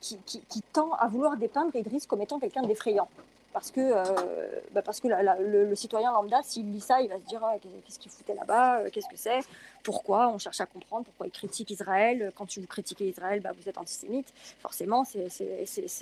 qui, 0.00 0.18
qui, 0.26 0.62
tend 0.72 0.92
à 0.92 1.08
vouloir 1.08 1.36
dépeindre 1.38 1.74
Idriss 1.74 2.06
comme 2.06 2.20
étant 2.20 2.38
quelqu'un 2.38 2.62
d'effrayant 2.62 3.08
parce 3.54 3.70
que, 3.70 3.80
euh, 3.80 4.60
bah, 4.72 4.82
parce 4.82 5.00
que 5.00 5.06
le, 5.06 5.74
citoyen 5.76 6.10
lambda, 6.10 6.42
s'il 6.42 6.72
lit 6.72 6.80
ça, 6.80 7.00
il 7.00 7.08
va 7.08 7.18
se 7.20 7.24
dire 7.24 7.40
ah, 7.44 7.54
qu'est-ce 7.86 8.00
qu'il 8.00 8.10
foutait 8.10 8.34
là-bas, 8.34 8.80
euh, 8.80 8.90
qu'est-ce 8.92 9.08
que 9.08 9.16
c'est, 9.16 9.40
pourquoi, 9.84 10.28
on 10.28 10.38
cherche 10.38 10.60
à 10.60 10.66
comprendre 10.66 11.04
pourquoi 11.04 11.28
il 11.28 11.30
critique 11.30 11.70
Israël. 11.70 12.32
Quand 12.34 12.46
tu 12.46 12.60
vous 12.60 12.66
critiquez 12.66 13.08
Israël, 13.08 13.40
bah, 13.40 13.52
vous 13.56 13.68
êtes 13.68 13.78
antisémite, 13.78 14.26
forcément, 14.60 15.04
c'est 15.04 15.28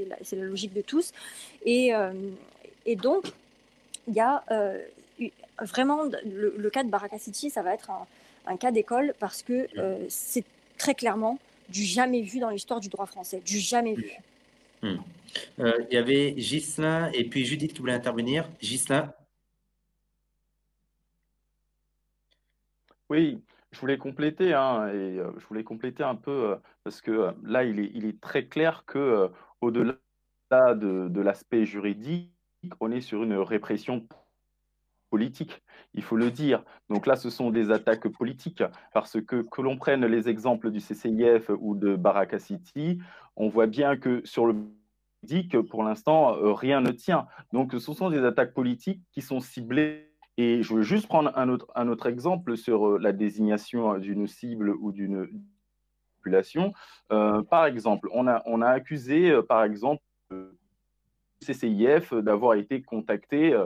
la, 0.09 0.45
logique 0.45 0.73
de 0.73 0.81
tous. 0.81 1.13
Et, 1.67 1.95
euh, 1.95 2.15
et 2.87 2.97
donc, 2.97 3.31
il 4.09 4.15
y 4.15 4.21
a 4.21 4.43
vraiment 5.61 6.05
le, 6.25 6.71
cas 6.71 6.85
de 6.85 6.89
Baraka 6.89 7.19
City, 7.19 7.51
ça 7.51 7.61
va 7.61 7.75
être 7.75 7.91
un, 8.47 8.57
cas 8.57 8.73
d'école 8.73 9.15
parce 9.21 9.43
que 9.43 9.69
c'est 10.09 10.45
très 10.79 10.95
clairement 10.95 11.39
du 11.69 11.85
jamais 11.85 12.23
vu 12.23 12.39
dans 12.39 12.49
l'histoire 12.49 12.81
du 12.81 12.89
droit 12.89 13.07
français, 13.07 13.43
du 13.45 13.59
jamais 13.59 13.93
vu. 13.93 14.17
Hmm. 14.83 14.97
Euh, 15.61 15.73
il 15.91 15.95
y 15.95 15.97
avait 15.97 16.35
Gislain 16.39 17.11
et 17.13 17.29
puis 17.29 17.45
Judith 17.45 17.73
qui 17.73 17.81
voulait 17.81 17.93
intervenir. 17.93 18.49
Gislain 18.61 19.13
Oui, 23.09 23.43
je 23.71 23.79
voulais 23.81 23.99
compléter, 23.99 24.55
hein, 24.55 24.89
et 24.89 25.19
euh, 25.19 25.31
je 25.39 25.47
voulais 25.47 25.65
compléter 25.65 26.03
un 26.03 26.15
peu 26.17 26.53
euh, 26.53 26.57
parce 26.85 27.01
que 27.01 27.33
là, 27.45 27.65
il 27.65 27.79
est, 27.81 27.91
il 27.95 28.07
est, 28.07 28.21
très 28.21 28.47
clair 28.47 28.85
que 28.87 29.31
au-delà 29.61 29.95
de, 30.51 31.09
de 31.09 31.21
l'aspect 31.21 31.65
juridique, 31.65 32.33
on 32.81 32.91
est 32.91 33.01
sur 33.01 33.23
une 33.23 33.35
répression 33.35 34.07
politique, 35.15 35.63
il 35.93 36.03
faut 36.03 36.17
le 36.17 36.31
dire. 36.31 36.65
Donc 36.89 37.07
là, 37.07 37.17
ce 37.17 37.29
sont 37.29 37.51
des 37.51 37.71
attaques 37.71 38.09
politiques, 38.09 38.65
parce 38.95 39.21
que 39.21 39.43
que 39.43 39.61
l'on 39.61 39.77
prenne 39.77 40.05
les 40.07 40.29
exemples 40.35 40.71
du 40.71 40.81
CCIF 40.81 41.51
ou 41.61 41.77
de 41.77 41.91
Baraka 41.97 42.39
City, 42.39 42.99
on 43.37 43.49
voit 43.49 43.67
bien 43.79 43.91
que 43.97 44.23
sur 44.25 44.47
le 44.47 44.55
dit 45.23 45.49
que 45.49 45.59
pour 45.59 45.85
l'instant, 45.85 46.37
euh, 46.37 46.53
rien 46.53 46.81
ne 46.81 46.91
tient. 46.91 47.27
Donc, 47.53 47.73
ce 47.73 47.93
sont 47.93 48.11
des 48.11 48.25
attaques 48.25 48.55
politiques 48.55 49.03
qui 49.13 49.23
sont 49.23 49.41
ciblées. 49.41 50.09
Et 50.39 50.63
je 50.63 50.75
veux 50.75 50.83
juste 50.83 51.09
prendre 51.09 51.31
un 51.37 51.49
autre, 51.49 51.67
un 51.75 51.89
autre 51.89 52.07
exemple 52.07 52.57
sur 52.57 52.89
euh, 52.89 52.99
la 52.99 53.13
désignation 53.13 53.99
d'une 53.99 54.27
cible 54.27 54.71
ou 54.71 54.91
d'une 54.91 55.29
population. 56.17 56.73
Euh, 57.13 57.43
par 57.43 57.67
exemple, 57.67 58.09
on 58.13 58.27
a, 58.27 58.43
on 58.47 58.63
a 58.63 58.69
accusé, 58.69 59.33
par 59.49 59.63
exemple, 59.63 60.03
le 60.03 60.12
CCIF 61.43 62.15
d'avoir 62.15 62.55
été 62.55 62.83
contacté 62.83 63.59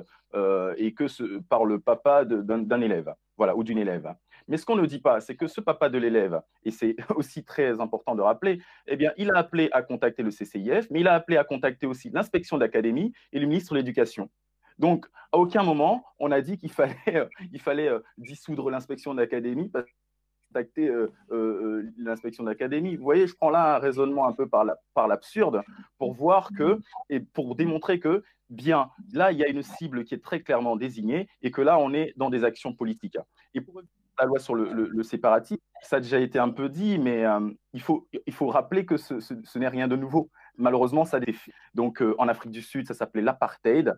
et 0.77 0.95
que 0.95 1.09
ce, 1.09 1.41
par 1.49 1.65
le 1.65 1.81
papa 1.81 2.25
d'un 2.25 2.81
élève, 2.81 3.15
voilà, 3.37 3.57
ou 3.57 3.65
d'une 3.65 3.79
élève. 3.79 4.15
Mais 4.49 4.57
ce 4.57 4.65
qu'on 4.65 4.77
ne 4.77 4.87
dit 4.87 5.01
pas, 5.01 5.21
c'est 5.21 5.35
que 5.35 5.49
ce 5.49 5.61
papa 5.61 5.89
de 5.89 5.99
l'élève, 5.99 6.41
et 6.65 6.71
c'est 6.71 6.97
aussi 7.17 7.45
très 7.45 7.81
important 7.81 8.15
de 8.15 8.23
rappeler, 8.23 8.61
eh 8.87 8.97
bien, 8.97 9.13
il 9.17 9.31
a 9.31 9.39
appelé 9.39 9.69
à 9.73 9.83
contacter 9.83 10.23
le 10.23 10.31
CCIF, 10.31 10.89
mais 10.91 11.01
il 11.01 11.09
a 11.09 11.15
appelé 11.15 11.37
à 11.37 11.45
contacter 11.45 11.87
aussi 11.87 12.11
l'inspection 12.11 12.59
d'académie 12.59 13.13
et 13.33 13.41
le 13.41 13.47
ministre 13.47 13.75
de 13.75 13.79
l'Éducation. 13.79 14.31
Donc, 14.79 15.07
à 15.33 15.39
aucun 15.39 15.63
moment, 15.63 16.05
on 16.19 16.31
a 16.31 16.41
dit 16.41 16.59
qu'il 16.59 16.71
fallait, 16.71 16.95
il 17.53 17.61
fallait 17.61 17.89
euh, 17.89 18.01
dissoudre 18.19 18.71
l'inspection 18.71 19.15
d'académie 19.15 19.69
parce 19.69 19.87
contacter 20.57 20.89
euh, 20.89 21.13
euh, 21.33 21.93
l'inspection 21.99 22.45
d'académie. 22.45 22.97
Vous 22.97 23.05
voyez, 23.05 23.27
je 23.27 23.35
prends 23.35 23.51
là 23.51 23.77
un 23.77 23.79
raisonnement 23.79 24.27
un 24.27 24.33
peu 24.33 24.49
par 24.49 25.09
l'absurde 25.09 25.63
pour 25.99 26.15
voir 26.15 26.51
que, 26.57 26.81
et 27.11 27.21
pour 27.21 27.57
démontrer 27.57 28.01
que, 28.01 28.25
bien, 28.49 28.91
là, 29.13 29.33
il 29.33 29.39
y 29.39 29.45
a 29.45 29.49
une 29.49 29.63
cible 29.63 30.05
qui 30.05 30.15
est 30.15 30.25
très 30.25 30.41
clairement 30.41 30.77
désignée 30.77 31.29
et 31.43 31.51
que 31.51 31.61
là, 31.61 31.79
on 31.79 31.93
est 31.93 32.15
dans 32.17 32.31
des 32.31 32.43
actions 32.45 32.73
politiques. 32.73 33.19
Et 33.53 33.61
pour 33.61 33.83
la 34.19 34.25
loi 34.25 34.39
sur 34.39 34.55
le, 34.55 35.03
séparatisme, 35.03 35.61
ça 35.83 35.97
a 35.97 36.01
déjà 36.01 36.21
été 36.21 36.39
un 36.39 36.49
peu 36.49 36.71
dit, 36.71 36.99
mais 36.99 37.27
euh, 37.27 37.51
il, 37.75 37.83
faut, 37.83 38.09
il 38.27 38.33
faut 38.33 38.47
rappeler 38.47 38.87
que 38.87 38.97
ce, 38.97 39.59
n'est 39.59 39.69
rien 39.69 39.89
de 39.89 39.97
nouveau. 39.97 40.31
Malheureusement, 40.57 41.05
ça 41.05 41.21
défie. 41.21 41.53
Donc, 41.75 42.01
euh, 42.01 42.15
en 42.19 42.29
Afrique 42.29 42.53
du 42.53 42.63
Sud, 42.63 42.87
ça 42.87 42.95
s'appelait 42.95 43.21
l'apartheid, 43.21 43.93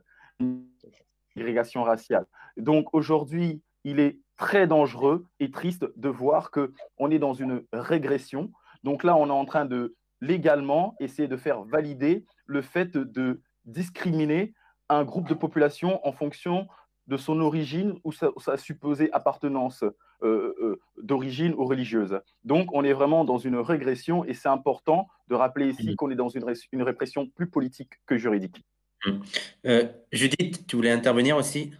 irrigation 1.36 1.85
raciale. 1.85 2.26
Donc, 2.56 2.93
aujourd'hui, 2.93 3.62
il 3.85 4.01
est 4.01 4.18
très 4.39 4.66
dangereux 4.66 5.27
et 5.40 5.51
triste 5.51 5.86
de 5.97 6.09
voir 6.09 6.51
qu'on 6.51 7.10
est 7.10 7.19
dans 7.19 7.35
une 7.35 7.62
régression. 7.73 8.51
Donc 8.85 9.05
là, 9.05 9.16
on 9.16 9.27
est 9.27 9.31
en 9.31 9.44
train 9.44 9.66
de 9.66 9.94
légalement 10.20 10.94
essayer 11.01 11.28
de 11.28 11.36
faire 11.36 11.62
valider 11.62 12.24
le 12.47 12.62
fait 12.62 12.97
de 12.97 13.43
discriminer 13.66 14.55
un 14.89 15.05
groupe 15.05 15.28
de 15.28 15.35
population 15.35 16.01
en 16.06 16.12
fonction 16.12 16.66
de 17.09 17.16
son 17.16 17.40
origine 17.40 17.98
ou 18.05 18.12
sa, 18.12 18.56
supposée 18.56 19.10
appartenance 19.12 19.82
euh, 20.23 20.55
euh, 20.60 20.81
d'origine 21.02 21.55
ou 21.55 21.65
religieuse. 21.65 22.20
Donc, 22.44 22.69
on 22.73 22.85
est 22.85 22.93
vraiment 22.93 23.24
dans 23.24 23.39
une 23.39 23.56
régression 23.56 24.24
et 24.24 24.35
c'est 24.35 24.48
important 24.48 25.09
de 25.28 25.35
rappeler 25.35 25.69
ici 25.70 25.90
mmh. 25.90 25.97
qu'on 25.97 26.10
est 26.10 26.16
dans 26.16 26.28
une, 26.28 26.44
une, 26.73 26.82
répression 26.82 27.27
plus 27.27 27.48
politique 27.48 27.93
que 28.06 28.19
juridique. 28.19 28.62
Mmh. 29.06 29.10
Euh, 29.66 29.89
Judith, 30.12 30.66
tu 30.66 30.77
voulais 30.77 30.90
intervenir 30.90 31.36
aussi? 31.36 31.73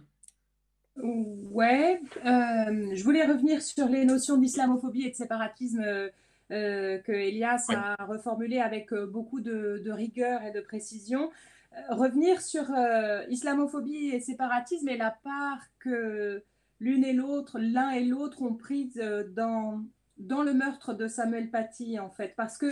Ouais, 1.01 2.01
je 2.23 3.03
voulais 3.03 3.25
revenir 3.25 3.61
sur 3.61 3.87
les 3.87 4.05
notions 4.05 4.37
d'islamophobie 4.37 5.05
et 5.05 5.11
de 5.11 5.15
séparatisme 5.15 5.83
que 6.49 7.11
Elias 7.11 7.65
a 7.69 8.03
reformulé 8.05 8.59
avec 8.59 8.93
beaucoup 8.93 9.39
de, 9.39 9.81
de, 9.83 9.91
rigueur 9.91 10.43
et 10.43 10.51
de 10.51 10.61
précision 10.61 11.29
revenir 11.89 12.41
sur 12.41 12.71
euh, 12.71 13.23
islamophobie 13.29 14.09
et 14.09 14.19
séparatisme 14.19 14.89
et 14.89 14.97
la 14.97 15.11
part 15.11 15.61
que 15.79 16.43
l'une 16.79 17.03
et 17.03 17.13
l'autre, 17.13 17.59
l'un 17.59 17.91
et 17.91 18.03
l'autre 18.03 18.41
ont 18.41 18.53
prise 18.53 18.99
euh, 19.01 19.23
dans, 19.27 19.83
dans 20.17 20.43
le 20.43 20.53
meurtre 20.53 20.93
de 20.93 21.07
Samuel 21.07 21.49
Paty, 21.49 21.99
en 21.99 22.09
fait. 22.09 22.33
Parce 22.35 22.57
que 22.57 22.67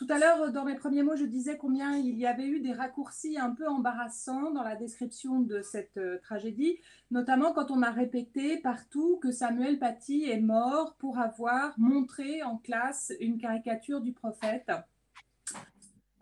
tout 0.00 0.06
à 0.08 0.18
l'heure, 0.18 0.50
dans 0.50 0.64
mes 0.64 0.76
premiers 0.76 1.02
mots, 1.02 1.14
je 1.14 1.26
disais 1.26 1.58
combien 1.58 1.94
il 1.94 2.18
y 2.18 2.26
avait 2.26 2.46
eu 2.46 2.60
des 2.60 2.72
raccourcis 2.72 3.36
un 3.38 3.50
peu 3.50 3.68
embarrassants 3.68 4.50
dans 4.50 4.62
la 4.62 4.74
description 4.74 5.40
de 5.40 5.60
cette 5.60 5.98
euh, 5.98 6.16
tragédie, 6.22 6.78
notamment 7.10 7.52
quand 7.52 7.70
on 7.70 7.82
a 7.82 7.90
répété 7.90 8.56
partout 8.56 9.18
que 9.18 9.30
Samuel 9.30 9.78
Paty 9.78 10.24
est 10.24 10.40
mort 10.40 10.94
pour 10.96 11.18
avoir 11.18 11.78
montré 11.78 12.42
en 12.42 12.56
classe 12.56 13.12
une 13.20 13.36
caricature 13.36 14.00
du 14.00 14.14
prophète. 14.14 14.72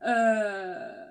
Euh, 0.05 1.05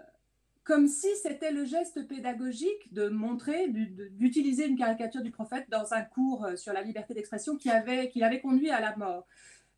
comme 0.65 0.89
si 0.89 1.07
c'était 1.23 1.53
le 1.53 1.63
geste 1.63 2.05
pédagogique 2.05 2.93
de 2.93 3.07
montrer, 3.07 3.69
d'utiliser 3.69 4.67
une 4.67 4.77
caricature 4.77 5.21
du 5.21 5.31
prophète 5.31 5.69
dans 5.69 5.93
un 5.93 6.01
cours 6.01 6.43
euh, 6.43 6.57
sur 6.57 6.73
la 6.73 6.81
liberté 6.81 7.13
d'expression 7.13 7.55
qui 7.55 7.69
avait, 7.69 8.09
qui 8.09 8.19
l'avait 8.19 8.41
conduit 8.41 8.71
à 8.71 8.81
la 8.81 8.93
mort. 8.97 9.25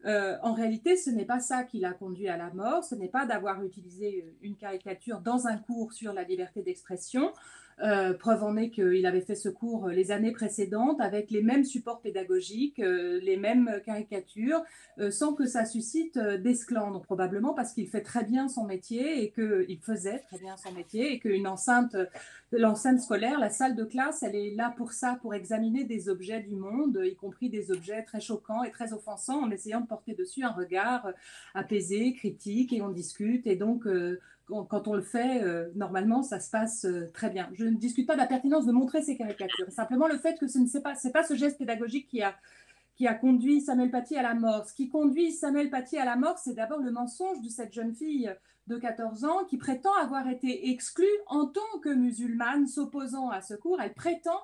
Euh, 0.05 0.37
en 0.43 0.53
réalité, 0.53 0.95
ce 0.95 1.09
n'est 1.09 1.25
pas 1.25 1.39
ça 1.39 1.63
qui 1.63 1.79
l'a 1.79 1.91
conduit 1.91 2.29
à 2.29 2.37
la 2.37 2.51
mort, 2.51 2.83
ce 2.83 2.95
n'est 2.95 3.09
pas 3.09 3.25
d'avoir 3.25 3.63
utilisé 3.63 4.33
une 4.41 4.55
caricature 4.55 5.19
dans 5.19 5.47
un 5.47 5.57
cours 5.57 5.91
sur 5.91 6.13
la 6.13 6.23
liberté 6.23 6.61
d'expression, 6.61 7.33
euh, 7.81 8.13
preuve 8.13 8.43
en 8.43 8.57
est 8.57 8.71
qu'il 8.71 9.05
avait 9.05 9.21
fait 9.21 9.35
ce 9.35 9.47
cours 9.47 9.87
euh, 9.87 9.91
les 9.91 10.11
années 10.11 10.33
précédentes 10.33 10.99
avec 10.99 11.31
les 11.31 11.41
mêmes 11.41 11.63
supports 11.63 12.01
pédagogiques, 12.01 12.79
euh, 12.79 13.19
les 13.21 13.37
mêmes 13.37 13.79
caricatures, 13.85 14.61
sans 15.11 15.33
que 15.33 15.45
ça 15.45 15.63
suscite 15.63 16.19
d'esclandre, 16.19 17.01
probablement 17.01 17.53
parce 17.53 17.71
qu'il 17.71 17.87
fait 17.87 18.01
très 18.01 18.25
bien 18.25 18.49
son 18.49 18.65
métier 18.65 19.23
et 19.23 19.31
qu'il 19.31 19.79
faisait 19.81 20.19
très 20.27 20.37
bien 20.39 20.57
son 20.57 20.73
métier 20.73 21.13
et 21.13 21.19
qu'une 21.19 21.47
enceinte, 21.47 21.95
l'enceinte 22.51 22.99
scolaire, 22.99 23.39
la 23.39 23.49
salle 23.49 23.77
de 23.77 23.85
classe, 23.85 24.23
elle 24.23 24.35
est 24.35 24.53
là 24.55 24.73
pour 24.75 24.91
ça, 24.91 25.17
pour 25.21 25.33
examiner 25.33 25.85
des 25.85 26.09
objets 26.09 26.41
du 26.41 26.55
monde, 26.57 26.99
y 27.01 27.15
compris 27.15 27.49
des 27.49 27.71
objets 27.71 28.03
très 28.03 28.19
choquants 28.19 28.63
et 28.63 28.71
très 28.71 28.91
offensants, 28.91 29.41
en 29.41 29.51
essayant 29.51 29.79
de 29.79 29.87
porter 29.87 30.13
dessus 30.13 30.43
un 30.43 30.51
regard 30.51 31.07
apaisé, 31.53 32.13
critique, 32.13 32.73
et 32.73 32.81
on 32.81 32.89
discute. 32.89 33.47
Et 33.47 33.55
donc, 33.55 33.87
quand 34.49 34.87
on 34.87 34.93
le 34.93 35.01
fait, 35.01 35.43
euh, 35.43 35.69
normalement, 35.75 36.23
ça 36.23 36.39
se 36.39 36.49
passe 36.49 36.85
euh, 36.85 37.09
très 37.13 37.29
bien. 37.29 37.49
Je 37.53 37.65
ne 37.65 37.77
discute 37.77 38.07
pas 38.07 38.13
de 38.13 38.19
la 38.19 38.27
pertinence 38.27 38.65
de 38.65 38.71
montrer 38.71 39.01
ces 39.01 39.15
caricatures. 39.15 39.71
Simplement 39.71 40.07
le 40.07 40.17
fait 40.17 40.37
que 40.39 40.47
ce 40.47 40.59
n'est 40.59 40.81
pas, 40.81 40.95
pas 41.13 41.23
ce 41.23 41.35
geste 41.35 41.57
pédagogique 41.57 42.07
qui 42.07 42.21
a, 42.21 42.35
qui 42.95 43.07
a 43.07 43.13
conduit 43.13 43.61
Samuel 43.61 43.91
Paty 43.91 44.15
à 44.17 44.23
la 44.23 44.33
mort. 44.33 44.67
Ce 44.67 44.73
qui 44.73 44.89
conduit 44.89 45.31
Samuel 45.31 45.69
Paty 45.69 45.97
à 45.97 46.05
la 46.05 46.15
mort, 46.15 46.37
c'est 46.37 46.53
d'abord 46.53 46.79
le 46.79 46.91
mensonge 46.91 47.41
de 47.41 47.49
cette 47.49 47.73
jeune 47.73 47.93
fille 47.93 48.33
de 48.67 48.77
14 48.77 49.25
ans 49.25 49.45
qui 49.47 49.57
prétend 49.57 49.93
avoir 50.01 50.27
été 50.27 50.69
exclue 50.69 51.05
en 51.27 51.47
tant 51.47 51.79
que 51.83 51.89
musulmane 51.89 52.67
s'opposant 52.67 53.29
à 53.29 53.41
ce 53.41 53.53
cours. 53.55 53.81
Elle 53.81 53.93
prétend 53.93 54.41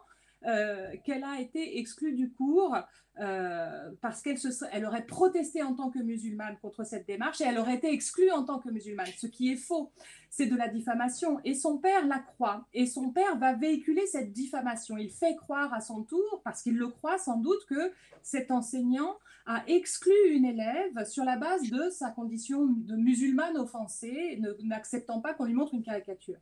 qu'elle 1.03 1.23
a 1.23 1.39
été 1.39 1.79
exclue 1.79 2.13
du 2.13 2.31
cours 2.31 2.75
euh, 3.21 3.91
parce 4.01 4.21
qu'elle 4.21 4.37
elle 4.73 4.85
aurait 4.85 5.05
protesté 5.05 5.63
en 5.63 5.73
tant 5.73 5.89
que 5.89 5.99
musulmane 5.99 6.57
contre 6.61 6.83
cette 6.83 7.07
démarche 7.07 7.39
et 7.39 7.45
elle 7.45 7.57
aurait 7.57 7.75
été 7.75 7.93
exclue 7.93 8.29
en 8.31 8.43
tant 8.43 8.59
que 8.59 8.69
musulmane, 8.69 9.07
ce 9.17 9.27
qui 9.27 9.53
est 9.53 9.55
faux. 9.55 9.89
C'est 10.29 10.47
de 10.47 10.55
la 10.57 10.67
diffamation. 10.67 11.39
Et 11.45 11.53
son 11.53 11.77
père 11.77 12.05
la 12.05 12.19
croit. 12.19 12.67
Et 12.73 12.85
son 12.85 13.11
père 13.11 13.37
va 13.37 13.53
véhiculer 13.53 14.05
cette 14.05 14.33
diffamation. 14.33 14.97
Il 14.97 15.11
fait 15.11 15.35
croire 15.35 15.73
à 15.73 15.79
son 15.79 16.03
tour, 16.03 16.41
parce 16.43 16.61
qu'il 16.61 16.75
le 16.75 16.89
croit 16.89 17.17
sans 17.17 17.37
doute, 17.37 17.65
que 17.69 17.93
cet 18.21 18.51
enseignant 18.51 19.15
a 19.45 19.63
exclu 19.67 20.13
une 20.31 20.43
élève 20.43 21.05
sur 21.05 21.23
la 21.23 21.37
base 21.37 21.69
de 21.69 21.89
sa 21.91 22.09
condition 22.09 22.65
de 22.65 22.95
musulmane 22.95 23.55
offensée, 23.55 24.41
n'acceptant 24.63 25.21
pas 25.21 25.33
qu'on 25.33 25.45
lui 25.45 25.53
montre 25.53 25.73
une 25.73 25.83
caricature. 25.83 26.37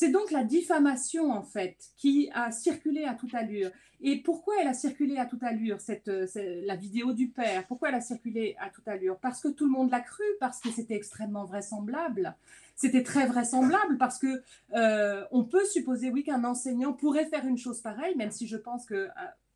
C'est 0.00 0.08
donc 0.08 0.30
la 0.30 0.44
diffamation, 0.44 1.30
en 1.30 1.42
fait, 1.42 1.76
qui 1.98 2.30
a 2.32 2.52
circulé 2.52 3.04
à 3.04 3.12
toute 3.12 3.34
allure. 3.34 3.70
Et 4.00 4.22
pourquoi 4.22 4.54
elle 4.58 4.68
a 4.68 4.72
circulé 4.72 5.18
à 5.18 5.26
toute 5.26 5.42
allure, 5.42 5.78
cette, 5.78 6.08
euh, 6.08 6.26
la 6.64 6.74
vidéo 6.74 7.12
du 7.12 7.28
père? 7.28 7.66
Pourquoi 7.66 7.90
elle 7.90 7.96
a 7.96 8.00
circulé 8.00 8.56
à 8.58 8.70
toute 8.70 8.88
allure? 8.88 9.18
Parce 9.18 9.42
que 9.42 9.48
tout 9.48 9.66
le 9.66 9.70
monde 9.70 9.90
l'a 9.90 10.00
cru, 10.00 10.24
parce 10.40 10.58
que 10.58 10.70
c'était 10.70 10.94
extrêmement 10.94 11.44
vraisemblable. 11.44 12.34
C'était 12.76 13.02
très 13.02 13.26
vraisemblable 13.26 13.98
parce 13.98 14.18
que 14.18 14.42
euh, 14.74 15.26
on 15.32 15.44
peut 15.44 15.66
supposer, 15.66 16.08
oui, 16.08 16.24
qu'un 16.24 16.44
enseignant 16.44 16.94
pourrait 16.94 17.26
faire 17.26 17.46
une 17.46 17.58
chose 17.58 17.82
pareille, 17.82 18.16
même 18.16 18.30
si 18.30 18.46
je 18.46 18.56
pense 18.56 18.86
que 18.86 18.94
euh, 18.94 19.10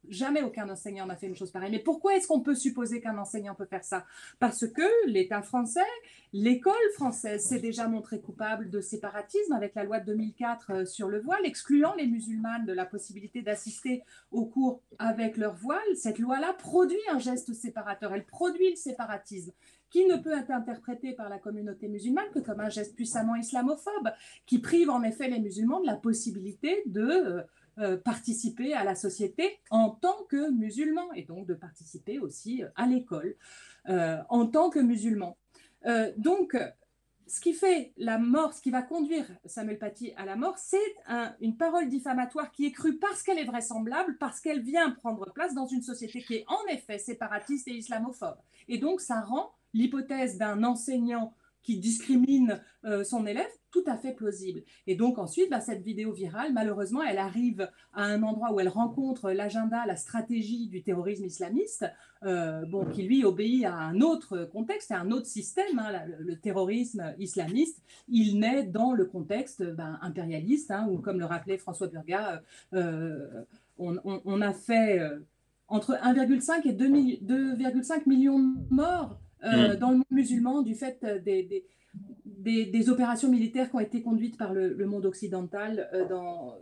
Jamais 0.09 0.43
aucun 0.43 0.69
enseignant 0.69 1.07
n'a 1.07 1.17
fait 1.17 1.27
une 1.27 1.37
chose 1.37 1.51
pareille. 1.51 1.71
Mais 1.71 1.79
pourquoi 1.79 2.17
est-ce 2.17 2.27
qu'on 2.27 2.41
peut 2.41 2.55
supposer 2.55 3.01
qu'un 3.01 3.17
enseignant 3.19 3.55
peut 3.55 3.65
faire 3.65 3.85
ça? 3.85 4.05
Parce 4.39 4.67
que 4.67 4.83
l'État 5.07 5.43
français, 5.43 5.81
l'école 6.33 6.75
française 6.95 7.45
s'est 7.45 7.61
déjà 7.61 7.89
montrée 7.89 8.21
coupable 8.21 8.71
de 8.71 8.81
séparatisme 8.81 9.53
avec 9.53 9.75
la 9.75 9.85
loi 9.85 10.01
de 10.01 10.07
2004 10.07 10.71
euh, 10.71 10.85
sur 10.85 11.09
le 11.09 11.21
voile, 11.21 11.45
excluant 11.45 11.95
les 11.95 12.07
musulmanes 12.07 12.67
de 12.67 12.73
la 12.73 12.87
possibilité 12.87 13.43
d'assister 13.43 14.03
aux 14.31 14.47
cours 14.47 14.83
avec 14.99 15.37
leur 15.37 15.55
voile. 15.55 15.81
Cette 15.97 16.19
loi-là 16.19 16.55
produit 16.55 16.99
un 17.11 17.19
geste 17.19 17.53
séparateur, 17.53 18.13
elle 18.15 18.25
produit 18.25 18.71
le 18.71 18.77
séparatisme 18.77 19.53
qui 19.95 20.07
ne 20.07 20.17
peut 20.17 20.37
être 20.37 20.51
interprété 20.51 21.13
par 21.13 21.29
la 21.29 21.39
communauté 21.39 21.87
musulmane 21.87 22.29
que 22.35 22.41
comme 22.41 22.59
un 22.59 22.69
geste 22.69 22.97
puissamment 22.97 23.37
islamophobe, 23.37 24.11
qui 24.45 24.59
prive 24.59 24.91
en 24.91 25.05
effet 25.05 25.29
les 25.29 25.39
musulmans 25.39 25.81
de 25.81 25.87
la 25.87 25.95
possibilité 25.95 26.83
de 26.87 27.45
euh, 27.79 27.97
participer 27.97 28.73
à 28.73 28.85
la 28.85 28.95
société 28.95 29.59
en 29.71 29.91
tant 29.91 30.23
que 30.29 30.51
musulman 30.53 31.13
et 31.15 31.23
donc 31.23 31.47
de 31.47 31.55
participer 31.55 32.21
aussi 32.21 32.63
euh, 32.63 32.69
à 32.77 32.87
l'école 32.87 33.35
euh, 33.89 34.19
en 34.29 34.47
tant 34.47 34.71
que 34.71 34.79
musulman. 34.79 35.37
donc, 36.17 36.57
ce 37.27 37.41
qui 37.41 37.53
fait 37.53 37.93
la 37.97 38.19
mort, 38.19 38.55
ce 38.55 38.61
qui 38.61 38.71
va 38.71 38.83
conduire 38.83 39.27
Samuel 39.45 39.79
Paty 39.79 40.13
à 40.17 40.25
la 40.25 40.37
mort, 40.37 40.57
c'est 40.57 40.95
une 41.41 41.57
parole 41.57 41.89
diffamatoire 41.89 42.53
qui 42.53 42.67
est 42.67 42.71
crue 42.71 42.97
parce 42.97 43.23
qu'elle 43.23 43.39
est 43.39 43.45
vraisemblable, 43.45 44.17
parce 44.19 44.41
qu'elle 44.41 44.61
vient 44.61 44.91
prendre 44.91 45.31
place 45.33 45.55
dans 45.55 45.67
une 45.67 45.83
société 45.83 46.23
qui 46.23 46.35
est 46.37 46.45
en 46.49 46.73
effet 46.73 46.99
séparatiste 46.99 47.69
et 47.69 47.73
islamophobe. 47.73 48.37
Et 48.69 48.79
donc, 48.79 49.01
ça 49.01 49.21
rend 49.21 49.53
l'hypothèse 49.75 50.39
d'un 50.39 50.63
enseignant 50.65 51.35
qui 51.65 51.79
discrimine 51.79 52.61
son 53.03 53.27
élève 53.27 53.51
tout 53.75 53.83
à 53.91 53.97
fait 53.97 54.13
plausible. 54.13 54.63
Et 54.87 54.95
donc 54.95 55.19
ensuite, 55.19 55.51
bah, 55.51 55.61
cette 55.61 55.83
vidéo 55.83 56.13
virale, 56.13 56.53
malheureusement, 56.53 57.03
elle 57.03 57.19
arrive 57.19 57.69
à 57.93 58.05
un 58.05 58.23
endroit 58.23 58.53
où 58.53 58.61
elle 58.61 58.69
rencontre 58.69 59.33
l'agenda, 59.33 59.85
la 59.85 59.97
stratégie 59.97 60.69
du 60.69 60.85
terrorisme 60.85 61.25
islamiste, 61.25 61.85
euh, 62.23 62.65
bon, 62.67 62.85
qui 62.85 63.03
lui 63.03 63.25
obéit 63.25 63.65
à 63.65 63.75
un 63.75 64.01
autre 64.01 64.45
contexte, 64.45 64.93
à 64.93 65.01
un 65.01 65.11
autre 65.11 65.27
système. 65.27 65.81
Hein, 65.81 65.91
le, 66.21 66.37
terrorisme 66.37 67.15
islamiste, 67.19 67.83
il 68.07 68.39
naît 68.39 68.63
dans 68.63 68.93
le 68.93 69.07
contexte 69.07 69.65
ben, 69.65 69.99
impérialiste, 70.03 70.71
hein, 70.71 70.87
où, 70.89 70.99
comme 70.99 71.19
le 71.19 71.27
rappelait 71.27 71.59
François 71.59 71.89
Burga, 71.89 72.43
euh, 72.75 73.43
on, 73.77 74.41
a 74.41 74.53
fait 74.53 75.01
euh, 75.01 75.19
entre 75.67 75.95
1,5 75.95 76.69
et 76.69 76.73
2,5 76.73 78.09
millions 78.09 78.39
de 78.39 78.73
morts 78.73 79.19
mmh. 79.45 79.77
dans 79.77 79.91
le 79.91 79.97
monde 79.97 80.05
musulman 80.11 80.63
du 80.63 80.75
fait 80.75 81.05
des 81.25 81.65
des, 82.25 82.91
opérations 82.91 83.31
militaires 83.31 83.71
qui 83.71 83.77
ont 83.77 83.81
été 83.81 84.03
conduites 84.03 84.37
par 84.37 84.53
le, 84.53 84.87
monde 84.87 85.07
occidental 85.07 85.89
euh, 85.93 86.07
dans, 86.07 86.57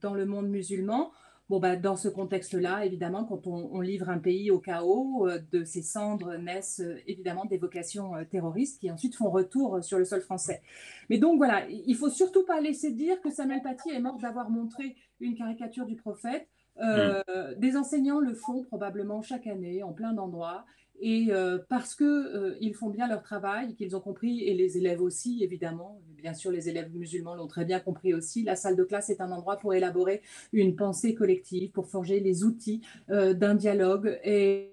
dans 0.00 0.14
le 0.14 0.26
monde 0.26 0.48
musulman. 0.48 1.10
Bon, 1.48 1.60
bah, 1.60 1.76
dans 1.76 1.94
ce 1.94 2.08
contexte-là, 2.08 2.84
évidemment, 2.84 3.24
quand 3.24 3.46
on, 3.46 3.80
livre 3.80 4.08
un 4.08 4.18
pays 4.18 4.50
au 4.50 4.58
chaos, 4.58 5.28
euh, 5.28 5.38
de 5.52 5.62
ses 5.62 5.82
cendres 5.82 6.36
naissent 6.38 6.80
euh, 6.80 6.96
évidemment 7.06 7.44
des 7.44 7.58
vocations 7.58 8.12
terroristes 8.30 8.80
qui 8.80 8.90
ensuite 8.90 9.14
font 9.14 9.30
retour 9.30 9.82
sur 9.84 9.98
le 9.98 10.04
sol 10.04 10.22
français. 10.22 10.60
Mais 11.08 11.18
donc 11.18 11.36
voilà, 11.36 11.68
il 11.68 11.94
faut 11.94 12.10
surtout 12.10 12.44
pas 12.44 12.60
laisser 12.60 12.90
dire 12.92 13.20
que 13.20 13.30
Samuel 13.30 13.62
Paty 13.62 13.90
est 13.90 14.00
mort 14.00 14.18
d'avoir 14.18 14.50
montré 14.50 14.96
une 15.20 15.36
caricature 15.36 15.86
du 15.86 15.96
prophète. 15.96 16.48
Mm. 16.78 17.56
Des 17.56 17.76
enseignants 17.76 18.20
le 18.20 18.34
font 18.34 18.62
probablement 18.64 19.22
chaque 19.22 19.46
année 19.46 19.82
en 19.82 19.94
plein 19.94 20.12
d'endroits 20.12 20.66
et 21.00 21.28
euh, 21.30 21.58
parce 21.68 21.94
qu'ils 21.94 22.06
euh, 22.06 22.72
font 22.74 22.90
bien 22.90 23.08
leur 23.08 23.22
travail, 23.22 23.74
qu'ils 23.74 23.96
ont 23.96 24.00
compris, 24.00 24.42
et 24.42 24.54
les 24.54 24.78
élèves 24.78 25.02
aussi, 25.02 25.42
évidemment, 25.42 26.00
bien 26.16 26.34
sûr, 26.34 26.50
les 26.50 26.68
élèves 26.68 26.90
musulmans 26.94 27.34
l'ont 27.34 27.46
très 27.46 27.64
bien 27.64 27.80
compris 27.80 28.14
aussi, 28.14 28.42
la 28.42 28.56
salle 28.56 28.76
de 28.76 28.84
classe 28.84 29.10
est 29.10 29.20
un 29.20 29.30
endroit 29.30 29.56
pour 29.56 29.74
élaborer 29.74 30.22
une 30.52 30.76
pensée 30.76 31.14
collective, 31.14 31.70
pour 31.70 31.88
forger 31.88 32.20
les 32.20 32.44
outils 32.44 32.80
euh, 33.10 33.34
d'un 33.34 33.54
dialogue 33.54 34.18
et 34.24 34.72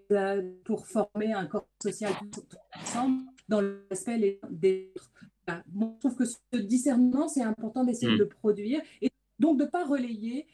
pour 0.63 0.87
former 0.87 1.33
un 1.33 1.45
corps 1.45 1.67
social 1.81 2.13
ensemble 2.81 3.21
dans 3.49 3.61
le 3.61 3.85
respect 3.89 4.39
des 4.49 4.91
autres. 4.95 5.11
je 5.47 5.99
trouve 5.99 6.15
que 6.15 6.25
ce 6.25 6.57
discernement, 6.57 7.27
c'est 7.27 7.43
important 7.43 7.83
d'essayer 7.83 8.13
mmh. 8.13 8.17
de 8.17 8.23
le 8.23 8.29
produire 8.29 8.81
et 9.01 9.11
donc 9.39 9.57
de 9.57 9.65
ne 9.65 9.69
pas 9.69 9.85
relayer 9.85 10.47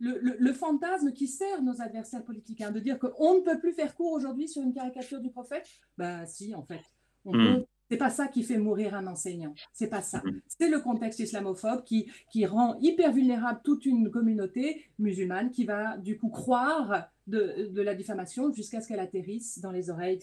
le, 0.00 0.52
fantasme 0.52 1.12
qui 1.12 1.28
sert 1.28 1.62
nos 1.62 1.80
adversaires 1.80 2.24
politiques, 2.24 2.60
hein, 2.60 2.70
de 2.70 2.80
dire 2.80 2.98
qu'on 2.98 3.36
ne 3.36 3.40
peut 3.40 3.58
plus 3.58 3.72
faire 3.72 3.94
court 3.94 4.12
aujourd'hui 4.12 4.48
sur 4.48 4.62
une 4.62 4.72
caricature 4.72 5.20
du 5.20 5.30
prophète. 5.30 5.66
Ben 5.96 6.26
si, 6.26 6.54
en 6.54 6.62
fait. 6.62 6.82
Hmm. 7.24 7.62
C'est 7.90 7.96
pas 7.96 8.10
ça 8.10 8.28
qui 8.28 8.42
fait 8.42 8.58
mourir 8.58 8.94
un 8.94 9.06
enseignant. 9.06 9.54
C'est 9.72 9.88
pas 9.88 10.02
ça. 10.02 10.18
Hmm. 10.24 10.40
C'est 10.46 10.68
le 10.68 10.80
contexte 10.80 11.20
islamophobe 11.20 11.84
qui, 11.84 12.10
qui 12.30 12.46
rend 12.46 12.78
hyper 12.80 13.12
vulnérable 13.12 13.60
toute 13.62 13.86
une 13.86 14.10
communauté 14.10 14.84
musulmane 14.98 15.50
qui 15.50 15.64
va 15.64 15.96
du 15.98 16.18
coup 16.18 16.30
croire 16.30 17.08
de, 17.26 17.70
de 17.70 17.82
la 17.82 17.94
diffamation 17.94 18.52
jusqu'à 18.52 18.80
ce 18.80 18.88
qu'elle 18.88 19.00
atterrisse 19.00 19.58
dans 19.60 19.70
les 19.70 19.90
oreilles 19.90 20.20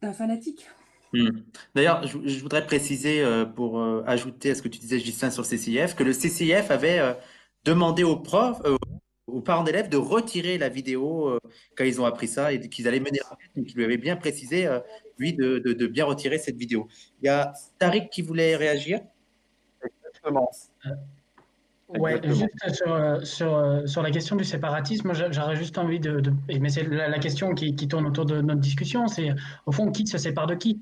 d'un 0.00 0.12
fanatique. 0.12 0.68
Hmm. 1.12 1.40
D'ailleurs, 1.74 2.06
je, 2.06 2.40
voudrais 2.40 2.64
préciser 2.64 3.20
euh, 3.20 3.44
pour 3.44 3.80
euh, 3.80 4.02
ajouter 4.06 4.50
à 4.50 4.54
ce 4.54 4.62
que 4.62 4.68
tu 4.68 4.78
disais, 4.78 5.00
Justin, 5.00 5.30
sur 5.30 5.42
le 5.42 5.48
CCIF, 5.48 5.96
que 5.96 6.04
le 6.04 6.12
CCIF 6.12 6.70
avait 6.70 7.00
euh, 7.00 7.14
demander 7.64 8.04
aux 8.04 8.16
profs, 8.16 8.60
euh, 8.64 8.76
aux 9.26 9.40
parents 9.40 9.64
d'élèves 9.64 9.88
de 9.88 9.96
retirer 9.96 10.58
la 10.58 10.68
vidéo 10.68 11.28
euh, 11.28 11.38
quand 11.76 11.84
ils 11.84 12.00
ont 12.00 12.04
appris 12.04 12.28
ça 12.28 12.52
et 12.52 12.60
qu'ils 12.68 12.88
allaient 12.88 13.00
mener 13.00 13.20
l'enquête. 13.28 13.50
Il 13.56 13.74
lui 13.74 13.84
avait 13.84 13.98
bien 13.98 14.16
précisé, 14.16 14.66
euh, 14.66 14.80
lui, 15.18 15.34
de, 15.34 15.58
de, 15.58 15.86
bien 15.86 16.04
retirer 16.04 16.38
cette 16.38 16.56
vidéo. 16.56 16.88
Il 17.22 17.26
y 17.26 17.28
a 17.28 17.52
Tariq 17.78 18.08
qui 18.10 18.22
voulait 18.22 18.56
réagir? 18.56 19.00
Exactement. 19.84 20.50
Ouais, 21.98 22.20
juste 22.22 22.72
sur, 22.72 23.26
sur, 23.26 23.82
sur, 23.84 24.02
la 24.02 24.12
question 24.12 24.36
du 24.36 24.44
séparatisme, 24.44 25.12
j'aurais 25.32 25.56
juste 25.56 25.76
envie 25.76 25.98
de, 25.98 26.22
mais 26.60 26.68
c'est 26.68 26.84
la, 26.84 27.08
la, 27.08 27.18
question 27.18 27.52
qui, 27.52 27.74
qui, 27.74 27.88
tourne 27.88 28.06
autour 28.06 28.26
de 28.26 28.40
notre 28.40 28.60
discussion, 28.60 29.08
c'est 29.08 29.30
au 29.66 29.72
fond 29.72 29.90
qui 29.90 30.06
se 30.06 30.16
sépare 30.16 30.46
de 30.46 30.54
qui? 30.54 30.80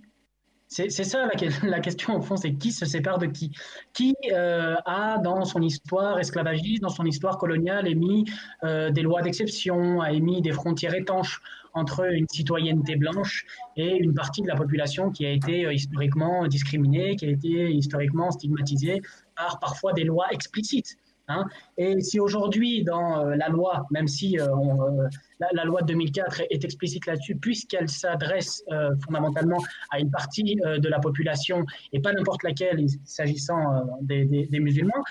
C'est 0.69 0.91
ça 0.91 1.27
la, 1.63 1.81
question 1.81 2.17
au 2.17 2.21
fond, 2.21 2.37
c'est 2.37 2.53
qui 2.53 2.73
se 2.73 2.85
sépare 2.85 3.19
de 3.19 3.27
qui? 3.27 3.53
Qui 3.95 4.15
euh, 4.33 4.77
a 4.85 5.19
dans 5.19 5.45
son 5.47 5.63
histoire 5.63 6.19
esclavagiste, 6.19 6.83
dans 6.83 6.91
son 6.91 7.07
histoire 7.07 7.39
coloniale, 7.39 7.89
émis 7.89 8.27
euh, 8.65 8.91
des 8.91 9.01
lois 9.01 9.23
d'exception, 9.23 10.03
a 10.03 10.13
émis 10.13 10.43
des 10.43 10.53
frontières 10.53 10.95
étanches 10.95 11.41
entre 11.73 12.13
une 12.13 12.27
citoyenneté 12.29 12.97
blanche 12.97 13.47
et 13.77 13.97
une 13.97 14.13
partie 14.13 14.43
de 14.43 14.49
la 14.49 14.57
population 14.57 15.11
qui 15.11 15.25
a 15.25 15.31
été 15.31 15.65
euh, 15.65 15.73
historiquement 15.73 16.47
discriminée, 16.47 17.17
qui 17.17 17.25
a 17.25 17.31
été 17.31 17.71
historiquement 17.73 18.31
stigmatisée 18.31 19.01
par 19.37 19.59
parfois 19.61 19.95
des 19.95 20.05
lois 20.05 20.27
explicites. 20.33 20.99
Hein. 21.29 21.45
Et 21.77 22.01
si 22.01 22.21
aujourd'hui, 22.21 22.85
dans 22.85 23.25
la 23.25 23.49
loi, 23.49 23.87
même 23.91 24.09
si 24.09 24.39
on, 24.41 25.09
la, 25.53 25.65
loi 25.65 25.83
de 25.83 25.87
2004 25.87 26.43
est, 26.51 26.65
explicite 26.65 27.07
là-dessus, 27.07 27.37
puisqu'elle 27.37 27.89
s'adresse 27.89 28.63
euh, 28.73 28.95
fondamentalement 29.05 29.59
à 29.91 30.01
une 30.01 30.11
partie 30.11 30.59
euh, 30.65 30.79
de 30.79 30.89
la 30.89 30.99
population 30.99 31.65
et 31.93 32.01
pas 32.01 32.13
n'importe 32.13 32.43
laquelle, 32.43 32.87
s'agissant 33.05 33.75
euh, 33.75 33.81
des, 34.03 34.61
musulmans. 34.61 35.05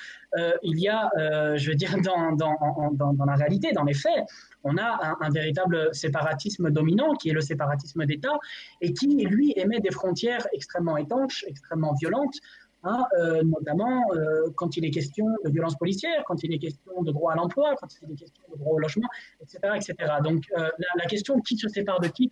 il 0.61 0.79
y 0.79 0.89
a, 0.89 1.09
je 1.55 1.69
veux 1.69 1.75
dire, 1.75 1.95
dans, 2.03 3.25
la 3.25 3.35
réalité, 3.35 3.71
dans 3.71 3.83
les 3.83 3.93
faits, 3.93 4.23
on 4.63 4.77
a 4.77 5.15
un, 5.21 5.29
véritable 5.29 5.93
séparatisme 5.93 6.69
dominant 6.69 7.13
qui 7.13 7.29
est 7.29 7.33
le 7.33 7.41
séparatisme 7.41 8.05
d'État 8.05 8.37
et 8.81 8.93
qui, 8.93 9.07
lui, 9.25 9.53
émet 9.55 9.79
des 9.79 9.91
frontières 9.91 10.45
extrêmement 10.53 10.97
étanches, 10.97 11.45
extrêmement 11.47 11.93
violentes 11.93 12.35
Hein, 12.83 13.05
euh, 13.19 13.41
notamment 13.43 14.03
euh, 14.13 14.49
quand 14.55 14.77
il 14.77 14.85
est 14.85 14.91
question 14.91 15.25
de 15.43 15.49
violence 15.49 15.75
policière, 15.75 16.23
quand 16.27 16.43
il 16.43 16.53
est 16.53 16.59
question 16.59 17.01
de 17.01 17.11
droit 17.11 17.33
à 17.33 17.35
l'emploi, 17.35 17.75
quand 17.75 17.87
il 18.01 18.11
est 18.11 18.15
question 18.15 18.43
de 18.53 18.57
droit 18.57 18.73
au 18.75 18.79
logement, 18.79 19.07
etc. 19.41 19.59
etc. 19.75 20.13
Donc 20.23 20.43
euh, 20.57 20.69
la, 20.95 21.05
question 21.05 21.41
qui 21.41 21.57
se 21.57 21.67
sépare 21.67 21.99
de 21.99 22.07
qui, 22.07 22.29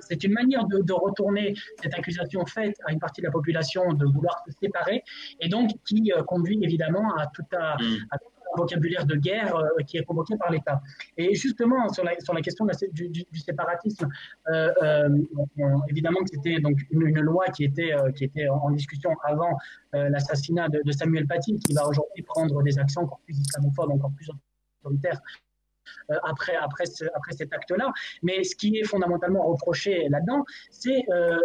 c'est 0.00 0.24
une 0.24 0.32
manière 0.32 0.66
de, 0.66 0.92
retourner 0.92 1.54
cette 1.82 1.94
accusation 1.94 2.44
faite 2.44 2.76
à 2.84 2.92
une 2.92 2.98
partie 2.98 3.22
de 3.22 3.26
la 3.26 3.32
population 3.32 3.92
de 3.94 4.04
vouloir 4.04 4.42
se 4.46 4.52
séparer, 4.60 5.02
et 5.40 5.48
donc 5.48 5.70
qui 5.86 6.12
conduit 6.26 6.58
évidemment 6.62 7.14
à 7.16 7.26
tout 7.28 7.44
à, 7.56 7.76
mm. 7.76 8.06
Vocabulaire 8.56 9.06
de 9.06 9.14
guerre 9.14 9.54
qui 9.86 9.98
est 9.98 10.04
convoqué 10.04 10.36
par 10.36 10.50
l'État. 10.50 10.80
Et 11.16 11.34
justement, 11.34 11.88
sur 11.88 12.04
la, 12.04 12.14
question 12.14 12.66
du, 12.92 13.24
séparatisme, 13.34 14.08
évidemment 15.88 16.20
que 16.20 16.30
c'était 16.32 16.60
donc 16.60 16.78
une, 16.90 17.20
loi 17.20 17.46
qui 17.46 17.64
était, 17.64 17.92
qui 18.16 18.24
était 18.24 18.48
en 18.48 18.70
discussion 18.70 19.10
avant 19.24 19.56
l'assassinat 19.92 20.68
de, 20.68 20.82
de, 20.84 20.92
Samuel 20.92 21.26
Paty, 21.26 21.58
qui 21.58 21.74
va 21.74 21.86
aujourd'hui 21.86 22.22
prendre 22.22 22.62
des 22.62 22.78
accents 22.78 23.02
encore 23.02 23.20
plus 23.24 23.38
islamophobes, 23.38 23.90
encore 23.90 24.12
plus 24.16 24.28
autoritaires 24.82 25.20
euh, 26.10 26.16
après, 26.22 26.54
cet 26.86 27.52
acte-là. 27.52 27.92
Mais 28.22 28.44
ce 28.44 28.56
qui 28.56 28.78
est 28.78 28.84
fondamentalement 28.84 29.46
reproché 29.46 30.08
là-dedans, 30.08 30.44
c'est 30.70 31.04
euh, 31.10 31.38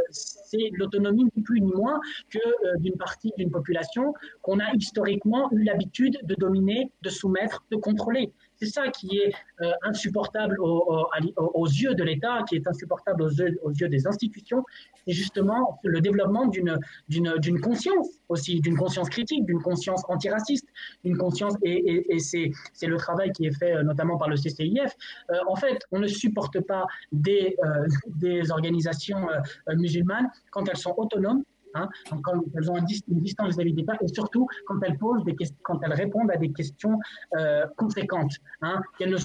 l'autonomie 0.74 1.26
ni 1.36 1.44
plus 1.44 1.62
ni 1.62 1.72
moins 1.74 2.00
que 2.30 2.40
euh, 2.40 2.78
d'une 2.78 2.98
partie 2.98 3.34
d'une 3.38 3.52
population 3.52 4.14
qu'on 4.42 4.60
a 4.60 4.74
historiquement 4.74 5.52
eu 5.52 5.64
l'habitude 5.64 6.18
de 6.24 6.36
dominer, 6.36 6.92
de 7.02 7.10
soumettre, 7.10 7.64
de 7.72 7.78
contrôler. 7.78 8.32
C'est 8.62 8.70
ça 8.70 8.90
qui 8.90 9.18
est 9.18 9.34
euh, 9.62 9.72
insupportable 9.82 10.58
aux, 10.60 11.68
yeux 11.68 11.96
de 11.96 12.04
l'État, 12.04 12.44
qui 12.48 12.56
est 12.58 12.68
insupportable 12.68 13.24
aux 13.24 13.30
yeux, 13.30 13.90
des 13.90 14.06
institutions, 14.06 14.64
c'est 15.08 15.14
justement 15.14 15.80
le 15.84 16.00
développement 16.00 16.46
d'une 16.46 17.60
conscience 17.62 18.08
aussi, 18.30 18.62
d'une 18.62 18.78
conscience 18.78 19.10
critique, 19.10 19.46
d'une 19.46 19.64
conscience 19.64 20.04
antiraciste, 20.08 20.68
d'une 21.04 21.18
conscience, 21.18 21.56
et, 21.64 22.06
c'est 22.20 22.88
le 22.88 22.98
travail 22.98 23.32
qui 23.32 23.48
est 23.48 23.58
fait 23.58 23.74
euh, 23.74 23.84
notamment 23.84 24.18
par 24.18 24.30
le 24.30 24.36
CCIF. 24.36 24.92
Euh, 25.32 25.38
en 25.48 25.56
fait, 25.56 25.80
on 25.92 25.98
ne 25.98 26.08
supporte 26.08 26.60
pas 26.62 26.86
des, 27.12 27.56
des 28.08 28.52
organisations 28.52 29.28
musulmanes 29.76 30.30
quand 30.52 30.70
elles 30.70 30.78
sont 30.78 30.94
autonomes, 30.98 31.44
Hein, 31.73 31.89
quand 32.23 32.43
elles 32.56 32.72
ont 32.72 32.77
une 32.77 33.22
distance 33.22 33.56
vis-à-vis 33.56 33.73
des 33.73 33.85
et 34.02 34.07
surtout 34.14 34.48
quand 34.65 34.80
elles 34.84 34.98
posent 34.98 35.23
des 35.23 35.35
questions, 35.35 35.57
quand 35.64 35.80
elles 35.84 35.93
répondent 35.93 36.31
à 36.31 36.38
des 36.38 36.52
questions 36.52 36.99
euh, 37.38 37.65
conséquentes, 37.77 38.35
hein, 38.61 38.81
qu'elles. 38.98 39.15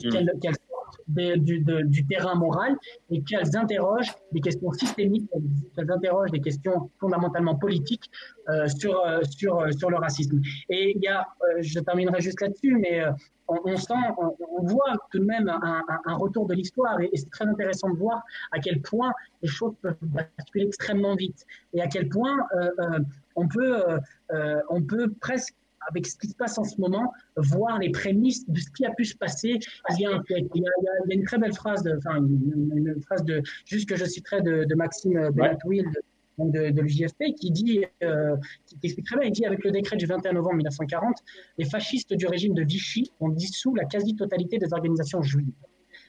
Du, 1.08 1.64
du, 1.84 2.06
terrain 2.06 2.34
moral 2.34 2.76
et 3.10 3.22
qu'elles 3.22 3.56
interrogent 3.56 4.12
des 4.32 4.40
questions 4.40 4.72
systémiques, 4.72 5.28
qu'elles 5.74 5.90
interrogent 5.90 6.32
des 6.32 6.40
questions 6.40 6.90
fondamentalement 6.98 7.56
politiques 7.56 8.10
euh, 8.48 8.66
sur, 8.66 9.00
euh, 9.06 9.20
sur, 9.30 9.66
sur 9.78 9.90
le 9.90 9.96
racisme. 9.96 10.40
Et 10.68 10.92
il 10.96 11.02
y 11.02 11.08
a, 11.08 11.26
je 11.60 11.78
terminerai 11.80 12.20
juste 12.20 12.40
là-dessus, 12.40 12.76
mais 12.76 13.04
on, 13.48 13.76
sent, 13.76 13.94
on, 14.18 14.62
voit 14.62 14.96
tout 15.10 15.18
de 15.18 15.24
même 15.24 15.48
un, 15.48 16.14
retour 16.16 16.46
de 16.46 16.54
l'histoire 16.54 17.00
et, 17.00 17.10
c'est 17.14 17.30
très 17.30 17.46
intéressant 17.46 17.90
de 17.90 17.96
voir 17.96 18.22
à 18.52 18.58
quel 18.58 18.80
point 18.82 19.12
les 19.42 19.48
choses 19.48 19.74
peuvent 19.82 19.96
basculer 20.02 20.66
extrêmement 20.66 21.14
vite 21.14 21.44
et 21.72 21.80
à 21.80 21.86
quel 21.86 22.08
point 22.08 22.38
euh, 22.54 22.70
euh, 22.78 22.98
on, 23.36 23.48
peut, 23.48 23.84
euh, 24.32 24.60
on 24.68 24.82
peut 24.82 25.12
presque 25.20 25.54
avec 25.88 26.06
ce 26.06 26.16
qui 26.16 26.28
se 26.28 26.34
passe 26.34 26.58
en 26.58 26.64
ce 26.64 26.80
moment, 26.80 27.12
voir 27.36 27.78
les 27.78 27.90
prémices 27.90 28.48
de 28.48 28.60
ce 28.60 28.70
qui 28.70 28.84
a 28.84 28.90
pu 28.90 29.04
se 29.04 29.16
passer. 29.16 29.58
Il 29.90 30.00
y 30.00 30.06
a, 30.06 30.22
il 30.30 30.48
y 30.54 30.66
a, 30.66 31.14
une 31.14 31.24
très 31.24 31.38
belle 31.38 31.54
phrase, 31.54 31.82
de, 31.82 31.96
enfin, 31.96 32.16
une, 32.16 33.00
phrase 33.02 33.24
de, 33.24 33.42
juste 33.64 33.88
que 33.88 33.96
je 33.96 34.04
citerai 34.04 34.42
de, 34.42 34.64
de 34.64 34.74
Maxime 34.74 35.30
Bellatoil, 35.30 35.86
de, 36.38 36.70
de 36.70 36.80
l'UJFP, 36.80 37.34
qui 37.38 37.50
dit, 37.50 37.84
euh, 38.02 38.36
qui 38.66 38.76
explique 38.82 39.06
très 39.06 39.16
bien, 39.16 39.28
il 39.28 39.32
dit 39.32 39.46
avec 39.46 39.64
le 39.64 39.70
décret 39.70 39.96
du 39.96 40.06
21 40.06 40.32
novembre 40.32 40.56
1940, 40.56 41.16
les 41.58 41.64
fascistes 41.64 42.12
du 42.14 42.26
régime 42.26 42.54
de 42.54 42.62
Vichy 42.62 43.10
ont 43.20 43.28
dissous 43.28 43.74
la 43.74 43.84
quasi-totalité 43.84 44.58
des 44.58 44.72
organisations 44.72 45.22
juives. 45.22 45.52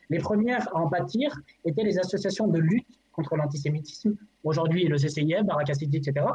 Les 0.10 0.20
premières 0.20 0.68
à 0.76 0.80
en 0.80 0.90
pâtir 0.90 1.40
étaient 1.66 1.84
les 1.84 2.00
associations 2.00 2.48
de 2.48 2.60
lutte 2.60 2.88
contre 3.12 3.36
l'antisémitisme, 3.36 4.16
aujourd'hui 4.44 4.86
le 4.86 4.98
CCIF, 4.98 5.44
Barakasidi, 5.44 5.98
etc., 5.98 6.26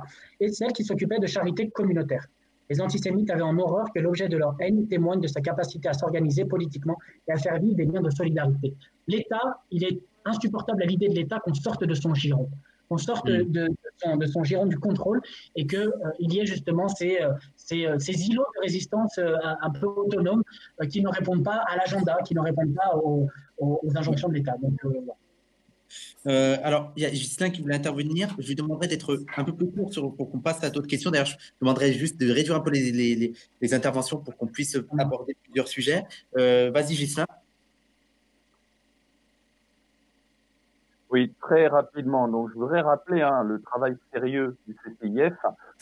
et 0.41 0.49
celles 0.49 0.73
qui 0.73 0.85
s'occupaient 0.85 1.21
de 1.21 1.27
charité 1.27 1.69
communautaire. 1.71 2.27
Les 2.71 2.81
antisémites 2.81 3.31
avaient 3.31 3.43
en 3.43 3.59
horreur 3.59 3.87
que 3.95 4.01
l'objet 4.01 4.29
de 4.29 4.37
leur 4.37 4.55
haine 4.61 4.87
témoigne 4.89 5.21
de 5.21 5.27
sa 5.27 5.41
capacité 5.41 5.89
à 5.89 5.93
s'organiser 5.93 6.45
politiquement 6.45 6.97
et 7.29 7.33
à 7.33 7.37
faire 7.37 7.59
vivre 7.59 7.77
des 7.77 7.85
liens 7.85 8.01
de 8.01 8.11
solidarité. 8.11 8.75
L'État, 9.09 9.61
il 9.71 9.85
est 9.85 10.01
insupportable 10.25 10.83
à 10.83 10.87
l'idée 10.87 11.09
de 11.09 11.15
l'État 11.15 11.39
qu'on 11.41 11.55
sorte 11.55 11.85
de 11.85 11.95
son 11.95 12.15
giron 12.15 12.49
qu'on 12.93 12.99
sorte 12.99 13.27
mm. 13.27 13.45
de, 13.51 13.69
de, 14.17 14.27
son, 14.27 14.45
giron 14.45 14.67
du 14.67 14.79
contrôle 14.79 15.23
et 15.57 15.67
qu'il 15.67 15.79
euh, 15.79 16.13
y 16.19 16.41
ait 16.41 16.47
justement 16.47 16.89
ces, 16.89 17.23
euh, 17.23 17.33
ces, 17.57 17.87
euh, 17.87 17.99
ces, 17.99 18.13
îlots 18.29 18.45
de 18.57 18.61
résistance 18.61 19.19
un 19.19 19.71
peu 19.71 19.87
autonomes 19.87 20.43
qui 20.91 21.01
ne 21.03 21.09
répondent 21.09 21.45
pas 21.45 21.65
à 21.69 21.77
l'agenda, 21.77 22.19
qui 22.25 22.35
ne 22.35 22.41
répondent 22.41 22.75
pas 22.75 22.97
aux, 22.97 23.29
injonctions 23.95 24.29
de 24.29 24.35
l'État. 24.35 24.57
Donc, 24.63 24.79
alors, 26.27 26.93
il 26.97 27.03
y 27.03 27.07
a 27.07 27.11
Justin 27.11 27.51
qui 27.51 27.61
voulait 27.61 27.75
intervenir. 27.75 28.35
Je 28.39 28.49
lui 28.49 28.55
demanderai 28.55 28.89
d'être 28.89 29.25
un 29.37 29.45
peu 29.45 29.55
plus 29.55 29.71
court 29.71 29.93
sur, 29.93 30.15
pour 30.15 30.31
qu'on 30.31 30.41
passe 30.41 30.63
à 30.65 30.71
d'autres 30.71 30.87
questions. 30.87 31.11
D'ailleurs, 31.11 31.27
je 31.27 31.37
demanderai 31.61 31.93
juste 31.93 32.19
de 32.19 32.31
réduire 32.31 32.57
un 32.57 32.61
peu 32.61 32.71
les, 32.71 32.93
les, 32.93 33.33
les 33.61 33.75
interventions 33.75 34.19
pour 34.19 34.37
qu'on 34.37 34.47
puisse 34.47 34.77
aborder 34.99 35.37
plusieurs 35.43 35.69
sujets. 35.69 36.05
Vas-y, 36.35 36.95
Justin. 36.95 37.27
Oui, 41.13 41.35
très 41.43 41.67
rapidement. 41.67 42.27
Donc, 42.27 42.49
je 42.49 42.55
voudrais 42.55 42.81
rappeler 42.81 43.21
hein, 43.21 43.45
le 43.45 43.61
travail 43.61 43.97
sérieux 44.15 44.57
du 44.67 44.75
CCIF. 44.75 45.35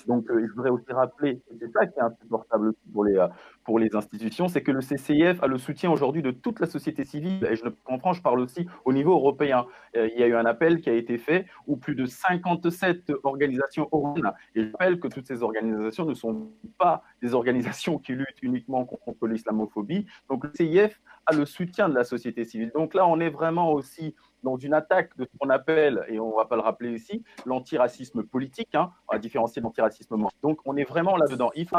Donc, 0.09 0.29
euh, 0.29 0.45
je 0.45 0.53
voudrais 0.55 0.71
aussi 0.71 0.93
rappeler, 0.93 1.41
et 1.49 1.57
c'est 1.61 1.71
ça 1.71 1.87
qui 1.87 2.01
est 2.01 2.03
insupportable 2.03 2.73
pour 2.93 3.05
les, 3.05 3.17
euh, 3.17 3.29
pour 3.65 3.79
les 3.79 3.95
institutions, 3.95 4.49
c'est 4.49 4.63
que 4.63 4.73
le 4.73 4.81
CCIF 4.81 5.41
a 5.41 5.47
le 5.47 5.57
soutien 5.57 5.89
aujourd'hui 5.93 6.23
de 6.23 6.33
toute 6.33 6.59
la 6.59 6.67
société 6.67 7.05
civile. 7.05 7.47
Et 7.49 7.55
je 7.55 7.63
comprends, 7.85 8.13
je 8.13 8.23
parle 8.23 8.41
aussi 8.41 8.67
au 8.85 8.93
niveau 8.93 9.13
européen. 9.13 9.67
Euh, 9.97 10.09
il 10.13 10.19
y 10.21 10.25
a 10.25 10.27
eu 10.27 10.35
un 10.35 10.47
appel 10.47 10.81
qui 10.81 10.91
a 10.91 10.95
été 10.95 11.17
fait 11.17 11.47
où 11.69 11.77
plus 11.77 11.95
de 11.95 12.07
57 12.07 13.13
organisations 13.23 13.89
européennes, 13.93 14.33
et 14.57 14.65
je 14.65 14.73
rappelle 14.73 14.99
que 14.99 15.07
toutes 15.07 15.29
ces 15.29 15.45
organisations 15.45 16.07
ne 16.07 16.15
sont 16.15 16.51
pas 16.77 17.05
des 17.23 17.35
organisations 17.35 17.99
qui 17.99 18.15
luttent 18.15 18.43
uniquement 18.43 18.85
contre 18.85 19.29
l'islamophobie. 19.29 20.07
Donc, 20.29 20.43
le 20.43 20.51
CCIF 20.51 21.01
a 21.27 21.35
le 21.35 21.47
soutien 21.47 21.89
de 21.89 21.95
la 21.95 22.03
société 22.03 22.45
civile. 22.45 22.73
Donc 22.75 22.95
là, 22.95 23.07
on 23.07 23.21
est 23.21 23.31
vraiment 23.31 23.73
aussi 23.73 24.15
dans 24.43 24.57
une 24.57 24.75
attaque 24.75 25.17
de 25.17 25.25
ce 25.25 25.31
qu'on 25.39 25.51
appelle, 25.51 26.05
et 26.09 26.19
on 26.19 26.31
ne 26.31 26.37
va 26.37 26.45
pas 26.45 26.57
le 26.57 26.63
rappeler 26.63 26.93
ici, 26.93 27.23
l'antiracisme 27.47 28.23
politique, 28.23 28.75
hein, 28.75 28.91
à 29.09 29.19
différencier 29.19 29.61
de 29.61 29.65
l'antiracisme 29.65 30.17
Donc 30.43 30.61
on 30.65 30.77
est 30.77 30.85
vraiment 30.85 31.17
là-dedans. 31.17 31.51
Il 31.55 31.69
faut 31.69 31.77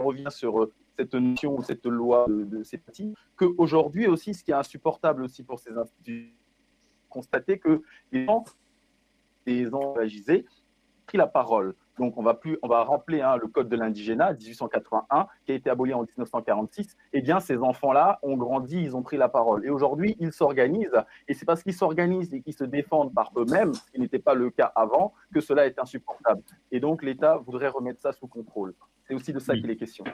revient 0.00 0.28
sur 0.30 0.62
euh, 0.62 0.72
cette 0.98 1.14
notion 1.14 1.56
ou 1.56 1.62
cette 1.62 1.86
loi 1.86 2.26
de, 2.28 2.44
de 2.44 2.62
ces 2.62 2.78
partis, 2.78 3.14
qu'aujourd'hui 3.36 4.06
aussi, 4.06 4.34
ce 4.34 4.42
qui 4.42 4.50
est 4.50 4.54
insupportable 4.54 5.22
aussi 5.22 5.42
pour 5.42 5.58
ces 5.58 5.76
instituts, 5.76 6.34
constater 7.08 7.58
que 7.58 7.82
les 8.12 8.24
gens, 8.24 8.44
les 9.46 9.72
engagisés, 9.74 10.46
pris 11.06 11.18
la 11.18 11.26
parole. 11.26 11.74
Donc, 12.00 12.16
on 12.16 12.22
va, 12.22 12.32
plus, 12.32 12.56
on 12.62 12.68
va 12.68 12.82
rappeler 12.82 13.20
hein, 13.20 13.36
le 13.36 13.46
code 13.46 13.68
de 13.68 13.76
l'indigénat, 13.76 14.32
1881, 14.32 15.26
qui 15.44 15.52
a 15.52 15.54
été 15.54 15.68
aboli 15.68 15.92
en 15.92 16.00
1946. 16.00 16.96
Eh 17.12 17.20
bien, 17.20 17.40
ces 17.40 17.58
enfants-là 17.58 18.18
ont 18.22 18.38
grandi, 18.38 18.80
ils 18.80 18.96
ont 18.96 19.02
pris 19.02 19.18
la 19.18 19.28
parole. 19.28 19.66
Et 19.66 19.68
aujourd'hui, 19.68 20.16
ils 20.18 20.32
s'organisent. 20.32 20.96
Et 21.28 21.34
c'est 21.34 21.44
parce 21.44 21.62
qu'ils 21.62 21.74
s'organisent 21.74 22.32
et 22.32 22.40
qu'ils 22.40 22.54
se 22.54 22.64
défendent 22.64 23.12
par 23.12 23.30
eux-mêmes, 23.36 23.74
ce 23.74 23.90
qui 23.92 24.00
n'était 24.00 24.18
pas 24.18 24.32
le 24.32 24.48
cas 24.48 24.72
avant, 24.74 25.12
que 25.34 25.42
cela 25.42 25.66
est 25.66 25.78
insupportable. 25.78 26.40
Et 26.72 26.80
donc, 26.80 27.02
l'État 27.02 27.36
voudrait 27.36 27.68
remettre 27.68 28.00
ça 28.00 28.12
sous 28.12 28.28
contrôle. 28.28 28.72
C'est 29.06 29.12
aussi 29.12 29.34
de 29.34 29.38
ça 29.38 29.54
qu'il 29.54 29.70
est 29.70 29.76
question. 29.76 30.04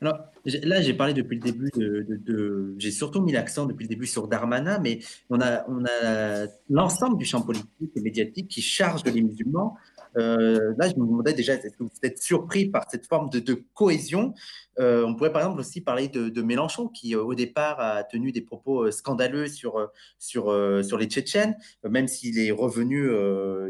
Alors 0.00 0.18
là, 0.44 0.80
j'ai 0.80 0.94
parlé 0.94 1.14
depuis 1.14 1.36
le 1.36 1.42
début 1.42 1.70
de, 1.74 2.74
j'ai 2.78 2.90
surtout 2.90 3.20
mis 3.20 3.32
l'accent 3.32 3.66
depuis 3.66 3.84
le 3.84 3.88
début 3.88 4.06
sur 4.06 4.28
Darmanin, 4.28 4.78
mais 4.78 5.00
on 5.28 5.40
a, 5.40 5.64
on 5.68 5.84
a 5.84 6.46
l'ensemble 6.68 7.16
du 7.18 7.24
champ 7.24 7.42
politique 7.42 7.90
et 7.94 8.00
médiatique 8.00 8.48
qui 8.48 8.62
charge 8.62 9.04
les 9.04 9.22
musulmans. 9.22 9.76
Euh, 10.16 10.74
là, 10.76 10.88
je 10.88 10.94
me 10.96 11.06
demandais 11.06 11.34
déjà, 11.34 11.54
est-ce 11.54 11.76
que 11.76 11.84
vous 11.84 11.90
êtes 12.02 12.20
surpris 12.22 12.66
par 12.66 12.90
cette 12.90 13.06
forme 13.06 13.30
de, 13.30 13.64
cohésion? 13.74 14.34
Euh, 14.80 15.04
On 15.06 15.14
pourrait 15.14 15.32
par 15.32 15.42
exemple 15.42 15.60
aussi 15.60 15.80
parler 15.80 16.08
de, 16.08 16.42
Mélenchon, 16.42 16.88
qui 16.88 17.14
euh, 17.14 17.22
au 17.22 17.34
départ 17.34 17.78
a 17.78 18.02
tenu 18.02 18.32
des 18.32 18.40
propos 18.40 18.90
scandaleux 18.90 19.46
sur, 19.46 19.90
sur, 20.18 20.44
sur 20.84 20.98
les 20.98 21.06
Tchétchènes, 21.06 21.56
même 21.88 22.08
s'il 22.08 22.38
est 22.38 22.50
revenu, 22.50 23.10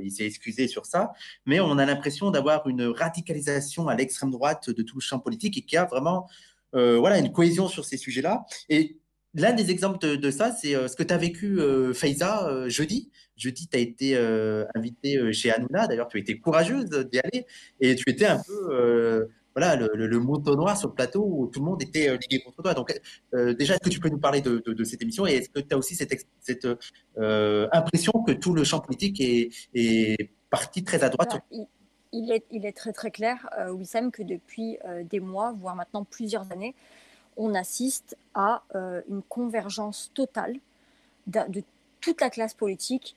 il 0.02 0.10
s'est 0.10 0.24
excusé 0.24 0.68
sur 0.68 0.86
ça. 0.86 1.12
Mais 1.46 1.60
on 1.60 1.76
a 1.78 1.84
l'impression 1.84 2.30
d'avoir 2.30 2.66
une 2.68 2.84
radicalisation 2.84 3.88
à 3.88 3.96
l'extrême 3.96 4.30
droite 4.30 4.70
de 4.70 4.82
tout 4.82 4.96
le 4.96 5.02
champ 5.02 5.18
politique 5.18 5.58
et 5.58 5.62
qu'il 5.62 5.74
y 5.74 5.78
a 5.78 5.84
vraiment 5.84 6.28
voilà, 6.72 7.18
une 7.18 7.32
cohésion 7.32 7.68
sur 7.68 7.84
ces 7.84 7.96
sujets-là. 7.96 8.44
Et 8.68 8.96
L'un 9.34 9.52
des 9.52 9.70
exemples 9.70 10.18
de, 10.18 10.30
ça, 10.32 10.50
c'est 10.50 10.72
ce 10.88 10.96
que 10.96 11.04
tu 11.04 11.14
as 11.14 11.16
vécu, 11.16 11.60
Faiza, 11.94 12.68
jeudi, 12.68 13.12
Jeudi, 13.40 13.68
tu 13.68 13.76
as 13.76 13.80
été 13.80 14.16
euh, 14.16 14.66
invité 14.74 15.16
euh, 15.16 15.32
chez 15.32 15.50
Hanouna. 15.50 15.86
D'ailleurs, 15.86 16.08
tu 16.08 16.18
as 16.18 16.20
été 16.20 16.38
courageuse 16.38 16.90
d'y 17.10 17.18
aller. 17.20 17.46
Et 17.80 17.94
tu 17.94 18.10
étais 18.10 18.26
un 18.26 18.38
peu 18.38 18.68
euh, 18.70 19.26
voilà, 19.54 19.76
le, 19.76 19.88
le, 19.94 20.18
moto 20.18 20.54
noir 20.56 20.76
sur 20.76 20.88
le 20.88 20.94
plateau 20.94 21.24
où 21.24 21.46
tout 21.48 21.60
le 21.60 21.66
monde 21.66 21.82
était 21.82 22.16
ligué 22.16 22.40
contre 22.40 22.62
toi. 22.62 22.74
Donc, 22.74 22.92
déjà, 23.32 23.74
est-ce 23.74 23.80
que 23.80 23.90
tu 23.90 24.00
peux 24.00 24.08
nous 24.08 24.18
parler 24.18 24.40
de, 24.40 24.84
cette 24.84 25.02
émission 25.02 25.26
Et 25.26 25.34
est-ce 25.34 25.48
que 25.48 25.60
tu 25.60 25.74
as 25.74 25.78
aussi 25.78 25.94
cette, 25.94 26.26
cette 26.40 26.68
impression 27.16 28.12
que 28.26 28.32
tout 28.32 28.54
le 28.54 28.64
champ 28.64 28.80
politique 28.80 29.20
est, 29.20 30.30
parti 30.50 30.82
très 30.82 31.04
à 31.04 31.08
droite 31.08 31.38
il, 32.12 32.32
est, 32.32 32.44
il 32.50 32.66
est 32.66 32.76
très 32.76 32.92
très 32.92 33.12
clair, 33.12 33.48
Wissam, 33.70 34.10
que 34.10 34.22
depuis 34.22 34.78
des 35.08 35.20
mois, 35.20 35.52
voire 35.52 35.76
maintenant 35.76 36.04
plusieurs 36.04 36.50
années, 36.52 36.74
on 37.36 37.54
assiste 37.54 38.16
à 38.34 38.62
une 39.08 39.22
convergence 39.22 40.10
totale 40.14 40.56
de, 41.26 41.62
toute 42.00 42.20
la 42.20 42.30
classe 42.30 42.54
politique 42.54 43.16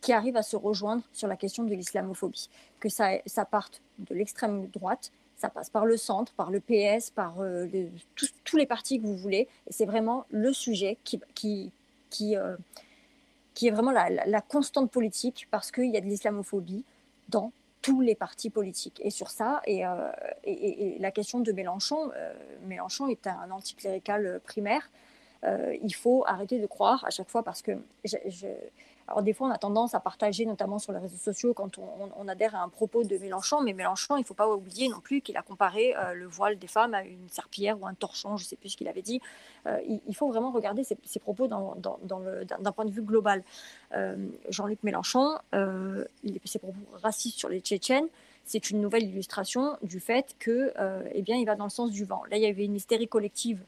qui 0.00 0.12
arrivent 0.12 0.36
à 0.36 0.42
se 0.42 0.56
rejoindre 0.56 1.02
sur 1.12 1.28
la 1.28 1.36
question 1.36 1.64
de 1.64 1.74
l'islamophobie. 1.74 2.48
Que 2.80 2.88
ça 2.88 3.44
parte 3.50 3.82
de 3.98 4.14
l'extrême 4.14 4.68
droite 4.68 5.12
Ça 5.36 5.50
passe 5.50 5.70
par 5.70 5.84
le 5.84 5.96
centre, 5.96 6.32
par 6.32 6.50
le 6.50 6.60
PS, 6.60 7.10
par 7.10 7.36
tous 8.44 8.56
les 8.56 8.66
partis 8.66 8.98
que 8.98 9.06
vous 9.06 9.16
voulez. 9.16 9.48
Et 9.66 9.72
c'est 9.72 9.84
vraiment 9.84 10.24
le 10.30 10.52
sujet 10.52 10.96
qui, 11.04 11.20
qui, 11.34 11.72
qui, 12.08 12.36
qui 13.56 13.68
est 13.68 13.70
vraiment 13.70 13.90
la, 13.90 14.40
constante 14.42 14.90
politique 14.90 15.48
parce 15.50 15.72
qu'il 15.72 15.90
y 15.90 15.96
a 15.96 16.00
de 16.00 16.06
l'islamophobie 16.06 16.84
dans 17.30 17.52
tous 17.80 18.02
les 18.02 18.14
partis 18.14 18.50
politiques. 18.50 19.00
Et 19.02 19.10
sur 19.10 19.30
ça, 19.30 19.62
et, 19.64 19.86
euh, 19.86 20.10
la 20.98 21.10
question 21.10 21.40
de 21.40 21.52
Mélenchon, 21.52 22.10
euh, 22.14 22.34
Mélenchon 22.66 23.08
est 23.08 23.26
un 23.26 23.50
anticlérical 23.50 24.40
primaire. 24.44 24.90
Euh, 25.44 25.74
il 25.82 25.94
faut 25.94 26.24
arrêter 26.26 26.58
de 26.58 26.66
croire 26.66 27.04
à 27.06 27.10
chaque 27.10 27.30
fois 27.30 27.42
parce 27.42 27.62
que 27.62 27.78
alors 29.08 29.22
des 29.22 29.32
fois, 29.32 29.48
on 29.48 29.50
a 29.50 29.58
tendance 29.58 29.94
à 29.94 30.00
partager, 30.00 30.46
notamment 30.46 30.78
sur 30.78 30.92
les 30.92 30.98
réseaux 30.98 31.16
sociaux, 31.16 31.54
quand 31.54 31.78
on, 31.78 32.26
adhère 32.28 32.56
à 32.56 32.62
un 32.62 32.68
propos 32.68 33.04
de 33.04 33.18
Mélenchon. 33.18 33.60
Mais 33.60 33.72
Mélenchon, 33.72 34.16
il 34.16 34.20
ne 34.20 34.24
faut 34.24 34.34
pas 34.34 34.48
oublier 34.48 34.88
non 34.88 34.98
plus 34.98 35.20
qu'il 35.20 35.36
a 35.36 35.42
comparé 35.42 35.94
euh, 35.96 36.14
le 36.14 36.26
voile 36.26 36.58
des 36.58 36.66
femmes 36.66 36.92
à 36.92 37.04
une 37.04 37.28
serpillière 37.30 37.80
ou 37.80 37.86
un 37.86 37.94
torchon, 37.94 38.36
je 38.36 38.44
ne 38.44 38.48
sais 38.48 38.56
plus 38.56 38.70
ce 38.70 38.76
qu'il 38.76 38.88
avait 38.88 39.02
dit. 39.02 39.20
Euh, 39.66 39.78
il, 40.06 40.16
faut 40.16 40.28
vraiment 40.28 40.50
regarder 40.50 40.82
ses, 40.82 40.96
propos 41.20 41.46
d'un 41.46 42.72
point 42.72 42.84
de 42.84 42.90
vue 42.90 43.02
global. 43.02 43.44
Euh, 43.94 44.16
Jean-Luc 44.48 44.82
Mélenchon, 44.82 45.36
ses 46.44 46.58
propos 46.58 46.74
racistes 47.02 47.38
sur 47.38 47.48
les 47.48 47.60
Tchétchènes, 47.60 48.08
c'est 48.44 48.70
une 48.70 48.80
nouvelle 48.80 49.04
illustration 49.04 49.76
du 49.82 50.00
fait 50.00 50.34
que, 50.38 50.72
eh 51.12 51.22
bien, 51.22 51.36
il 51.36 51.46
va 51.46 51.54
dans 51.54 51.64
le 51.64 51.70
sens 51.70 51.90
du 51.90 52.04
vent. 52.04 52.22
Là, 52.30 52.36
il 52.36 52.42
y 52.42 52.46
avait 52.46 52.64
une 52.64 52.76
hystérie 52.76 53.08
collective 53.08 53.60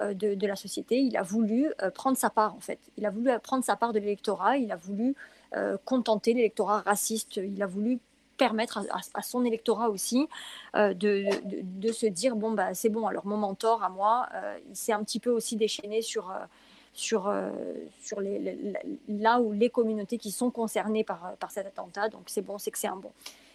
euh, 0.00 0.12
de, 0.12 0.46
la 0.46 0.56
société. 0.56 1.00
Il 1.00 1.16
a 1.16 1.22
voulu 1.22 1.72
euh, 1.82 1.90
prendre 1.90 2.18
sa 2.18 2.28
part, 2.28 2.54
en 2.54 2.60
fait. 2.60 2.78
Il 2.98 3.06
a 3.06 3.10
voulu 3.10 3.30
prendre 3.42 3.64
sa 3.64 3.76
part 3.76 3.94
de 3.94 3.98
l'électorat. 3.98 4.58
Il 4.58 4.70
a 4.70 4.76
voulu 4.76 5.14
euh, 5.56 5.78
contenter 5.86 6.34
l'électorat 6.34 6.80
raciste. 6.80 7.36
Il 7.36 7.62
a 7.62 7.66
voulu 7.66 7.98
permettre 8.36 8.80
à, 9.14 9.22
son 9.22 9.46
électorat 9.46 9.88
aussi 9.88 10.28
de, 10.74 11.24
de, 11.62 11.92
se 11.92 12.04
dire 12.04 12.36
bon 12.36 12.50
bah 12.50 12.74
c'est 12.74 12.90
bon 12.90 13.06
alors 13.06 13.24
mon 13.24 13.38
mentor 13.38 13.82
à 13.82 13.88
moi 13.88 14.28
il 14.68 14.76
s'est 14.76 14.92
un 14.92 15.02
petit 15.02 15.20
peu 15.20 15.30
aussi 15.30 15.56
déchaîné 15.56 16.02
sur 16.02 16.30
sur, 16.92 17.34
sur 18.02 18.20
là 19.08 19.40
où 19.40 19.52
les 19.52 19.70
communautés 19.70 20.18
qui 20.18 20.32
sont 20.32 20.50
concernées 20.50 21.02
par, 21.02 21.34
par 21.40 21.50
cet 21.50 21.66
attentat 21.66 22.10
donc 22.10 22.24
c'est 22.26 22.42
bon 22.42 22.58
c'est 22.58 22.70
que 22.70 22.76
c'est 22.76 22.88
un 22.88 22.96
bon 22.96 23.12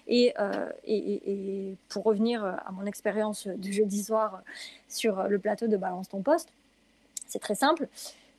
euh, 0.09 0.69
et, 0.83 1.69
et, 1.69 1.77
pour 1.89 2.03
revenir 2.03 2.43
à 2.43 2.71
mon 2.71 2.85
expérience 2.85 3.47
de 3.47 3.71
jeudi 3.71 4.03
soir 4.03 4.41
sur 4.87 5.23
le 5.23 5.39
plateau 5.39 5.67
de 5.67 5.77
Balance 5.77 6.09
ton 6.09 6.21
poste, 6.21 6.49
c'est 7.27 7.39
très 7.39 7.55
simple. 7.55 7.87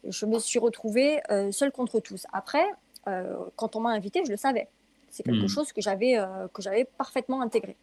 Je 0.05 0.27
me 0.27 0.39
suis 0.39 0.59
retrouvée 0.59 1.21
euh, 1.31 1.53
seule 1.53 1.73
contre 1.73 2.01
tous. 2.01 2.27
Après, 2.33 2.67
euh, 3.09 3.37
quand 3.57 3.77
on 3.77 3.81
m'a 3.81 3.91
invité, 3.91 4.23
je 4.25 4.31
le 4.31 4.37
savais. 4.37 4.69
C'est 5.11 5.23
quelque 5.23 5.45
hmm. 5.45 5.49
chose 5.49 5.73
que 5.73 5.81
j'avais 5.81 6.19
j'avais 6.59 6.85
parfaitement 6.85 7.43
intégré. 7.43 7.77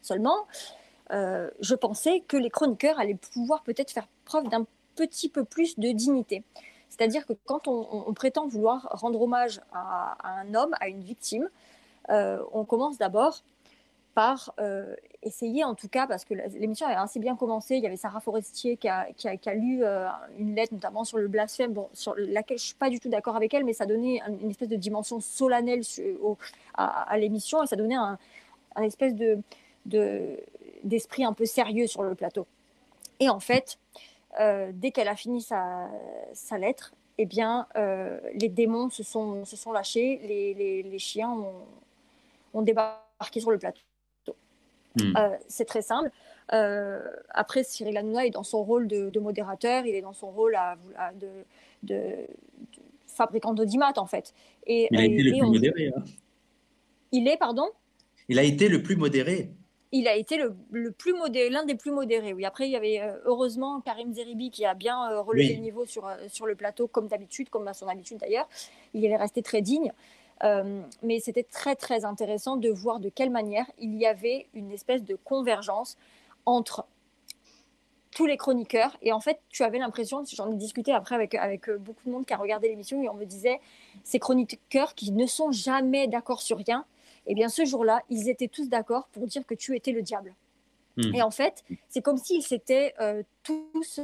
Seulement, 0.00 0.46
je 1.10 1.74
pensais 1.74 2.20
que 2.26 2.38
les 2.38 2.48
chroniqueurs 2.48 2.98
allaient 2.98 3.18
pouvoir 3.34 3.62
peut-être 3.62 3.90
faire 3.90 4.08
preuve 4.24 4.48
d'un 4.48 4.66
petit 4.96 5.28
peu 5.28 5.44
plus 5.44 5.78
de 5.78 5.92
dignité. 5.92 6.42
C'est-à-dire 6.96 7.26
que 7.26 7.32
quand 7.44 7.66
on, 7.66 8.12
prétend 8.14 8.46
vouloir 8.46 8.88
rendre 8.92 9.20
hommage 9.20 9.60
à, 9.72 10.16
un 10.40 10.54
homme, 10.54 10.76
à 10.80 10.88
une 10.88 11.02
victime, 11.02 11.42
euh, 11.42 11.48
on 12.08 12.64
commence 12.64 12.98
d'abord 12.98 13.42
par 14.14 14.54
euh, 14.60 14.94
essayer, 15.22 15.64
en 15.64 15.74
tout 15.74 15.88
cas, 15.88 16.06
parce 16.06 16.24
que 16.24 16.34
l'émission 16.34 16.86
avait 16.86 16.96
assez 16.96 17.18
bien 17.18 17.36
commencé. 17.36 17.76
Il 17.76 17.82
y 17.82 17.86
avait 17.86 17.96
Sarah 17.96 18.20
Forestier 18.20 18.76
qui 18.76 18.88
a, 18.88 19.06
lu 19.54 19.82
euh, 19.82 20.08
une 20.38 20.54
lettre, 20.54 20.72
notamment 20.72 21.04
sur 21.04 21.18
le 21.18 21.28
blasphème, 21.28 21.72
bon, 21.72 21.88
sur 21.92 22.14
laquelle 22.16 22.58
je 22.58 22.62
ne 22.62 22.66
suis 22.66 22.74
pas 22.74 22.90
du 22.90 23.00
tout 23.00 23.08
d'accord 23.08 23.36
avec 23.36 23.52
elle, 23.52 23.64
mais 23.64 23.72
ça 23.72 23.86
donnait 23.86 24.20
une 24.40 24.50
espèce 24.50 24.68
de 24.68 24.76
dimension 24.76 25.20
solennelle 25.20 25.82
à, 26.74 27.18
l'émission 27.18 27.62
et 27.62 27.66
ça 27.66 27.76
donnait 27.76 27.96
un, 27.96 28.18
espèce 28.82 29.14
de, 29.14 29.40
d'esprit 30.84 31.24
un 31.24 31.32
peu 31.32 31.44
sérieux 31.44 31.86
sur 31.86 32.02
le 32.02 32.14
plateau. 32.14 32.46
Et 33.18 33.28
en 33.28 33.40
fait, 33.40 33.78
dès 34.38 34.90
qu'elle 34.92 35.08
a 35.08 35.16
fini 35.16 35.42
sa, 35.42 35.88
lettre, 36.58 36.92
eh 37.18 37.26
bien, 37.26 37.66
les 38.34 38.48
démons 38.48 38.90
se 38.90 39.02
sont, 39.02 39.44
lâchés, 39.72 40.20
les 40.22 40.98
chiens 40.98 41.30
ont, 41.30 41.64
ont 42.54 42.62
débarqué 42.62 43.40
sur 43.40 43.50
le 43.50 43.58
plateau. 43.58 43.80
Hmm. 44.96 45.16
Euh, 45.16 45.36
c'est 45.48 45.64
très 45.64 45.82
simple. 45.82 46.10
Euh, 46.52 47.00
après, 47.30 47.64
Cyril 47.64 47.96
Hanouna 47.96 48.26
est 48.26 48.30
dans 48.30 48.42
son 48.42 48.62
rôle 48.62 48.86
de, 48.86 49.18
modérateur, 49.18 49.86
il 49.86 49.94
est 49.94 50.02
dans 50.02 50.12
son 50.12 50.30
rôle 50.30 50.54
à, 50.54 50.76
de, 51.14 51.28
de, 51.82 52.02
fabricant 53.06 53.54
d'audimat, 53.54 53.92
en 53.96 54.06
fait. 54.06 54.34
Et, 54.66 54.88
il 54.90 54.98
a 54.98 55.04
été 55.04 55.22
le 55.22 55.30
plus 55.32 55.42
modéré. 55.42 55.92
Hein. 55.96 56.02
Il 57.12 57.28
est, 57.28 57.36
pardon? 57.36 57.68
Il 58.28 58.38
a 58.38 58.42
été 58.42 58.68
le 58.68 58.82
plus 58.82 58.96
modéré. 58.96 59.50
Il 59.92 60.08
a 60.08 60.16
été 60.16 60.36
le, 60.36 60.54
le 60.72 60.90
plus 60.90 61.12
modéré, 61.12 61.50
l'un 61.50 61.64
des 61.64 61.76
plus 61.76 61.92
modérés. 61.92 62.32
Oui. 62.32 62.44
Après, 62.44 62.66
il 62.66 62.72
y 62.72 62.76
avait 62.76 63.00
euh, 63.00 63.16
heureusement 63.24 63.80
Karim 63.80 64.12
Zeribi 64.12 64.50
qui 64.50 64.64
a 64.64 64.74
bien 64.74 65.20
relevé 65.20 65.54
le 65.54 65.60
niveau 65.60 65.86
sur, 65.86 66.08
sur 66.28 66.46
le 66.46 66.56
plateau, 66.56 66.88
comme 66.88 67.06
d'habitude, 67.06 67.48
comme 67.48 67.66
à 67.68 67.74
son 67.74 67.86
habitude 67.86 68.18
d'ailleurs. 68.18 68.48
Il 68.92 69.04
est 69.04 69.16
resté 69.16 69.42
très 69.42 69.62
digne. 69.62 69.92
Euh, 70.42 70.82
mais 71.02 71.20
c'était 71.20 71.44
très 71.44 71.76
très 71.76 72.04
intéressant 72.04 72.56
de 72.56 72.68
voir 72.68 72.98
de 72.98 73.08
quelle 73.08 73.30
manière 73.30 73.66
il 73.78 73.94
y 73.94 74.06
avait 74.06 74.48
une 74.54 74.70
espèce 74.72 75.02
de 75.02 75.14
convergence 75.14 75.96
entre 76.44 76.86
tous 78.10 78.26
les 78.26 78.36
chroniqueurs. 78.36 78.96
Et 79.02 79.12
en 79.12 79.20
fait, 79.20 79.40
tu 79.48 79.62
avais 79.62 79.78
l'impression, 79.78 80.24
j'en 80.26 80.50
ai 80.50 80.56
discuté 80.56 80.92
après 80.92 81.14
avec, 81.14 81.34
avec 81.34 81.68
euh, 81.68 81.78
beaucoup 81.78 82.04
de 82.06 82.10
monde 82.10 82.26
qui 82.26 82.32
a 82.32 82.36
regardé 82.36 82.68
l'émission, 82.68 83.02
et 83.02 83.08
on 83.08 83.14
me 83.14 83.24
disait, 83.24 83.60
ces 84.02 84.18
chroniqueurs 84.18 84.94
qui 84.94 85.12
ne 85.12 85.26
sont 85.26 85.52
jamais 85.52 86.06
d'accord 86.06 86.42
sur 86.42 86.58
rien, 86.58 86.84
et 87.26 87.32
eh 87.32 87.34
bien 87.34 87.48
ce 87.48 87.64
jour-là, 87.64 88.02
ils 88.10 88.28
étaient 88.28 88.48
tous 88.48 88.68
d'accord 88.68 89.08
pour 89.12 89.26
dire 89.26 89.46
que 89.46 89.54
tu 89.54 89.74
étais 89.74 89.92
le 89.92 90.02
diable. 90.02 90.34
Hmm. 90.96 91.14
Et 91.14 91.22
en 91.22 91.30
fait, 91.30 91.64
c'est 91.88 92.02
comme 92.02 92.18
s'ils 92.18 92.42
s'étaient 92.42 92.94
euh, 93.00 93.22
tous 93.42 94.00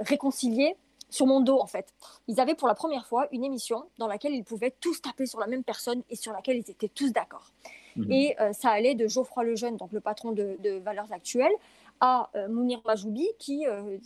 réconciliés 0.00 0.76
sur 1.14 1.26
mon 1.26 1.40
dos 1.40 1.58
en 1.60 1.66
fait. 1.66 1.94
Ils 2.26 2.40
avaient 2.40 2.56
pour 2.56 2.66
la 2.66 2.74
première 2.74 3.06
fois 3.06 3.28
une 3.30 3.44
émission 3.44 3.84
dans 3.98 4.08
laquelle 4.08 4.34
ils 4.34 4.44
pouvaient 4.44 4.74
tous 4.80 5.00
taper 5.00 5.26
sur 5.26 5.38
la 5.38 5.46
même 5.46 5.62
personne 5.62 6.02
et 6.10 6.16
sur 6.16 6.32
laquelle 6.32 6.56
ils 6.56 6.70
étaient 6.70 6.88
tous 6.88 7.12
d'accord. 7.12 7.52
Mhm. 7.96 8.10
Et 8.10 8.36
euh, 8.40 8.52
ça 8.52 8.70
allait 8.70 8.96
de 8.96 9.06
Geoffroy 9.06 9.44
Lejeune, 9.44 9.76
donc 9.76 9.92
le 9.92 10.00
patron 10.00 10.32
de, 10.32 10.56
de 10.58 10.72
Valeurs 10.78 11.12
Actuelles, 11.12 11.52
à 12.06 12.28
euh, 12.36 12.48
Mounir 12.48 12.82
Majoubi, 12.84 13.26
qui, 13.38 13.66
euh, 13.66 13.96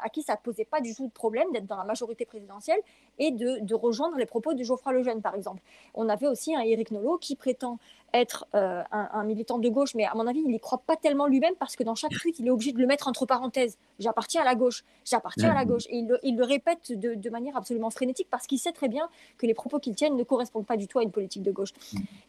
à 0.00 0.08
qui 0.10 0.22
ça 0.22 0.34
ne 0.34 0.38
posait 0.38 0.64
pas 0.64 0.80
du 0.80 0.94
tout 0.94 1.08
de 1.08 1.12
problème 1.12 1.50
d'être 1.52 1.66
dans 1.66 1.76
la 1.76 1.82
majorité 1.82 2.24
présidentielle 2.24 2.78
et 3.18 3.32
de, 3.32 3.58
de, 3.62 3.74
rejoindre 3.74 4.16
les 4.16 4.26
propos 4.26 4.54
de 4.54 4.62
Geoffroy 4.62 4.92
Lejeune, 4.92 5.22
par 5.22 5.34
exemple. 5.34 5.60
On 5.94 6.08
avait 6.08 6.28
aussi 6.28 6.54
un 6.54 6.60
Éric 6.60 6.92
Nolot 6.92 7.18
qui 7.18 7.34
prétend 7.34 7.80
être 8.14 8.46
euh, 8.54 8.84
un, 8.92 9.24
militant 9.24 9.58
de 9.58 9.68
gauche, 9.68 9.96
mais 9.96 10.04
à 10.04 10.14
mon 10.14 10.28
avis, 10.28 10.38
il 10.38 10.52
n'y 10.52 10.60
croit 10.60 10.78
pas 10.86 10.94
tellement 10.94 11.26
lui-même 11.26 11.54
parce 11.58 11.74
que 11.74 11.82
dans 11.82 11.96
chaque 11.96 12.12
tweet, 12.12 12.38
il 12.38 12.46
est 12.46 12.50
obligé 12.50 12.70
de 12.70 12.78
le 12.78 12.86
mettre 12.86 13.08
entre 13.08 13.26
parenthèses. 13.26 13.76
J'appartiens 13.98 14.42
à 14.42 14.44
la 14.44 14.54
gauche, 14.54 14.84
j'appartiens 15.04 15.50
à 15.50 15.54
la 15.54 15.64
gauche. 15.64 15.86
Et 15.88 15.96
il 15.98 16.06
le, 16.06 16.20
il 16.22 16.36
le 16.36 16.44
répète 16.44 16.92
de, 16.92 17.14
de, 17.14 17.30
manière 17.30 17.56
absolument 17.56 17.90
frénétique 17.90 18.28
parce 18.30 18.46
qu'il 18.46 18.60
sait 18.60 18.72
très 18.72 18.88
bien 18.88 19.08
que 19.36 19.46
les 19.46 19.54
propos 19.54 19.80
qu'il 19.80 19.96
tient 19.96 20.10
ne 20.10 20.22
correspondent 20.22 20.66
pas 20.66 20.76
du 20.76 20.86
tout 20.86 21.00
à 21.00 21.02
une 21.02 21.10
politique 21.10 21.42
de 21.42 21.50
gauche 21.50 21.72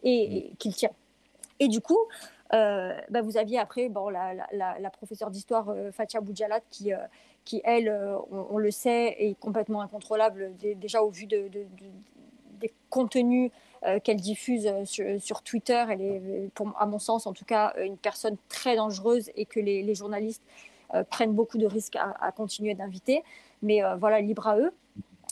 et, 0.02 0.38
et 0.38 0.54
qu'il 0.58 0.74
tient. 0.74 0.92
Et 1.60 1.68
du 1.68 1.82
coup, 1.82 2.00
bah, 2.52 3.22
vous 3.22 3.38
aviez 3.38 3.60
après 3.60 3.90
bon, 3.90 4.10
la, 4.10 4.34
la, 4.52 4.90
professeure 4.90 5.30
d'histoire 5.30 5.70
euh, 5.70 5.92
Fatia 5.92 6.20
Boudjalat 6.20 6.62
qui, 6.72 6.94
euh, 6.94 6.98
qui 7.46 7.62
elle, 7.64 7.96
on, 8.32 8.58
le 8.58 8.72
sait, 8.72 9.16
est 9.20 9.40
complètement 9.40 9.82
incontrôlable 9.82 10.52
déjà 10.58 11.04
au 11.04 11.10
vu 11.10 11.26
de, 11.26 11.50
des 12.60 12.74
contenus 12.90 13.52
qu'elle 14.04 14.20
diffuse 14.20 14.70
sur, 14.84 15.42
Twitter. 15.42 15.86
Elle 15.90 16.02
est, 16.02 16.52
à 16.78 16.86
mon 16.86 17.00
sens 17.00 17.28
en 17.28 17.34
tout 17.34 17.46
cas, 17.46 17.74
une 17.78 17.98
personne 17.98 18.36
très 18.50 18.76
dangereuse 18.76 19.32
et 19.36 19.46
que 19.46 19.60
les, 19.60 19.96
journalistes 19.96 20.44
prennent 21.10 21.34
beaucoup 21.34 21.58
de 21.58 21.66
risques 21.66 21.96
à, 21.96 22.32
continuer 22.34 22.76
d'inviter. 22.76 23.24
Mais 23.62 23.82
voilà, 23.98 24.22
libre 24.22 24.48
à 24.48 24.58
eux. 24.58 24.72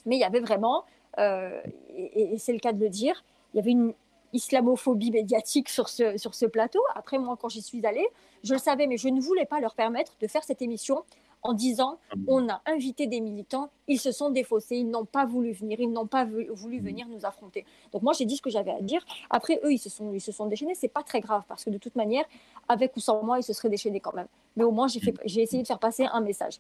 Mais 0.06 0.16
il 0.16 0.20
y 0.20 0.24
avait 0.24 0.40
vraiment, 0.40 0.86
et 1.18 2.38
c'est 2.40 2.54
le 2.54 2.60
cas 2.60 2.74
de 2.74 2.80
le 2.80 2.90
dire, 2.90 3.24
il 3.54 3.58
y 3.58 3.60
avait 3.60 3.72
une, 3.72 3.94
islamophobie 4.34 5.12
médiatique 5.12 5.70
sur 5.70 5.90
ce, 5.90 6.18
sur 6.18 6.36
ce 6.36 6.46
plateau. 6.46 6.82
Après, 6.96 7.18
moi, 7.18 7.38
quand 7.40 7.50
j'y 7.50 7.62
suis 7.62 7.86
allée, 7.86 8.08
je 8.44 8.54
le 8.54 8.60
savais, 8.60 8.88
mais 8.88 8.98
je 8.98 9.10
ne 9.10 9.22
voulais 9.22 9.46
pas 9.46 9.60
leur 9.60 9.76
permettre 9.76 10.14
de 10.20 10.28
faire 10.28 10.44
cette 10.44 10.62
émission 10.62 11.04
en 11.44 11.54
disant 11.54 12.00
ah 12.12 12.16
on 12.28 12.50
a 12.50 12.62
invité 12.66 13.08
des 13.08 13.22
militants, 13.22 13.70
ils 13.88 14.00
se 14.00 14.12
sont 14.12 14.30
défaussés, 14.32 14.78
ils 14.78 14.90
n'ont 14.90 15.06
pas 15.06 15.26
voulu 15.26 15.52
venir, 15.52 15.80
ils 15.80 15.92
n'ont 15.92 16.08
pas 16.08 16.26
voulu 16.26 16.80
venir 16.80 17.08
nous 17.08 17.26
affronter. 17.26 17.66
Donc 17.92 18.02
moi 18.02 18.14
j'ai 18.14 18.26
dit 18.26 18.38
ce 18.38 18.42
que 18.42 18.50
j'avais 18.50 18.72
à 18.72 18.82
dire. 18.82 19.06
Après 19.30 19.60
eux 19.64 19.72
ils 19.72 19.80
se 19.80 19.90
sont 19.90 20.14
ils 20.14 20.22
se 20.22 20.32
sont 20.32 20.48
déchaînés, 20.48 20.76
c'est 20.76 20.88
pas 20.88 21.04
très 21.04 21.22
grave 21.22 21.44
parce 21.48 21.64
que 21.64 21.70
de 21.70 21.78
toute 21.78 21.96
manière 21.96 22.26
avec 22.68 22.96
ou 22.96 23.00
sans 23.00 23.24
moi 23.24 23.40
ils 23.40 23.44
se 23.44 23.54
seraient 23.54 23.70
déchaînés 23.70 24.00
quand 24.00 24.14
même. 24.14 24.28
Mais 24.56 24.64
au 24.64 24.72
moins 24.72 24.88
j'ai 24.88 25.00
fait 25.00 25.14
j'ai 25.26 25.42
essayé 25.42 25.62
de 25.62 25.68
faire 25.68 25.80
passer 25.80 26.06
un 26.12 26.22
message. 26.22 26.60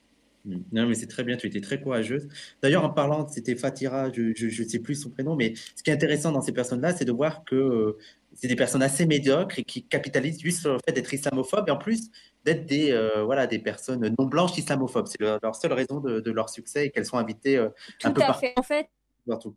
Non, 0.71 0.87
mais 0.87 0.95
c'est 0.95 1.07
très 1.07 1.23
bien, 1.23 1.35
tu 1.35 1.47
étais 1.47 1.59
très 1.59 1.81
courageuse. 1.81 2.27
D'ailleurs, 2.61 2.85
en 2.85 2.89
parlant, 2.89 3.27
c'était 3.27 3.55
Fatira, 3.55 4.11
je 4.13 4.61
ne 4.61 4.67
sais 4.67 4.79
plus 4.79 4.95
son 4.95 5.09
prénom, 5.09 5.35
mais 5.35 5.53
ce 5.75 5.83
qui 5.83 5.89
est 5.89 5.93
intéressant 5.93 6.31
dans 6.31 6.41
ces 6.41 6.53
personnes-là, 6.53 6.93
c'est 6.93 7.05
de 7.05 7.11
voir 7.11 7.43
que 7.43 7.55
euh, 7.55 7.97
c'est 8.33 8.47
des 8.47 8.55
personnes 8.55 8.81
assez 8.81 9.05
médiocres 9.05 9.59
et 9.59 9.63
qui 9.63 9.83
capitalisent 9.83 10.39
juste 10.39 10.61
sur 10.61 10.73
le 10.73 10.79
fait 10.85 10.93
d'être 10.93 11.13
islamophobes 11.13 11.67
et 11.67 11.71
en 11.71 11.77
plus 11.77 12.09
d'être 12.45 12.65
des, 12.65 12.91
euh, 12.91 13.23
voilà, 13.23 13.45
des 13.45 13.59
personnes 13.59 14.15
non 14.17 14.25
blanches 14.25 14.57
islamophobes. 14.57 15.07
C'est 15.07 15.19
leur, 15.19 15.55
seule 15.55 15.73
raison 15.73 15.99
de, 15.99 16.31
leur 16.31 16.49
succès 16.49 16.85
et 16.85 16.91
qu'elles 16.91 17.05
sont 17.05 17.17
invitées 17.17 17.57
euh, 17.57 17.69
un 18.03 18.11
peu 18.11 18.21
partout. 18.21 18.45
En 18.55 18.63
fait, 18.63 18.87
partout. 19.27 19.55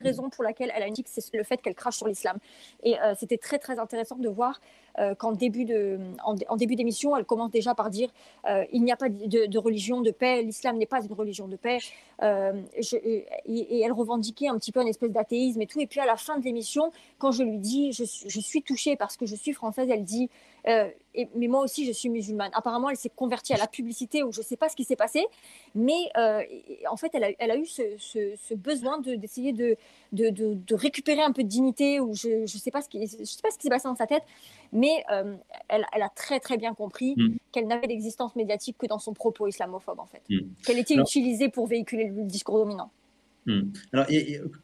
raison 0.00 0.30
pour 0.30 0.42
laquelle 0.42 0.72
elle 0.74 0.82
a 0.82 0.86
une 0.86 0.94
c'est 1.04 1.34
le 1.34 1.44
fait 1.44 1.60
qu'elle 1.60 1.74
crache 1.74 1.98
sur 1.98 2.08
l'islam. 2.08 2.38
Et 2.82 2.96
c'était 3.18 3.36
très 3.36 3.58
très 3.58 3.78
intéressant 3.78 4.16
de 4.16 4.30
voir 4.30 4.58
qu'en 5.18 5.32
début 5.32 5.64
de, 5.64 5.98
en, 6.24 6.56
début 6.56 6.76
d'émission, 6.76 7.16
elle 7.16 7.24
commence 7.24 7.50
déjà 7.50 7.74
par 7.74 7.90
dire 7.90 8.10
il 8.72 8.82
n'y 8.82 8.92
a 8.92 8.96
pas 8.96 9.08
de, 9.08 9.58
religion 9.58 10.00
de 10.00 10.10
paix, 10.10 10.42
l'islam 10.42 10.76
n'est 10.76 10.86
pas 10.86 11.02
une 11.02 11.12
religion 11.12 11.48
de 11.48 11.56
paix. 11.56 11.78
et, 12.22 13.26
et, 13.46 13.80
elle 13.80 13.92
revendiquait 13.92 14.48
un 14.48 14.58
petit 14.58 14.72
peu 14.72 14.80
une 14.82 14.88
espèce 14.88 15.10
d'athéisme 15.10 15.60
et 15.62 15.66
tout. 15.66 15.80
Et 15.80 15.86
puis 15.86 16.00
à 16.00 16.06
la 16.06 16.16
fin 16.16 16.38
de 16.38 16.44
l'émission, 16.44 16.92
quand 17.18 17.32
je 17.32 17.42
lui 17.42 17.58
dis 17.58 17.92
je, 17.92 18.04
suis 18.04 18.62
touchée 18.62 18.96
parce 18.96 19.16
que 19.16 19.26
je 19.26 19.34
suis 19.34 19.52
française, 19.52 19.88
elle 19.90 20.04
dit 20.04 20.28
euh, 20.68 20.88
mais 21.34 21.48
moi 21.48 21.62
aussi, 21.62 21.86
je 21.86 21.92
suis 21.92 22.08
musulmane. 22.08 22.50
Apparemment, 22.54 22.90
elle 22.90 22.96
s'est 22.96 23.10
convertie 23.10 23.52
à 23.52 23.56
la 23.56 23.66
publicité 23.66 24.22
ou 24.22 24.32
je 24.32 24.40
ne 24.40 24.44
sais 24.44 24.56
pas 24.56 24.68
ce 24.68 24.76
qui 24.76 24.84
s'est 24.84 24.96
passé. 24.96 25.26
Mais 25.74 25.98
euh, 26.16 26.42
en 26.88 26.96
fait, 26.96 27.10
elle 27.14 27.24
a, 27.24 27.28
elle 27.38 27.50
a 27.50 27.56
eu 27.56 27.66
ce, 27.66 28.54
besoin 28.54 29.00
d'essayer 29.00 29.52
de, 29.52 29.76
de, 30.12 30.30
de, 30.30 30.74
récupérer 30.74 31.22
un 31.22 31.32
peu 31.32 31.42
de 31.42 31.48
dignité 31.48 32.00
ou 32.00 32.14
je 32.14 32.42
ne 32.42 32.46
je 32.46 32.58
sais 32.58 32.70
pas 32.70 32.80
ce 32.82 32.88
qui 32.88 33.06
s'est 33.08 33.70
passé 33.70 33.88
dans 33.88 33.96
sa 33.96 34.06
tête. 34.06 34.22
Mais 34.72 34.89
euh, 35.10 35.36
elle, 35.68 35.86
elle, 35.94 36.02
a 36.02 36.08
très, 36.08 36.40
très 36.40 36.56
bien 36.56 36.74
compris 36.74 37.14
mm. 37.16 37.36
qu'elle 37.52 37.66
n'avait 37.66 37.86
d'existence 37.86 38.36
médiatique 38.36 38.76
que 38.78 38.86
dans 38.86 38.98
son 38.98 39.12
propos 39.12 39.46
islamophobe, 39.46 40.00
en 40.00 40.06
fait. 40.06 40.22
Mm. 40.28 40.40
Qu'elle 40.64 40.78
était 40.78 40.94
utilisée 40.94 41.48
pour 41.48 41.66
véhiculer 41.66 42.08
le 42.08 42.24
discours 42.24 42.58
dominant. 42.58 42.90
Hmm. 43.46 43.72
Alors, 43.92 44.06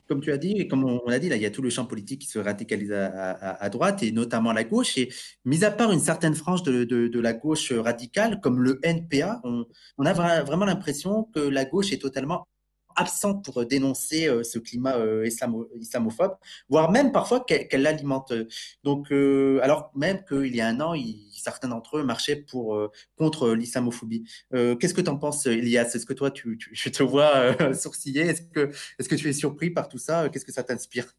comme 0.07 0.20
tu 0.20 0.31
as 0.31 0.36
dit, 0.36 0.53
et 0.53 0.69
comme 0.69 0.85
on, 0.85 1.07
a 1.07 1.19
dit, 1.19 1.28
là, 1.28 1.36
il 1.36 1.43
y 1.43 1.47
a 1.47 1.51
tout 1.51 1.62
le 1.62 1.70
champ 1.70 1.86
politique 1.86 2.20
qui 2.20 2.28
se 2.28 2.39
radicalise 2.39 2.93
à, 2.93 3.69
droite 3.70 4.03
et 4.03 4.12
notamment 4.12 4.51
à 4.51 4.55
la 4.55 4.65
gauche. 4.65 4.98
Et 4.98 5.09
mis 5.44 5.65
à 5.65 5.70
part 5.70 5.93
une 5.93 6.01
certaine 6.01 6.35
frange 6.35 6.62
de, 6.62 7.19
la 7.19 7.32
gauche 7.32 7.73
radicale, 7.73 8.40
comme 8.40 8.62
le 8.62 8.78
NPA, 8.82 9.40
on, 9.44 9.65
on 9.98 10.05
a 10.05 10.12
vraiment 10.43 10.66
l'impression 10.66 11.24
que 11.35 11.40
la 11.40 11.65
gauche 11.65 11.93
est 11.93 12.03
totalement 12.03 12.47
absente 12.97 13.44
pour 13.44 13.64
dénoncer 13.64 14.27
euh, 14.27 14.43
ce 14.43 14.59
climat 14.59 14.97
euh, 14.97 15.28
islamophobe, 15.78 16.36
voire 16.68 16.90
même 16.90 17.12
parfois 17.12 17.44
qu'elle 17.44 17.82
l'alimente. 17.82 18.32
Donc, 18.82 19.12
euh, 19.12 19.60
alors 19.62 19.93
même 19.94 20.24
qu'il 20.24 20.55
y 20.55 20.60
a 20.60 20.66
un 20.66 20.81
an, 20.81 20.94
certains 21.32 21.68
d'entre 21.68 21.98
eux 21.98 22.02
marchaient 22.02 22.36
pour, 22.36 22.90
contre 23.16 23.51
l'islamophobie. 23.51 24.24
Qu'est-ce 24.52 24.94
que 24.94 25.01
tu 25.01 25.10
en 25.10 25.18
penses, 25.18 25.47
Elias? 25.47 25.93
Est-ce 25.94 26.06
que 26.06 26.14
toi, 26.14 26.31
tu, 26.31 26.59
je 26.73 26.89
te 26.89 27.02
vois 27.02 27.74
sourciller? 27.74 28.23
Est-ce 28.23 28.43
que, 28.43 28.70
est 28.98 29.09
que 29.09 29.14
tu 29.14 29.28
es 29.28 29.32
surpris 29.32 29.70
par 29.70 29.89
tout 29.89 29.98
ça? 29.98 30.28
Qu'est-ce 30.28 30.44
que 30.44 30.52
ça 30.52 30.62
t'inspire? 30.64 31.14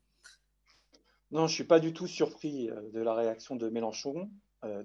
Non, 1.32 1.42
je 1.48 1.52
ne 1.52 1.56
suis 1.56 1.64
pas 1.64 1.80
du 1.80 1.94
tout 1.94 2.08
surpris 2.08 2.70
de 2.94 3.02
la 3.02 3.14
réaction 3.14 3.56
de 3.56 3.70
Mélenchon. 3.70 4.30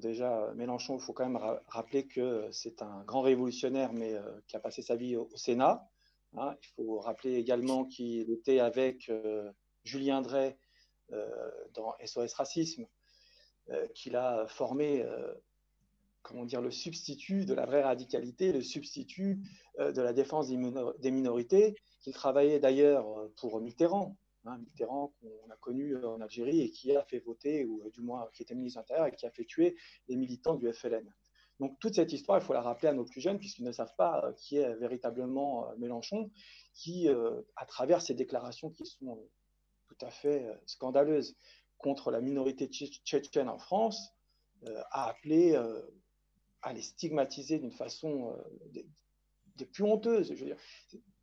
déjà, 0.01 0.53
Mélenchon, 0.55 0.97
il 0.99 1.01
faut 1.01 1.13
quand 1.13 1.29
même 1.29 1.41
rappeler 1.69 2.07
que 2.07 2.47
c'est 2.53 2.83
un 2.83 3.03
grand 3.07 3.23
révolutionnaire, 3.23 3.93
mais 3.93 4.15
qui 4.47 4.57
a 4.57 4.61
passé 4.61 4.83
sa 4.83 4.97
vie 4.97 5.17
au 5.17 5.29
Sénat. 5.35 5.89
Hein, 6.37 6.57
il 6.63 6.69
faut 6.77 6.99
rappeler 7.01 7.35
également 7.35 7.85
qu'il 7.85 8.31
était 8.31 8.61
avec 8.61 9.09
euh, 9.11 9.51
Julien 9.85 10.23
Drey 10.23 10.57
euh, 11.13 11.51
dans 11.75 11.95
SOS 12.05 12.33
Racisme, 12.35 12.87
euh, 13.69 13.87
qu'il 13.89 14.17
a 14.17 14.47
formé 14.47 15.05
comment 16.23 16.45
dire, 16.45 16.63
le 16.63 16.71
substitut 16.71 17.45
de 17.45 17.53
la 17.53 17.67
vraie 17.67 17.83
radicalité, 17.83 18.53
le 18.53 18.63
substitut 18.63 19.43
de 19.79 20.01
la 20.01 20.13
défense 20.13 20.49
des 20.49 21.11
minorités, 21.11 21.75
qu'il 22.01 22.13
travaillait 22.13 22.61
d'ailleurs 22.61 23.05
pour 23.37 23.61
Mitterrand, 23.61 24.17
hein, 24.47 24.61
qu'on 24.79 25.51
a 25.51 25.57
connu 25.61 25.97
en 26.05 26.21
Algérie 26.21 26.61
et 26.61 26.71
qui 26.71 26.95
a 26.95 27.03
fait 27.03 27.19
voter, 27.19 27.65
ou 27.65 27.91
du 27.91 28.01
moins 28.01 28.29
qui 28.33 28.43
était 28.43 28.55
ministre 28.55 28.79
de 28.79 28.83
l'Intérieur 28.83 29.07
et 29.09 29.17
qui 29.17 29.27
a 29.27 29.31
fait 29.33 29.45
tuer 29.45 29.77
les 30.07 30.15
militants 30.15 30.55
du 30.55 30.73
FLN. 30.73 31.13
Donc 31.63 31.79
toute 31.79 31.95
cette 31.95 32.13
histoire, 32.13 32.39
il 32.39 32.45
faut 32.45 32.55
la 32.55 32.61
rappeler 32.61 32.89
à 32.89 32.93
nos 32.93 33.05
plus 33.05 33.21
jeunes, 33.21 33.39
puisqu'ils 33.39 33.65
ne 33.65 33.71
savent 33.71 33.95
pas 33.97 34.25
euh, 34.25 34.33
qui 34.33 34.57
est 34.57 34.75
véritablement 34.75 35.69
euh, 35.69 35.77
Mélenchon, 35.79 36.29
qui, 36.75 37.09
euh, 37.09 37.41
à 37.55 37.67
travers 37.67 38.03
ses 38.03 38.15
déclarations 38.15 38.71
qui 38.71 38.85
sont 38.85 39.17
tout 39.87 40.05
à 40.05 40.11
fait 40.11 40.45
scandaleuses 40.67 41.37
contre 41.79 42.11
la 42.11 42.21
minorité 42.21 42.67
tchétchène 42.67 43.49
en 43.49 43.59
France, 43.59 44.13
a 44.91 45.09
appelé 45.09 45.55
à 46.63 46.73
les 46.73 46.83
stigmatiser 46.83 47.59
d'une 47.59 47.73
façon 47.73 48.35
des, 48.71 49.67
plus 49.67 49.85
honteuses. 49.85 50.33
Je 50.35 50.39
veux 50.39 50.47
dire, 50.47 50.57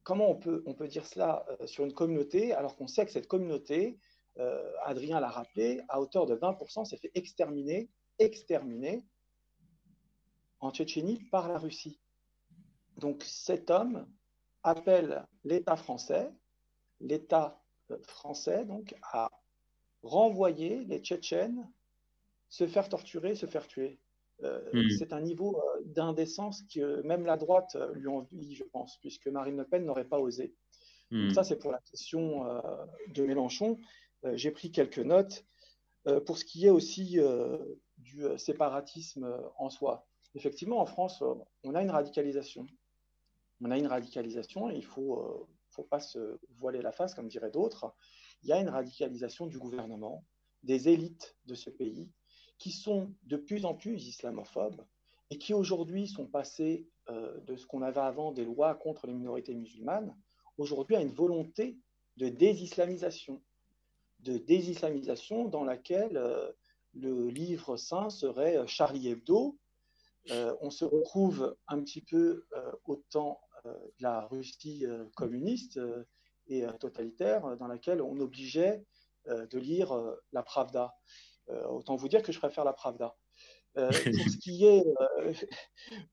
comment 0.03 0.29
on 0.29 0.35
peut, 0.35 0.61
on 0.67 0.75
peut 0.75 0.87
dire 0.87 1.05
cela 1.05 1.45
sur 1.65 1.85
une 1.85 1.93
communauté 1.93 2.51
alors 2.53 2.75
qu'on 2.75 2.87
sait 2.87 3.05
que 3.05 3.11
cette 3.11 3.27
communauté, 3.27 3.97
Adrien 4.83 5.19
l'a 5.19 5.29
rappelé, 5.29 5.81
à 5.87 5.99
hauteur 5.99 6.25
de 6.27 6.35
20%, 6.35 6.85
s'est 6.85 6.97
fait 6.97 7.11
exterminer, 7.15 7.89
exterminer 8.19 9.03
en 10.59 10.71
Tchétchénie 10.71 11.19
par 11.31 11.47
la 11.47 11.57
Russie. 11.57 11.99
Donc 12.97 13.23
cet 13.23 13.69
homme 13.69 14.07
appelle 14.63 15.25
l'État 15.43 15.75
français, 15.75 16.29
l'État 16.99 17.61
euh, 17.91 17.97
français 18.03 18.65
donc 18.65 18.95
à 19.01 19.31
renvoyer 20.03 20.83
les 20.85 20.99
Tchétchènes 20.99 21.69
se 22.49 22.67
faire 22.67 22.89
torturer, 22.89 23.35
se 23.35 23.45
faire 23.45 23.67
tuer. 23.67 23.99
Euh, 24.43 24.61
hmm. 24.73 24.89
C'est 24.97 25.13
un 25.13 25.21
niveau 25.21 25.57
euh, 25.57 25.81
d'indécence 25.85 26.63
que 26.63 27.01
même 27.03 27.25
la 27.25 27.37
droite 27.37 27.77
lui 27.93 28.07
envie, 28.07 28.55
je 28.55 28.63
pense, 28.63 28.97
puisque 28.97 29.27
Marine 29.27 29.57
Le 29.57 29.65
Pen 29.65 29.85
n'aurait 29.85 30.07
pas 30.07 30.19
osé. 30.19 30.55
Hmm. 31.11 31.29
ça, 31.31 31.43
c'est 31.43 31.57
pour 31.57 31.71
la 31.71 31.79
question 31.79 32.45
de 33.07 33.25
Mélenchon. 33.25 33.79
J'ai 34.33 34.51
pris 34.51 34.71
quelques 34.71 34.99
notes. 34.99 35.43
pour 36.27 36.37
ce 36.37 36.45
qui 36.45 36.67
est 36.67 36.69
aussi 36.69 37.17
du 37.97 38.23
séparatisme 38.37 39.27
en 39.57 39.71
soi, 39.71 40.07
effectivement, 40.35 40.79
en 40.79 40.85
France, 40.85 41.21
euh, 41.21 41.33
on 41.63 41.75
a 41.75 41.81
une 41.81 41.91
radicalisation. 41.91 42.65
On 43.61 43.71
a 43.71 43.77
une 43.77 43.87
radicalisation 43.87 44.69
et 44.69 44.75
il 44.75 44.85
faut, 44.85 45.19
euh, 45.19 45.47
faut 45.69 45.83
pas 45.83 45.99
se 45.99 46.39
voiler 46.49 46.81
la 46.81 46.91
face, 46.91 47.13
comme 47.13 47.27
diraient 47.27 47.51
d'autres. 47.51 47.93
Il 48.43 48.49
y 48.49 48.53
a 48.53 48.59
une 48.59 48.69
radicalisation 48.69 49.47
du 49.47 49.57
gouvernement, 49.57 50.23
des 50.63 50.89
élites 50.89 51.37
de 51.45 51.55
ce 51.55 51.69
pays, 51.69 52.09
qui 52.57 52.71
sont 52.71 53.13
de 53.23 53.37
plus 53.37 53.65
en 53.65 53.73
plus 53.73 54.07
islamophobes 54.07 54.85
et 55.29 55.37
qui 55.37 55.53
aujourd'hui 55.53 56.07
sont 56.07 56.25
passés 56.25 56.87
euh, 57.09 57.39
de 57.41 57.55
ce 57.55 57.65
qu'on 57.65 57.81
avait 57.81 57.99
avant 57.99 58.31
des 58.31 58.45
lois 58.45 58.75
contre 58.75 59.07
les 59.07 59.13
minorités 59.13 59.53
musulmanes, 59.53 60.15
aujourd'hui 60.57 60.95
à 60.95 61.01
une 61.01 61.13
volonté 61.13 61.77
de 62.17 62.29
désislamisation, 62.29 63.41
de 64.19 64.37
désislamisation 64.37 65.45
dans 65.45 65.63
laquelle 65.63 66.21
le 66.93 67.29
livre 67.29 67.77
saint 67.77 68.09
serait 68.09 68.67
Charlie 68.67 69.07
Hebdo, 69.07 69.57
euh, 70.31 70.55
on 70.61 70.69
se 70.69 70.85
retrouve 70.85 71.55
un 71.67 71.81
petit 71.81 72.01
peu 72.01 72.45
euh, 72.53 72.71
au 72.85 72.97
temps 72.97 73.41
euh, 73.65 73.73
de 73.73 74.03
la 74.03 74.21
Russie 74.27 74.85
communiste 75.15 75.79
et 76.47 76.65
totalitaire, 76.79 77.57
dans 77.57 77.67
laquelle 77.67 78.01
on 78.01 78.19
obligeait 78.19 78.83
de 79.27 79.59
lire 79.59 79.93
la 80.31 80.41
Pravda. 80.41 80.95
autant 81.47 81.95
vous 81.95 82.07
dire 82.07 82.23
que 82.23 82.31
je 82.31 82.39
préfère 82.39 82.63
la 82.63 82.73
Pravda. 82.73 83.15
pour 83.75 83.85
ce 83.85 84.37
qui 84.39 84.65
est, 84.65 84.83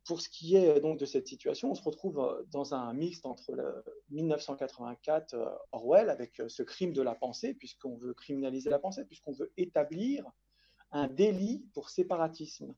pour 0.05 0.20
ce 0.20 0.28
qui 0.28 0.57
est 0.57 0.78
donc 0.81 0.99
de 0.99 1.07
cette 1.07 1.27
situation, 1.27 1.70
on 1.70 1.74
se 1.74 1.83
retrouve 1.83 2.45
dans 2.51 2.74
un 2.74 2.93
mixte 2.93 3.24
entre 3.24 3.53
le 3.53 3.83
1984 4.11 5.35
Orwell 5.73 6.11
avec 6.11 6.43
ce 6.49 6.62
crime 6.62 6.93
de 6.93 7.01
la 7.01 7.15
pensée, 7.15 7.55
puisqu'on 7.55 7.97
veut 7.97 8.12
criminaliser 8.12 8.69
la 8.69 8.78
pensée, 8.78 9.07
puisqu'on 9.07 9.33
veut 9.33 9.51
établir 9.57 10.31
un 10.91 11.09
délit 11.09 11.65
pour 11.73 11.89
séparatisme 11.89 12.74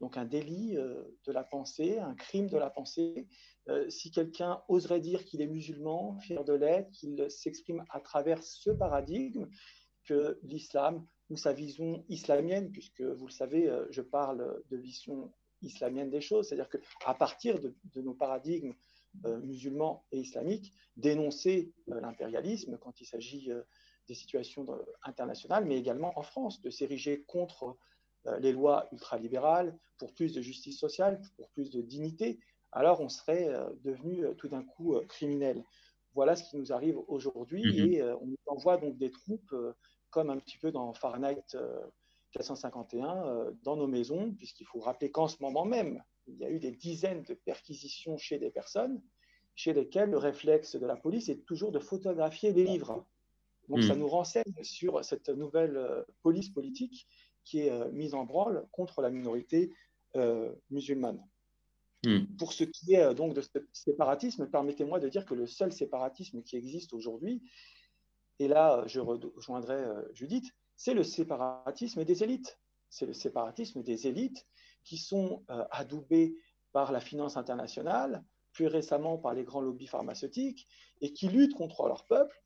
donc 0.00 0.16
un 0.16 0.24
délit 0.24 0.76
euh, 0.76 1.02
de 1.24 1.32
la 1.32 1.42
pensée, 1.42 1.98
un 1.98 2.14
crime 2.14 2.48
de 2.48 2.58
la 2.58 2.70
pensée. 2.70 3.26
Euh, 3.68 3.88
si 3.88 4.10
quelqu'un 4.10 4.62
oserait 4.68 5.00
dire 5.00 5.24
qu'il 5.24 5.40
est 5.40 5.46
musulman, 5.46 6.18
fier 6.18 6.44
de 6.44 6.52
l'être, 6.52 6.90
qu'il 6.92 7.30
s'exprime 7.30 7.84
à 7.90 8.00
travers 8.00 8.42
ce 8.42 8.70
paradigme, 8.70 9.46
que 10.04 10.38
l'islam 10.42 11.04
ou 11.30 11.36
sa 11.36 11.52
vision 11.52 12.04
islamienne, 12.08 12.70
puisque 12.70 13.00
vous 13.00 13.26
le 13.26 13.32
savez, 13.32 13.68
euh, 13.68 13.86
je 13.90 14.02
parle 14.02 14.62
de 14.70 14.76
vision 14.76 15.32
islamienne 15.62 16.10
des 16.10 16.20
choses, 16.20 16.48
c'est-à-dire 16.48 16.68
qu'à 16.68 17.14
partir 17.14 17.58
de, 17.58 17.74
nos 17.96 18.14
paradigmes 18.14 18.74
musulmans 19.42 20.04
et 20.12 20.20
islamiques, 20.20 20.74
dénoncer 20.98 21.72
l'impérialisme 21.86 22.76
quand 22.76 23.00
il 23.00 23.06
s'agit 23.06 23.50
des 24.06 24.14
situations 24.14 24.66
internationales, 25.02 25.64
mais 25.64 25.78
également 25.78 26.12
en 26.18 26.22
France, 26.22 26.60
de 26.60 26.68
s'ériger 26.68 27.22
contre 27.22 27.78
les 28.40 28.52
lois 28.52 28.88
ultralibérales, 28.92 29.76
pour 29.98 30.12
plus 30.12 30.32
de 30.32 30.40
justice 30.40 30.78
sociale, 30.78 31.20
pour 31.36 31.48
plus 31.50 31.70
de 31.70 31.80
dignité, 31.80 32.38
alors 32.72 33.00
on 33.00 33.08
serait 33.08 33.48
euh, 33.48 33.70
devenu 33.84 34.24
euh, 34.24 34.34
tout 34.34 34.48
d'un 34.48 34.62
coup 34.62 34.96
criminel. 35.08 35.64
Voilà 36.14 36.36
ce 36.36 36.48
qui 36.48 36.56
nous 36.56 36.72
arrive 36.72 36.98
aujourd'hui 37.08 37.62
mhm. 37.64 37.92
et 37.92 38.02
on 38.02 38.36
envoie 38.46 38.78
donc 38.78 38.96
des 38.96 39.10
troupes 39.10 39.54
comme 40.08 40.30
un 40.30 40.38
petit 40.38 40.56
peu 40.56 40.72
dans 40.72 40.94
Fahrenheit 40.94 41.44
451 42.30 43.52
dans 43.62 43.76
nos 43.76 43.86
maisons, 43.86 44.32
puisqu'il 44.32 44.64
faut 44.64 44.80
rappeler 44.80 45.10
qu'en 45.10 45.28
ce 45.28 45.36
moment 45.40 45.66
même, 45.66 46.02
il 46.26 46.38
y 46.38 46.44
a 46.44 46.50
eu 46.50 46.58
des 46.58 46.70
dizaines 46.70 47.22
de 47.24 47.34
perquisitions 47.34 48.16
chez 48.16 48.38
des 48.38 48.50
personnes 48.50 49.02
chez 49.54 49.74
lesquelles 49.74 50.10
le 50.10 50.16
réflexe 50.16 50.76
de 50.76 50.86
la 50.86 50.96
police 50.96 51.28
est 51.28 51.44
toujours 51.44 51.70
de 51.70 51.78
photographier 51.78 52.52
les 52.54 52.64
livres. 52.64 53.06
Donc 53.68 53.82
ça 53.82 53.92
mhm. 53.92 54.00
nous 54.00 54.08
renseigne 54.08 54.62
sur 54.62 55.04
cette 55.04 55.28
nouvelle 55.28 56.04
police 56.22 56.48
politique 56.48 57.06
qui 57.46 57.60
est 57.60 57.70
euh, 57.70 57.90
mise 57.92 58.12
en 58.12 58.24
branle 58.24 58.66
contre 58.72 59.00
la 59.00 59.08
minorité 59.08 59.72
euh, 60.16 60.52
musulmane. 60.68 61.24
Hmm. 62.04 62.26
Pour 62.38 62.52
ce 62.52 62.64
qui 62.64 62.94
est 62.94 63.02
euh, 63.02 63.14
donc 63.14 63.32
de 63.32 63.40
ce 63.40 63.48
séparatisme, 63.72 64.46
permettez-moi 64.50 65.00
de 65.00 65.08
dire 65.08 65.24
que 65.24 65.34
le 65.34 65.46
seul 65.46 65.72
séparatisme 65.72 66.42
qui 66.42 66.56
existe 66.56 66.92
aujourd'hui, 66.92 67.42
et 68.38 68.48
là 68.48 68.82
je 68.86 69.00
rejoindrai 69.00 69.82
Judith, 70.12 70.52
c'est 70.76 70.92
le 70.92 71.04
séparatisme 71.04 72.04
des 72.04 72.22
élites. 72.22 72.58
C'est 72.90 73.06
le 73.06 73.14
séparatisme 73.14 73.82
des 73.82 74.06
élites 74.06 74.46
qui 74.84 74.98
sont 74.98 75.42
adoubées 75.70 76.36
par 76.72 76.92
la 76.92 77.00
finance 77.00 77.38
internationale, 77.38 78.22
plus 78.52 78.66
récemment 78.66 79.16
par 79.16 79.32
les 79.32 79.44
grands 79.44 79.62
lobbies 79.62 79.86
pharmaceutiques, 79.86 80.68
et 81.00 81.12
qui 81.14 81.28
luttent 81.28 81.54
contre 81.54 81.86
leur 81.86 82.04
peuple. 82.06 82.42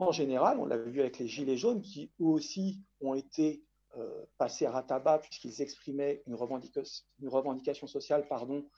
En 0.00 0.10
général, 0.10 0.58
on 0.58 0.66
l'a 0.66 0.76
vu 0.76 1.00
avec 1.00 1.18
les 1.18 1.28
Gilets 1.28 1.56
jaunes, 1.56 1.82
qui 1.82 2.10
eux 2.20 2.24
aussi 2.24 2.80
ont 3.00 3.14
été 3.14 3.62
euh, 3.98 4.24
passés 4.38 4.66
à 4.66 4.82
tabac 4.82 5.18
puisqu'ils 5.18 5.62
exprimaient 5.62 6.22
une, 6.26 6.34
une, 6.34 7.28
revendication 7.28 7.86
sociale 7.86 8.26
pardon, 8.28 8.68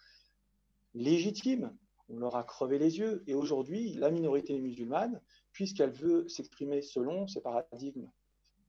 légitime. 0.94 1.76
On 2.08 2.18
leur 2.18 2.36
a 2.36 2.44
crevé 2.44 2.78
les 2.78 2.98
yeux. 2.98 3.22
Et 3.26 3.34
aujourd'hui, 3.34 3.92
la 3.94 4.10
minorité 4.10 4.58
musulmane, 4.58 5.20
puisqu'elle 5.52 5.90
veut 5.90 6.26
s'exprimer 6.28 6.80
selon 6.80 7.26
ses 7.26 7.42
paradigmes, 7.42 8.08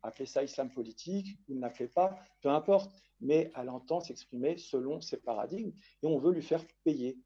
appelez 0.04 0.26
ça 0.26 0.44
islam 0.44 0.72
politique 0.72 1.40
ou 1.48 1.56
n'appelez 1.56 1.88
pas, 1.88 2.18
peu 2.42 2.50
importe, 2.50 2.92
mais 3.22 3.52
elle 3.56 3.70
entend 3.70 4.00
s'exprimer 4.02 4.58
selon 4.58 5.02
ses 5.02 5.18
paradigmes 5.18 5.72
et 6.04 6.08
on 6.08 6.20
veut 6.20 6.32
lui 6.32 6.42
faire 6.42 6.66
payer. 6.84 7.18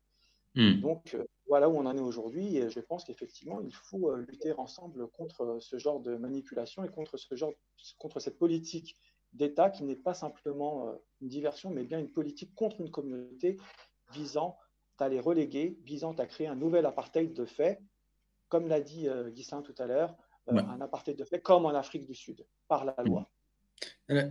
Hmm. 0.55 0.81
Donc 0.81 1.15
euh, 1.15 1.25
voilà 1.47 1.67
où 1.67 1.77
on 1.77 1.85
en 1.85 1.97
est 1.97 2.01
aujourd'hui 2.01 2.57
et 2.57 2.69
je 2.69 2.79
pense 2.79 3.03
qu'effectivement 3.05 3.59
il 3.61 3.73
faut 3.73 4.11
euh, 4.11 4.17
lutter 4.17 4.53
ensemble 4.53 5.07
contre 5.09 5.57
ce 5.59 5.79
genre 5.79 5.99
de 5.99 6.15
manipulation 6.15 6.83
et 6.83 6.89
contre 6.89 7.17
ce 7.17 7.33
genre, 7.35 7.53
contre 7.97 8.19
cette 8.19 8.37
politique 8.37 8.95
d'État 9.33 9.69
qui 9.69 9.83
n'est 9.83 9.95
pas 9.95 10.13
simplement 10.13 10.93
une 11.21 11.27
diversion 11.27 11.69
mais 11.69 11.83
bien 11.83 11.99
une 11.99 12.09
politique 12.11 12.53
contre 12.55 12.81
une 12.81 12.91
communauté 12.91 13.57
visant 14.11 14.57
à 14.99 15.09
les 15.09 15.19
reléguer, 15.19 15.77
visant 15.83 16.13
à 16.13 16.25
créer 16.25 16.47
un 16.47 16.55
nouvel 16.55 16.85
apartheid 16.85 17.33
de 17.33 17.45
fait, 17.45 17.81
comme 18.47 18.67
l'a 18.67 18.79
dit 18.79 19.07
Guissin 19.31 19.61
tout 19.61 19.75
à 19.79 19.87
l'heure, 19.87 20.15
un 20.47 20.79
apartheid 20.81 21.17
de 21.17 21.25
fait 21.25 21.41
comme 21.41 21.65
en 21.65 21.73
Afrique 21.73 22.05
du 22.05 22.15
Sud 22.15 22.45
par 22.67 22.85
la 22.85 22.95
loi. 23.03 23.29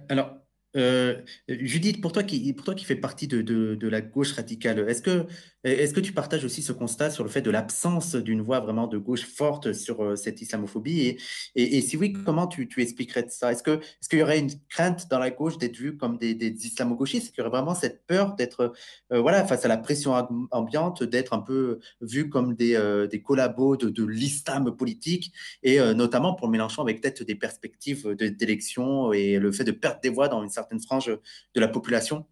Alors, 0.08 0.36
euh, 0.76 1.20
Judith, 1.48 2.00
pour 2.00 2.12
toi 2.12 2.22
qui, 2.22 2.52
pour 2.54 2.64
toi 2.64 2.74
qui 2.74 2.84
fais 2.84 2.96
partie 2.96 3.28
de, 3.28 3.42
de, 3.42 3.88
la 3.88 4.00
gauche 4.00 4.32
radicale, 4.32 4.78
est-ce 4.88 5.02
que, 5.02 5.26
est 5.64 5.92
que 5.94 6.00
tu 6.00 6.12
partages 6.12 6.44
aussi 6.44 6.62
ce 6.62 6.72
constat 6.72 7.10
sur 7.10 7.24
le 7.24 7.30
fait 7.30 7.42
de 7.42 7.50
l'absence 7.50 8.14
d'une 8.14 8.40
voix 8.40 8.60
vraiment 8.60 8.86
de 8.86 8.98
gauche 8.98 9.24
forte 9.24 9.72
sur 9.72 10.02
euh, 10.02 10.16
cette 10.16 10.40
islamophobie? 10.40 11.16
Et, 11.54 11.80
si 11.80 11.96
oui, 11.96 12.12
comment 12.12 12.46
tu, 12.46 12.68
expliquerais 12.78 13.26
ça? 13.28 13.52
Est-ce 13.52 13.62
qu'il 13.62 14.18
y 14.18 14.22
aurait 14.22 14.38
une 14.38 14.50
crainte 14.68 15.08
dans 15.08 15.18
la 15.18 15.30
gauche 15.30 15.58
d'être 15.58 15.76
vu 15.76 15.96
comme 15.96 16.18
des, 16.18 16.34
des 16.34 16.50
islamo-gauchistes? 16.66 17.26
Est-ce 17.26 17.32
qu'il 17.32 17.42
y 17.42 17.46
aurait 17.46 17.56
vraiment 17.56 17.74
cette 17.74 18.06
peur 18.06 18.34
d'être, 18.34 18.72
euh, 19.12 19.20
voilà, 19.20 19.44
face 19.46 19.64
à 19.64 19.68
la 19.68 19.76
pression 19.76 20.14
ambiante, 20.50 21.02
d'être 21.02 21.32
un 21.32 21.40
peu 21.40 21.78
vu 22.00 22.28
comme 22.28 22.54
des, 22.54 23.06
des 23.10 23.22
collabos 23.22 23.76
de, 23.76 24.04
l'islam 24.04 24.74
politique? 24.76 25.32
Et 25.62 25.78
notamment 25.94 26.34
pour 26.34 26.48
Mélenchon 26.48 26.82
avec 26.82 27.00
peut-être 27.00 27.22
des 27.24 27.34
perspectives 27.34 28.14
d'élection 28.14 29.12
et 29.12 29.38
le 29.38 29.52
fait 29.52 29.64
de 29.64 29.72
perdre 29.72 30.00
des 30.00 30.08
voix 30.08 30.28
dans 30.28 30.42
une 30.42 30.50
certaine 30.50 30.80
franges 30.80 31.10
de 31.54 31.60
la 31.60 31.68
population? 31.68 32.26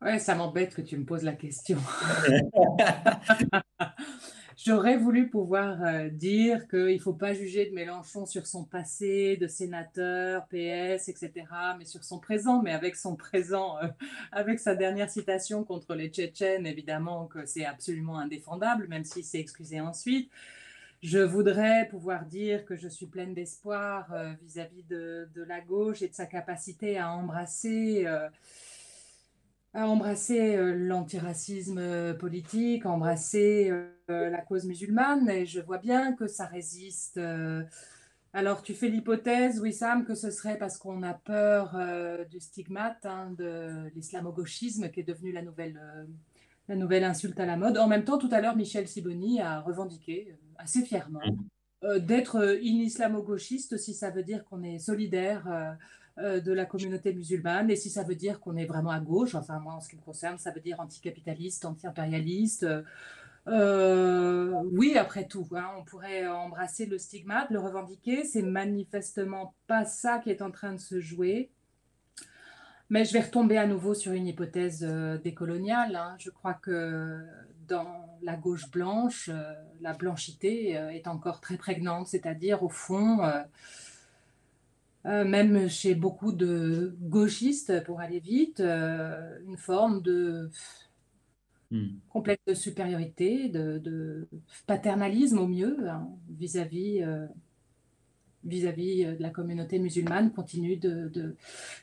Ouais, 0.00 0.18
ça 0.18 0.34
m'embête 0.34 0.74
que 0.74 0.82
tu 0.82 0.96
me 0.96 1.04
poses 1.04 1.24
la 1.24 1.32
question. 1.32 1.78
J'aurais 4.64 4.96
voulu 4.96 5.30
pouvoir 5.30 5.80
euh, 5.84 6.08
dire 6.08 6.66
qu'il 6.66 6.96
ne 6.96 6.98
faut 6.98 7.12
pas 7.12 7.32
juger 7.32 7.66
de 7.66 7.74
Mélenchon 7.74 8.26
sur 8.26 8.44
son 8.44 8.64
passé 8.64 9.36
de 9.36 9.46
sénateur, 9.46 10.48
PS, 10.48 11.08
etc., 11.08 11.46
mais 11.78 11.84
sur 11.84 12.02
son 12.02 12.18
présent. 12.18 12.60
Mais 12.60 12.72
avec 12.72 12.96
son 12.96 13.14
présent, 13.14 13.78
euh, 13.78 13.86
avec 14.32 14.58
sa 14.58 14.74
dernière 14.74 15.10
citation 15.10 15.62
contre 15.62 15.94
les 15.94 16.08
Tchétchènes, 16.08 16.66
évidemment 16.66 17.26
que 17.26 17.46
c'est 17.46 17.64
absolument 17.64 18.18
indéfendable, 18.18 18.88
même 18.88 19.04
s'il 19.04 19.22
s'est 19.22 19.38
excusé 19.38 19.80
ensuite. 19.80 20.28
Je 21.04 21.20
voudrais 21.20 21.86
pouvoir 21.88 22.24
dire 22.24 22.64
que 22.64 22.74
je 22.74 22.88
suis 22.88 23.06
pleine 23.06 23.34
d'espoir 23.34 24.12
euh, 24.12 24.32
vis-à-vis 24.42 24.82
de, 24.82 25.28
la 25.46 25.60
gauche 25.60 26.02
et 26.02 26.08
de 26.08 26.14
sa 26.14 26.26
capacité 26.26 26.98
à 26.98 27.12
embrasser, 27.12 28.06
à 29.74 29.86
embrasser 29.88 30.56
euh, 30.56 30.74
l'antiracisme 30.74 32.14
politique, 32.14 32.86
embrasser 32.86 33.72
la 34.08 34.40
cause 34.40 34.64
musulmane. 34.64 35.28
Et 35.28 35.46
je 35.46 35.60
vois 35.60 35.78
bien 35.78 36.14
que 36.14 36.26
ça 36.26 36.46
résiste. 36.46 37.20
alors, 38.32 38.62
tu 38.62 38.74
fais 38.74 38.88
l'hypothèse, 38.88 39.60
Wissam, 39.60 40.04
que 40.04 40.14
ce 40.14 40.30
serait 40.30 40.58
parce 40.58 40.78
qu'on 40.78 41.02
a 41.02 41.14
peur 41.14 41.78
du 42.30 42.40
stigmate 42.40 43.04
hein, 43.04 43.34
de 43.36 43.90
l'islamo-gauchisme 43.94 44.90
qui 44.90 45.00
est 45.00 45.04
devenu 45.04 45.32
la 45.32 45.42
nouvelle 45.42 45.78
la 46.68 46.76
nouvelle 46.76 47.04
insulte 47.04 47.40
à 47.40 47.46
la 47.46 47.56
mode. 47.56 47.78
En 47.78 47.88
même 47.88 48.04
temps, 48.04 48.18
tout 48.18 48.28
à 48.30 48.40
l'heure, 48.40 48.56
Michel 48.56 48.86
Siboni 48.86 49.40
a 49.40 49.60
revendiqué 49.60 50.28
euh, 50.30 50.34
assez 50.58 50.84
fièrement 50.84 51.20
euh, 51.84 51.98
d'être 51.98 52.36
euh, 52.36 52.58
in-islamo-gauchiste 52.62 53.78
si 53.78 53.94
ça 53.94 54.10
veut 54.10 54.22
dire 54.22 54.44
qu'on 54.44 54.62
est 54.62 54.78
solidaire 54.78 55.76
de 56.18 56.52
la 56.52 56.64
communauté 56.64 57.12
musulmane 57.14 57.70
et 57.70 57.76
si 57.76 57.90
ça 57.90 58.02
veut 58.02 58.14
dire 58.14 58.40
qu'on 58.40 58.56
est 58.56 58.66
vraiment 58.66 58.90
à 58.90 59.00
gauche. 59.00 59.34
Enfin, 59.34 59.58
moi, 59.60 59.74
en 59.74 59.80
ce 59.80 59.88
qui 59.88 59.96
me 59.96 60.02
concerne, 60.02 60.38
ça 60.38 60.50
veut 60.50 60.60
dire 60.60 60.80
anticapitaliste, 60.80 61.64
anti-impérialiste. 61.64 62.66
oui, 63.46 64.96
après 64.96 65.26
tout, 65.26 65.46
hein, 65.54 65.70
on 65.78 65.84
pourrait 65.84 66.26
embrasser 66.26 66.86
le 66.86 66.98
stigmate, 66.98 67.50
le 67.50 67.60
revendiquer. 67.60 68.24
C'est 68.24 68.42
manifestement 68.42 69.54
pas 69.66 69.84
ça 69.84 70.18
qui 70.18 70.30
est 70.30 70.42
en 70.42 70.50
train 70.50 70.72
de 70.72 70.80
se 70.80 71.00
jouer. 71.00 71.50
Mais 72.90 73.04
je 73.04 73.12
vais 73.12 73.20
retomber 73.20 73.58
à 73.58 73.66
nouveau 73.66 73.92
sur 73.92 74.12
une 74.12 74.26
hypothèse 74.26 74.84
euh, 74.88 75.18
décoloniale. 75.18 75.94
Hein. 75.94 76.16
Je 76.18 76.30
crois 76.30 76.54
que 76.54 77.22
dans 77.66 78.18
la 78.22 78.34
gauche 78.36 78.70
blanche, 78.70 79.28
euh, 79.30 79.52
la 79.82 79.92
blanchité 79.92 80.78
euh, 80.78 80.88
est 80.88 81.06
encore 81.06 81.40
très 81.40 81.58
prégnante, 81.58 82.06
c'est-à-dire 82.06 82.62
au 82.62 82.70
fond, 82.70 83.18
même 85.04 85.68
chez 85.68 85.94
beaucoup 85.94 86.32
de 86.32 86.96
gauchistes, 87.00 87.82
pour 87.84 88.00
aller 88.00 88.20
vite, 88.20 88.60
une 88.60 89.56
forme 89.56 90.02
de 90.02 90.50
hmm. 91.70 91.88
complexe 92.10 92.42
de 92.46 92.54
supériorité, 92.54 93.48
de, 93.48 94.28
paternalisme 94.66 95.38
au 95.38 95.46
mieux 95.46 95.88
hein, 95.88 96.08
vis-à-vis 96.28 97.02
vis-à-vis 98.44 99.04
euh, 99.04 99.16
de 99.16 99.22
la 99.22 99.30
communauté 99.30 99.78
musulmane 99.78 100.32
continue 100.32 100.76
d'être 100.76 101.12
de, 101.12 101.36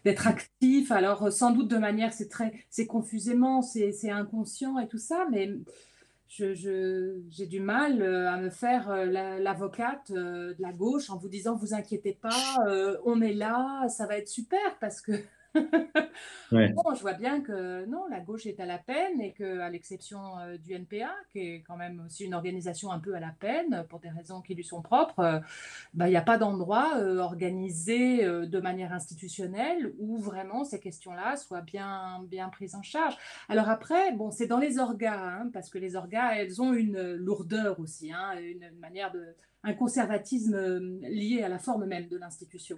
d'être 0.04 0.28
actif. 0.28 0.92
Alors, 0.92 1.24
euh, 1.24 1.32
sans 1.32 1.52
doute 1.52 1.70
de 1.70 1.78
manière, 1.78 2.14
c'est 2.14 2.30
très, 2.30 2.54
c'est 2.70 2.88
confusément, 2.88 3.62
c'est 3.62 4.10
inconscient 4.10 4.80
et 4.80 4.88
tout 4.88 4.98
ça, 4.98 5.28
mais 5.32 5.52
j'ai 6.28 7.46
du 7.48 7.60
mal 7.60 8.02
euh, 8.02 8.30
à 8.30 8.38
me 8.38 8.50
faire 8.50 8.94
l'avocate 9.06 10.12
de 10.12 10.56
la 10.60 10.72
gauche 10.74 11.10
en 11.10 11.18
vous 11.18 11.30
disant, 11.30 11.56
vous 11.56 11.74
inquiétez 11.74 12.14
pas, 12.14 12.58
on 13.06 13.22
est 13.22 13.34
là, 13.34 13.88
ça 13.90 14.06
va 14.06 14.18
être 14.18 14.30
super 14.30 14.78
parce 14.80 15.02
que 15.02 15.14
Bon, 16.52 16.94
je 16.96 17.02
vois 17.02 17.14
bien 17.14 17.42
que 17.42 17.86
non, 17.86 18.06
la 18.10 18.20
gauche 18.20 18.46
est 18.46 18.60
à 18.60 18.66
la 18.66 18.78
peine 18.78 19.20
et 19.20 19.34
que, 19.34 19.60
à 19.60 19.70
l'exception 19.70 20.38
euh, 20.40 20.58
du 20.58 20.74
NPA, 20.74 21.12
qui 21.32 21.40
est 21.40 21.64
quand 21.68 21.76
même 21.76 22.04
aussi 22.06 22.26
une 22.26 22.34
organisation 22.34 22.92
un 22.92 23.00
peu 23.00 23.16
à 23.16 23.20
la 23.20 23.34
peine 23.40 23.86
pour 23.90 24.00
des 24.00 24.10
raisons 24.10 24.42
qui 24.42 24.54
lui 24.56 24.64
sont 24.64 24.82
propres, 24.82 25.20
euh, 25.20 25.40
bah, 25.94 26.08
il 26.08 26.12
n'y 26.12 26.18
a 26.18 26.22
pas 26.22 26.38
d'endroit 26.38 26.98
euh, 26.98 27.18
organisé 27.18 28.26
de 28.26 28.60
manière 28.60 28.94
institutionnelle 28.94 29.94
où 29.98 30.18
vraiment 30.18 30.64
ces 30.64 30.80
questions-là 30.80 31.36
soient 31.36 31.62
bien, 31.62 32.24
bien 32.30 32.50
prises 32.50 32.76
en 32.76 32.82
charge. 32.82 33.18
Alors 33.50 33.70
après, 33.70 34.12
bon, 34.14 34.32
c'est 34.32 34.48
dans 34.48 34.60
les 34.60 34.80
orgas, 34.80 35.40
hein, 35.40 35.50
parce 35.54 35.70
que 35.70 35.78
les 35.78 35.96
orgas, 35.96 36.36
elles 36.36 36.62
ont 36.62 36.74
une 36.74 37.14
lourdeur 37.14 37.80
aussi, 37.80 38.12
hein, 38.12 38.34
une 38.40 38.70
manière 38.80 39.12
de 39.12 39.36
un 39.66 39.74
conservatisme 39.74 41.00
lié 41.02 41.42
à 41.42 41.50
la 41.50 41.58
forme 41.58 41.86
même 41.86 42.08
de 42.08 42.18
l'institution. 42.18 42.78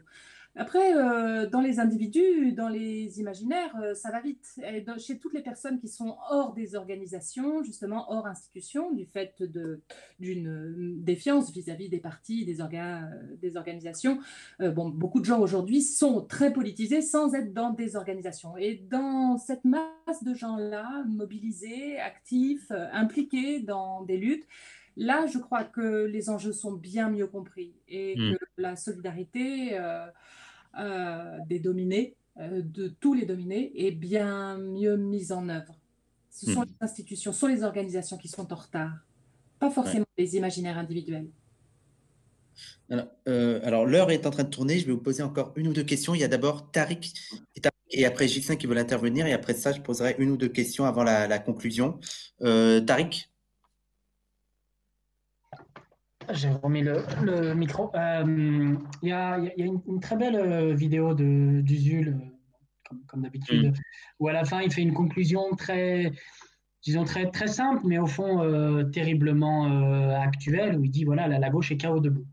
Après, 0.59 0.95
euh, 0.95 1.47
dans 1.47 1.61
les 1.61 1.79
individus, 1.79 2.51
dans 2.51 2.67
les 2.67 3.19
imaginaires, 3.19 3.75
euh, 3.79 3.93
ça 3.93 4.09
va 4.11 4.21
vite. 4.21 4.59
Et 4.63 4.83
chez 4.97 5.19
toutes 5.19 5.33
les 5.33 5.43
personnes 5.43 5.79
qui 5.79 5.87
sont 5.87 6.17
hors 6.31 6.53
des 6.53 6.75
organisations, 6.75 7.61
justement 7.61 8.11
hors 8.11 8.25
institutions, 8.25 8.91
du 8.91 9.05
fait 9.05 9.43
d'une 10.19 11.03
défiance 11.03 11.51
vis-à-vis 11.51 11.89
des 11.89 11.99
partis, 11.99 12.43
des, 12.43 12.57
des 13.39 13.57
organisations, 13.57 14.19
euh, 14.61 14.71
bon, 14.71 14.89
beaucoup 14.89 15.19
de 15.19 15.25
gens 15.25 15.39
aujourd'hui 15.39 15.81
sont 15.83 16.21
très 16.21 16.51
politisés 16.51 17.03
sans 17.03 17.35
être 17.35 17.53
dans 17.53 17.69
des 17.69 17.95
organisations. 17.95 18.57
Et 18.57 18.83
dans 18.89 19.37
cette 19.37 19.63
masse 19.63 20.23
de 20.23 20.33
gens-là, 20.33 21.03
mobilisés, 21.07 21.99
actifs, 21.99 22.71
impliqués 22.91 23.59
dans 23.59 24.03
des 24.03 24.17
luttes, 24.17 24.45
Là, 24.99 25.27
je 25.27 25.37
crois 25.37 25.63
que 25.63 26.05
les 26.05 26.31
enjeux 26.31 26.51
sont 26.51 26.73
bien 26.73 27.09
mieux 27.11 27.27
compris 27.27 27.75
et 27.87 28.15
mmh. 28.17 28.33
que 28.33 28.37
la 28.57 28.75
solidarité 28.75 29.77
euh, 29.77 30.07
des 31.47 31.59
dominés, 31.59 32.15
euh, 32.39 32.61
de 32.61 32.87
tous 32.87 33.13
les 33.15 33.25
dominés, 33.25 33.71
est 33.75 33.91
bien 33.91 34.57
mieux 34.57 34.95
mise 34.95 35.31
en 35.31 35.49
œuvre. 35.49 35.79
Ce 36.29 36.51
sont 36.51 36.61
hmm. 36.61 36.65
les 36.65 36.85
institutions, 36.85 37.33
ce 37.33 37.39
sont 37.39 37.47
les 37.47 37.63
organisations 37.63 38.17
qui 38.17 38.27
sont 38.27 38.53
en 38.53 38.55
retard, 38.55 38.93
pas 39.59 39.71
forcément 39.71 40.05
les 40.19 40.35
imaginaires 40.35 40.77
individuels. 40.77 41.27
Euh, 43.27 43.59
alors, 43.63 43.85
l'heure 43.85 44.11
est 44.11 44.27
en 44.27 44.29
train 44.29 44.43
de 44.43 44.49
tourner. 44.49 44.77
Je 44.77 44.85
vais 44.85 44.91
vous 44.91 45.01
poser 45.01 45.23
encore 45.23 45.51
une 45.55 45.67
ou 45.67 45.73
deux 45.73 45.83
questions. 45.83 46.13
Il 46.13 46.21
y 46.21 46.23
a 46.23 46.27
d'abord 46.27 46.71
Tariq 46.71 47.13
et, 47.91 48.05
après 48.05 48.27
Gixin 48.27 48.55
qui 48.55 48.67
veulent 48.67 48.77
intervenir. 48.77 49.25
Et 49.25 49.33
après 49.33 49.53
ça, 49.53 49.71
je 49.71 49.81
poserai 49.81 50.15
une 50.19 50.29
ou 50.29 50.37
deux 50.37 50.47
questions 50.47 50.85
avant 50.85 51.03
la, 51.03 51.39
conclusion. 51.39 51.99
Tariq 52.39 53.29
J'ai 56.31 56.49
remis 56.49 56.81
le, 56.81 57.53
micro. 57.53 57.91
Il 57.93 58.77
y, 59.03 59.11
a, 59.11 59.37
une, 59.57 59.99
très 60.01 60.15
belle 60.17 60.73
vidéo 60.75 61.13
d'Usul, 61.13 62.17
comme, 62.87 62.99
comme 63.07 63.21
d'habitude, 63.21 63.71
mm. 63.71 63.73
où 64.19 64.27
à 64.27 64.33
la 64.33 64.45
fin 64.45 64.61
il 64.61 64.71
fait 64.71 64.81
une 64.81 64.93
conclusion 64.93 65.55
très, 65.57 66.11
disons 66.83 67.03
très, 67.03 67.29
très 67.31 67.47
simple, 67.47 67.81
mais 67.85 67.97
au 67.97 68.07
fond 68.07 68.89
terriblement 68.91 70.15
actuelle, 70.15 70.77
où 70.77 70.83
il 70.83 70.91
dit 70.91 71.03
voilà, 71.03 71.27
la, 71.27 71.39
la 71.39 71.49
gauche 71.49 71.71
est 71.71 71.77
chaos 71.77 71.99
debout. 71.99 72.27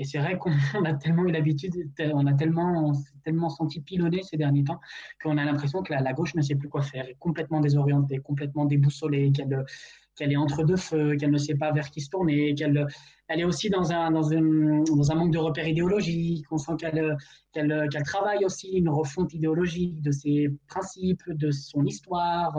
Et 0.00 0.04
c'est 0.04 0.18
vrai 0.18 0.38
qu'on 0.38 0.50
a 0.86 0.94
tellement 0.94 1.26
eu 1.26 1.30
l'habitude, 1.30 1.74
on 2.14 2.26
a 2.26 2.32
tellement, 2.32 2.94
tellement 3.22 3.50
senti 3.50 3.82
pilonner 3.82 4.22
ces 4.22 4.38
derniers 4.38 4.64
temps 4.64 4.80
qu'on 5.22 5.36
a 5.36 5.44
l'impression 5.44 5.82
que 5.82 5.92
la, 5.92 6.12
gauche 6.14 6.34
ne 6.34 6.40
sait 6.40 6.54
plus 6.54 6.70
quoi 6.70 6.80
faire, 6.80 7.06
est 7.06 7.18
complètement 7.18 7.60
désorientée, 7.60 8.18
complètement 8.18 8.64
déboussolée, 8.64 9.30
qu'elle 9.30 9.64
qu'elle 10.16 10.32
est 10.32 10.36
entre 10.36 10.64
deux 10.64 10.76
feux, 10.76 11.16
qu'elle 11.16 11.30
ne 11.30 11.38
sait 11.38 11.54
pas 11.54 11.70
vers 11.72 11.90
qui 11.90 12.00
se 12.00 12.10
tourner, 12.10 12.54
qu'elle 12.54 12.86
elle 13.30 13.38
est 13.38 13.44
aussi 13.44 13.70
dans 13.70 13.92
un, 13.92 14.10
dans, 14.10 14.28
dans 14.28 15.12
un 15.12 15.14
manque 15.14 15.30
de 15.30 15.38
repères 15.38 15.68
idéologiques. 15.68 16.44
On 16.50 16.58
sent 16.58 16.72
qu'elle 16.78 17.16
travaille 18.04 18.44
aussi 18.44 18.72
une 18.72 18.88
refonte 18.88 19.32
idéologique 19.32 20.02
de 20.02 20.10
ses 20.10 20.48
principes, 20.66 21.22
de 21.28 21.52
son 21.52 21.84
histoire, 21.84 22.58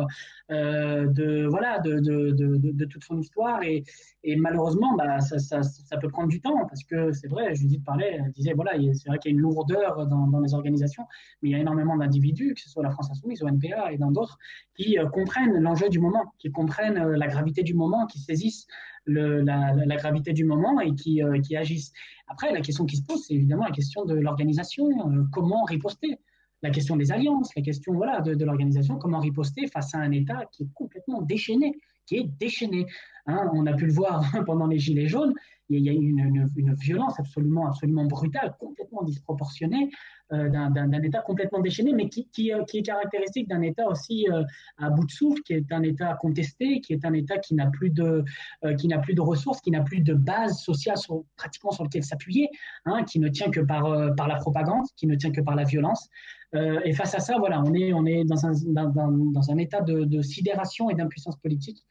euh, 0.50 1.08
de, 1.08 1.46
voilà, 1.50 1.80
de, 1.80 2.00
de, 2.00 2.32
de, 2.32 2.86
toute 2.86 3.04
son 3.04 3.20
histoire. 3.20 3.62
Et, 3.64 3.84
et 4.24 4.38
malheureusement, 4.38 4.96
bah, 4.96 5.20
ça, 5.20 5.40
ça, 5.40 5.62
ça, 5.62 5.98
peut 5.98 6.08
prendre 6.08 6.30
du 6.30 6.40
temps 6.40 6.66
parce 6.66 6.86
que 6.86 7.12
c'est 7.12 7.28
vrai, 7.28 7.54
Judith 7.54 7.84
parlait, 7.84 8.22
elle 8.24 8.32
disait 8.32 8.54
voilà, 8.54 8.72
c'est 8.94 9.10
vrai 9.10 9.20
qu'il 9.20 9.32
y 9.32 9.34
a 9.34 9.36
une 9.36 9.42
lourdeur 9.42 10.08
dans, 10.08 10.28
dans, 10.28 10.40
les 10.40 10.54
organisations, 10.54 11.04
mais 11.42 11.50
il 11.50 11.52
y 11.52 11.56
a 11.56 11.60
énormément 11.60 11.98
d'individus, 11.98 12.54
que 12.54 12.62
ce 12.62 12.70
soit 12.70 12.84
la 12.84 12.92
France 12.92 13.12
Insoumise, 13.12 13.44
au 13.44 13.50
NPA 13.50 13.92
et 13.92 13.98
dans 13.98 14.12
d'autres, 14.12 14.38
qui 14.78 14.98
euh, 14.98 15.10
comprennent 15.10 15.60
l'enjeu 15.60 15.90
du 15.90 16.00
moment, 16.00 16.34
qui 16.38 16.50
comprennent 16.50 16.98
euh, 16.98 17.18
la 17.18 17.28
gravité 17.28 17.62
du 17.62 17.74
moment, 17.74 18.06
qui 18.08 18.20
saisissent 18.20 18.68
la, 19.08 19.96
gravité 19.98 20.34
du 20.34 20.46
moment 20.46 20.80
et 20.80 20.94
qui, 20.94 21.24
euh, 21.24 21.40
qui, 21.40 21.56
agissent. 21.56 21.92
Après, 22.28 22.52
la 22.52 22.62
question 22.62 22.86
qui 22.86 22.98
se 22.98 23.04
pose, 23.04 23.26
c'est 23.26 23.34
évidemment 23.34 23.66
la 23.66 23.72
question 23.72 24.06
de 24.06 24.16
l'organisation, 24.16 24.88
euh, 24.88 25.24
comment 25.32 25.64
riposter 25.64 26.20
la 26.64 26.70
question 26.70 26.96
des 26.96 27.12
alliances, 27.12 27.56
la 27.56 27.64
question 27.64 27.94
voilà, 27.94 28.22
de, 28.22 28.46
l'organisation, 28.46 28.98
comment 28.98 29.20
riposter 29.20 29.68
face 29.68 29.96
à 29.96 30.00
un 30.00 30.12
État 30.12 30.46
qui 30.52 30.64
est 30.64 30.74
complètement 30.74 31.22
déchaîné, 31.22 31.76
qui 32.06 32.18
est 32.18 32.30
déchaîné. 32.40 32.86
Hein. 33.26 33.50
on 33.54 33.66
a 33.66 33.74
pu 33.74 33.88
le 33.88 33.94
voir 33.94 34.24
pendant 34.46 34.68
les 34.68 34.78
Gilets 34.78 35.08
jaunes, 35.08 35.34
il 35.78 35.86
y 35.86 35.90
a 35.90 35.94
une, 35.94 36.46
violence 36.76 37.20
absolument, 37.20 37.68
absolument 37.68 38.06
brutale, 38.06 38.56
complètement 38.60 39.04
disproportionnée, 39.04 39.90
euh, 40.34 40.48
d'un 40.50 41.02
État 41.04 41.20
complètement 41.20 41.60
déchaîné, 41.60 41.92
mais 41.94 42.08
qui, 42.08 42.54
euh, 42.54 42.64
est 42.74 42.82
caractéristique 42.84 43.50
d'un 43.50 43.62
État 43.62 43.86
aussi 43.88 44.28
euh, 44.32 44.44
à 44.78 44.90
bout 44.90 45.06
de 45.06 45.12
souffle, 45.12 45.42
qui 45.42 45.54
est 45.54 45.72
un 45.74 45.84
État 45.84 46.18
contesté, 46.22 46.80
qui 46.80 46.94
est 46.94 47.04
un 47.06 47.14
État 47.14 47.38
qui 47.38 47.54
n'a 47.54 47.70
plus 47.70 47.90
de, 47.90 48.24
ressources, 49.20 49.60
qui 49.60 49.72
n'a 49.72 49.82
plus 49.82 50.00
de 50.00 50.14
base 50.14 50.60
sociale 50.60 50.98
sur, 50.98 51.24
pratiquement 51.36 51.72
sur 51.72 51.84
lequel 51.84 52.04
s'appuyer, 52.04 52.50
hein, 52.86 53.04
qui 53.04 53.20
ne 53.20 53.28
tient 53.28 53.52
que 53.52 53.60
par, 53.60 53.90
la 53.90 54.36
propagande, 54.36 54.86
qui 54.96 55.06
ne 55.06 55.16
tient 55.16 55.32
que 55.32 55.42
par 55.42 55.56
la 55.56 55.66
violence. 55.66 56.08
et 56.54 56.94
face 56.94 57.14
à 57.16 57.20
ça, 57.20 57.38
voilà, 57.38 57.62
on 57.62 57.74
est, 58.06 58.24
dans, 58.24 58.46
un, 59.52 59.58
état 59.58 59.82
de 59.82 60.22
sidération 60.22 60.90
et 60.90 60.94
d'impuissance 60.94 61.36
politique 61.38 61.86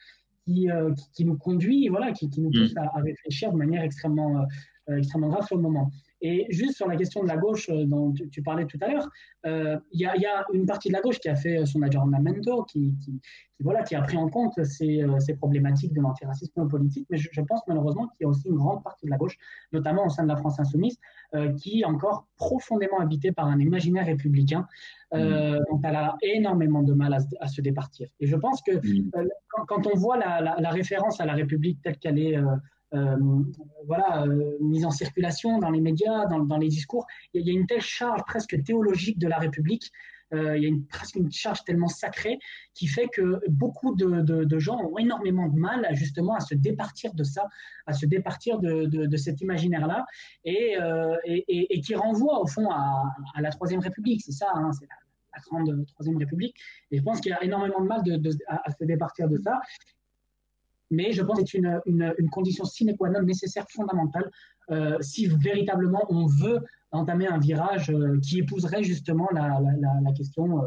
qui, 0.45 0.69
qui, 1.15 1.25
nous 1.25 1.37
conduit, 1.37 1.89
voilà, 1.89 2.13
qui, 2.13 2.29
qui 2.31 2.41
nous 2.41 2.51
pousse 2.51 2.75
mm. 2.75 2.79
à, 2.79 2.99
à, 2.99 3.01
réfléchir 3.01 3.53
de 3.53 3.57
manière 3.57 3.83
extrêmement, 3.83 4.45
extrêmement 4.89 5.29
grave 5.29 5.47
sur 5.47 5.57
le 5.57 5.63
moment. 5.63 5.91
Et 6.23 6.47
juste 6.51 6.77
sur 6.77 6.87
la 6.87 6.97
question 6.97 7.23
de 7.23 7.29
la 7.29 7.37
gauche 7.37 7.69
euh, 7.71 7.85
dont 7.87 8.13
tu, 8.13 8.43
parlais 8.43 8.67
tout 8.67 8.79
à 8.81 8.89
l'heure, 8.89 9.09
euh, 9.47 9.79
il 9.93 10.01
y, 10.01 10.07
a 10.07 10.47
une 10.53 10.67
partie 10.67 10.89
de 10.89 10.95
la 10.95 11.01
gauche 11.01 11.19
qui 11.19 11.29
a 11.29 11.37
fait 11.37 11.65
son 11.67 11.83
aggiornamento, 11.83 12.65
qui, 12.65 12.95
qui, 13.03 13.21
voilà, 13.61 13.83
qui 13.83 13.95
a 13.95 14.03
pris 14.03 14.17
en 14.17 14.29
compte 14.29 14.63
ces, 14.65 15.03
euh, 15.03 15.19
ces 15.19 15.35
problématiques 15.35 15.93
de 15.93 16.01
l'antiracisme 16.01 16.69
politique, 16.69 17.07
mais 17.11 17.17
je, 17.17 17.41
pense 17.41 17.61
malheureusement 17.67 18.09
qu'il 18.09 18.25
y 18.25 18.25
a 18.25 18.29
aussi 18.29 18.49
une 18.49 18.57
grande 18.57 18.83
partie 18.83 19.07
de 19.07 19.11
la 19.11 19.17
gauche, 19.17 19.37
notamment 19.73 20.07
au 20.07 20.11
sein 20.11 20.23
de 20.23 20.29
la 20.29 20.37
France 20.37 20.61
insoumise, 20.61 20.99
qui 21.59 21.83
est 21.83 21.85
encore 21.85 22.27
profondément 22.37 22.99
habitée 22.99 23.31
par 23.31 23.47
un 23.47 23.61
imaginaire 23.61 24.07
républicain 24.07 24.67
euh, 25.13 25.59
mmh. 25.59 25.65
dont 25.69 25.81
elle 25.83 25.97
a 25.97 26.17
énormément 26.23 26.85
de 26.85 26.93
mal 26.93 27.19
à, 27.41 27.49
se 27.49 27.61
départir. 27.61 28.09
Et 28.21 28.29
je 28.29 28.37
pense 28.37 28.63
que 28.63 28.77
mmh. 28.77 29.11
quand, 29.67 29.85
on 29.89 29.97
voit 29.97 30.17
la, 30.17 30.57
la, 30.57 30.71
référence 30.71 31.21
à 31.21 31.27
la 31.27 31.33
République 31.33 31.83
telle 31.83 31.99
qu'elle 31.99 32.17
est 32.17 32.37
euh, 32.37 32.45
voilà, 32.93 34.25
euh, 34.25 34.57
mise 34.61 34.85
en 34.85 34.91
circulation 34.91 35.59
dans 35.59 35.71
les 35.71 35.81
médias, 35.81 36.27
dans, 36.27 36.59
les 36.59 36.69
discours. 36.69 37.07
Il 37.35 37.47
y 37.47 37.51
a 37.51 37.53
une 37.53 37.67
telle 37.67 37.81
charge 37.81 38.23
presque 38.27 38.63
théologique 38.63 39.19
de 39.19 39.29
la 39.29 39.39
République 39.39 39.91
euh, 40.33 40.57
il 40.57 40.63
y 40.63 40.67
a 40.67 40.69
une, 40.69 40.87
presque 40.87 41.17
une 41.17 41.33
charge 41.33 41.65
tellement 41.65 41.89
sacrée 41.89 42.39
qui 42.75 42.87
fait 42.87 43.09
que 43.09 43.41
beaucoup 43.49 43.97
de, 43.97 44.59
gens 44.59 44.79
ont 44.79 44.97
énormément 44.97 45.49
de 45.49 45.59
mal 45.59 45.89
justement 45.95 46.35
à 46.35 46.41
se 46.41 46.55
départir 46.55 47.15
de 47.15 47.25
ça, 47.25 47.49
à 47.87 47.93
se 47.93 48.07
départir 48.07 48.61
de, 48.61 49.17
cet 49.17 49.41
imaginaire-là 49.41 50.05
et, 50.45 50.77
qui 51.85 51.95
renvoie 51.97 52.41
au 52.41 52.47
fond 52.47 52.71
à, 52.71 53.03
à 53.35 53.41
la 53.41 53.51
Troisième 53.51 53.81
République. 53.81 54.23
C'est 54.25 54.33
ça, 54.33 54.47
hein, 54.55 54.71
c'est 54.73 54.87
la, 54.87 55.41
grande 55.49 55.87
Troisième 55.87 56.19
République. 56.19 56.55
Et 56.91 56.99
je 56.99 57.03
pense 57.03 57.21
qu'il 57.21 57.31
y 57.31 57.35
a 57.35 57.43
énormément 57.43 57.81
de 57.81 57.87
mal 57.87 58.03
à, 58.49 58.61
à, 58.65 58.71
se 58.71 58.85
départir 58.85 59.29
de 59.29 59.39
ça 59.39 59.61
mais 60.91 61.13
je 61.13 61.23
pense 61.23 61.41
que 61.41 61.47
c'est 61.47 61.59
une, 61.59 61.81
une, 62.19 62.31
condition 62.31 62.65
sine 62.65 62.97
qua 62.97 63.11
non 63.11 63.23
nécessaire, 63.23 63.67
fondamentale, 63.71 64.31
euh, 64.71 64.97
si 65.01 65.27
véritablement 65.27 66.05
on 66.09 66.27
veut 66.27 66.61
entamer 66.93 67.27
un 67.27 67.39
virage 67.39 67.91
euh, 67.91 68.19
qui 68.21 68.39
épouserait 68.39 68.83
justement 68.83 69.29
la, 69.33 69.61
la, 69.61 70.13
question, 70.13 70.63
euh, 70.63 70.67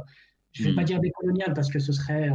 je 0.51 0.63
ne 0.63 0.69
vais 0.69 0.75
pas 0.75 0.81
hmm. 0.81 0.85
dire 0.85 0.99
décoloniale 0.99 1.53
parce 1.53 1.69
que 1.69 1.79
ce 1.79 1.91
serait 1.91 2.31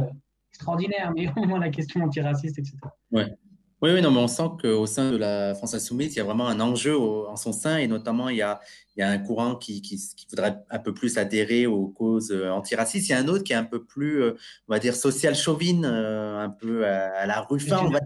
extraordinaire, 0.51 1.11
mais 1.15 1.29
au 1.37 1.45
moins 1.45 1.59
la 1.59 1.69
question 1.69 2.03
antiraciste, 2.03 2.59
etc. 2.59 2.77
Ouais. 3.11 3.35
Oui, 3.81 3.91
oui, 3.93 4.01
non, 4.01 4.11
mais 4.11 4.19
on 4.19 4.27
sent 4.27 4.43
qu'au 4.61 4.85
sein 4.85 5.11
de 5.11 5.15
la 5.15 5.55
France 5.55 5.73
insoumise, 5.73 6.13
il 6.13 6.17
y 6.17 6.19
a 6.19 6.25
vraiment 6.25 6.47
un 6.47 6.59
enjeu 6.59 6.97
en 6.97 7.37
son 7.37 7.53
sein, 7.53 7.77
et 7.77 7.87
notamment, 7.87 8.27
il 8.27 8.35
y 8.35 8.41
a, 8.41 8.59
il 8.97 8.99
y 8.99 9.03
a 9.03 9.09
un 9.09 9.17
courant 9.17 9.55
qui, 9.55 9.81
qui, 9.81 9.97
voudrait 10.29 10.57
un 10.69 10.79
peu 10.79 10.93
plus 10.93 11.17
adhérer 11.17 11.65
aux 11.65 11.87
causes 11.87 12.31
euh, 12.31 12.49
antiracistes. 12.49 13.07
Il 13.07 13.11
y 13.11 13.15
a 13.15 13.19
un 13.19 13.27
autre 13.29 13.45
qui 13.45 13.53
est 13.53 13.55
un 13.55 13.63
peu 13.63 13.85
plus, 13.85 14.21
euh, 14.21 14.33
on 14.67 14.73
va 14.73 14.79
dire, 14.79 14.95
social 14.95 15.33
chauvine, 15.33 15.85
euh, 15.85 16.39
un 16.39 16.49
peu 16.49 16.85
à, 16.85 17.25
la 17.25 17.39
Ruffin, 17.41 17.79
on 17.85 17.89
va 17.89 17.99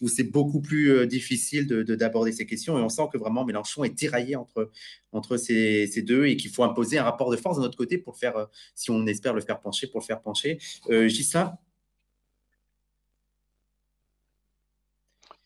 où 0.00 0.08
c'est 0.08 0.24
beaucoup 0.24 0.60
plus 0.60 1.06
difficile 1.06 1.66
d'aborder 1.66 1.84
de, 1.84 1.94
d'aborder 1.94 2.32
ces 2.32 2.46
questions, 2.46 2.78
et 2.78 2.82
on 2.82 2.88
sent 2.88 3.08
que 3.12 3.18
vraiment 3.18 3.44
Mélenchon 3.44 3.84
est 3.84 3.94
tiraillé 3.94 4.36
entre, 4.36 4.70
entre 5.12 5.36
ces, 5.36 5.86
ces 5.86 6.02
deux, 6.02 6.26
et 6.26 6.36
qu'il 6.36 6.50
faut 6.50 6.64
imposer 6.64 6.98
un 6.98 7.04
rapport 7.04 7.30
de 7.30 7.36
force 7.36 7.58
de 7.58 7.62
notre 7.62 7.76
côté 7.76 7.98
pour 7.98 8.14
le 8.14 8.18
faire, 8.18 8.48
si 8.74 8.90
on 8.90 9.06
espère 9.06 9.34
le 9.34 9.40
faire 9.40 9.60
pencher, 9.60 9.86
pour 9.86 10.00
le 10.00 10.04
faire 10.04 10.20
pencher. 10.20 10.58
Euh, 10.90 11.08
Gislain 11.08 11.58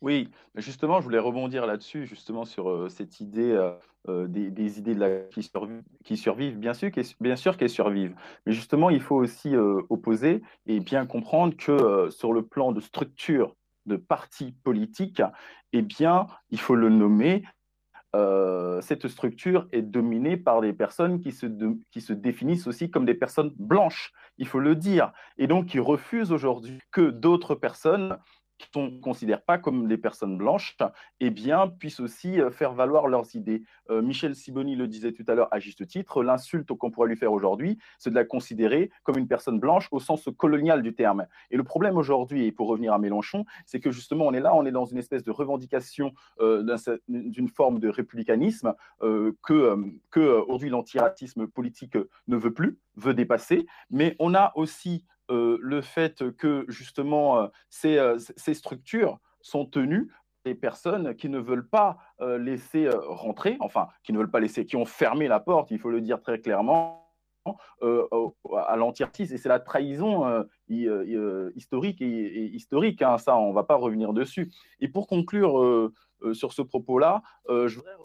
Oui, 0.01 0.31
justement, 0.55 1.01
je 1.01 1.05
voulais 1.05 1.18
rebondir 1.18 1.66
là-dessus, 1.66 2.06
justement 2.06 2.47
sur 2.47 2.90
cette 2.90 3.20
idée 3.20 3.55
des, 4.09 4.78
idées 4.78 4.94
de 4.94 5.01
la, 5.01 5.20
qui, 6.05 6.16
survivent, 6.16 6.59
bien 6.59 6.72
sûr, 6.72 6.90
bien 7.20 7.36
sûr 7.36 7.56
qu'elles 7.59 7.68
survivent. 7.68 8.14
Mais 8.47 8.52
justement, 8.52 8.89
il 8.89 9.02
faut 9.02 9.16
aussi 9.16 9.55
opposer 9.90 10.43
et 10.66 10.81
bien 10.81 11.05
comprendre 11.05 11.55
que 11.55 12.09
sur 12.10 12.32
le 12.32 12.43
plan 12.43 12.72
de 12.72 12.81
structure 12.81 13.56
de 13.85 13.97
partis 13.97 14.52
politiques, 14.64 15.22
eh 15.72 15.82
bien, 15.82 16.27
il 16.51 16.60
faut 16.60 16.77
le 16.77 16.89
nommer, 16.89 17.43
cette 18.81 19.06
structure 19.06 19.68
est 19.70 19.82
dominée 19.82 20.39
par 20.39 20.62
des 20.62 20.72
personnes 20.72 21.20
qui 21.20 21.32
se, 21.32 21.47
qui 21.90 22.01
se 22.01 22.14
définissent 22.14 22.66
aussi 22.66 22.90
comme 22.90 23.05
des 23.05 23.14
personnes 23.14 23.52
blanches, 23.59 24.12
il 24.39 24.47
faut 24.47 24.60
le 24.60 24.74
dire, 24.74 25.12
et 25.36 25.47
donc 25.47 25.66
qui 25.66 25.78
refusent 25.78 26.32
aujourd'hui 26.32 26.78
que 26.90 27.10
d'autres 27.10 27.55
personnes 27.55 28.16
qu'on 28.73 28.91
ne 28.91 29.01
considère 29.01 29.43
pas 29.43 29.59
comme 29.59 29.89
des 29.89 29.99
personnes 29.99 30.37
blanches, 30.37 30.77
eh 31.20 31.31
bien, 31.31 31.69
puissent 31.69 32.01
aussi 32.01 32.41
euh, 32.41 32.51
faire 32.51 32.73
valoir 32.73 33.09
leurs 33.09 33.35
idées. 33.35 33.62
Euh, 33.91 34.03
Michel 34.03 34.35
Siboni 34.35 34.77
le 34.77 34.87
disait 34.87 35.12
tout 35.12 35.24
à 35.28 35.35
l'heure 35.35 35.49
à 35.51 35.59
juste 35.59 35.87
titre, 35.87 36.23
l'insulte 36.23 36.73
qu'on 36.74 36.91
pourrait 36.91 37.09
lui 37.09 37.16
faire 37.16 37.32
aujourd'hui, 37.32 37.78
c'est 37.99 38.11
de 38.11 38.15
la 38.15 38.24
considérer 38.24 38.91
comme 39.03 39.19
une 39.19 39.28
personne 39.28 39.59
blanche 39.59 39.89
au 39.91 40.01
sens 40.01 40.28
colonial 40.37 40.82
du 40.82 40.95
terme. 40.95 41.27
Et 41.51 41.57
le 41.57 41.65
problème 41.65 41.97
aujourd'hui, 41.97 42.47
et 42.47 42.53
pour 42.53 42.69
revenir 42.69 42.93
à 42.93 42.99
Mélenchon, 42.99 43.45
c'est 43.66 43.81
que 43.81 43.91
justement, 43.91 44.27
on 44.27 44.32
est 44.32 44.41
là, 44.41 44.55
on 44.55 44.65
est 44.65 44.73
dans 44.73 44.87
une 44.87 44.99
espèce 44.99 45.23
de 45.23 45.31
revendication 45.31 46.12
euh, 46.41 46.77
d'une 47.09 47.49
forme 47.49 47.78
de 47.78 47.89
républicanisme 47.89 48.74
que, 49.43 49.77
que 50.11 50.20
aujourd'hui 50.20 50.70
l'antiracisme 50.70 51.47
politique 51.47 51.97
ne 52.28 52.37
veut 52.37 52.53
plus, 52.53 52.78
veut 52.97 53.15
dépasser, 53.15 53.66
mais 53.91 54.16
on 54.19 54.35
a 54.35 54.53
aussi 54.55 55.05
le 55.31 55.81
fait 55.81 56.31
que 56.36 56.65
justement 56.69 57.39
euh, 57.39 57.47
euh, 57.85 58.19
ces, 58.19 58.55
structures 58.55 59.19
sont 59.40 59.66
tenues 59.66 60.11
des 60.44 60.55
personnes 60.55 61.15
qui 61.15 61.28
ne 61.28 61.39
veulent 61.39 61.69
pas 61.69 61.98
laisser 62.39 62.89
rentrer, 62.89 63.59
enfin 63.61 63.89
qui 64.02 64.12
ne 64.15 64.19
veulent 64.19 64.31
pas 64.31 64.40
laisser, 64.40 64.65
qui 64.65 64.77
ont 64.77 64.86
fermé 64.86 65.28
la 65.28 65.39
porte, 65.39 65.70
il 65.70 65.78
faut 65.78 65.90
le 65.90 66.01
dire 66.01 66.23
très 66.23 66.40
clairement, 66.40 67.07
à 67.44 68.77
l'antiracisme. 68.77 69.35
Et 69.35 69.39
c'est 69.39 69.51
la 69.51 69.61
trahison 69.61 70.47
historique 70.69 72.01
et, 72.01 72.44
historique, 72.55 73.02
hein, 73.02 73.19
ça, 73.19 73.36
on 73.36 73.51
ne 73.51 73.55
va 73.55 73.65
pas 73.65 73.77
revenir 73.77 74.15
dessus. 74.15 74.51
Et 74.81 74.89
pour 74.89 75.07
conclure 75.09 75.90
sur 76.32 76.55
ce 76.55 76.62
propos-là, 76.62 77.23
je 77.48 77.77
voudrais 77.77 77.97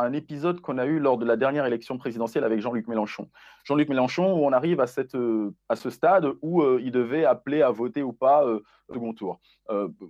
un 0.00 0.12
épisode 0.12 0.60
qu'on 0.60 0.78
a 0.78 0.86
eu 0.86 0.98
lors 0.98 1.18
de 1.18 1.24
la 1.24 1.36
dernière 1.36 1.66
élection 1.66 1.98
présidentielle 1.98 2.44
avec 2.44 2.60
Jean-Luc 2.60 2.88
Mélenchon. 2.88 3.28
Jean-Luc 3.64 3.88
Mélenchon, 3.88 4.32
où 4.34 4.44
on 4.44 4.52
arrive 4.52 4.80
à, 4.80 4.86
cette, 4.86 5.16
à 5.68 5.76
ce 5.76 5.90
stade 5.90 6.26
où 6.42 6.64
il 6.78 6.90
devait 6.90 7.24
appeler 7.24 7.62
à 7.62 7.70
voter 7.70 8.02
ou 8.02 8.12
pas 8.12 8.46
au 8.46 8.62
second 8.92 9.12
tour. 9.14 9.40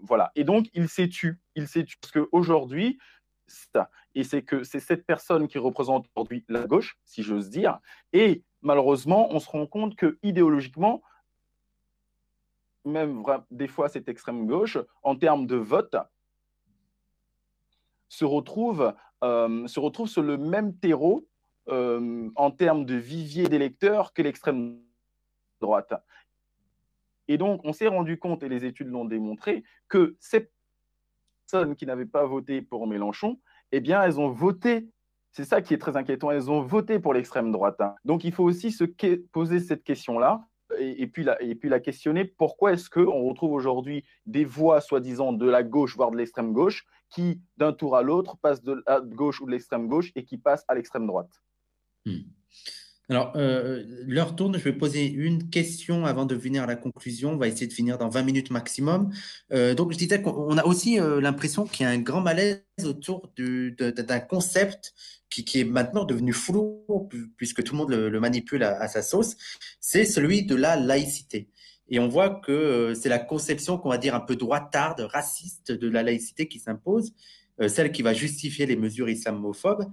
voilà. 0.02 0.30
Et 0.34 0.44
donc, 0.44 0.66
il 0.74 0.88
s'est 0.88 1.08
tué. 1.08 1.32
Il 1.54 1.68
s'est 1.68 1.84
tué 1.84 1.96
parce 2.00 2.12
qu'aujourd'hui, 2.12 2.98
et 4.14 4.24
c'est 4.24 4.42
que 4.42 4.64
c'est 4.64 4.80
cette 4.80 5.06
personne 5.06 5.48
qui 5.48 5.58
représente 5.58 6.06
aujourd'hui 6.14 6.44
la 6.48 6.66
gauche, 6.66 6.98
si 7.04 7.22
j'ose 7.22 7.50
dire. 7.50 7.78
Et 8.12 8.42
malheureusement, 8.62 9.28
on 9.32 9.40
se 9.40 9.48
rend 9.48 9.66
compte 9.66 9.96
que 9.96 10.18
idéologiquement, 10.22 11.02
même 12.84 13.22
des 13.50 13.68
fois 13.68 13.88
cette 13.88 14.08
extrême 14.08 14.46
gauche, 14.46 14.78
en 15.02 15.16
termes 15.16 15.46
de 15.46 15.56
vote, 15.56 15.96
se 18.08 18.24
retrouve, 18.24 18.92
euh, 19.22 19.66
se 19.66 19.80
retrouve 19.80 20.08
sur 20.08 20.22
le 20.22 20.38
même 20.38 20.76
terreau 20.76 21.26
euh, 21.68 22.30
en 22.36 22.50
termes 22.50 22.84
de 22.84 22.94
vivier 22.94 23.48
d'électeurs 23.48 24.12
que 24.12 24.22
l'extrême 24.22 24.80
droite. 25.60 25.92
Et 27.28 27.38
donc, 27.38 27.60
on 27.64 27.72
s'est 27.72 27.86
rendu 27.86 28.18
compte, 28.18 28.42
et 28.42 28.48
les 28.48 28.64
études 28.64 28.88
l'ont 28.88 29.04
démontré, 29.04 29.62
que 29.88 30.16
ces 30.18 30.50
personnes 31.46 31.76
qui 31.76 31.86
n'avaient 31.86 32.06
pas 32.06 32.24
voté 32.24 32.60
pour 32.62 32.86
Mélenchon, 32.86 33.38
eh 33.72 33.80
bien, 33.80 34.02
elles 34.02 34.18
ont 34.18 34.30
voté. 34.30 34.88
C'est 35.30 35.44
ça 35.44 35.62
qui 35.62 35.74
est 35.74 35.78
très 35.78 35.96
inquiétant. 35.96 36.32
Elles 36.32 36.50
ont 36.50 36.62
voté 36.62 36.98
pour 36.98 37.14
l'extrême 37.14 37.52
droite. 37.52 37.80
Donc, 38.04 38.24
il 38.24 38.32
faut 38.32 38.42
aussi 38.42 38.72
se 38.72 38.84
poser 39.32 39.60
cette 39.60 39.84
question-là 39.84 40.44
et, 40.78 41.06
puis 41.06 41.24
la, 41.24 41.80
questionner. 41.80 42.24
Pourquoi 42.24 42.72
est-ce 42.72 42.90
qu'on 42.90 43.28
retrouve 43.28 43.52
aujourd'hui 43.52 44.04
des 44.26 44.44
voix, 44.44 44.80
soi-disant, 44.80 45.32
de 45.32 45.48
la 45.48 45.62
gauche, 45.62 45.96
voire 45.96 46.10
de 46.10 46.16
l'extrême 46.16 46.52
gauche, 46.52 46.86
qui, 47.08 47.40
d'un 47.56 47.72
tour 47.72 47.96
à 47.96 48.02
l'autre, 48.02 48.36
passent 48.38 48.62
de 48.62 48.82
la 48.86 49.00
gauche 49.00 49.40
ou 49.40 49.46
de 49.46 49.52
l'extrême 49.52 49.88
gauche 49.88 50.12
et 50.14 50.24
qui 50.24 50.38
passent 50.38 50.64
à 50.68 50.74
l'extrême 50.74 51.06
droite? 51.06 51.42
Hmm. 52.06 52.20
Alors, 53.10 53.32
euh, 53.34 53.82
l'heure 54.06 54.36
tourne, 54.36 54.56
je 54.56 54.62
vais 54.62 54.72
poser 54.72 55.10
une 55.10 55.50
question 55.50 56.06
avant 56.06 56.26
de 56.26 56.36
venir 56.36 56.62
à 56.62 56.66
la 56.66 56.76
conclusion. 56.76 57.32
On 57.32 57.36
va 57.36 57.48
essayer 57.48 57.66
de 57.66 57.72
finir 57.72 57.98
dans 57.98 58.08
20 58.08 58.22
minutes 58.22 58.50
maximum. 58.52 59.10
Euh, 59.52 59.74
donc, 59.74 59.92
je 59.92 59.98
disais 59.98 60.22
qu'on 60.22 60.56
a 60.56 60.64
aussi 60.64 61.00
euh, 61.00 61.20
l'impression 61.20 61.64
qu'il 61.64 61.84
y 61.84 61.88
a 61.88 61.92
un 61.92 61.98
grand 61.98 62.20
malaise 62.20 62.62
autour 62.84 63.28
d'un 63.36 64.20
concept 64.20 64.94
qui, 65.30 65.60
est 65.60 65.64
maintenant 65.64 66.04
devenu 66.04 66.32
flou, 66.32 66.84
puisque 67.36 67.62
tout 67.62 67.74
le 67.74 67.78
monde 67.78 67.90
le, 67.90 68.20
manipule 68.20 68.62
à, 68.62 68.88
sa 68.88 69.02
sauce, 69.02 69.36
c'est 69.80 70.04
celui 70.04 70.44
de 70.44 70.54
la 70.54 70.76
laïcité. 70.76 71.48
Et 71.88 71.98
on 71.98 72.08
voit 72.08 72.30
que 72.30 72.92
c'est 72.94 73.08
la 73.08 73.18
conception 73.18 73.78
qu'on 73.78 73.88
va 73.88 73.98
dire 73.98 74.14
un 74.14 74.20
peu 74.20 74.36
droitarde, 74.36 75.00
raciste 75.00 75.72
de 75.72 75.88
la 75.88 76.02
laïcité 76.02 76.46
qui 76.48 76.58
s'impose, 76.58 77.12
celle 77.68 77.92
qui 77.92 78.02
va 78.02 78.12
justifier 78.12 78.66
les 78.66 78.76
mesures 78.76 79.08
islamophobes. 79.08 79.86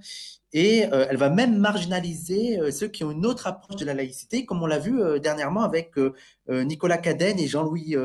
Et 0.53 0.85
euh, 0.85 1.05
elle 1.09 1.17
va 1.17 1.29
même 1.29 1.57
marginaliser 1.57 2.59
euh, 2.59 2.71
ceux 2.71 2.87
qui 2.87 3.03
ont 3.03 3.11
une 3.11 3.25
autre 3.25 3.47
approche 3.47 3.75
de 3.75 3.85
la 3.85 3.93
laïcité, 3.93 4.45
comme 4.45 4.63
on 4.63 4.65
l'a 4.65 4.79
vu 4.79 5.01
euh, 5.01 5.19
dernièrement 5.19 5.61
avec 5.61 5.95
Nicolas 6.49 6.97
Cadenne 6.97 7.39
et 7.39 7.47
Jean-Louis 7.47 7.95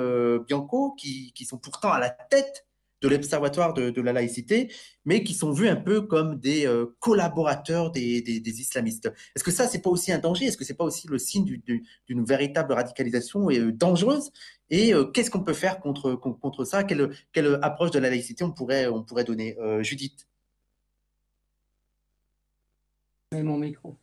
Bianco, 0.46 0.94
qui, 0.98 1.32
qui, 1.32 1.44
sont 1.44 1.59
pourtant 1.59 1.92
à 1.92 2.00
la 2.00 2.10
tête 2.10 2.66
de 3.02 3.08
l'Observatoire 3.08 3.74
de, 3.74 4.00
la 4.00 4.12
laïcité, 4.12 4.72
mais 5.04 5.22
qui 5.22 5.34
sont 5.34 5.50
vus 5.50 5.68
un 5.68 5.76
peu 5.76 6.02
comme 6.02 6.38
des 6.38 6.66
collaborateurs 7.00 7.90
des, 7.90 8.22
islamistes. 8.46 9.12
Est-ce 9.34 9.44
que 9.44 9.50
ça, 9.50 9.66
c'est 9.66 9.82
pas 9.82 9.90
aussi 9.90 10.12
un 10.12 10.18
danger? 10.18 10.46
Est-ce 10.46 10.56
que 10.56 10.64
c'est 10.64 10.74
pas 10.74 10.84
aussi 10.84 11.08
le 11.08 11.18
signe 11.18 11.44
d'une 11.44 12.24
véritable 12.24 12.72
radicalisation 12.72 13.50
et, 13.50 13.60
dangereuse? 13.72 14.30
Et 14.70 14.92
qu'est-ce 15.12 15.30
qu'on 15.30 15.42
peut 15.42 15.52
faire 15.52 15.80
contre, 15.80 16.64
ça? 16.64 16.84
Quelle, 16.84 17.10
quelle, 17.32 17.58
approche 17.62 17.90
de 17.90 17.98
la 17.98 18.08
laïcité 18.08 18.44
on 18.44 18.52
pourrait, 18.52 18.86
on 18.86 19.02
pourrait 19.02 19.24
donner? 19.24 19.56
Judith. 19.82 20.26
Mon 23.32 23.58
micro. 23.58 23.96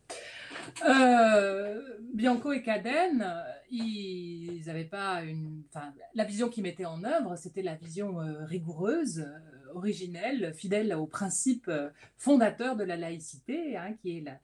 Euh, 0.87 1.81
Bianco 2.13 2.51
et 2.51 2.61
Caden, 2.61 3.25
ils 3.71 4.63
n'avaient 4.65 4.83
pas 4.83 5.21
une. 5.23 5.63
Enfin, 5.69 5.93
la 6.15 6.23
vision 6.23 6.49
qu'ils 6.49 6.63
mettaient 6.63 6.85
en 6.85 7.03
œuvre, 7.03 7.35
c'était 7.35 7.61
la 7.61 7.75
vision 7.75 8.19
euh, 8.19 8.45
rigoureuse, 8.45 9.19
euh, 9.19 9.73
originelle, 9.73 10.53
fidèle 10.53 10.93
aux 10.93 11.05
principes 11.05 11.71
fondateurs 12.17 12.75
de 12.75 12.83
la 12.83 12.97
laïcité, 12.97 13.77
hein, 13.77 13.93
qui 14.01 14.17
est 14.17 14.21
la, 14.21 14.39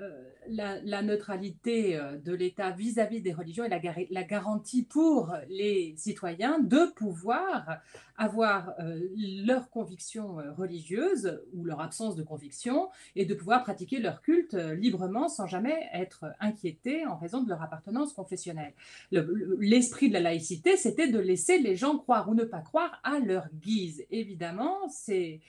euh, 0.00 0.24
la, 0.48 1.02
neutralité 1.02 1.96
euh, 1.96 2.18
de 2.18 2.32
l'État 2.32 2.70
vis-à-vis 2.70 3.20
des 3.20 3.32
religions 3.32 3.64
et 3.64 4.06
la, 4.10 4.22
garantie 4.24 4.82
pour 4.82 5.34
les 5.48 5.94
citoyens 5.96 6.58
de 6.58 6.92
pouvoir 6.94 7.78
avoir 8.16 8.74
euh, 8.80 9.00
leur 9.16 9.70
conviction 9.70 10.36
religieuse 10.56 11.40
ou 11.52 11.64
leur 11.64 11.80
absence 11.80 12.16
de 12.16 12.22
conviction 12.22 12.88
et 13.16 13.24
de 13.24 13.34
pouvoir 13.34 13.62
pratiquer 13.62 14.00
leur 14.00 14.20
culte 14.20 14.54
librement 14.54 15.28
sans 15.28 15.46
jamais 15.46 15.88
être 15.92 16.26
inquiétés 16.40 17.06
en 17.06 17.16
raison 17.16 17.42
de 17.42 17.48
leur 17.48 17.62
appartenance 17.62 18.12
confessionnelle. 18.12 18.74
L'esprit 19.12 20.08
de 20.08 20.14
la 20.14 20.20
laïcité, 20.20 20.76
c'était 20.76 21.08
de 21.08 21.18
laisser 21.18 21.58
les 21.58 21.76
gens 21.76 21.98
croire 21.98 22.28
ou 22.28 22.34
ne 22.34 22.44
pas 22.44 22.60
croire 22.60 23.00
à 23.04 23.18
leur 23.18 23.48
guise. 23.54 24.04
Évidemment, 24.10 24.88
c'est 24.88 25.40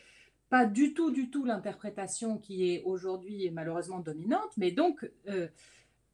du 0.64 0.94
tout, 0.94 1.12
du 1.12 1.30
tout 1.30 1.44
l'interprétation 1.44 2.38
qui 2.38 2.72
est 2.72 2.84
aujourd'hui 2.86 3.50
malheureusement 3.52 4.00
dominante, 4.00 4.52
mais 4.56 4.72
donc 4.72 5.12
euh, 5.28 5.50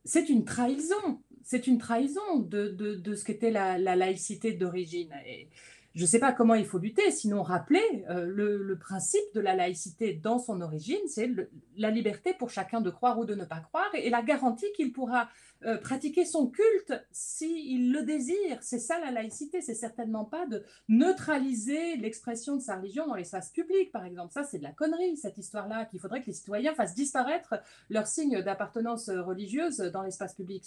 c'est 0.03 0.29
une 0.29 0.45
trahison, 0.45 1.21
c'est 1.43 1.67
une 1.67 1.77
trahison 1.77 2.39
de, 2.39 2.69
de, 2.69 3.15
ce 3.15 3.23
qu'était 3.23 3.51
la, 3.51 3.77
la, 3.77 3.95
laïcité 3.95 4.53
d'origine. 4.53 5.13
Et 5.27 5.49
je 5.93 6.01
ne 6.01 6.07
sais 6.07 6.19
pas 6.19 6.31
comment 6.31 6.53
il 6.53 6.65
faut 6.65 6.77
lutter, 6.77 7.11
sinon 7.11 7.43
rappeler 7.43 8.05
euh, 8.09 8.25
le, 8.25 8.77
principe 8.77 9.21
de 9.35 9.41
la 9.41 9.55
laïcité 9.55 10.13
dans 10.13 10.39
son 10.39 10.61
origine, 10.61 11.01
c'est 11.07 11.29
la 11.77 11.91
liberté 11.91 12.33
pour 12.33 12.49
chacun 12.49 12.81
de 12.81 12.89
croire 12.89 13.19
ou 13.19 13.25
de 13.25 13.35
ne 13.35 13.43
pas 13.43 13.59
croire 13.59 13.89
et, 13.93 14.09
la 14.09 14.21
garantie 14.21 14.71
qu'il 14.75 14.93
pourra 14.93 15.29
euh, 15.63 15.77
pratiquer 15.77 16.25
son 16.25 16.47
culte 16.47 16.93
s'il 17.11 17.91
le 17.91 18.03
désire. 18.03 18.57
C'est 18.61 18.79
ça 18.79 18.99
la 18.99 19.11
laïcité, 19.11 19.61
c'est 19.61 19.75
certainement 19.75 20.25
pas 20.25 20.45
de 20.47 20.63
neutraliser 20.87 21.97
l'expression 21.97 22.55
de 22.55 22.61
sa 22.61 22.77
religion 22.77 23.05
dans 23.07 23.15
l'espace 23.15 23.49
public, 23.49 23.91
par 23.91 24.05
exemple. 24.05 24.31
Ça, 24.33 24.43
c'est 24.43 24.57
de 24.59 24.63
la 24.63 24.71
connerie, 24.71 25.17
cette 25.17 25.37
histoire-là, 25.37 25.85
qu'il 25.85 25.99
faudrait 25.99 26.21
que 26.21 26.27
les 26.27 26.33
citoyens 26.33 26.73
fassent 26.73 26.95
disparaître 26.95 27.55
leur 27.89 28.07
signe 28.07 28.41
d'appartenance 28.41 29.09
religieuse 29.09 29.77
dans 29.77 30.03
l'espace 30.03 30.33
public. 30.33 30.65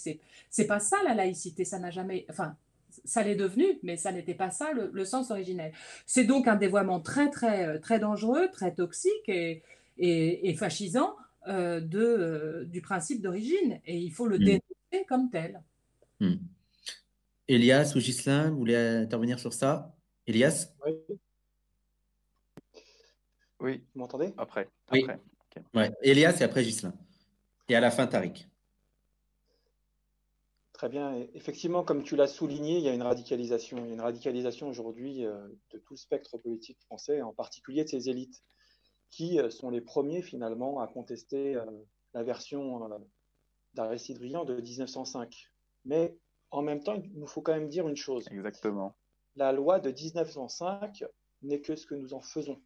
C'est, 0.49 0.67
pas 0.67 0.79
ça 0.79 0.97
la 1.03 1.13
laïcité, 1.13 1.65
ça 1.65 1.79
n'a 1.79 1.89
jamais. 1.91 2.25
Enfin, 2.29 2.55
ça 3.05 3.23
l'est 3.23 3.35
devenu, 3.35 3.79
mais 3.83 3.97
ça 3.97 4.11
n'était 4.11 4.33
pas 4.33 4.49
ça 4.49 4.71
le, 4.73 5.05
sens 5.05 5.31
originel. 5.31 5.71
C'est 6.05 6.25
donc 6.25 6.47
un 6.47 6.55
dévoiement 6.55 6.99
très, 6.99 7.29
très, 7.29 7.67
euh, 7.67 7.79
très 7.79 7.99
dangereux, 7.99 8.49
très 8.51 8.73
toxique 8.73 9.27
et, 9.27 9.63
et, 9.97 10.53
fascisant 10.55 11.15
euh, 11.47 11.79
de, 11.79 11.99
euh, 11.99 12.65
du 12.65 12.81
principe 12.81 13.21
d'origine. 13.21 13.79
Et 13.85 13.97
il 13.97 14.11
faut 14.11 14.27
le 14.27 14.37
mm. 14.37 14.43
dénoncer 14.43 15.05
comme 15.07 15.29
tel. 15.29 15.61
Mm. 16.19 16.35
Elias 17.47 17.93
ou 17.95 17.99
Ghislain, 17.99 18.49
vous 18.49 18.57
voulez 18.57 18.75
intervenir 18.75 19.39
sur 19.39 19.53
ça? 19.53 19.95
Elias? 20.27 20.73
Oui. 20.85 20.93
Oui, 23.59 23.83
vous 23.93 23.99
m'entendez? 24.01 24.33
Après. 24.37 24.67
Oui. 24.91 25.05
Ouais. 25.73 25.91
Elias 26.01 26.37
et 26.41 26.43
après 26.43 26.63
Ghislain. 26.63 26.93
Et 27.69 27.75
à 27.75 27.79
la 27.79 27.91
fin, 27.91 28.07
Tariq. 28.07 28.47
Très 30.75 30.89
bien. 30.89 31.25
Effectivement, 31.33 31.85
comme 31.85 32.03
tu 32.03 32.17
l'as 32.17 32.27
souligné, 32.27 32.79
il 32.79 32.83
y 32.83 32.89
a 32.89 32.93
une 32.93 33.01
radicalisation. 33.01 33.77
Il 33.77 33.87
y 33.87 33.91
a 33.91 33.93
une 33.93 34.01
radicalisation 34.01 34.67
aujourd'hui 34.67 35.25
euh, 35.25 35.47
de 35.71 35.77
tout 35.77 35.93
le 35.93 35.97
spectre 35.97 36.37
politique 36.37 36.77
français, 36.81 37.21
en 37.21 37.31
particulier 37.31 37.85
de 37.85 37.89
ces 37.89 38.09
élites, 38.09 38.43
qui 39.09 39.39
euh, 39.39 39.49
sont 39.49 39.69
les 39.69 39.79
premiers 39.79 40.21
finalement 40.21 40.81
à 40.81 40.87
contester 40.87 41.55
euh, 41.55 41.63
la 42.13 42.23
version 42.23 42.89
d'Aristide 43.73 44.19
Briand 44.19 44.43
de 44.43 44.55
1905. 44.59 45.49
Mais 45.85 46.17
en 46.51 46.61
même 46.61 46.83
temps, 46.83 46.95
il 46.95 47.09
nous 47.13 47.27
faut 47.27 47.41
quand 47.41 47.53
même 47.53 47.69
dire 47.69 47.87
une 47.87 47.95
chose. 47.95 48.27
Exactement. 48.29 48.97
La 49.37 49.53
loi 49.53 49.79
de 49.79 49.91
1905 49.91 51.05
n'est 51.41 51.61
que 51.61 51.77
ce 51.77 51.87
que 51.87 51.95
nous 51.95 52.13
en 52.13 52.21
faisons. 52.21 52.61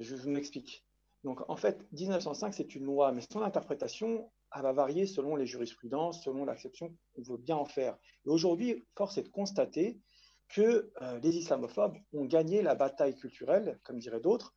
Je 0.00 0.16
vous 0.16 0.30
m'explique. 0.30 0.84
Donc 1.22 1.48
en 1.48 1.56
fait, 1.56 1.86
1905, 1.92 2.54
c'est 2.54 2.74
une 2.74 2.86
loi, 2.86 3.12
mais 3.12 3.20
son 3.30 3.42
interprétation, 3.42 4.28
elle 4.54 4.62
va 4.62 4.72
varier 4.72 5.06
selon 5.06 5.36
les 5.36 5.46
jurisprudences, 5.46 6.22
selon 6.24 6.44
l'acception 6.44 6.94
qu'on 7.14 7.22
veut 7.22 7.38
bien 7.38 7.56
en 7.56 7.64
faire. 7.64 7.96
Et 8.24 8.28
aujourd'hui, 8.28 8.86
force 8.96 9.18
est 9.18 9.22
de 9.22 9.28
constater 9.28 10.00
que 10.48 10.92
euh, 11.00 11.18
les 11.20 11.36
islamophobes 11.36 11.96
ont 12.12 12.26
gagné 12.26 12.62
la 12.62 12.74
bataille 12.74 13.16
culturelle, 13.16 13.80
comme 13.84 13.98
diraient 13.98 14.20
d'autres, 14.20 14.54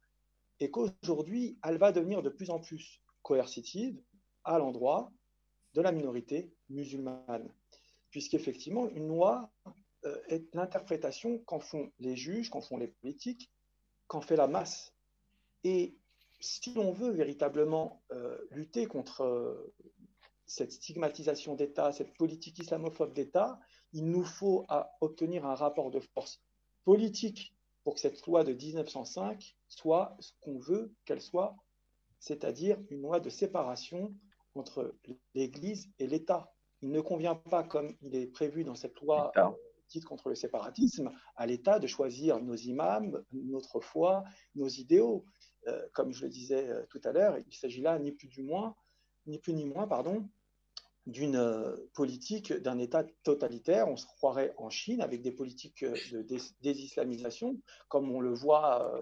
et 0.59 0.69
qu'aujourd'hui, 0.71 1.57
elle 1.63 1.77
va 1.77 1.91
devenir 1.91 2.21
de 2.21 2.29
plus 2.29 2.49
en 2.49 2.59
plus 2.59 3.01
coercitive 3.21 4.01
à 4.43 4.57
l'endroit 4.57 5.11
de 5.73 5.81
la 5.81 5.91
minorité 5.91 6.53
musulmane. 6.69 7.49
Puisqu'effectivement, 8.09 8.89
une 8.89 9.07
loi 9.07 9.51
euh, 10.05 10.21
est 10.27 10.53
l'interprétation 10.53 11.39
qu'en 11.39 11.59
font 11.59 11.91
les 11.99 12.15
juges, 12.15 12.49
qu'en 12.49 12.61
font 12.61 12.77
les 12.77 12.87
politiques, 12.87 13.51
qu'en 14.07 14.21
fait 14.21 14.35
la 14.35 14.47
masse. 14.47 14.93
Et 15.63 15.97
si 16.39 16.73
l'on 16.73 16.91
veut 16.91 17.11
véritablement 17.11 18.03
euh, 18.11 18.37
lutter 18.51 18.85
contre 18.85 19.21
euh, 19.21 19.73
cette 20.45 20.71
stigmatisation 20.71 21.55
d'État, 21.55 21.91
cette 21.91 22.15
politique 22.17 22.59
islamophobe 22.59 23.13
d'État, 23.13 23.59
il 23.93 24.09
nous 24.09 24.23
faut 24.23 24.65
obtenir 25.01 25.45
un 25.45 25.55
rapport 25.55 25.89
de 25.89 25.99
force 25.99 26.41
politique 26.83 27.55
pour 27.83 27.95
que 27.95 27.99
cette 27.99 28.25
loi 28.27 28.43
de 28.43 28.53
1905 28.53 29.55
soit 29.67 30.15
ce 30.19 30.33
qu'on 30.41 30.59
veut 30.59 30.93
qu'elle 31.05 31.21
soit 31.21 31.55
c'est-à-dire 32.25 32.77
une 32.89 33.01
loi 33.01 33.19
de 33.19 33.29
séparation 33.29 34.13
entre 34.55 34.95
l'Église 35.35 35.91
et 35.99 36.07
l'État. 36.07 36.51
Il 36.81 36.91
ne 36.91 37.01
convient 37.01 37.35
pas, 37.35 37.63
comme 37.63 37.95
il 38.01 38.15
est 38.15 38.27
prévu 38.27 38.63
dans 38.63 38.73
cette 38.73 38.99
loi 39.01 39.31
euh, 39.37 39.49
dite 39.89 40.05
contre 40.05 40.29
le 40.29 40.35
séparatisme, 40.35 41.11
à 41.35 41.45
l'État 41.45 41.77
de 41.77 41.85
choisir 41.85 42.41
nos 42.41 42.55
imams, 42.55 43.23
notre 43.31 43.79
foi, 43.79 44.23
nos 44.55 44.67
idéaux. 44.67 45.25
Euh, 45.67 45.87
comme 45.93 46.13
je 46.13 46.23
le 46.23 46.29
disais 46.29 46.69
euh, 46.69 46.85
tout 46.89 47.01
à 47.03 47.11
l'heure, 47.11 47.37
il 47.47 47.55
s'agit 47.55 47.81
là 47.81 47.97
ni 47.97 48.11
plus 48.11 48.27
du 48.27 48.43
moins, 48.43 48.75
ni 49.25 49.39
plus 49.39 49.53
ni 49.53 49.65
moins, 49.65 49.87
pardon, 49.87 50.27
d'une 51.07 51.77
politique 51.93 52.53
d'un 52.53 52.79
État 52.79 53.03
totalitaire. 53.23 53.87
On 53.87 53.95
se 53.95 54.05
croirait 54.05 54.53
en 54.57 54.69
Chine 54.69 55.01
avec 55.01 55.21
des 55.21 55.31
politiques 55.31 55.83
de 55.83 56.25
désislamisation, 56.61 57.59
comme 57.89 58.11
on 58.11 58.19
le 58.19 58.33
voit 58.33 59.01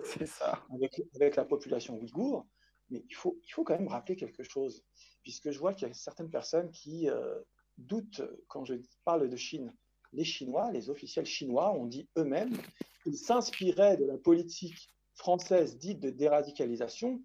Avec, 0.73 1.01
avec, 1.15 1.35
la 1.37 1.45
population 1.45 1.97
ouïghour. 1.97 2.45
Mais 2.89 3.03
il 3.09 3.15
faut, 3.15 3.39
il 3.43 3.51
faut 3.51 3.63
quand 3.63 3.77
même 3.77 3.87
rappeler 3.87 4.15
quelque 4.15 4.43
chose, 4.43 4.83
puisque 5.23 5.51
je 5.51 5.59
vois 5.59 5.73
qu'il 5.73 5.87
y 5.87 5.91
a 5.91 5.93
certaines 5.93 6.29
personnes 6.29 6.69
qui 6.71 7.09
euh, 7.09 7.39
doutent 7.77 8.21
quand 8.47 8.65
je 8.65 8.75
parle 9.05 9.29
de 9.29 9.35
Chine. 9.35 9.73
Les 10.11 10.25
Chinois, 10.25 10.71
les 10.71 10.89
officiels 10.89 11.25
chinois 11.25 11.73
ont 11.73 11.85
dit 11.85 12.07
eux-mêmes 12.17 12.55
qu'ils 13.03 13.17
s'inspiraient 13.17 13.97
de 13.97 14.05
la 14.05 14.17
politique 14.17 14.93
française 15.15 15.77
dite 15.77 15.99
de 15.99 16.09
déradicalisation 16.09 17.21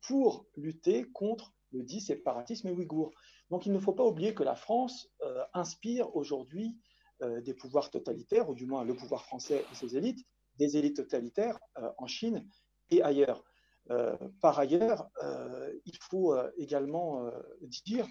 pour 0.00 0.46
lutter 0.56 1.04
contre 1.12 1.54
le 1.72 1.82
dit 1.82 2.00
séparatisme 2.00 2.70
ouïghour. 2.70 3.12
Donc 3.50 3.66
il 3.66 3.72
ne 3.72 3.78
faut 3.78 3.92
pas 3.92 4.04
oublier 4.04 4.34
que 4.34 4.42
la 4.42 4.54
France 4.54 5.10
euh, 5.22 5.44
inspire 5.54 6.14
aujourd'hui 6.16 6.78
euh, 7.22 7.40
des 7.40 7.54
pouvoirs 7.54 7.90
totalitaires, 7.90 8.48
ou 8.48 8.54
du 8.54 8.66
moins 8.66 8.84
le 8.84 8.94
pouvoir 8.94 9.24
français 9.24 9.64
et 9.70 9.74
ses 9.74 9.96
élites, 9.96 10.26
des 10.58 10.76
élites 10.76 10.96
totalitaires 10.96 11.58
en 11.98 12.06
Chine 12.06 12.48
et 12.90 13.02
ailleurs. 13.02 13.44
Euh, 13.90 14.16
par 14.40 14.58
ailleurs, 14.58 15.08
euh, 15.22 15.72
il 15.86 15.96
faut 16.00 16.34
euh, 16.34 16.50
également 16.58 17.30
dire 17.62 18.06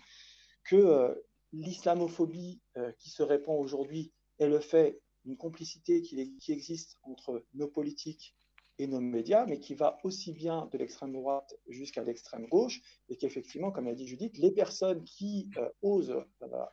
que 0.63 1.23
l'islamophobie 1.53 2.61
qui 2.97 3.09
se 3.09 3.23
répand 3.23 3.57
aujourd'hui 3.57 4.11
est 4.39 4.47
le 4.47 4.59
fait 4.59 4.99
d'une 5.23 5.37
complicité 5.37 6.01
qui, 6.01 6.35
existe 6.49 6.97
entre 7.03 7.45
nos 7.53 7.67
politiques 7.67 8.35
et 8.79 8.87
nos 8.87 8.99
médias, 8.99 9.45
mais 9.45 9.59
qui 9.59 9.75
va 9.75 9.97
aussi 10.03 10.31
bien 10.31 10.67
de 10.71 10.77
l'extrême 10.77 11.13
droite 11.13 11.55
jusqu'à 11.67 12.03
l'extrême 12.03 12.47
gauche, 12.47 12.81
et 13.09 13.17
qu'effectivement, 13.17 13.71
comme 13.71 13.85
l'a 13.85 13.95
dit 13.95 14.07
Judith, 14.07 14.37
les 14.37 14.51
personnes 14.51 15.03
qui 15.03 15.49
osent, 15.81 16.23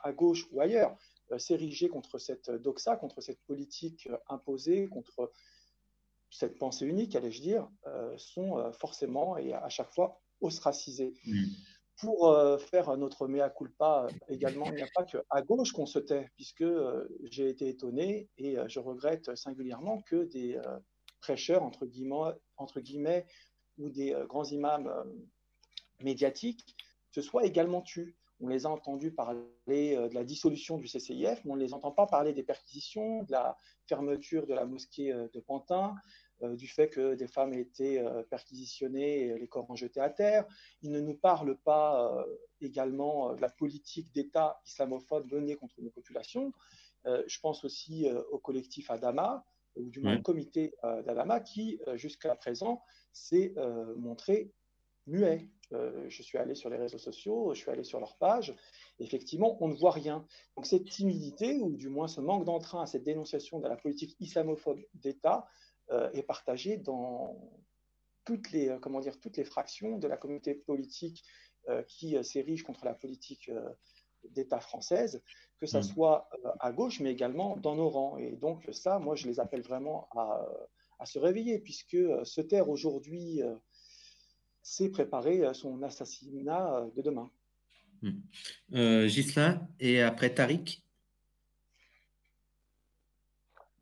à 0.03 0.13
gauche 0.13 0.47
ou 0.53 0.61
ailleurs, 0.61 0.97
s'ériger 1.39 1.89
contre 1.89 2.19
cette 2.19 2.51
doxa, 2.51 2.97
contre 2.97 3.21
cette 3.21 3.41
politique 3.47 4.09
imposée, 4.29 4.89
contre 4.89 5.31
cette 6.35 6.59
pensée 6.59 6.85
unique, 6.87 7.15
allais-je 7.15 7.41
dire, 7.41 7.69
euh, 7.87 8.13
sont 8.19 8.59
euh, 8.59 8.73
forcément 8.73 9.37
et 9.37 9.53
à 9.53 9.69
chaque 9.69 9.93
fois 9.93 10.21
ostracisés. 10.41 11.15
Mm. 11.25 11.45
Pour 12.01 12.29
euh, 12.29 12.59
faire 12.59 12.97
notre 12.97 13.29
mea 13.29 13.49
culpa 13.51 14.09
également, 14.29 14.67
il 14.67 14.75
n'y 14.75 14.83
a 14.83 14.89
pas 14.93 15.05
qu'à 15.05 15.43
gauche 15.43 15.71
qu'on 15.71 15.87
se 15.87 16.01
tait, 16.01 16.29
puisque 16.35 16.65
j'ai 17.23 17.49
été 17.49 17.69
étonné 17.69 18.29
et 18.37 18.57
je 18.67 18.81
regrette 18.81 19.37
singulièrement 19.37 20.03
que 20.03 20.25
des 20.25 20.61
prêcheurs, 21.25 21.63
entre 21.63 22.81
guillemets, 22.81 23.27
ou 23.79 23.89
des 23.89 24.17
grands 24.29 24.45
imams 24.45 24.93
médiatiques 26.01 26.77
se 27.11 27.23
soient 27.23 27.45
également 27.45 27.83
tus. 27.83 28.17
On 28.41 28.49
les 28.49 28.67
a 28.67 28.71
entendus 28.71 29.13
parler 29.13 29.97
de 29.97 30.15
la 30.15 30.25
dissolution 30.25 30.77
du 30.77 30.87
CCIF, 30.87 31.45
mais 31.45 31.53
on 31.53 31.57
ne 31.57 31.63
les 31.63 31.73
entend 31.73 31.93
pas 31.93 32.07
parler 32.07 32.33
des 32.33 32.43
perquisitions, 32.43 33.23
de 33.23 33.33
la 33.33 33.57
fermeture 33.87 34.47
de 34.47 34.55
la 34.55 34.67
mosquée 34.67 35.13
de 35.13 35.41
Pantin, 35.41 35.95
euh, 36.43 36.57
du 36.57 36.67
fait 36.67 36.89
que 36.89 37.15
des 37.15 37.29
femmes 37.29 37.55
été 37.55 38.01
euh, 38.01 38.23
perquisitionnées 38.25 39.27
et 39.27 39.39
les 39.39 39.47
corps 39.47 39.77
jetés 39.77 40.01
à 40.01 40.11
terre. 40.11 40.45
Il 40.83 40.91
ne 40.91 41.01
nous 41.01 41.15
parle 41.15 41.57
pas 41.57 42.13
euh, 42.13 42.25
également 42.61 43.35
de 43.35 43.41
la 43.41 43.49
politique 43.49 44.13
d'État 44.13 44.61
islamophobe 44.67 45.33
menée 45.33 45.55
contre 45.55 45.81
nos 45.81 45.91
populations. 45.91 46.53
je 47.05 47.39
pense 47.41 47.65
aussi 47.65 48.09
au 48.31 48.39
collectif 48.39 48.91
Adama, 48.91 49.45
ou 49.77 49.89
du 49.91 50.01
moins 50.01 50.19
au 50.19 50.23
comité 50.23 50.75
d'Adama, 50.83 51.41
qui 51.41 51.81
jusqu'à 51.95 52.35
présent 52.35 52.83
s'est 53.13 53.55
montré 53.97 54.53
muet. 55.07 55.49
je 55.71 56.23
suis 56.23 56.39
allé 56.39 56.55
sur 56.55 56.71
les 56.71 56.77
réseaux 56.77 56.99
sociaux, 56.99 57.53
je 57.55 57.61
suis 57.61 57.71
allé 57.71 57.85
sur 57.85 58.01
leur 58.01 58.17
page. 58.17 58.55
Effectivement, 59.01 59.57
on 59.61 59.69
ne 59.69 59.75
voit 59.75 59.91
rien. 59.91 60.27
Donc 60.57 60.67
cette 60.67 60.85
timidité, 60.85 61.59
ou 61.61 61.77
du 61.77 61.89
moins 61.89 62.09
ce 62.09 62.21
manque 62.21 62.45
d'entrain 62.45 62.83
à 62.83 62.87
cette 62.87 63.05
dénonciation 63.05 63.59
de 63.59 63.69
la 63.69 63.77
politique 63.77 64.17
islamophobe 64.21 64.81
d'État, 64.95 65.47
euh, 65.91 66.11
est 66.13 66.23
partagé 66.23 66.79
dans 66.79 67.39
toutes 68.25 68.53
les, 68.53 68.71
euh, 68.71 68.79
comment 68.79 69.01
dire, 69.01 69.21
toutes 69.21 69.37
les 69.37 69.45
fractions 69.45 69.99
de 69.99 70.09
la 70.09 70.17
communauté 70.17 70.55
politique 70.55 71.23
euh, 71.69 71.83
qui 71.83 72.17
s'érige 72.25 72.63
contre 72.63 72.87
la 72.87 72.95
politique 72.95 73.51
d'État 74.31 74.61
française, 74.61 75.23
que 75.61 75.67
ce 75.67 75.79
mm. 75.79 75.83
soit 75.83 76.29
à 76.61 76.73
gauche, 76.73 77.01
mais 77.01 77.11
également 77.11 77.57
dans 77.57 77.77
nos 77.77 77.89
rangs. 77.89 78.19
Et 78.19 78.33
donc 78.37 78.69
ça, 78.73 78.99
moi, 78.99 79.15
je 79.15 79.27
les 79.27 79.41
appelle 79.41 79.63
vraiment 79.63 80.09
à, 80.17 80.47
à 80.99 81.07
se 81.07 81.19
réveiller, 81.19 81.59
puisque 81.59 81.97
se 82.25 82.41
taire 82.41 82.69
aujourd'hui, 82.69 83.43
c'est 84.63 84.89
préparer 84.89 85.53
son 85.55 85.83
assassinat 85.83 86.87
de 86.97 87.03
demain. 87.03 87.31
Gislain, 88.73 89.67
et 89.81 90.03
après 90.03 90.31
Tariq? 90.31 90.83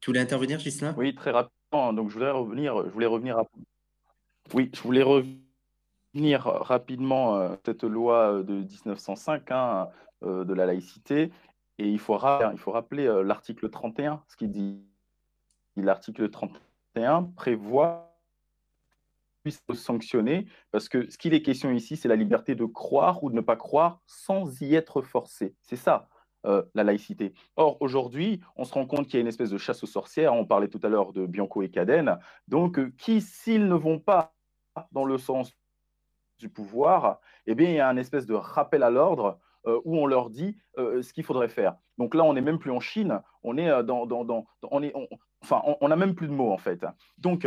Tu 0.01 0.10
voulais 0.10 0.20
intervenir, 0.20 0.59
Gislain 0.59 0.94
Oui, 0.98 1.14
très 1.14 1.31
rapide. 1.31 1.52
Donc, 1.73 2.10
je 2.10 2.14
voulais 2.14 2.31
revenir, 2.31 2.85
je 2.85 2.90
voulais 2.90 3.06
revenir 3.06 3.39
à... 3.39 3.47
Oui, 4.52 4.69
je 4.74 4.81
voulais 4.82 5.02
revenir 5.02 6.43
rapidement 6.43 7.36
à 7.36 7.56
cette 7.64 7.85
loi 7.85 8.43
de 8.43 8.55
1905 8.55 9.51
hein, 9.52 9.56
euh, 9.56 9.90
de 10.23 10.55
la 10.55 10.66
laïcité. 10.66 11.31
Et 11.78 11.89
il 11.89 11.99
faut, 11.99 12.16
rappeler 12.16 13.07
euh, 13.07 13.23
l'article 13.23 13.70
31, 13.70 14.23
ce 14.28 14.36
qui 14.36 14.49
dit. 14.49 14.81
L'article 15.77 16.31
31 16.31 17.24
prévoit 17.35 18.09
puisse 19.43 19.65
sanctionner, 19.74 20.47
parce 20.70 20.89
que 20.89 21.11
ce 21.11 21.19
qu'il 21.19 21.35
est 21.35 21.43
question 21.43 21.73
ici, 21.73 21.97
c'est 21.97 22.07
la 22.07 22.15
liberté 22.15 22.55
de 22.55 22.65
croire 22.65 23.24
ou 23.24 23.31
de 23.31 23.35
ne 23.35 23.40
pas 23.40 23.57
croire 23.57 24.01
sans 24.07 24.62
y 24.62 24.77
être 24.77 25.03
forcé. 25.03 25.57
C'est 25.62 25.77
ça, 25.77 26.09
euh, 26.47 26.62
la 26.74 26.85
laïcité. 26.85 27.35
Or, 27.57 27.78
aujourd'hui, 27.81 28.40
on 28.55 28.65
se 28.65 28.74
rend 28.74 28.86
compte 28.86 29.07
qu'il 29.07 29.15
y 29.15 29.16
a 29.16 29.20
une 29.23 29.27
espèce 29.27 29.51
de 29.51 29.59
chasse 29.59 29.82
aux 29.82 29.89
sorcières. 29.89 30.35
On 30.35 30.44
parlait 30.44 30.69
tout 30.69 30.78
à 30.85 30.89
l'heure 30.89 31.12
de 31.12 31.27
Bianco 31.27 31.62
et 31.62 31.70
Cadenne. 31.70 32.19
Donc, 32.47 32.78
euh, 32.78 32.93
qui, 32.99 33.20
s'ils 33.20 33.66
ne 33.66 33.74
vont 33.74 33.99
pas 33.99 34.32
dans 34.93 35.05
le 35.05 35.19
sens 35.19 35.53
du 36.39 36.49
pouvoir, 36.49 37.19
eh 37.47 37.57
bien, 37.57 37.70
il 37.70 37.74
y 37.74 37.81
a 37.81 37.89
un 37.89 37.97
espèce 37.97 38.27
de 38.27 38.35
rappel 38.35 38.85
à 38.85 38.90
l'ordre 38.90 39.27
euh, 39.27 39.52
où 39.64 39.98
on 39.98 40.06
leur 40.06 40.30
dit 40.30 40.56
ce 40.76 41.12
qu'il 41.12 41.24
faudrait 41.24 41.48
faire. 41.48 41.76
Donc 41.98 42.14
là, 42.14 42.24
on 42.24 42.34
n'est 42.34 42.40
même 42.40 42.59
plus 42.59 42.70
en 42.70 42.80
Chine, 42.80 43.20
on 43.43 43.56
est 43.56 43.68
dans, 43.84 44.06
dans, 44.06 44.24
dans 44.24 44.47
on 44.70 44.82
est, 44.82 44.93
enfin, 45.43 45.62
on 45.80 45.89
n'a 45.89 45.97
même 45.97 46.14
plus 46.14 46.26
de 46.26 46.32
mots 46.32 46.52
en 46.52 46.59
fait. 46.59 46.84
Donc 47.18 47.47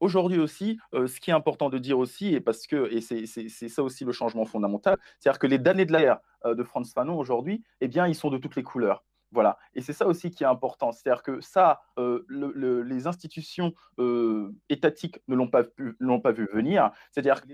aujourd'hui 0.00 0.38
aussi, 0.38 0.78
ce 0.92 1.20
qui 1.20 1.30
est 1.30 1.34
important 1.34 1.70
de 1.70 1.78
dire 1.78 1.98
aussi, 1.98 2.34
et 2.34 2.40
parce 2.40 2.66
que 2.66 2.92
et 2.92 3.00
c'est 3.00 3.68
ça 3.68 3.82
aussi 3.82 4.04
le 4.04 4.12
changement 4.12 4.44
fondamental, 4.44 4.98
c'est-à-dire 5.18 5.38
que 5.38 5.46
les 5.46 5.58
damnés 5.58 5.86
de 5.86 5.92
la 5.92 6.22
de 6.44 6.62
Franz 6.64 6.92
Fanon 6.92 7.18
aujourd'hui, 7.18 7.62
eh 7.80 7.88
bien, 7.88 8.06
ils 8.06 8.14
sont 8.14 8.30
de 8.30 8.38
toutes 8.38 8.56
les 8.56 8.62
couleurs. 8.62 9.04
Voilà. 9.34 9.58
Et 9.74 9.82
c'est 9.82 9.92
ça 9.92 10.06
aussi 10.06 10.30
qui 10.30 10.44
est 10.44 10.46
important. 10.46 10.92
C'est-à-dire 10.92 11.24
que 11.24 11.40
ça, 11.40 11.82
euh, 11.98 12.24
les 12.30 13.06
institutions 13.08 13.74
euh, 13.98 14.54
étatiques 14.70 15.20
ne 15.26 15.34
l'ont 15.34 15.48
pas, 15.48 16.32
vu 16.32 16.48
venir. 16.52 16.92
C'est-à-dire 17.10 17.42
que 17.42 17.48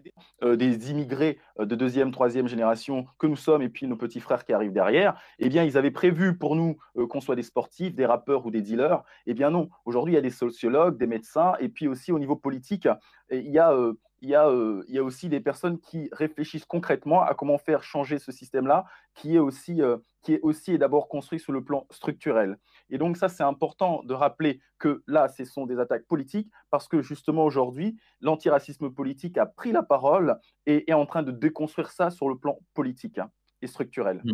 euh, 0.44 0.56
des 0.56 0.90
immigrés 0.90 1.38
de 1.58 1.74
deuxième, 1.74 2.12
troisième 2.12 2.48
génération 2.48 3.06
que 3.18 3.26
nous 3.26 3.36
sommes 3.36 3.62
et 3.62 3.70
puis 3.70 3.86
nos 3.86 3.96
petits 3.96 4.20
frères 4.20 4.44
qui 4.44 4.52
arrivent 4.52 4.74
derrière, 4.74 5.18
eh 5.38 5.48
bien, 5.48 5.64
ils 5.64 5.78
avaient 5.78 5.90
prévu 5.90 6.36
pour 6.36 6.54
nous 6.54 6.76
qu'on 7.08 7.22
soit 7.22 7.36
des 7.36 7.42
sportifs, 7.42 7.94
des 7.94 8.04
rappeurs 8.04 8.44
ou 8.44 8.50
des 8.50 8.60
dealers. 8.60 9.02
Eh 9.26 9.32
bien 9.32 9.50
non. 9.50 9.70
Aujourd'hui, 9.86 10.12
il 10.12 10.16
y 10.16 10.18
a 10.18 10.22
des 10.22 10.28
sociologues, 10.28 10.98
des 10.98 11.06
médecins 11.06 11.54
et 11.60 11.70
puis 11.70 11.88
aussi 11.88 12.12
au 12.12 12.18
niveau 12.18 12.36
politique, 12.36 12.88
il 13.30 13.50
y 13.50 13.58
a 13.58 13.74
il 14.22 14.28
y, 14.28 14.34
a, 14.34 14.50
il 14.86 14.94
y, 14.94 14.98
a, 14.98 15.02
aussi 15.02 15.30
des 15.30 15.40
personnes 15.40 15.80
qui 15.80 16.10
réfléchissent 16.12 16.66
concrètement 16.66 17.22
à 17.22 17.34
comment 17.34 17.56
faire 17.56 17.82
changer 17.82 18.18
ce 18.18 18.32
système-là, 18.32 18.84
qui 19.14 19.36
est 19.36 19.38
aussi 19.38 19.80
qui 20.22 20.34
est 20.34 20.40
aussi 20.42 20.76
d'abord 20.78 21.08
construit 21.08 21.40
sur 21.40 21.52
le 21.52 21.64
plan 21.64 21.86
structurel. 21.90 22.58
Et 22.90 22.98
donc 22.98 23.16
ça, 23.16 23.28
c'est 23.28 23.42
important 23.42 24.02
de 24.04 24.12
rappeler 24.12 24.60
que 24.78 25.02
là, 25.06 25.28
ce 25.28 25.44
sont 25.44 25.66
des 25.66 25.78
attaques 25.78 26.06
politiques 26.06 26.50
parce 26.70 26.88
que 26.88 27.00
justement 27.00 27.44
aujourd'hui, 27.44 27.96
l'antiracisme 28.20 28.90
politique 28.90 29.38
a 29.38 29.46
pris 29.46 29.72
la 29.72 29.82
parole 29.82 30.38
et 30.66 30.90
est 30.90 30.94
en 30.94 31.06
train 31.06 31.22
de 31.22 31.30
déconstruire 31.30 31.90
ça 31.90 32.10
sur 32.10 32.28
le 32.28 32.36
plan 32.36 32.58
politique 32.74 33.18
hein, 33.18 33.30
et 33.62 33.66
structurel. 33.66 34.20
Mmh. 34.24 34.32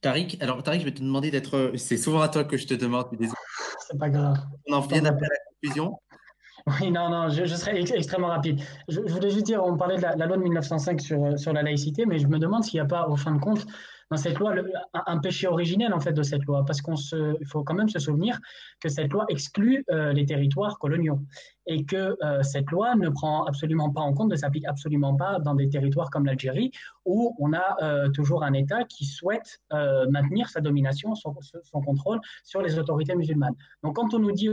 Tariq, 0.00 0.36
alors 0.40 0.62
Tariq, 0.62 0.80
je 0.80 0.84
vais 0.86 0.94
te 0.94 1.02
demander 1.02 1.30
d'être. 1.30 1.72
C'est 1.76 1.98
souvent 1.98 2.22
à 2.22 2.28
toi 2.28 2.42
que 2.42 2.56
je 2.56 2.66
te 2.66 2.74
demande. 2.74 3.06
C'est 3.88 3.98
pas 3.98 4.10
grave. 4.10 4.36
On 4.68 4.74
en 4.74 4.80
vient 4.80 5.02
d'appeler 5.02 5.28
la 5.30 5.50
conclusion. 5.52 6.00
Oui, 6.66 6.90
non, 6.90 7.10
non, 7.10 7.28
je, 7.28 7.44
serai 7.44 7.80
extrêmement 7.80 8.28
rapide. 8.28 8.60
Je, 8.88 9.00
voulais 9.00 9.30
juste 9.30 9.46
dire, 9.46 9.62
on 9.64 9.76
parlait 9.76 9.96
de 9.96 10.02
la, 10.02 10.26
loi 10.26 10.36
de 10.36 10.42
1905 10.42 11.00
sur, 11.00 11.38
sur 11.38 11.52
la 11.52 11.62
laïcité, 11.62 12.06
mais 12.06 12.18
je 12.18 12.26
me 12.26 12.38
demande 12.38 12.64
s'il 12.64 12.78
n'y 12.78 12.84
a 12.84 12.86
pas, 12.86 13.06
au 13.08 13.16
fin 13.16 13.34
de 13.34 13.40
compte, 13.40 13.66
dans 14.10 14.16
cette 14.16 14.38
loi 14.38 14.54
un, 15.06 15.18
péché 15.18 15.46
originel 15.46 15.94
en 15.94 16.00
fait 16.00 16.12
de 16.12 16.22
cette 16.22 16.44
loi, 16.44 16.64
parce 16.64 16.82
qu'on 16.82 16.96
se, 16.96 17.36
il 17.40 17.46
faut 17.46 17.62
quand 17.62 17.74
même 17.74 17.88
se 17.88 18.00
souvenir 18.00 18.40
que 18.80 18.88
cette 18.88 19.12
loi 19.12 19.24
exclut 19.28 19.84
euh, 19.90 20.12
les 20.12 20.26
territoires 20.26 20.78
coloniaux 20.78 21.20
et 21.66 21.84
que 21.84 22.16
euh, 22.22 22.42
cette 22.42 22.70
loi 22.72 22.96
ne 22.96 23.08
prend 23.08 23.44
absolument 23.44 23.90
pas 23.90 24.00
en 24.00 24.12
compte, 24.12 24.30
ne 24.30 24.36
s'applique 24.36 24.66
absolument 24.66 25.14
pas 25.14 25.38
dans 25.38 25.54
des 25.54 25.68
territoires 25.68 26.10
comme 26.10 26.26
l'Algérie 26.26 26.72
où 27.04 27.36
on 27.38 27.52
a 27.52 27.76
euh, 27.82 28.08
toujours 28.10 28.42
un 28.42 28.52
État 28.52 28.84
qui 28.84 29.04
souhaite 29.04 29.60
maintenir 30.10 30.48
sa 30.48 30.60
domination, 30.60 31.14
son, 31.14 31.34
son 31.62 31.80
contrôle 31.80 32.20
sur 32.42 32.62
les 32.62 32.78
autorités 32.78 33.14
musulmanes. 33.14 33.54
Donc 33.84 33.96
quand 33.96 34.12
on 34.14 34.18
nous 34.18 34.32
dit 34.32 34.48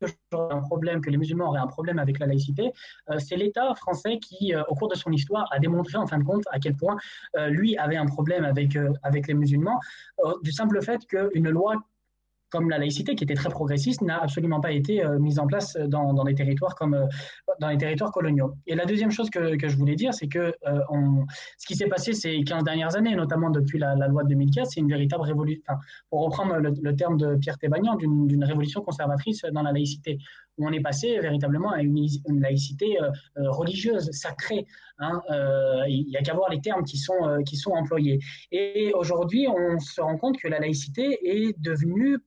que 0.00 1.10
les 1.10 1.16
musulmans 1.16 1.48
auraient 1.48 1.60
un 1.60 1.66
problème 1.66 1.98
avec 1.98 2.18
la 2.18 2.26
laïcité, 2.26 2.72
euh, 3.10 3.18
c'est 3.18 3.36
l'État 3.36 3.74
français 3.74 4.18
qui, 4.18 4.54
euh, 4.54 4.62
au 4.68 4.74
cours 4.74 4.88
de 4.88 4.94
son 4.94 5.10
histoire, 5.10 5.48
a 5.52 5.58
démontré 5.58 5.96
en 5.96 6.06
fin 6.06 6.18
de 6.18 6.24
compte 6.24 6.44
à 6.50 6.58
quel 6.58 6.76
point 6.76 6.96
euh, 7.36 7.48
lui 7.48 7.76
avait 7.76 7.96
un 7.96 8.06
problème 8.06 8.44
avec, 8.44 8.78
avec 9.02 9.26
les 9.26 9.34
musulmans, 9.34 9.80
du 10.42 10.52
simple 10.52 10.82
fait 10.82 11.06
qu'une 11.06 11.48
loi 11.50 11.74
comme 12.56 12.70
la 12.70 12.78
laïcité, 12.78 13.14
qui 13.14 13.24
était 13.24 13.34
très 13.34 13.50
progressiste, 13.50 14.00
n'a 14.00 14.22
absolument 14.22 14.60
pas 14.60 14.72
été 14.72 15.04
euh, 15.04 15.18
mise 15.18 15.38
en 15.38 15.46
place 15.46 15.76
dans, 15.76 16.14
dans, 16.14 16.24
des 16.24 16.34
territoires 16.34 16.74
comme 16.74 16.94
euh, 16.94 17.06
dans 17.60 17.68
les 17.68 17.76
territoires 17.76 18.10
coloniaux. 18.10 18.54
Et 18.66 18.74
la 18.74 18.86
deuxième 18.86 19.10
chose 19.10 19.28
que, 19.28 19.58
je 19.68 19.76
voulais 19.76 19.94
dire, 19.94 20.14
c'est 20.14 20.28
que 20.28 20.54
euh, 20.66 20.80
ce 21.58 21.66
qui 21.66 21.74
s'est 21.74 21.88
passé 21.88 22.14
ces 22.14 22.42
15 22.42 22.64
dernières 22.64 22.96
années, 22.96 23.14
notamment 23.14 23.50
depuis 23.50 23.78
la, 23.78 23.94
loi 24.08 24.22
de 24.22 24.30
2004, 24.30 24.68
c'est 24.70 24.80
une 24.80 24.88
véritable 24.88 25.22
révolution, 25.22 25.62
pour 26.08 26.24
reprendre 26.24 26.56
le, 26.56 26.96
terme 26.96 27.18
de 27.18 27.36
Pierre 27.36 27.58
Thévagnan, 27.58 27.96
d'une 27.96 28.44
révolution 28.44 28.80
conservatrice 28.80 29.42
dans 29.52 29.62
la 29.62 29.72
laïcité, 29.72 30.18
où 30.56 30.66
on 30.66 30.72
est 30.72 30.80
passé 30.80 31.18
véritablement 31.18 31.72
à 31.72 31.82
une, 31.82 32.06
une 32.28 32.40
laïcité 32.40 32.96
religieuse, 33.36 34.10
sacrée. 34.12 34.66
Hein, 34.98 35.20
il 35.88 36.06
n'y 36.08 36.16
a 36.16 36.22
qu'à 36.22 36.32
voir 36.32 36.48
les 36.48 36.60
termes 36.60 36.84
qui 36.84 36.96
sont, 36.96 37.42
qui 37.44 37.56
sont 37.56 37.72
employés. 37.72 38.18
Et 38.50 38.92
aujourd'hui, 38.94 39.46
on 39.48 39.78
se 39.78 40.00
rend 40.00 40.16
compte 40.16 40.38
que 40.38 40.48
la 40.48 40.58
laïcité 40.58 41.18
est 41.22 41.58
devenue 41.60 42.18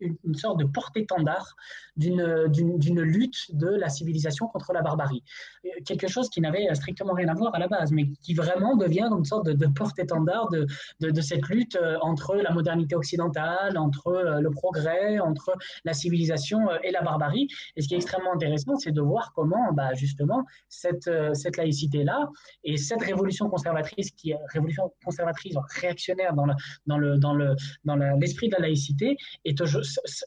une, 0.00 0.34
sorte 0.34 0.58
de 0.58 0.64
porte-étendard 0.64 1.56
d'une 1.96 3.00
lutte 3.00 3.54
de 3.54 3.68
la 3.68 3.88
civilisation 3.88 4.48
contre 4.48 4.72
la 4.72 4.82
barbarie. 4.82 5.22
Euh, 5.64 5.68
quelque 5.86 6.08
chose 6.08 6.28
qui 6.28 6.40
n'avait 6.40 6.72
strictement 6.74 7.12
rien 7.12 7.28
à 7.28 7.34
voir 7.34 7.54
à 7.54 7.58
la 7.58 7.68
base, 7.68 7.92
mais 7.92 8.08
qui 8.22 8.34
vraiment 8.34 8.76
devient 8.76 9.08
une 9.16 9.24
sorte 9.24 9.48
de, 9.48 9.66
porte-étendard 9.66 10.48
de, 10.50 10.66
de, 11.00 11.20
cette 11.20 11.48
lutte 11.48 11.76
euh, 11.76 11.96
entre 12.00 12.34
la 12.36 12.50
modernité 12.52 12.94
occidentale, 12.94 13.78
entre 13.78 14.08
euh, 14.08 14.40
le 14.40 14.50
progrès, 14.50 15.18
entre 15.20 15.56
la 15.84 15.92
civilisation 15.92 16.68
et 16.82 16.90
la 16.90 17.02
barbarie. 17.02 17.48
Et 17.76 17.82
ce 17.82 17.88
qui 17.88 17.94
est 17.94 17.98
extrêmement 17.98 18.34
intéressant, 18.34 18.76
c'est 18.76 18.92
de 18.92 19.00
voir 19.00 19.32
comment, 19.34 19.72
bah, 19.72 19.94
justement, 19.94 20.44
cette, 20.68 21.10
cette 21.34 21.56
laïcité-là 21.56 22.28
et 22.64 22.76
cette 22.76 23.02
révolution 23.02 23.48
conservatrice, 23.48 24.10
qui 24.10 24.34
révolution 24.52 24.92
conservatrice 25.04 25.54
réactionnaire 25.80 26.34
dans 26.34 26.46
le, 26.46 26.54
dans 26.86 26.98
le, 26.98 27.18
dans 27.18 27.34
le, 27.34 27.54
dans 27.84 27.96
l'esprit 27.96 28.48
de 28.48 28.54
la 28.54 28.62
laïcité, 28.62 29.16
est, 29.44 29.60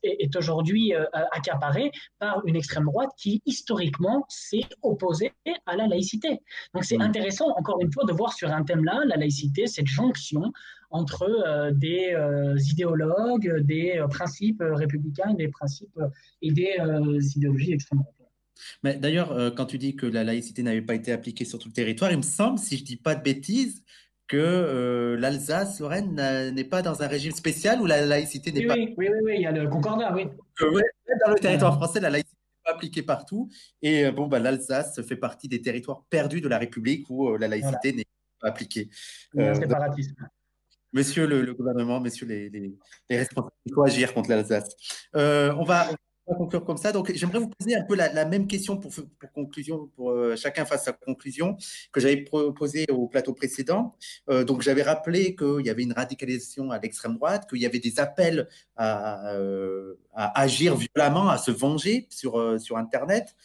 est 0.04 0.36
aujourd'hui 0.36 0.94
accaparée 1.32 1.92
par 2.20 2.46
une 2.46 2.56
extrême 2.56 2.86
droite 2.86 3.10
qui, 3.18 3.42
historiquement, 3.46 4.26
s'est 4.30 4.68
opposée 4.82 5.34
à 5.66 5.76
la 5.76 5.88
laïcité. 5.88 6.40
Donc 6.74 6.84
c'est 6.84 7.00
intéressant, 7.02 7.50
encore 7.58 7.80
une 7.82 7.92
fois, 7.92 8.06
de 8.06 8.14
voir 8.14 8.34
sur 8.34 8.52
un 8.52 8.64
thème-là, 8.64 9.02
la 9.06 9.18
laïcité, 9.18 9.68
cette 9.68 9.88
jonction 9.88 10.52
entre 10.90 11.24
euh, 11.24 11.72
des 11.72 12.14
euh, 12.14 12.58
idéologues, 12.72 13.62
des 13.62 13.98
euh, 13.98 14.08
principes 14.08 14.62
républicains, 14.62 15.34
des 15.34 15.50
principes 15.50 16.00
et 16.42 16.52
des 16.52 16.78
idéologies 17.36 17.74
extrêmes 17.74 18.00
droite. 18.00 18.14
Mais 18.84 18.96
d'ailleurs, 18.96 19.54
quand 19.56 19.66
tu 19.66 19.78
dis 19.78 19.96
que 19.96 20.08
la 20.08 20.24
laïcité 20.24 20.64
n'avait 20.64 20.82
pas 20.82 20.96
été 20.96 21.12
appliquée 21.12 21.46
sur 21.46 21.60
tout 21.60 21.68
le 21.68 21.74
territoire, 21.74 22.12
il 22.12 22.18
me 22.18 22.24
semble, 22.24 22.58
si 22.58 22.76
je 22.78 22.84
dis 22.84 22.98
pas 22.98 23.14
de 23.14 23.22
bêtises, 23.22 23.84
que 24.28 25.16
l'Alsace, 25.20 25.80
Lorraine, 25.80 26.16
n'est 26.54 26.64
pas 26.64 26.82
dans 26.82 27.02
un 27.02 27.08
régime 27.08 27.32
spécial 27.32 27.82
où 27.82 27.86
la 27.86 28.06
laïcité 28.06 28.52
n'est 28.52 28.66
pas. 28.66 28.76
Oui, 28.76 28.94
oui, 28.98 29.08
oui, 29.24 29.34
il 29.36 29.42
y 29.42 29.46
a 29.46 29.52
le 29.52 29.68
concordat, 29.68 30.14
oui 30.14 30.28
dans 31.26 31.32
le 31.32 31.40
territoire 31.40 31.76
français, 31.76 32.00
la 32.00 32.10
laïcité 32.10 32.36
n'est 32.36 32.72
pas 32.72 32.76
appliquée 32.76 33.04
partout. 33.04 33.50
Et 33.82 34.06
euh, 34.06 34.12
bon, 34.12 34.28
bah, 34.28 34.40
l'Alsace 34.40 35.02
fait 35.02 35.16
partie 35.16 35.48
des 35.48 35.62
territoires 35.62 36.04
perdus 36.10 36.42
de 36.42 36.48
la 36.48 36.58
République 36.58 37.10
où 37.10 37.30
euh, 37.30 37.38
la 37.38 37.48
laïcité 37.48 37.94
n'est 37.94 38.06
pas 38.40 38.50
appliquée. 38.50 38.90
Euh, 39.38 39.54
séparatisme. 39.54 40.16
Monsieur 40.94 41.28
le, 41.28 41.54
gouvernement, 41.54 42.00
messieurs 42.00 42.28
les, 42.28 42.50
les, 42.50 42.74
les, 43.10 43.18
responsables, 43.18 43.52
il 43.66 43.74
faut 43.74 43.84
agir 43.84 44.14
contre 44.14 44.30
l'Alsace. 44.30 44.70
on 45.14 45.64
va, 45.64 45.88
conclure 46.36 46.64
comme 46.64 46.78
ça. 46.78 46.92
Donc, 46.92 47.12
j'aimerais 47.14 47.40
vous 47.40 47.50
poser 47.50 47.76
un 47.76 47.84
peu 47.84 47.96
la, 47.96 48.26
même 48.26 48.48
question 48.48 48.78
pour, 48.78 48.92
conclusion, 49.34 49.88
pour 49.96 50.12
euh, 50.12 50.36
chacun 50.36 50.66
fasse 50.66 50.86
sa 50.86 50.94
conclusion, 50.94 51.58
que 51.92 52.00
j'avais 52.00 52.26
posée 52.58 52.86
au 52.92 53.08
plateau 53.08 53.34
précédent. 53.34 53.96
Euh, 54.30 54.44
donc, 54.44 54.62
j'avais 54.62 54.84
rappelé 54.84 55.36
qu'il 55.36 55.66
y 55.66 55.70
avait 55.70 55.84
une 55.84 55.94
radicalisation 55.94 56.72
à 56.72 56.80
l'extrême 56.80 57.16
droite, 57.16 57.50
qu'il 57.50 57.60
y 57.60 57.66
avait 57.66 57.80
des 57.80 58.00
appels 58.00 58.48
à, 58.76 59.34
euh, 59.34 59.96
à, 60.14 60.40
agir 60.40 60.76
violemment, 60.76 61.30
à 61.30 61.38
se 61.38 61.52
venger 61.52 62.08
sur, 62.10 62.60
sur 62.60 62.78
Internet 62.78 63.36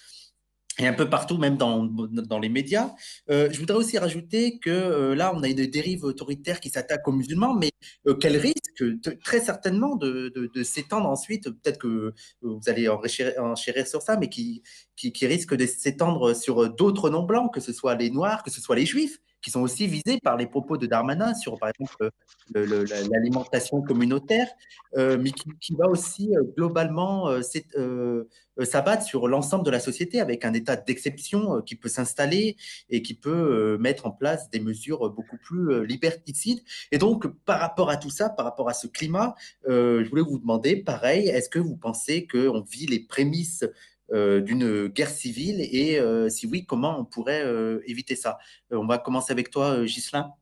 et 0.78 0.86
un 0.86 0.92
peu 0.94 1.08
partout, 1.08 1.38
même 1.38 1.56
dans, 1.56 1.84
dans 1.84 2.38
les 2.38 2.48
médias. 2.48 2.90
Euh, 3.30 3.48
je 3.52 3.58
voudrais 3.58 3.76
aussi 3.76 3.98
rajouter 3.98 4.58
que 4.58 4.70
euh, 4.70 5.14
là, 5.14 5.32
on 5.34 5.42
a 5.42 5.48
une 5.48 5.66
dérive 5.66 6.04
autoritaire 6.04 6.60
qui 6.60 6.70
s'attaque 6.70 7.06
aux 7.06 7.12
musulmans, 7.12 7.54
mais 7.54 7.70
euh, 8.06 8.14
quel 8.14 8.36
risque, 8.36 8.82
très 9.22 9.40
certainement, 9.40 9.96
de, 9.96 10.50
s'étendre 10.62 11.08
ensuite, 11.08 11.44
peut-être 11.50 11.78
que 11.78 12.14
vous 12.40 12.60
allez 12.66 12.88
enchérir, 12.88 13.86
sur 13.86 14.02
ça, 14.02 14.16
mais 14.16 14.28
qui, 14.28 14.62
qui, 14.96 15.12
qui 15.12 15.26
risque 15.26 15.54
de 15.54 15.66
s'étendre 15.66 16.34
sur 16.34 16.72
d'autres 16.72 17.10
non-blancs, 17.10 17.52
que 17.52 17.60
ce 17.60 17.72
soit 17.72 17.94
les 17.94 18.10
Noirs, 18.10 18.42
que 18.42 18.50
ce 18.50 18.60
soit 18.60 18.76
les 18.76 18.86
Juifs 18.86 19.18
qui 19.42 19.50
sont 19.50 19.60
aussi 19.60 19.86
visés 19.86 20.18
par 20.22 20.36
les 20.36 20.46
propos 20.46 20.76
de 20.76 20.86
Darmanin 20.86 21.34
sur, 21.34 21.58
par 21.58 21.68
exemple, 21.68 22.10
l'alimentation 22.54 23.82
communautaire, 23.82 24.48
euh, 24.96 25.18
mais 25.20 25.32
qui, 25.32 25.74
va 25.74 25.88
aussi 25.88 26.36
euh, 26.36 26.42
globalement 26.56 27.28
euh, 27.28 28.24
s'abattre 28.64 29.02
sur 29.02 29.26
l'ensemble 29.28 29.64
de 29.64 29.70
la 29.70 29.80
société 29.80 30.20
avec 30.20 30.44
un 30.44 30.52
état 30.52 30.76
d'exception 30.76 31.62
qui 31.62 31.74
peut 31.74 31.88
s'installer 31.88 32.56
et 32.90 33.02
qui 33.02 33.14
peut 33.14 33.78
mettre 33.78 34.06
en 34.06 34.10
place 34.10 34.50
des 34.50 34.60
mesures 34.60 35.10
beaucoup 35.10 35.38
plus 35.38 35.84
liberticides. 35.86 36.60
Et 36.92 36.98
donc, 36.98 37.26
par 37.44 37.60
rapport 37.60 37.90
à 37.90 37.96
tout 37.96 38.10
ça, 38.10 38.28
par 38.28 38.44
rapport 38.44 38.68
à 38.68 38.74
ce 38.74 38.86
climat, 38.86 39.34
je 39.66 40.08
voulais 40.08 40.22
vous 40.22 40.38
demander, 40.38 40.76
pareil, 40.76 41.28
est-ce 41.28 41.48
que 41.48 41.58
vous 41.58 41.76
pensez 41.76 42.26
qu'on 42.26 42.60
vit 42.60 42.86
les 42.86 43.00
prémices 43.00 43.64
euh, 43.64 43.68
d'une 44.12 44.88
guerre 44.88 45.08
civile 45.08 45.60
et 45.60 45.98
euh, 45.98 46.28
si 46.28 46.46
oui, 46.46 46.66
comment 46.66 46.98
on 46.98 47.04
pourrait 47.04 47.42
euh, 47.44 47.80
éviter 47.86 48.14
ça? 48.14 48.38
On 48.70 48.86
va 48.86 48.98
commencer 48.98 49.32
avec 49.32 49.50
toi, 49.50 49.84
Ghislain. 49.84 50.32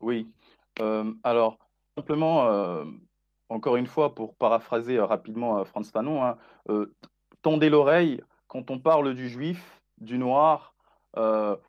Oui. 0.00 0.28
alors, 1.24 1.58
simplement, 1.96 2.84
encore 3.48 3.76
une 3.76 3.86
fois, 3.86 4.14
pour 4.14 4.36
paraphraser 4.36 5.00
rapidement 5.00 5.64
Franz 5.64 5.90
Fanon, 5.90 6.22
hein, 6.22 6.36
tendez 7.42 7.70
l'oreille 7.70 8.20
quand 8.46 8.70
on 8.70 8.78
parle 8.78 9.14
du 9.14 9.28
juif, 9.28 9.82
du 9.98 10.18
noir 10.18 10.74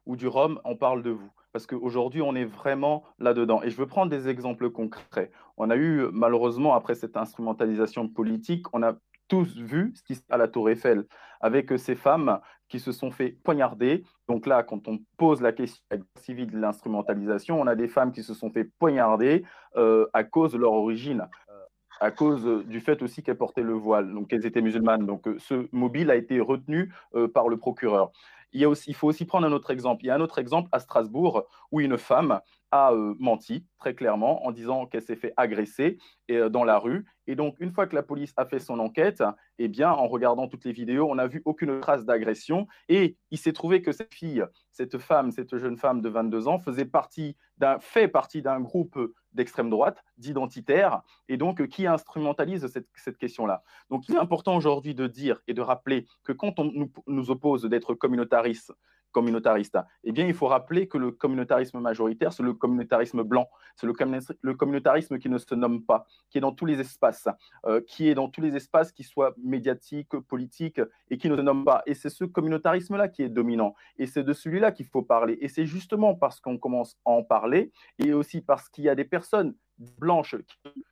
ou 0.05 0.15
du 0.15 0.27
rhum, 0.27 0.59
on 0.65 0.75
parle 0.75 1.01
de 1.01 1.11
vous 1.11 1.31
parce 1.53 1.65
qu'aujourd'hui, 1.65 2.21
on 2.21 2.35
est 2.35 2.45
vraiment 2.45 3.03
là-dedans. 3.19 3.61
Et 3.63 3.69
je 3.69 3.77
veux 3.77 3.87
prendre 3.87 4.11
des 4.11 4.27
exemples 4.29 4.69
concrets. 4.69 5.31
On 5.57 5.69
a 5.69 5.75
eu, 5.75 6.07
malheureusement, 6.11 6.75
après 6.75 6.95
cette 6.95 7.17
instrumentalisation 7.17 8.07
politique, 8.07 8.65
on 8.73 8.83
a 8.83 8.93
tous 9.27 9.57
vu 9.57 9.91
ce 9.95 10.03
qui 10.03 10.15
se 10.15 10.21
passe 10.21 10.35
à 10.35 10.37
la 10.37 10.47
Tour 10.47 10.69
Eiffel 10.69 11.05
avec 11.41 11.77
ces 11.77 11.95
femmes 11.95 12.39
qui 12.69 12.79
se 12.79 12.91
sont 12.91 13.11
fait 13.11 13.29
poignarder. 13.43 14.03
Donc 14.27 14.45
là, 14.45 14.63
quand 14.63 14.87
on 14.87 14.99
pose 15.17 15.41
la 15.41 15.51
question 15.51 15.83
civile 16.19 16.51
de 16.51 16.57
l'instrumentalisation, 16.57 17.59
on 17.59 17.67
a 17.67 17.75
des 17.75 17.87
femmes 17.87 18.11
qui 18.11 18.23
se 18.23 18.33
sont 18.33 18.49
fait 18.49 18.65
poignarder 18.79 19.43
euh, 19.75 20.07
à 20.13 20.23
cause 20.23 20.53
de 20.53 20.57
leur 20.57 20.73
origine 20.73 21.27
euh, 21.49 21.53
à 21.99 22.11
cause 22.11 22.45
du 22.67 22.79
fait 22.79 23.01
aussi 23.01 23.23
qu'elles 23.23 23.37
portaient 23.37 23.63
le 23.63 23.73
voile, 23.73 24.13
donc 24.13 24.27
qu'elles 24.27 24.45
étaient 24.45 24.61
musulmanes. 24.61 25.05
Donc 25.05 25.27
euh, 25.27 25.35
ce 25.39 25.67
mobile 25.71 26.11
a 26.11 26.15
été 26.15 26.39
retenu 26.39 26.93
par 27.33 27.49
le 27.49 27.57
procureur. 27.57 28.11
Il, 28.53 28.65
aussi, 28.65 28.89
il 28.89 28.95
faut 28.95 29.07
aussi 29.07 29.25
prendre 29.25 29.47
un 29.47 29.51
autre 29.51 29.71
exemple. 29.71 30.03
Il 30.03 30.07
y 30.07 30.09
a 30.09 30.15
un 30.15 30.21
autre 30.21 30.39
exemple 30.39 30.69
à 30.71 30.79
Strasbourg 30.79 31.43
où 31.71 31.81
une 31.81 31.97
femme 31.97 32.39
a 32.71 32.91
euh, 32.91 33.15
menti 33.19 33.65
très 33.77 33.95
clairement 33.95 34.45
en 34.45 34.51
disant 34.51 34.85
qu'elle 34.85 35.01
s'est 35.01 35.15
fait 35.15 35.33
agresser 35.37 35.97
euh, 36.31 36.49
dans 36.49 36.63
la 36.63 36.79
rue. 36.79 37.05
Et 37.27 37.35
donc, 37.35 37.55
une 37.59 37.71
fois 37.71 37.87
que 37.87 37.95
la 37.95 38.03
police 38.03 38.33
a 38.37 38.45
fait 38.45 38.59
son 38.59 38.79
enquête, 38.79 39.23
eh 39.57 39.67
bien, 39.67 39.91
en 39.91 40.07
regardant 40.07 40.47
toutes 40.47 40.65
les 40.65 40.71
vidéos, 40.71 41.09
on 41.09 41.15
n'a 41.15 41.27
vu 41.27 41.41
aucune 41.45 41.79
trace 41.79 42.05
d'agression. 42.05 42.67
Et 42.89 43.17
il 43.31 43.37
s'est 43.37 43.53
trouvé 43.53 43.81
que 43.81 43.91
cette 43.91 44.13
fille, 44.13 44.43
cette 44.71 44.97
femme, 44.97 45.31
cette 45.31 45.57
jeune 45.57 45.77
femme 45.77 46.01
de 46.01 46.09
22 46.09 46.47
ans, 46.47 46.59
faisait 46.59 46.85
partie 46.85 47.35
fait 47.79 48.07
partie 48.07 48.41
d'un 48.41 48.59
groupe 48.59 48.99
d'extrême 49.37 49.69
droite, 49.69 50.03
d'identitaires, 50.17 51.01
et 51.29 51.37
donc 51.37 51.65
qui 51.67 51.87
instrumentalise 51.87 52.67
cette, 52.67 53.17
question-là. 53.17 53.63
Donc, 53.89 54.09
il 54.09 54.15
est 54.15 54.19
important 54.19 54.57
aujourd'hui 54.57 54.93
de 54.93 55.07
dire 55.07 55.39
et 55.47 55.53
de 55.53 55.61
rappeler 55.61 56.05
que 56.25 56.33
quand 56.33 56.59
on 56.59 56.65
nous, 56.65 56.91
nous 57.07 57.31
oppose 57.31 57.63
d'être 57.63 57.93
communautaristes, 57.93 58.73
communautariste 59.17 59.79
Eh 60.03 60.11
bien, 60.11 60.27
il 60.27 60.35
faut 60.35 60.45
rappeler 60.45 60.87
que 60.87 60.99
le 60.99 61.09
communautarisme 61.09 61.79
majoritaire, 61.79 62.31
c'est 62.31 62.43
le 62.43 62.53
communautarisme 62.53 63.23
blanc, 63.23 63.49
c'est 63.75 63.87
le, 63.87 64.53
communautarisme 64.53 65.17
qui 65.17 65.27
ne 65.27 65.39
se 65.39 65.55
nomme 65.55 65.83
pas, 65.83 66.05
qui 66.29 66.37
est 66.37 66.41
dans 66.41 66.51
tous 66.51 66.67
les 66.67 66.79
espaces, 66.79 67.27
euh, 67.65 67.81
qui 67.81 68.09
est 68.09 68.13
dans 68.13 68.29
tous 68.29 68.41
les 68.41 68.55
espaces 68.55 68.91
qui 68.91 69.03
soient 69.03 69.33
médiatiques, 69.41 70.15
politiques, 70.27 70.79
et 71.09 71.17
qui 71.17 71.31
ne 71.31 71.35
se 71.35 71.41
nomme 71.41 71.65
pas. 71.65 71.81
Et 71.87 71.95
c'est 71.95 72.11
ce 72.11 72.25
communautarisme-là 72.25 73.07
qui 73.07 73.23
est 73.23 73.29
dominant. 73.29 73.73
Et 73.97 74.05
c'est 74.05 74.23
de 74.23 74.33
celui-là 74.33 74.71
qu'il 74.71 74.85
faut 74.85 75.01
parler. 75.01 75.39
Et 75.41 75.47
c'est 75.47 75.65
justement 75.65 76.13
parce 76.13 76.39
qu'on 76.39 76.59
commence 76.59 76.95
à 77.03 77.09
en 77.09 77.23
parler, 77.23 77.71
et 77.97 78.13
aussi 78.13 78.41
parce 78.41 78.69
qu'il 78.69 78.83
y 78.83 78.89
a 78.89 78.93
des 78.93 79.05
personnes 79.05 79.55
blanches 79.97 80.35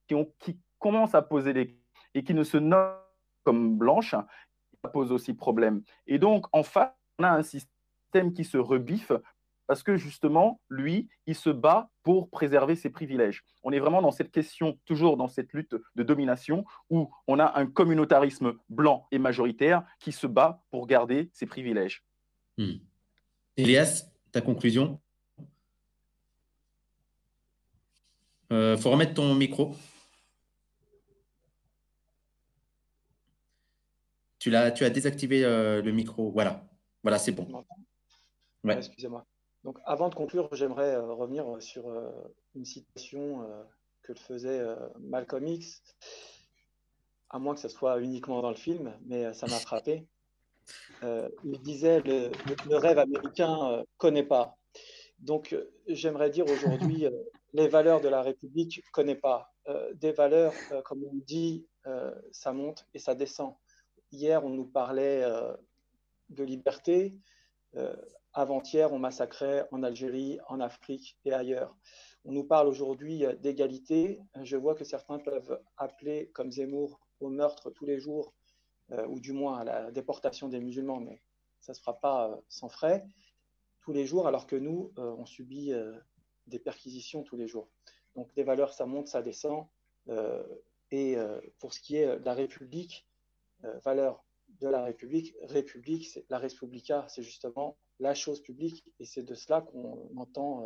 qui, 0.08 0.16
qui 0.40 0.60
commencent 0.80 1.14
à 1.14 1.22
poser 1.22 1.54
des 1.54 1.78
et 2.16 2.24
qui 2.24 2.34
ne 2.34 2.44
se 2.44 2.58
nomment 2.58 2.96
comme 3.44 3.78
blanches, 3.78 4.16
ça 4.16 4.90
pose 4.92 5.12
aussi 5.12 5.36
problème. 5.36 5.84
Et 6.08 6.18
donc, 6.18 6.48
en 6.54 6.64
face, 6.64 6.92
on 7.20 7.24
a 7.24 7.30
un 7.30 7.44
système 7.44 7.75
qui 8.34 8.44
se 8.44 8.58
rebiffe 8.58 9.12
parce 9.68 9.84
que 9.84 9.98
justement, 9.98 10.62
lui, 10.70 11.10
il 11.26 11.36
se 11.36 11.50
bat 11.50 11.90
pour 12.04 12.30
préserver 12.30 12.76
ses 12.76 12.90
privilèges. 12.90 13.44
On 13.64 13.72
est 13.72 13.80
vraiment 13.80 14.02
dans 14.02 14.12
cette 14.12 14.32
question, 14.32 14.78
toujours 14.86 15.18
dans 15.18 15.28
cette 15.28 15.54
lutte 15.54 15.76
de 15.96 16.04
domination, 16.04 16.66
où 16.90 17.10
on 17.28 17.40
a 17.40 17.60
un 17.60 17.66
communautarisme 17.66 18.54
blanc 18.70 19.08
et 19.12 19.18
majoritaire 19.18 19.84
qui 20.00 20.12
se 20.12 20.28
bat 20.28 20.64
pour 20.70 20.86
garder 20.88 21.30
ses 21.34 21.46
privilèges. 21.46 22.04
Hmm. 22.58 22.74
Elias, 23.58 24.06
ta 24.32 24.42
conclusion? 24.42 25.00
Il 28.52 28.56
euh, 28.56 28.78
faut 28.78 28.92
remettre 28.92 29.16
ton 29.16 29.34
micro. 29.34 29.76
Tu, 34.38 34.56
as, 34.56 34.72
tu 34.72 34.86
as 34.86 34.92
désactivé 34.92 35.44
euh, 35.44 35.82
le 35.82 35.92
micro. 35.92 36.30
Voilà, 36.30 36.64
voilà 37.02 37.18
c'est 37.18 37.32
bon. 37.32 37.66
Excusez-moi. 38.74 39.26
Donc, 39.64 39.80
avant 39.86 40.10
de 40.10 40.16
conclure, 40.16 40.48
j'aimerais 40.54 40.96
euh, 40.96 41.14
revenir 41.14 41.46
sur 41.60 41.86
une 42.54 42.66
citation 42.66 43.48
que 44.04 44.14
faisait 44.14 44.64
Malcolm 45.00 45.48
X, 45.48 45.82
à 47.30 47.40
moins 47.40 47.56
que 47.56 47.60
ce 47.62 47.70
soit 47.70 48.00
uniquement 48.00 48.42
dans 48.42 48.52
le 48.52 48.56
film, 48.56 48.94
mais 49.06 49.34
ça 49.34 49.48
m'a 49.48 49.60
frappé. 49.60 50.08
il 51.02 51.62
disait 51.62 52.02
le, 52.02 52.32
le 52.70 52.78
rêve 52.78 53.00
américain 53.00 53.84
connaît 53.98 54.24
pas. 54.24 54.58
Donc, 55.20 55.56
j'aimerais 55.88 56.30
dire 56.30 56.46
aujourd'hui 56.46 57.08
les 57.56 57.68
valeurs 57.70 58.02
de 58.02 58.10
la 58.10 58.22
République 58.22 58.84
ne 58.86 58.92
connaît 58.92 59.16
pas. 59.16 59.54
Euh, 59.68 59.94
des 59.94 60.12
valeurs, 60.12 60.54
euh, 60.72 60.82
comme 60.82 61.04
on 61.06 61.16
dit, 61.26 61.66
euh, 61.88 62.14
ça 62.32 62.52
monte 62.52 62.86
et 62.94 63.00
ça 63.00 63.16
descend. 63.16 63.56
Hier, 64.12 64.44
on 64.46 64.50
nous 64.50 64.66
parlait 64.66 65.24
de 66.30 66.44
liberté. 66.44 67.18
Avant-hier, 68.38 68.94
on 68.94 69.00
massacrait 69.00 69.68
en 69.72 69.82
Algérie, 69.82 70.40
en 70.48 70.60
Afrique 70.60 71.18
et 71.26 71.34
ailleurs. 71.34 71.76
On 72.26 72.32
nous 72.32 72.44
parle 72.44 72.68
aujourd'hui 72.68 73.24
d'égalité. 73.40 74.22
Je 74.44 74.58
vois 74.58 74.76
que 74.76 74.84
certains 74.84 75.20
peuvent 75.20 75.60
appeler, 75.78 76.30
comme 76.34 76.52
Zemmour, 76.52 77.00
au 77.20 77.30
meurtre 77.30 77.72
tous 77.72 77.86
les 77.86 77.98
jours, 77.98 78.34
ou 79.08 79.20
du 79.20 79.32
moins 79.32 79.60
à 79.60 79.64
la 79.64 79.92
déportation 79.92 80.50
des 80.50 80.60
musulmans, 80.60 81.00
mais 81.00 81.22
ça 81.62 81.72
ne 81.72 81.76
se 81.76 81.82
fera 81.82 82.00
pas 82.00 82.40
sans 82.50 82.70
frais, 82.70 83.06
tous 83.80 83.94
les 83.94 84.06
jours, 84.06 84.28
alors 84.28 84.48
que 84.48 84.56
nous, 84.56 84.92
on 84.98 85.26
subit 85.26 85.72
des 86.48 86.60
perquisitions 86.60 87.24
tous 87.24 87.38
les 87.38 87.48
jours. 87.48 87.70
Donc 88.16 88.34
des 88.34 88.44
valeurs, 88.44 88.74
ça 88.74 88.86
monte, 88.86 89.08
ça 89.08 89.22
descend. 89.22 89.68
Euh, 90.10 90.44
et 90.92 91.18
euh, 91.18 91.40
pour 91.60 91.74
ce 91.74 91.80
qui 91.80 91.98
est 91.98 92.20
de 92.20 92.26
la 92.26 92.34
République, 92.34 93.08
euh, 93.64 93.78
valeur 93.80 94.24
de 94.62 94.68
la 94.68 94.84
République, 94.84 95.36
République, 95.44 96.20
la 96.30 96.38
Respublica, 96.38 97.06
c'est 97.10 97.24
justement 97.24 97.78
la 98.00 98.14
chose 98.14 98.42
publique, 98.42 98.86
et 99.00 99.06
c'est 99.06 99.24
de 99.24 99.34
cela 99.34 99.62
qu'on 99.62 100.10
entend, 100.18 100.66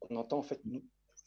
qu'on 0.00 0.16
entend 0.16 0.38
en 0.38 0.42
fait, 0.42 0.60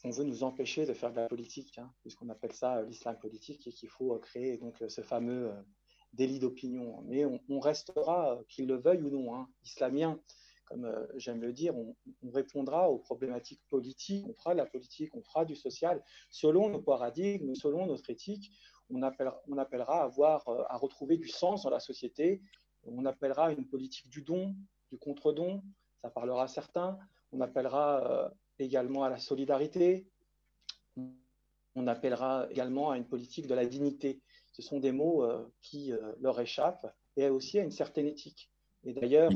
on 0.03 0.09
veut 0.09 0.23
nous 0.23 0.43
empêcher 0.43 0.85
de 0.85 0.93
faire 0.93 1.11
de 1.11 1.17
la 1.17 1.27
politique, 1.27 1.77
hein, 1.77 1.93
puisqu'on 2.01 2.29
appelle 2.29 2.53
ça 2.53 2.81
l'islam 2.83 3.17
politique, 3.19 3.67
et 3.67 3.71
qu'il 3.71 3.89
faut 3.89 4.17
créer 4.19 4.57
donc 4.57 4.83
ce 4.87 5.01
fameux 5.01 5.51
délit 6.13 6.39
d'opinion. 6.39 7.01
Mais 7.07 7.25
on, 7.25 7.59
restera, 7.59 8.39
qu'il 8.47 8.67
le 8.67 8.75
veuille 8.75 9.01
ou 9.01 9.09
non, 9.09 9.35
hein, 9.35 9.49
islamien 9.63 10.19
comme 10.69 10.85
euh, 10.85 11.07
j'aime 11.15 11.41
le 11.41 11.51
dire, 11.51 11.75
on, 11.75 11.95
répondra 12.31 12.89
aux 12.89 12.99
problématiques 12.99 13.61
politiques, 13.69 14.25
on 14.27 14.33
fera 14.33 14.53
de 14.53 14.59
la 14.59 14.67
politique, 14.67 15.13
on 15.15 15.23
fera 15.23 15.43
du 15.43 15.55
social, 15.55 16.03
selon 16.29 16.69
nos 16.69 16.81
paradigmes, 16.81 17.55
selon 17.55 17.87
notre 17.87 18.09
éthique. 18.09 18.51
On 18.91 19.01
appellera, 19.01 20.01
à, 20.01 20.03
avoir, 20.03 20.47
euh, 20.47 20.63
à 20.67 20.77
retrouver 20.77 21.17
du 21.17 21.27
sens 21.27 21.63
dans 21.63 21.69
la 21.69 21.79
société. 21.79 22.41
On 22.95 23.05
appellera 23.05 23.51
une 23.51 23.65
politique 23.65 24.09
du 24.09 24.21
don, 24.21 24.55
du 24.91 24.97
contre-don, 24.97 25.63
ça 26.01 26.09
parlera 26.09 26.43
à 26.43 26.47
certains. 26.47 26.97
On 27.31 27.41
appellera 27.41 28.03
euh, 28.05 28.29
également 28.59 29.03
à 29.03 29.09
la 29.09 29.17
solidarité. 29.17 30.07
On 31.75 31.87
appellera 31.87 32.47
également 32.49 32.91
à 32.91 32.97
une 32.97 33.07
politique 33.07 33.47
de 33.47 33.53
la 33.53 33.65
dignité. 33.65 34.21
Ce 34.51 34.61
sont 34.61 34.79
des 34.79 34.91
mots 34.91 35.25
qui 35.61 35.93
leur 36.19 36.41
échappent 36.41 36.93
et 37.15 37.29
aussi 37.29 37.59
à 37.59 37.63
une 37.63 37.71
certaine 37.71 38.07
éthique. 38.07 38.51
Et 38.83 38.93
d'ailleurs, 38.93 39.31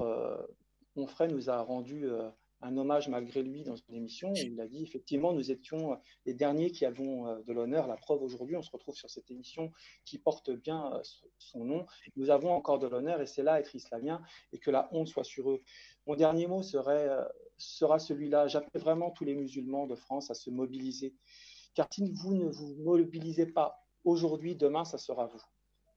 Onfray 0.95 1.31
nous 1.31 1.49
a 1.49 1.61
rendu 1.61 2.05
euh, 2.05 2.29
un 2.63 2.77
hommage 2.77 3.09
malgré 3.09 3.43
lui 3.43 3.63
dans 3.63 3.75
une 3.75 3.95
émission 3.95 4.33
il 4.33 4.59
a 4.59 4.67
dit 4.67 4.83
effectivement 4.83 5.33
nous 5.33 5.51
étions 5.51 5.93
euh, 5.93 5.95
les 6.25 6.33
derniers 6.33 6.71
qui 6.71 6.85
avons 6.85 7.27
euh, 7.27 7.41
de 7.43 7.53
l'honneur. 7.53 7.87
La 7.87 7.97
preuve 7.97 8.23
aujourd'hui, 8.23 8.55
on 8.55 8.61
se 8.61 8.71
retrouve 8.71 8.95
sur 8.95 9.09
cette 9.09 9.29
émission 9.29 9.71
qui 10.05 10.17
porte 10.17 10.51
bien 10.51 11.01
son 11.37 11.65
nom. 11.65 11.85
Nous 12.15 12.29
avons 12.29 12.51
encore 12.51 12.79
de 12.79 12.87
l'honneur 12.87 13.21
et 13.21 13.27
c'est 13.27 13.43
là 13.43 13.59
être 13.59 13.75
islamien 13.75 14.21
et 14.51 14.59
que 14.59 14.71
la 14.71 14.89
honte 14.91 15.07
soit 15.07 15.23
sur 15.23 15.51
eux. 15.51 15.61
Mon 16.07 16.15
dernier 16.15 16.47
mot 16.47 16.63
serait, 16.63 17.09
sera 17.57 17.99
celui-là. 17.99 18.47
J'appelle 18.47 18.81
vraiment 18.81 19.11
tous 19.11 19.25
les 19.25 19.35
musulmans 19.35 19.87
de 19.87 19.95
France 19.95 20.31
à 20.31 20.33
se 20.33 20.49
mobiliser. 20.49 21.13
Car 21.75 21.87
si 21.91 22.11
vous 22.11 22.33
ne 22.33 22.49
vous 22.49 22.75
mobilisez 22.83 23.47
pas 23.47 23.85
aujourd'hui, 24.03 24.55
demain, 24.55 24.85
ça 24.85 24.97
sera 24.97 25.27
vous. 25.27 25.41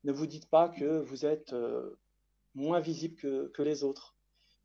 Ne 0.04 0.12
vous 0.12 0.26
dites 0.26 0.48
pas 0.48 0.68
que 0.68 1.00
vous 1.00 1.26
êtes 1.26 1.54
moins 2.54 2.80
visible 2.80 3.16
que, 3.16 3.48
que 3.48 3.62
les 3.62 3.84
autres 3.84 4.16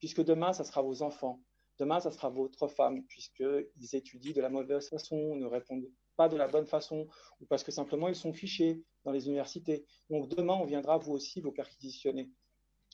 puisque 0.01 0.23
demain, 0.23 0.51
ça 0.51 0.65
sera 0.65 0.81
vos 0.81 1.03
enfants. 1.03 1.39
Demain, 1.79 1.99
ça 1.99 2.11
sera 2.11 2.29
votre 2.29 2.67
femme, 2.67 3.03
puisqu'ils 3.05 3.95
étudient 3.95 4.33
de 4.33 4.41
la 4.41 4.49
mauvaise 4.49 4.89
façon, 4.89 5.35
ne 5.35 5.45
répondent 5.45 5.87
pas 6.15 6.29
de 6.29 6.37
la 6.37 6.47
bonne 6.47 6.67
façon, 6.67 7.07
ou 7.39 7.45
parce 7.45 7.63
que 7.63 7.71
simplement 7.71 8.07
ils 8.07 8.15
sont 8.15 8.33
fichés 8.33 8.83
dans 9.03 9.11
les 9.11 9.27
universités. 9.27 9.85
Donc 10.09 10.29
demain, 10.29 10.53
on 10.53 10.65
viendra 10.65 10.97
vous 10.97 11.13
aussi 11.13 11.41
vous 11.41 11.51
perquisitionner. 11.51 12.29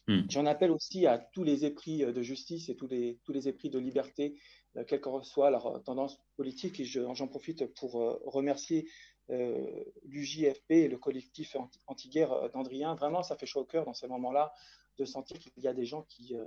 Hmm. 0.07 0.21
J'en 0.29 0.45
appelle 0.45 0.71
aussi 0.71 1.05
à 1.05 1.17
tous 1.17 1.43
les 1.43 1.65
épris 1.65 1.99
de 1.99 2.21
justice 2.21 2.69
et 2.69 2.77
tous 2.77 2.87
les, 2.87 3.19
tous 3.23 3.33
les 3.33 3.49
épris 3.49 3.69
de 3.69 3.79
liberté, 3.79 4.39
euh, 4.77 4.85
quelle 4.85 5.01
que 5.01 5.09
soit 5.23 5.49
leur 5.49 5.83
tendance 5.83 6.17
politique. 6.37 6.79
Et 6.79 6.85
j'en 6.85 7.27
profite 7.27 7.65
pour 7.73 8.01
euh, 8.01 8.21
remercier 8.25 8.87
euh, 9.29 9.83
l'UJFP 10.05 10.71
et 10.71 10.87
le 10.87 10.97
collectif 10.97 11.57
anti-guerre 11.87 12.31
euh, 12.31 12.49
d'Andrien. 12.49 12.95
Vraiment, 12.95 13.23
ça 13.23 13.35
fait 13.35 13.45
chaud 13.45 13.59
au 13.61 13.65
cœur 13.65 13.83
dans 13.83 13.93
ces 13.93 14.07
moments-là 14.07 14.53
de 14.97 15.03
sentir 15.03 15.37
qu'il 15.37 15.51
y 15.61 15.67
a 15.67 15.73
des 15.73 15.85
gens 15.85 16.03
qui 16.03 16.33
euh, 16.33 16.45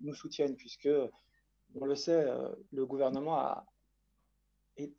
nous 0.00 0.14
soutiennent, 0.14 0.56
puisque, 0.56 0.88
on 1.80 1.84
le 1.84 1.94
sait, 1.94 2.24
euh, 2.28 2.48
le 2.70 2.86
gouvernement 2.86 3.64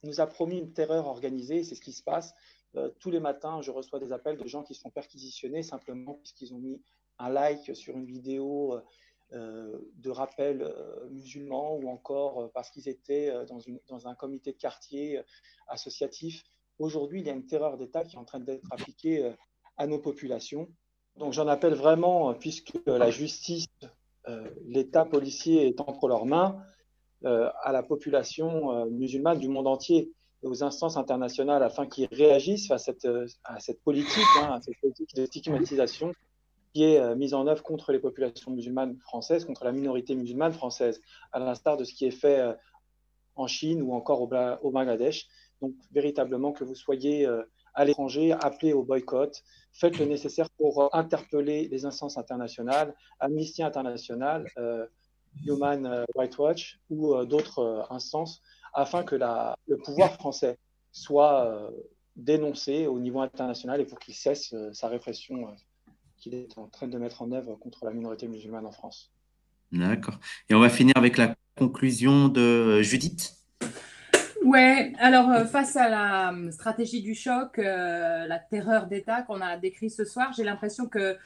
nous 0.04 0.22
a 0.22 0.28
promis 0.28 0.60
une 0.60 0.74
terreur 0.74 1.08
organisée, 1.08 1.64
c'est 1.64 1.76
ce 1.76 1.82
qui 1.82 1.94
se 1.94 2.04
passe. 2.04 2.34
Euh, 2.76 2.90
tous 3.00 3.12
les 3.12 3.20
matins, 3.20 3.62
je 3.62 3.72
reçois 3.72 4.00
des 4.00 4.12
appels 4.12 4.38
de 4.38 4.48
gens 4.48 4.64
qui 4.64 4.76
sont 4.76 4.90
perquisitionnés 4.90 5.64
simplement 5.64 6.16
puisqu'ils 6.16 6.54
ont 6.54 6.60
mis 6.60 6.82
un 7.20 7.30
like 7.30 7.76
sur 7.76 7.96
une 7.96 8.06
vidéo 8.06 8.80
de 9.32 10.10
rappel 10.12 10.72
musulman 11.10 11.76
ou 11.78 11.90
encore 11.90 12.52
parce 12.54 12.70
qu'ils 12.70 12.88
étaient 12.88 13.34
dans, 13.48 13.58
dans, 13.88 14.08
un 14.08 14.14
comité 14.14 14.52
de 14.52 14.58
quartier 14.58 15.20
associatif. 15.68 16.44
Aujourd'hui, 16.78 17.22
il 17.22 17.26
y 17.26 17.32
a 17.32 17.34
une 17.34 17.48
terreur 17.48 17.78
d'État 17.78 18.04
qui 18.04 18.16
est 18.16 18.20
en 18.20 18.26
train 18.26 18.40
d'être 18.40 18.72
appliquée 18.72 19.34
à 19.78 19.88
nos 19.88 19.98
populations. 19.98 20.68
Donc 21.18 21.34
j'en 21.34 21.48
appelle 21.48 21.74
vraiment, 21.74 22.32
euh, 22.32 22.34
puisque 22.34 22.74
la 22.86 23.12
justice, 23.12 23.68
euh, 23.84 23.88
l'État 24.66 25.06
policier 25.06 25.68
est 25.68 25.82
entre 25.82 26.08
leurs 26.08 26.26
mains, 26.26 26.58
euh, 27.26 27.50
à 27.64 27.72
la 27.72 27.84
population 27.84 28.86
musulmane 28.90 29.40
du 29.40 29.48
monde 29.48 29.68
entier 29.68 30.12
et 30.44 30.48
aux 30.48 30.64
instances 30.64 30.98
internationales 30.98 31.64
afin 31.64 31.88
qu'ils 31.88 32.10
réagissent 32.12 32.70
à 32.72 32.78
cette, 32.78 33.08
politique, 33.84 34.24
hein, 34.42 34.54
à 34.54 34.62
cette 34.62 34.80
politique 34.82 35.16
de 35.16 35.26
stigmatisation 35.26 36.14
qui 36.74 36.84
est 36.84 37.16
mise 37.16 37.34
en 37.34 37.48
œuvre 37.48 37.64
contre 37.64 37.92
les 37.92 38.00
populations 38.00 38.52
musulmanes 38.52 38.98
françaises, 38.98 39.46
contre 39.46 39.64
la 39.64 39.72
minorité 39.72 40.16
musulmane 40.16 40.54
française, 40.54 41.00
à 41.32 41.40
l'instar 41.40 41.78
de 41.78 41.84
ce 41.84 41.94
qui 41.94 42.06
est 42.06 42.12
fait 42.12 42.42
en 43.36 43.48
Chine 43.48 43.82
ou 43.82 43.94
encore 43.94 44.22
au 44.22 44.72
Bangladesh. 44.72 45.28
Donc 45.62 45.76
véritablement 45.92 46.52
que 46.52 46.64
vous 46.64 46.76
soyez 46.76 47.28
à 47.74 47.86
l'étranger, 47.86 48.34
appelez 48.34 48.74
au 48.74 48.84
boycott, 48.84 49.44
faites 49.72 49.98
le 49.98 50.06
nécessaire 50.06 50.50
pour 50.52 50.96
interpeller 50.96 51.68
les 51.68 51.86
instances 51.86 52.18
internationales, 52.18 52.96
Amnesty 53.20 53.64
International, 53.64 54.48
euh, 54.58 54.86
Human 55.46 56.06
Rights 56.16 56.38
Watch 56.38 56.80
ou 56.90 57.14
euh, 57.14 57.26
d'autres 57.26 57.60
euh, 57.60 57.84
instances, 57.90 58.42
afin 58.74 59.04
que 59.04 59.16
le 59.16 59.78
pouvoir 59.78 60.14
français 60.14 60.58
soit 60.92 61.72
dénoncé 62.16 62.88
au 62.88 63.00
niveau 63.00 63.22
international 63.22 63.82
et 63.82 63.86
pour 63.86 64.00
qu'il 64.00 64.16
cesse 64.16 64.56
sa 64.74 64.88
répression 64.88 65.56
qu'il 66.18 66.34
est 66.34 66.58
en 66.58 66.68
train 66.68 66.88
de 66.88 66.98
mettre 66.98 67.22
en 67.22 67.32
œuvre 67.32 67.56
contre 67.56 67.86
la 67.86 67.92
minorité 67.92 68.28
musulmane 68.28 68.66
en 68.66 68.72
France. 68.72 69.12
D'accord. 69.72 70.20
Et 70.50 70.56
on 70.56 70.60
va 70.60 70.70
finir 70.70 70.94
avec 70.96 71.18
la 71.18 71.36
conclusion 71.56 72.30
de 72.30 72.82
Judith? 72.82 73.43
Ouais, 74.44 74.94
alors 75.00 75.48
face 75.48 75.76
à 75.76 75.90
la 75.90 76.34
stratégie 76.52 77.02
du 77.02 77.16
choc, 77.16 77.58
la 77.58 78.40
terreur 78.40 78.88
d'État 78.88 79.22
qu'on 79.22 79.42
a 79.42 79.58
décrit 79.58 79.90
ce 79.90 80.04
soir, 80.04 80.34
j'ai 80.36 80.44
l'impression 80.44 80.88
que 80.88 81.18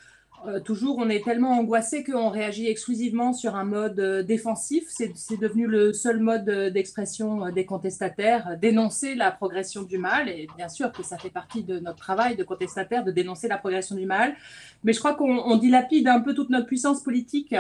euh, 0.46 0.60
toujours, 0.60 0.98
on 1.00 1.10
est 1.10 1.24
tellement 1.24 1.52
angoissé 1.58 2.04
qu'on 2.04 2.30
réagit 2.30 2.68
exclusivement 2.68 3.34
sur 3.34 3.56
un 3.56 3.64
mode 3.64 4.00
euh, 4.00 4.22
défensif. 4.22 4.84
C'est 4.88 5.40
devenu 5.40 5.66
le 5.66 5.94
seul 5.94 6.20
mode 6.20 6.48
euh, 6.48 6.70
d'expression 6.70 7.50
des 7.50 7.66
contestataires, 7.66 8.56
dénoncer 8.62 9.16
la 9.16 9.32
progression 9.32 9.82
du 9.82 9.98
mal. 9.98 10.30
Et 10.30 10.48
bien 10.56 10.70
sûr 10.70 10.92
que 10.92 11.02
ça 11.02 11.18
fait 11.18 11.32
partie 11.32 11.64
de 11.64 11.80
notre 11.80 11.98
travail 11.98 12.36
de 12.36 12.44
contestataire 12.44 13.04
de 13.04 13.12
dénoncer 13.12 13.48
la 13.48 13.58
progression 13.58 13.96
du 13.96 14.06
mal. 14.06 14.36
Mais 14.84 14.94
je 14.94 15.00
crois 15.00 15.16
qu'on 15.16 15.58
dilapide 15.58 16.08
un 16.08 16.22
peu 16.22 16.36
toute 16.36 16.52
notre 16.52 16.68
puissance 16.68 17.02
politique 17.02 17.56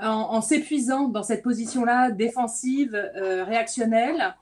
en, 0.00 0.40
s'épuisant 0.40 1.08
dans 1.08 1.24
cette 1.24 1.42
position-là 1.42 2.10
défensive, 2.12 2.94
réactionnelle. 3.16 4.34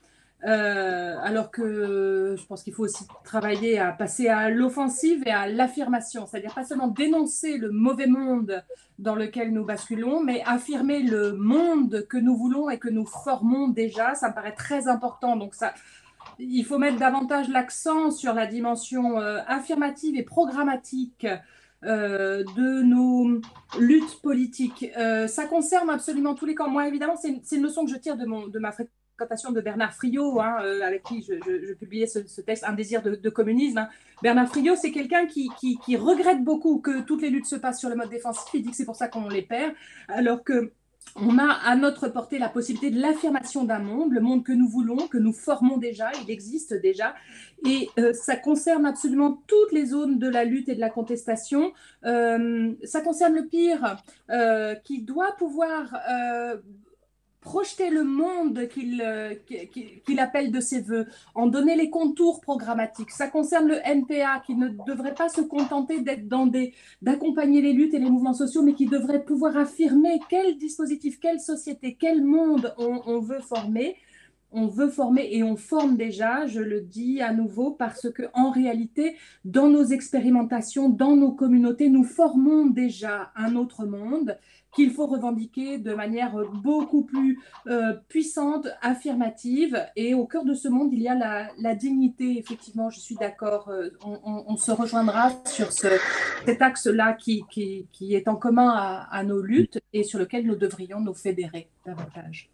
Euh, 0.46 1.16
alors 1.22 1.50
que 1.50 2.36
je 2.38 2.46
pense 2.46 2.62
qu'il 2.62 2.72
faut 2.72 2.84
aussi 2.84 3.04
travailler 3.24 3.80
à 3.80 3.90
passer 3.90 4.28
à 4.28 4.48
l'offensive 4.48 5.24
et 5.26 5.32
à 5.32 5.48
l'affirmation, 5.48 6.24
c'est-à-dire 6.24 6.54
pas 6.54 6.64
seulement 6.64 6.86
dénoncer 6.86 7.58
le 7.58 7.72
mauvais 7.72 8.06
monde 8.06 8.62
dans 9.00 9.16
lequel 9.16 9.52
nous 9.52 9.64
basculons, 9.64 10.22
mais 10.22 10.42
affirmer 10.46 11.02
le 11.02 11.32
monde 11.32 12.06
que 12.08 12.16
nous 12.16 12.36
voulons 12.36 12.70
et 12.70 12.78
que 12.78 12.88
nous 12.88 13.06
formons 13.06 13.68
déjà. 13.68 14.14
Ça 14.14 14.28
me 14.28 14.34
paraît 14.34 14.54
très 14.54 14.86
important. 14.86 15.36
Donc 15.36 15.54
ça, 15.54 15.74
il 16.38 16.64
faut 16.64 16.78
mettre 16.78 16.98
davantage 16.98 17.48
l'accent 17.48 18.12
sur 18.12 18.32
la 18.32 18.46
dimension 18.46 19.18
euh, 19.18 19.40
affirmative 19.48 20.16
et 20.16 20.22
programmatique 20.22 21.26
euh, 21.84 22.44
de 22.56 22.82
nos 22.82 23.40
luttes 23.80 24.22
politiques. 24.22 24.86
ça 25.26 25.44
concerne 25.46 25.90
absolument 25.90 26.36
tous 26.36 26.46
les 26.46 26.54
camps. 26.54 26.70
Moi, 26.70 26.86
évidemment, 26.86 27.16
c'est 27.16 27.56
une 27.56 27.62
leçon 27.64 27.84
que 27.84 27.90
je 27.90 27.96
tire 27.96 28.16
de, 28.16 28.26
mon, 28.26 28.46
de 28.46 28.60
ma 28.60 28.70
fréquence 28.70 28.92
de 29.52 29.60
Bernard 29.60 29.94
Friot, 29.94 30.40
hein, 30.40 30.58
euh, 30.62 30.82
avec 30.82 31.02
qui 31.04 31.22
je, 31.22 31.74
publiais 31.74 32.06
ce, 32.06 32.40
texte, 32.40 32.64
Un 32.64 32.72
désir 32.72 33.02
de, 33.02 33.30
communisme. 33.30 33.78
Hein. 33.78 33.88
Bernard 34.22 34.48
Friot, 34.48 34.76
c'est 34.76 34.92
quelqu'un 34.92 35.26
qui, 35.26 35.48
regrette 35.96 36.44
beaucoup 36.44 36.78
que 36.78 37.00
toutes 37.02 37.22
les 37.22 37.30
luttes 37.30 37.46
se 37.46 37.56
passent 37.56 37.80
sur 37.80 37.88
le 37.88 37.96
mode 37.96 38.10
défensif. 38.10 38.48
Il 38.54 38.62
dit 38.62 38.70
que 38.70 38.76
c'est 38.76 38.84
pour 38.84 38.96
ça 38.96 39.08
qu'on 39.08 39.28
les 39.28 39.42
perd, 39.42 39.72
alors 40.08 40.44
que 40.44 40.72
on 41.14 41.38
a 41.38 41.46
à 41.46 41.76
notre 41.76 42.08
portée 42.08 42.36
la 42.36 42.48
possibilité 42.48 42.90
de 42.90 43.00
l'affirmation 43.00 43.62
d'un 43.62 43.78
monde, 43.78 44.12
le 44.12 44.20
monde 44.20 44.44
que 44.44 44.52
nous 44.52 44.68
voulons, 44.68 45.06
que 45.06 45.18
nous 45.18 45.32
formons 45.32 45.76
déjà, 45.76 46.10
il 46.24 46.30
existe 46.30 46.74
déjà, 46.74 47.14
et 47.64 47.88
euh, 47.98 48.12
ça 48.12 48.36
concerne 48.36 48.84
absolument 48.84 49.40
toutes 49.46 49.70
les 49.70 49.86
zones 49.86 50.18
de 50.18 50.28
la 50.28 50.44
lutte 50.44 50.68
et 50.68 50.74
de 50.74 50.80
la 50.80 50.90
contestation. 50.90 51.72
Euh, 52.04 52.74
ça 52.82 53.02
concerne 53.02 53.34
le 53.34 53.46
pire, 53.46 54.02
qui 54.84 55.02
doit 55.02 55.36
pouvoir 55.38 55.94
projeter 57.46 57.90
le 57.90 58.02
monde 58.02 58.58
euh, 58.58 59.34
qu'il 60.04 60.18
appelle 60.18 60.50
de 60.50 60.58
ses 60.58 60.80
voeux, 60.80 61.06
en 61.36 61.46
donner 61.46 61.76
les 61.76 61.90
contours 61.90 62.40
programmatiques. 62.40 63.12
Ça 63.12 63.28
concerne 63.28 63.68
le 63.68 63.78
NPA 63.84 64.42
qui 64.44 64.56
ne 64.56 64.68
devrait 64.84 65.14
pas 65.14 65.28
se 65.28 65.42
contenter 65.42 66.00
d'accompagner 67.02 67.62
les 67.62 67.72
luttes 67.72 67.94
et 67.94 68.00
les 68.00 68.10
mouvements 68.10 68.34
sociaux, 68.34 68.62
mais 68.62 68.74
qui 68.74 68.86
devrait 68.86 69.22
pouvoir 69.22 69.56
affirmer 69.56 70.18
quel 70.28 70.58
dispositif, 70.58 71.20
quelle 71.20 71.38
société, 71.38 71.96
quel 71.98 72.24
monde 72.24 72.74
on, 72.78 73.20
veut 73.20 73.40
former. 73.40 73.94
On 74.50 74.66
veut 74.66 74.88
former 74.88 75.28
et 75.30 75.44
on 75.44 75.54
forme 75.54 75.96
déjà, 75.96 76.46
je 76.46 76.60
le 76.60 76.80
dis 76.80 77.20
à 77.22 77.32
nouveau, 77.32 77.70
parce 77.70 78.10
que 78.10 78.24
en 78.34 78.50
réalité, 78.50 79.14
dans 79.44 79.68
nos 79.68 79.84
expérimentations, 79.84 80.88
dans 80.88 81.14
nos 81.14 81.30
communautés, 81.30 81.90
nous 81.90 82.04
formons 82.04 82.66
déjà 82.66 83.30
un 83.36 83.54
autre 83.54 83.86
monde 83.86 84.36
qu'il 84.76 84.92
faut 84.92 85.06
revendiquer 85.06 85.78
de 85.78 85.94
manière 85.94 86.36
beaucoup 86.62 87.02
plus 87.02 87.40
euh, 87.66 87.94
puissante, 88.08 88.68
affirmative. 88.82 89.82
Et 89.96 90.12
au 90.12 90.26
cœur 90.26 90.44
de 90.44 90.52
ce 90.52 90.68
monde, 90.68 90.90
il 90.92 91.00
y 91.00 91.08
a 91.08 91.14
la, 91.58 91.74
dignité. 91.74 92.38
Effectivement, 92.38 92.90
je 92.90 93.00
suis 93.00 93.16
d'accord. 93.16 93.70
Euh, 93.70 93.88
on, 94.04 94.56
se 94.56 94.70
rejoindra 94.70 95.32
sur 95.46 95.72
ce, 95.72 95.88
cet 96.44 96.60
axe-là 96.60 97.14
qui, 97.14 97.44
est 98.00 98.28
en 98.28 98.36
commun 98.36 98.68
à, 99.10 99.24
nos 99.24 99.40
luttes 99.40 99.80
et 99.92 100.04
sur 100.04 100.18
lequel 100.18 100.46
nous 100.46 100.56
devrions 100.56 101.00
nous 101.00 101.14
fédérer 101.14 101.68
davantage. 101.84 102.50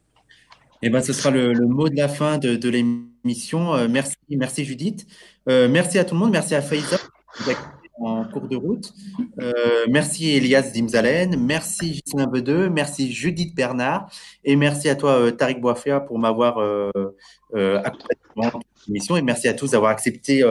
Eh 0.81 0.91
ben, 0.91 1.01
ce 1.01 1.12
sera 1.12 1.31
le, 1.31 1.55
mot 1.67 1.89
de 1.89 1.97
la 1.97 2.09
fin 2.09 2.39
de, 2.39 2.68
l'émission. 2.68 3.75
Euh, 3.75 3.89
merci, 3.91 4.17
merci 4.31 4.65
Judith. 4.65 5.07
merci 5.47 5.99
à 5.99 6.05
tout 6.05 6.15
le 6.15 6.20
monde. 6.20 6.31
Merci 6.31 6.55
à 6.55 6.62
Faïza 6.62 6.99
en 8.05 8.24
cours 8.24 8.48
de 8.48 8.56
route. 8.56 8.92
Euh, 9.40 9.86
merci 9.89 10.31
Elias 10.31 10.70
Dimzalen, 10.72 11.36
merci 11.39 11.94
Gislain 11.94 12.26
Bedeux, 12.26 12.68
merci 12.68 13.12
Judith 13.12 13.55
Bernard 13.55 14.10
et 14.44 14.56
merci 14.56 14.89
à 14.89 14.97
toi 14.97 15.12
euh, 15.12 15.31
Tariq 15.31 15.60
Boafia 15.60 16.00
pour 16.00 16.18
m'avoir 16.18 16.58
euh, 16.58 16.90
accompagné 17.55 18.20
dans 18.36 18.60
l'émission 18.89 19.16
et 19.16 19.22
merci 19.22 19.48
à 19.48 19.55
tous 19.55 19.70
d'avoir 19.72 19.90
accepté 19.90 20.42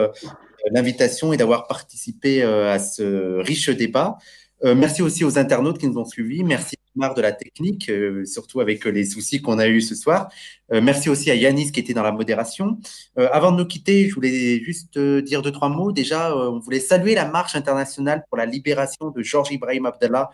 l'invitation 0.70 1.32
et 1.32 1.36
d'avoir 1.36 1.66
participé 1.66 2.42
à 2.42 2.78
ce 2.78 3.38
riche 3.40 3.70
débat. 3.70 4.18
Merci 4.64 5.02
aussi 5.02 5.24
aux 5.24 5.38
internautes 5.38 5.78
qui 5.78 5.88
nous 5.88 5.98
ont 5.98 6.04
suivis. 6.04 6.44
Merci 6.44 6.76
Marc 6.94 7.16
de 7.16 7.22
la 7.22 7.32
technique, 7.32 7.88
euh, 7.88 8.24
surtout 8.24 8.60
avec 8.60 8.84
les 8.84 9.04
soucis 9.04 9.40
qu'on 9.40 9.58
a 9.58 9.68
eus 9.68 9.80
ce 9.80 9.94
soir. 9.94 10.28
Euh, 10.72 10.80
merci 10.82 11.08
aussi 11.08 11.30
à 11.30 11.34
Yanis 11.34 11.72
qui 11.72 11.80
était 11.80 11.94
dans 11.94 12.02
la 12.02 12.12
modération. 12.12 12.78
avant 13.16 13.52
de 13.52 13.58
nous 13.58 13.66
quitter, 13.66 14.08
je 14.08 14.14
voulais 14.14 14.60
juste 14.62 14.98
dire 14.98 15.42
deux, 15.42 15.52
trois 15.52 15.68
mots. 15.68 15.92
Déjà, 15.92 16.36
on 16.36 16.58
voulait 16.58 16.80
saluer 16.80 17.14
la 17.14 17.28
marche 17.28 17.56
internationale 17.56 18.24
pour 18.28 18.38
la 18.38 18.46
libération 18.46 19.10
de 19.10 19.22
Georges 19.22 19.52
Ibrahim 19.52 19.86
Abdallah 19.86 20.30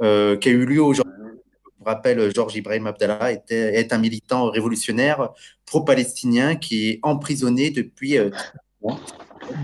qui 0.00 0.48
a 0.48 0.52
eu 0.52 0.64
lieu 0.64 0.82
aujourd'hui. 0.82 1.12
Je 1.22 1.78
vous 1.78 1.84
rappelle, 1.84 2.34
Georges 2.34 2.56
Ibrahim 2.56 2.86
Abdallah 2.86 3.32
était, 3.32 3.74
est 3.74 3.92
un 3.92 3.98
militant 3.98 4.50
révolutionnaire 4.50 5.30
pro-palestinien 5.66 6.56
qui 6.56 6.88
est 6.88 7.00
emprisonné 7.02 7.70
depuis 7.70 8.16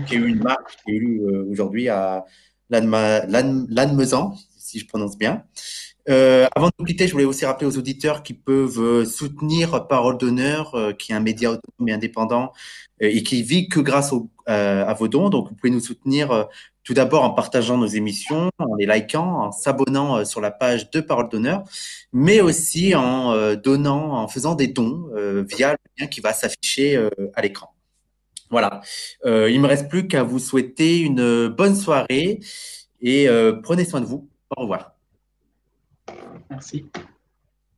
qui 0.07 0.15
a 0.15 0.17
eu 0.17 0.27
une 0.27 0.43
marche 0.43 0.77
qui 0.85 0.91
a 0.91 0.93
eu 0.93 0.99
lieu 0.99 1.47
aujourd'hui 1.49 1.89
à 1.89 2.25
Lannemezan, 2.69 4.35
si 4.57 4.79
je 4.79 4.87
prononce 4.87 5.17
bien. 5.17 5.43
Euh, 6.09 6.47
avant 6.55 6.67
de 6.67 6.73
nous 6.79 6.85
quitter, 6.85 7.07
je 7.07 7.11
voulais 7.13 7.25
aussi 7.25 7.45
rappeler 7.45 7.67
aux 7.67 7.77
auditeurs 7.77 8.23
qui 8.23 8.33
peuvent 8.33 8.79
euh, 8.79 9.05
soutenir 9.05 9.87
Parole 9.87 10.17
d'honneur, 10.17 10.73
euh, 10.75 10.93
qui 10.93 11.11
est 11.11 11.15
un 11.15 11.19
média 11.19 11.51
autonome 11.51 11.89
et 11.89 11.93
indépendant 11.93 12.51
et 13.01 13.23
qui 13.23 13.43
vit 13.43 13.69
que 13.69 13.79
grâce 13.79 14.13
à 14.45 14.93
vos 14.93 15.07
dons. 15.07 15.29
Donc, 15.29 15.47
vous 15.47 15.55
pouvez 15.55 15.71
nous 15.71 15.79
soutenir 15.79 16.49
tout 16.83 16.93
d'abord 16.93 17.23
en 17.23 17.29
partageant 17.29 17.77
nos 17.77 17.87
émissions, 17.87 18.49
en 18.59 18.75
les 18.75 18.85
likant, 18.85 19.45
en 19.45 19.51
s'abonnant 19.53 20.25
sur 20.25 20.41
la 20.41 20.51
page 20.51 20.91
de 20.91 20.99
Parole 20.99 21.29
d'honneur, 21.29 21.63
mais 22.11 22.41
aussi 22.41 22.95
en 22.95 23.55
donnant, 23.55 24.17
en 24.17 24.27
faisant 24.27 24.53
des 24.53 24.67
dons 24.67 25.09
via 25.47 25.71
le 25.71 25.77
lien 25.97 26.07
qui 26.07 26.19
va 26.19 26.33
s'afficher 26.33 27.01
à 27.35 27.41
l'écran. 27.41 27.73
Voilà. 28.49 28.81
Euh, 29.25 29.49
il 29.49 29.61
me 29.61 29.67
reste 29.67 29.89
plus 29.89 30.07
qu'à 30.07 30.23
vous 30.23 30.39
souhaiter 30.39 30.99
une 30.99 31.47
bonne 31.47 31.75
soirée 31.75 32.39
et 33.01 33.29
euh, 33.29 33.53
prenez 33.61 33.85
soin 33.85 34.01
de 34.01 34.05
vous. 34.05 34.29
Au 34.55 34.61
revoir. 34.63 34.98
Merci. 36.49 36.89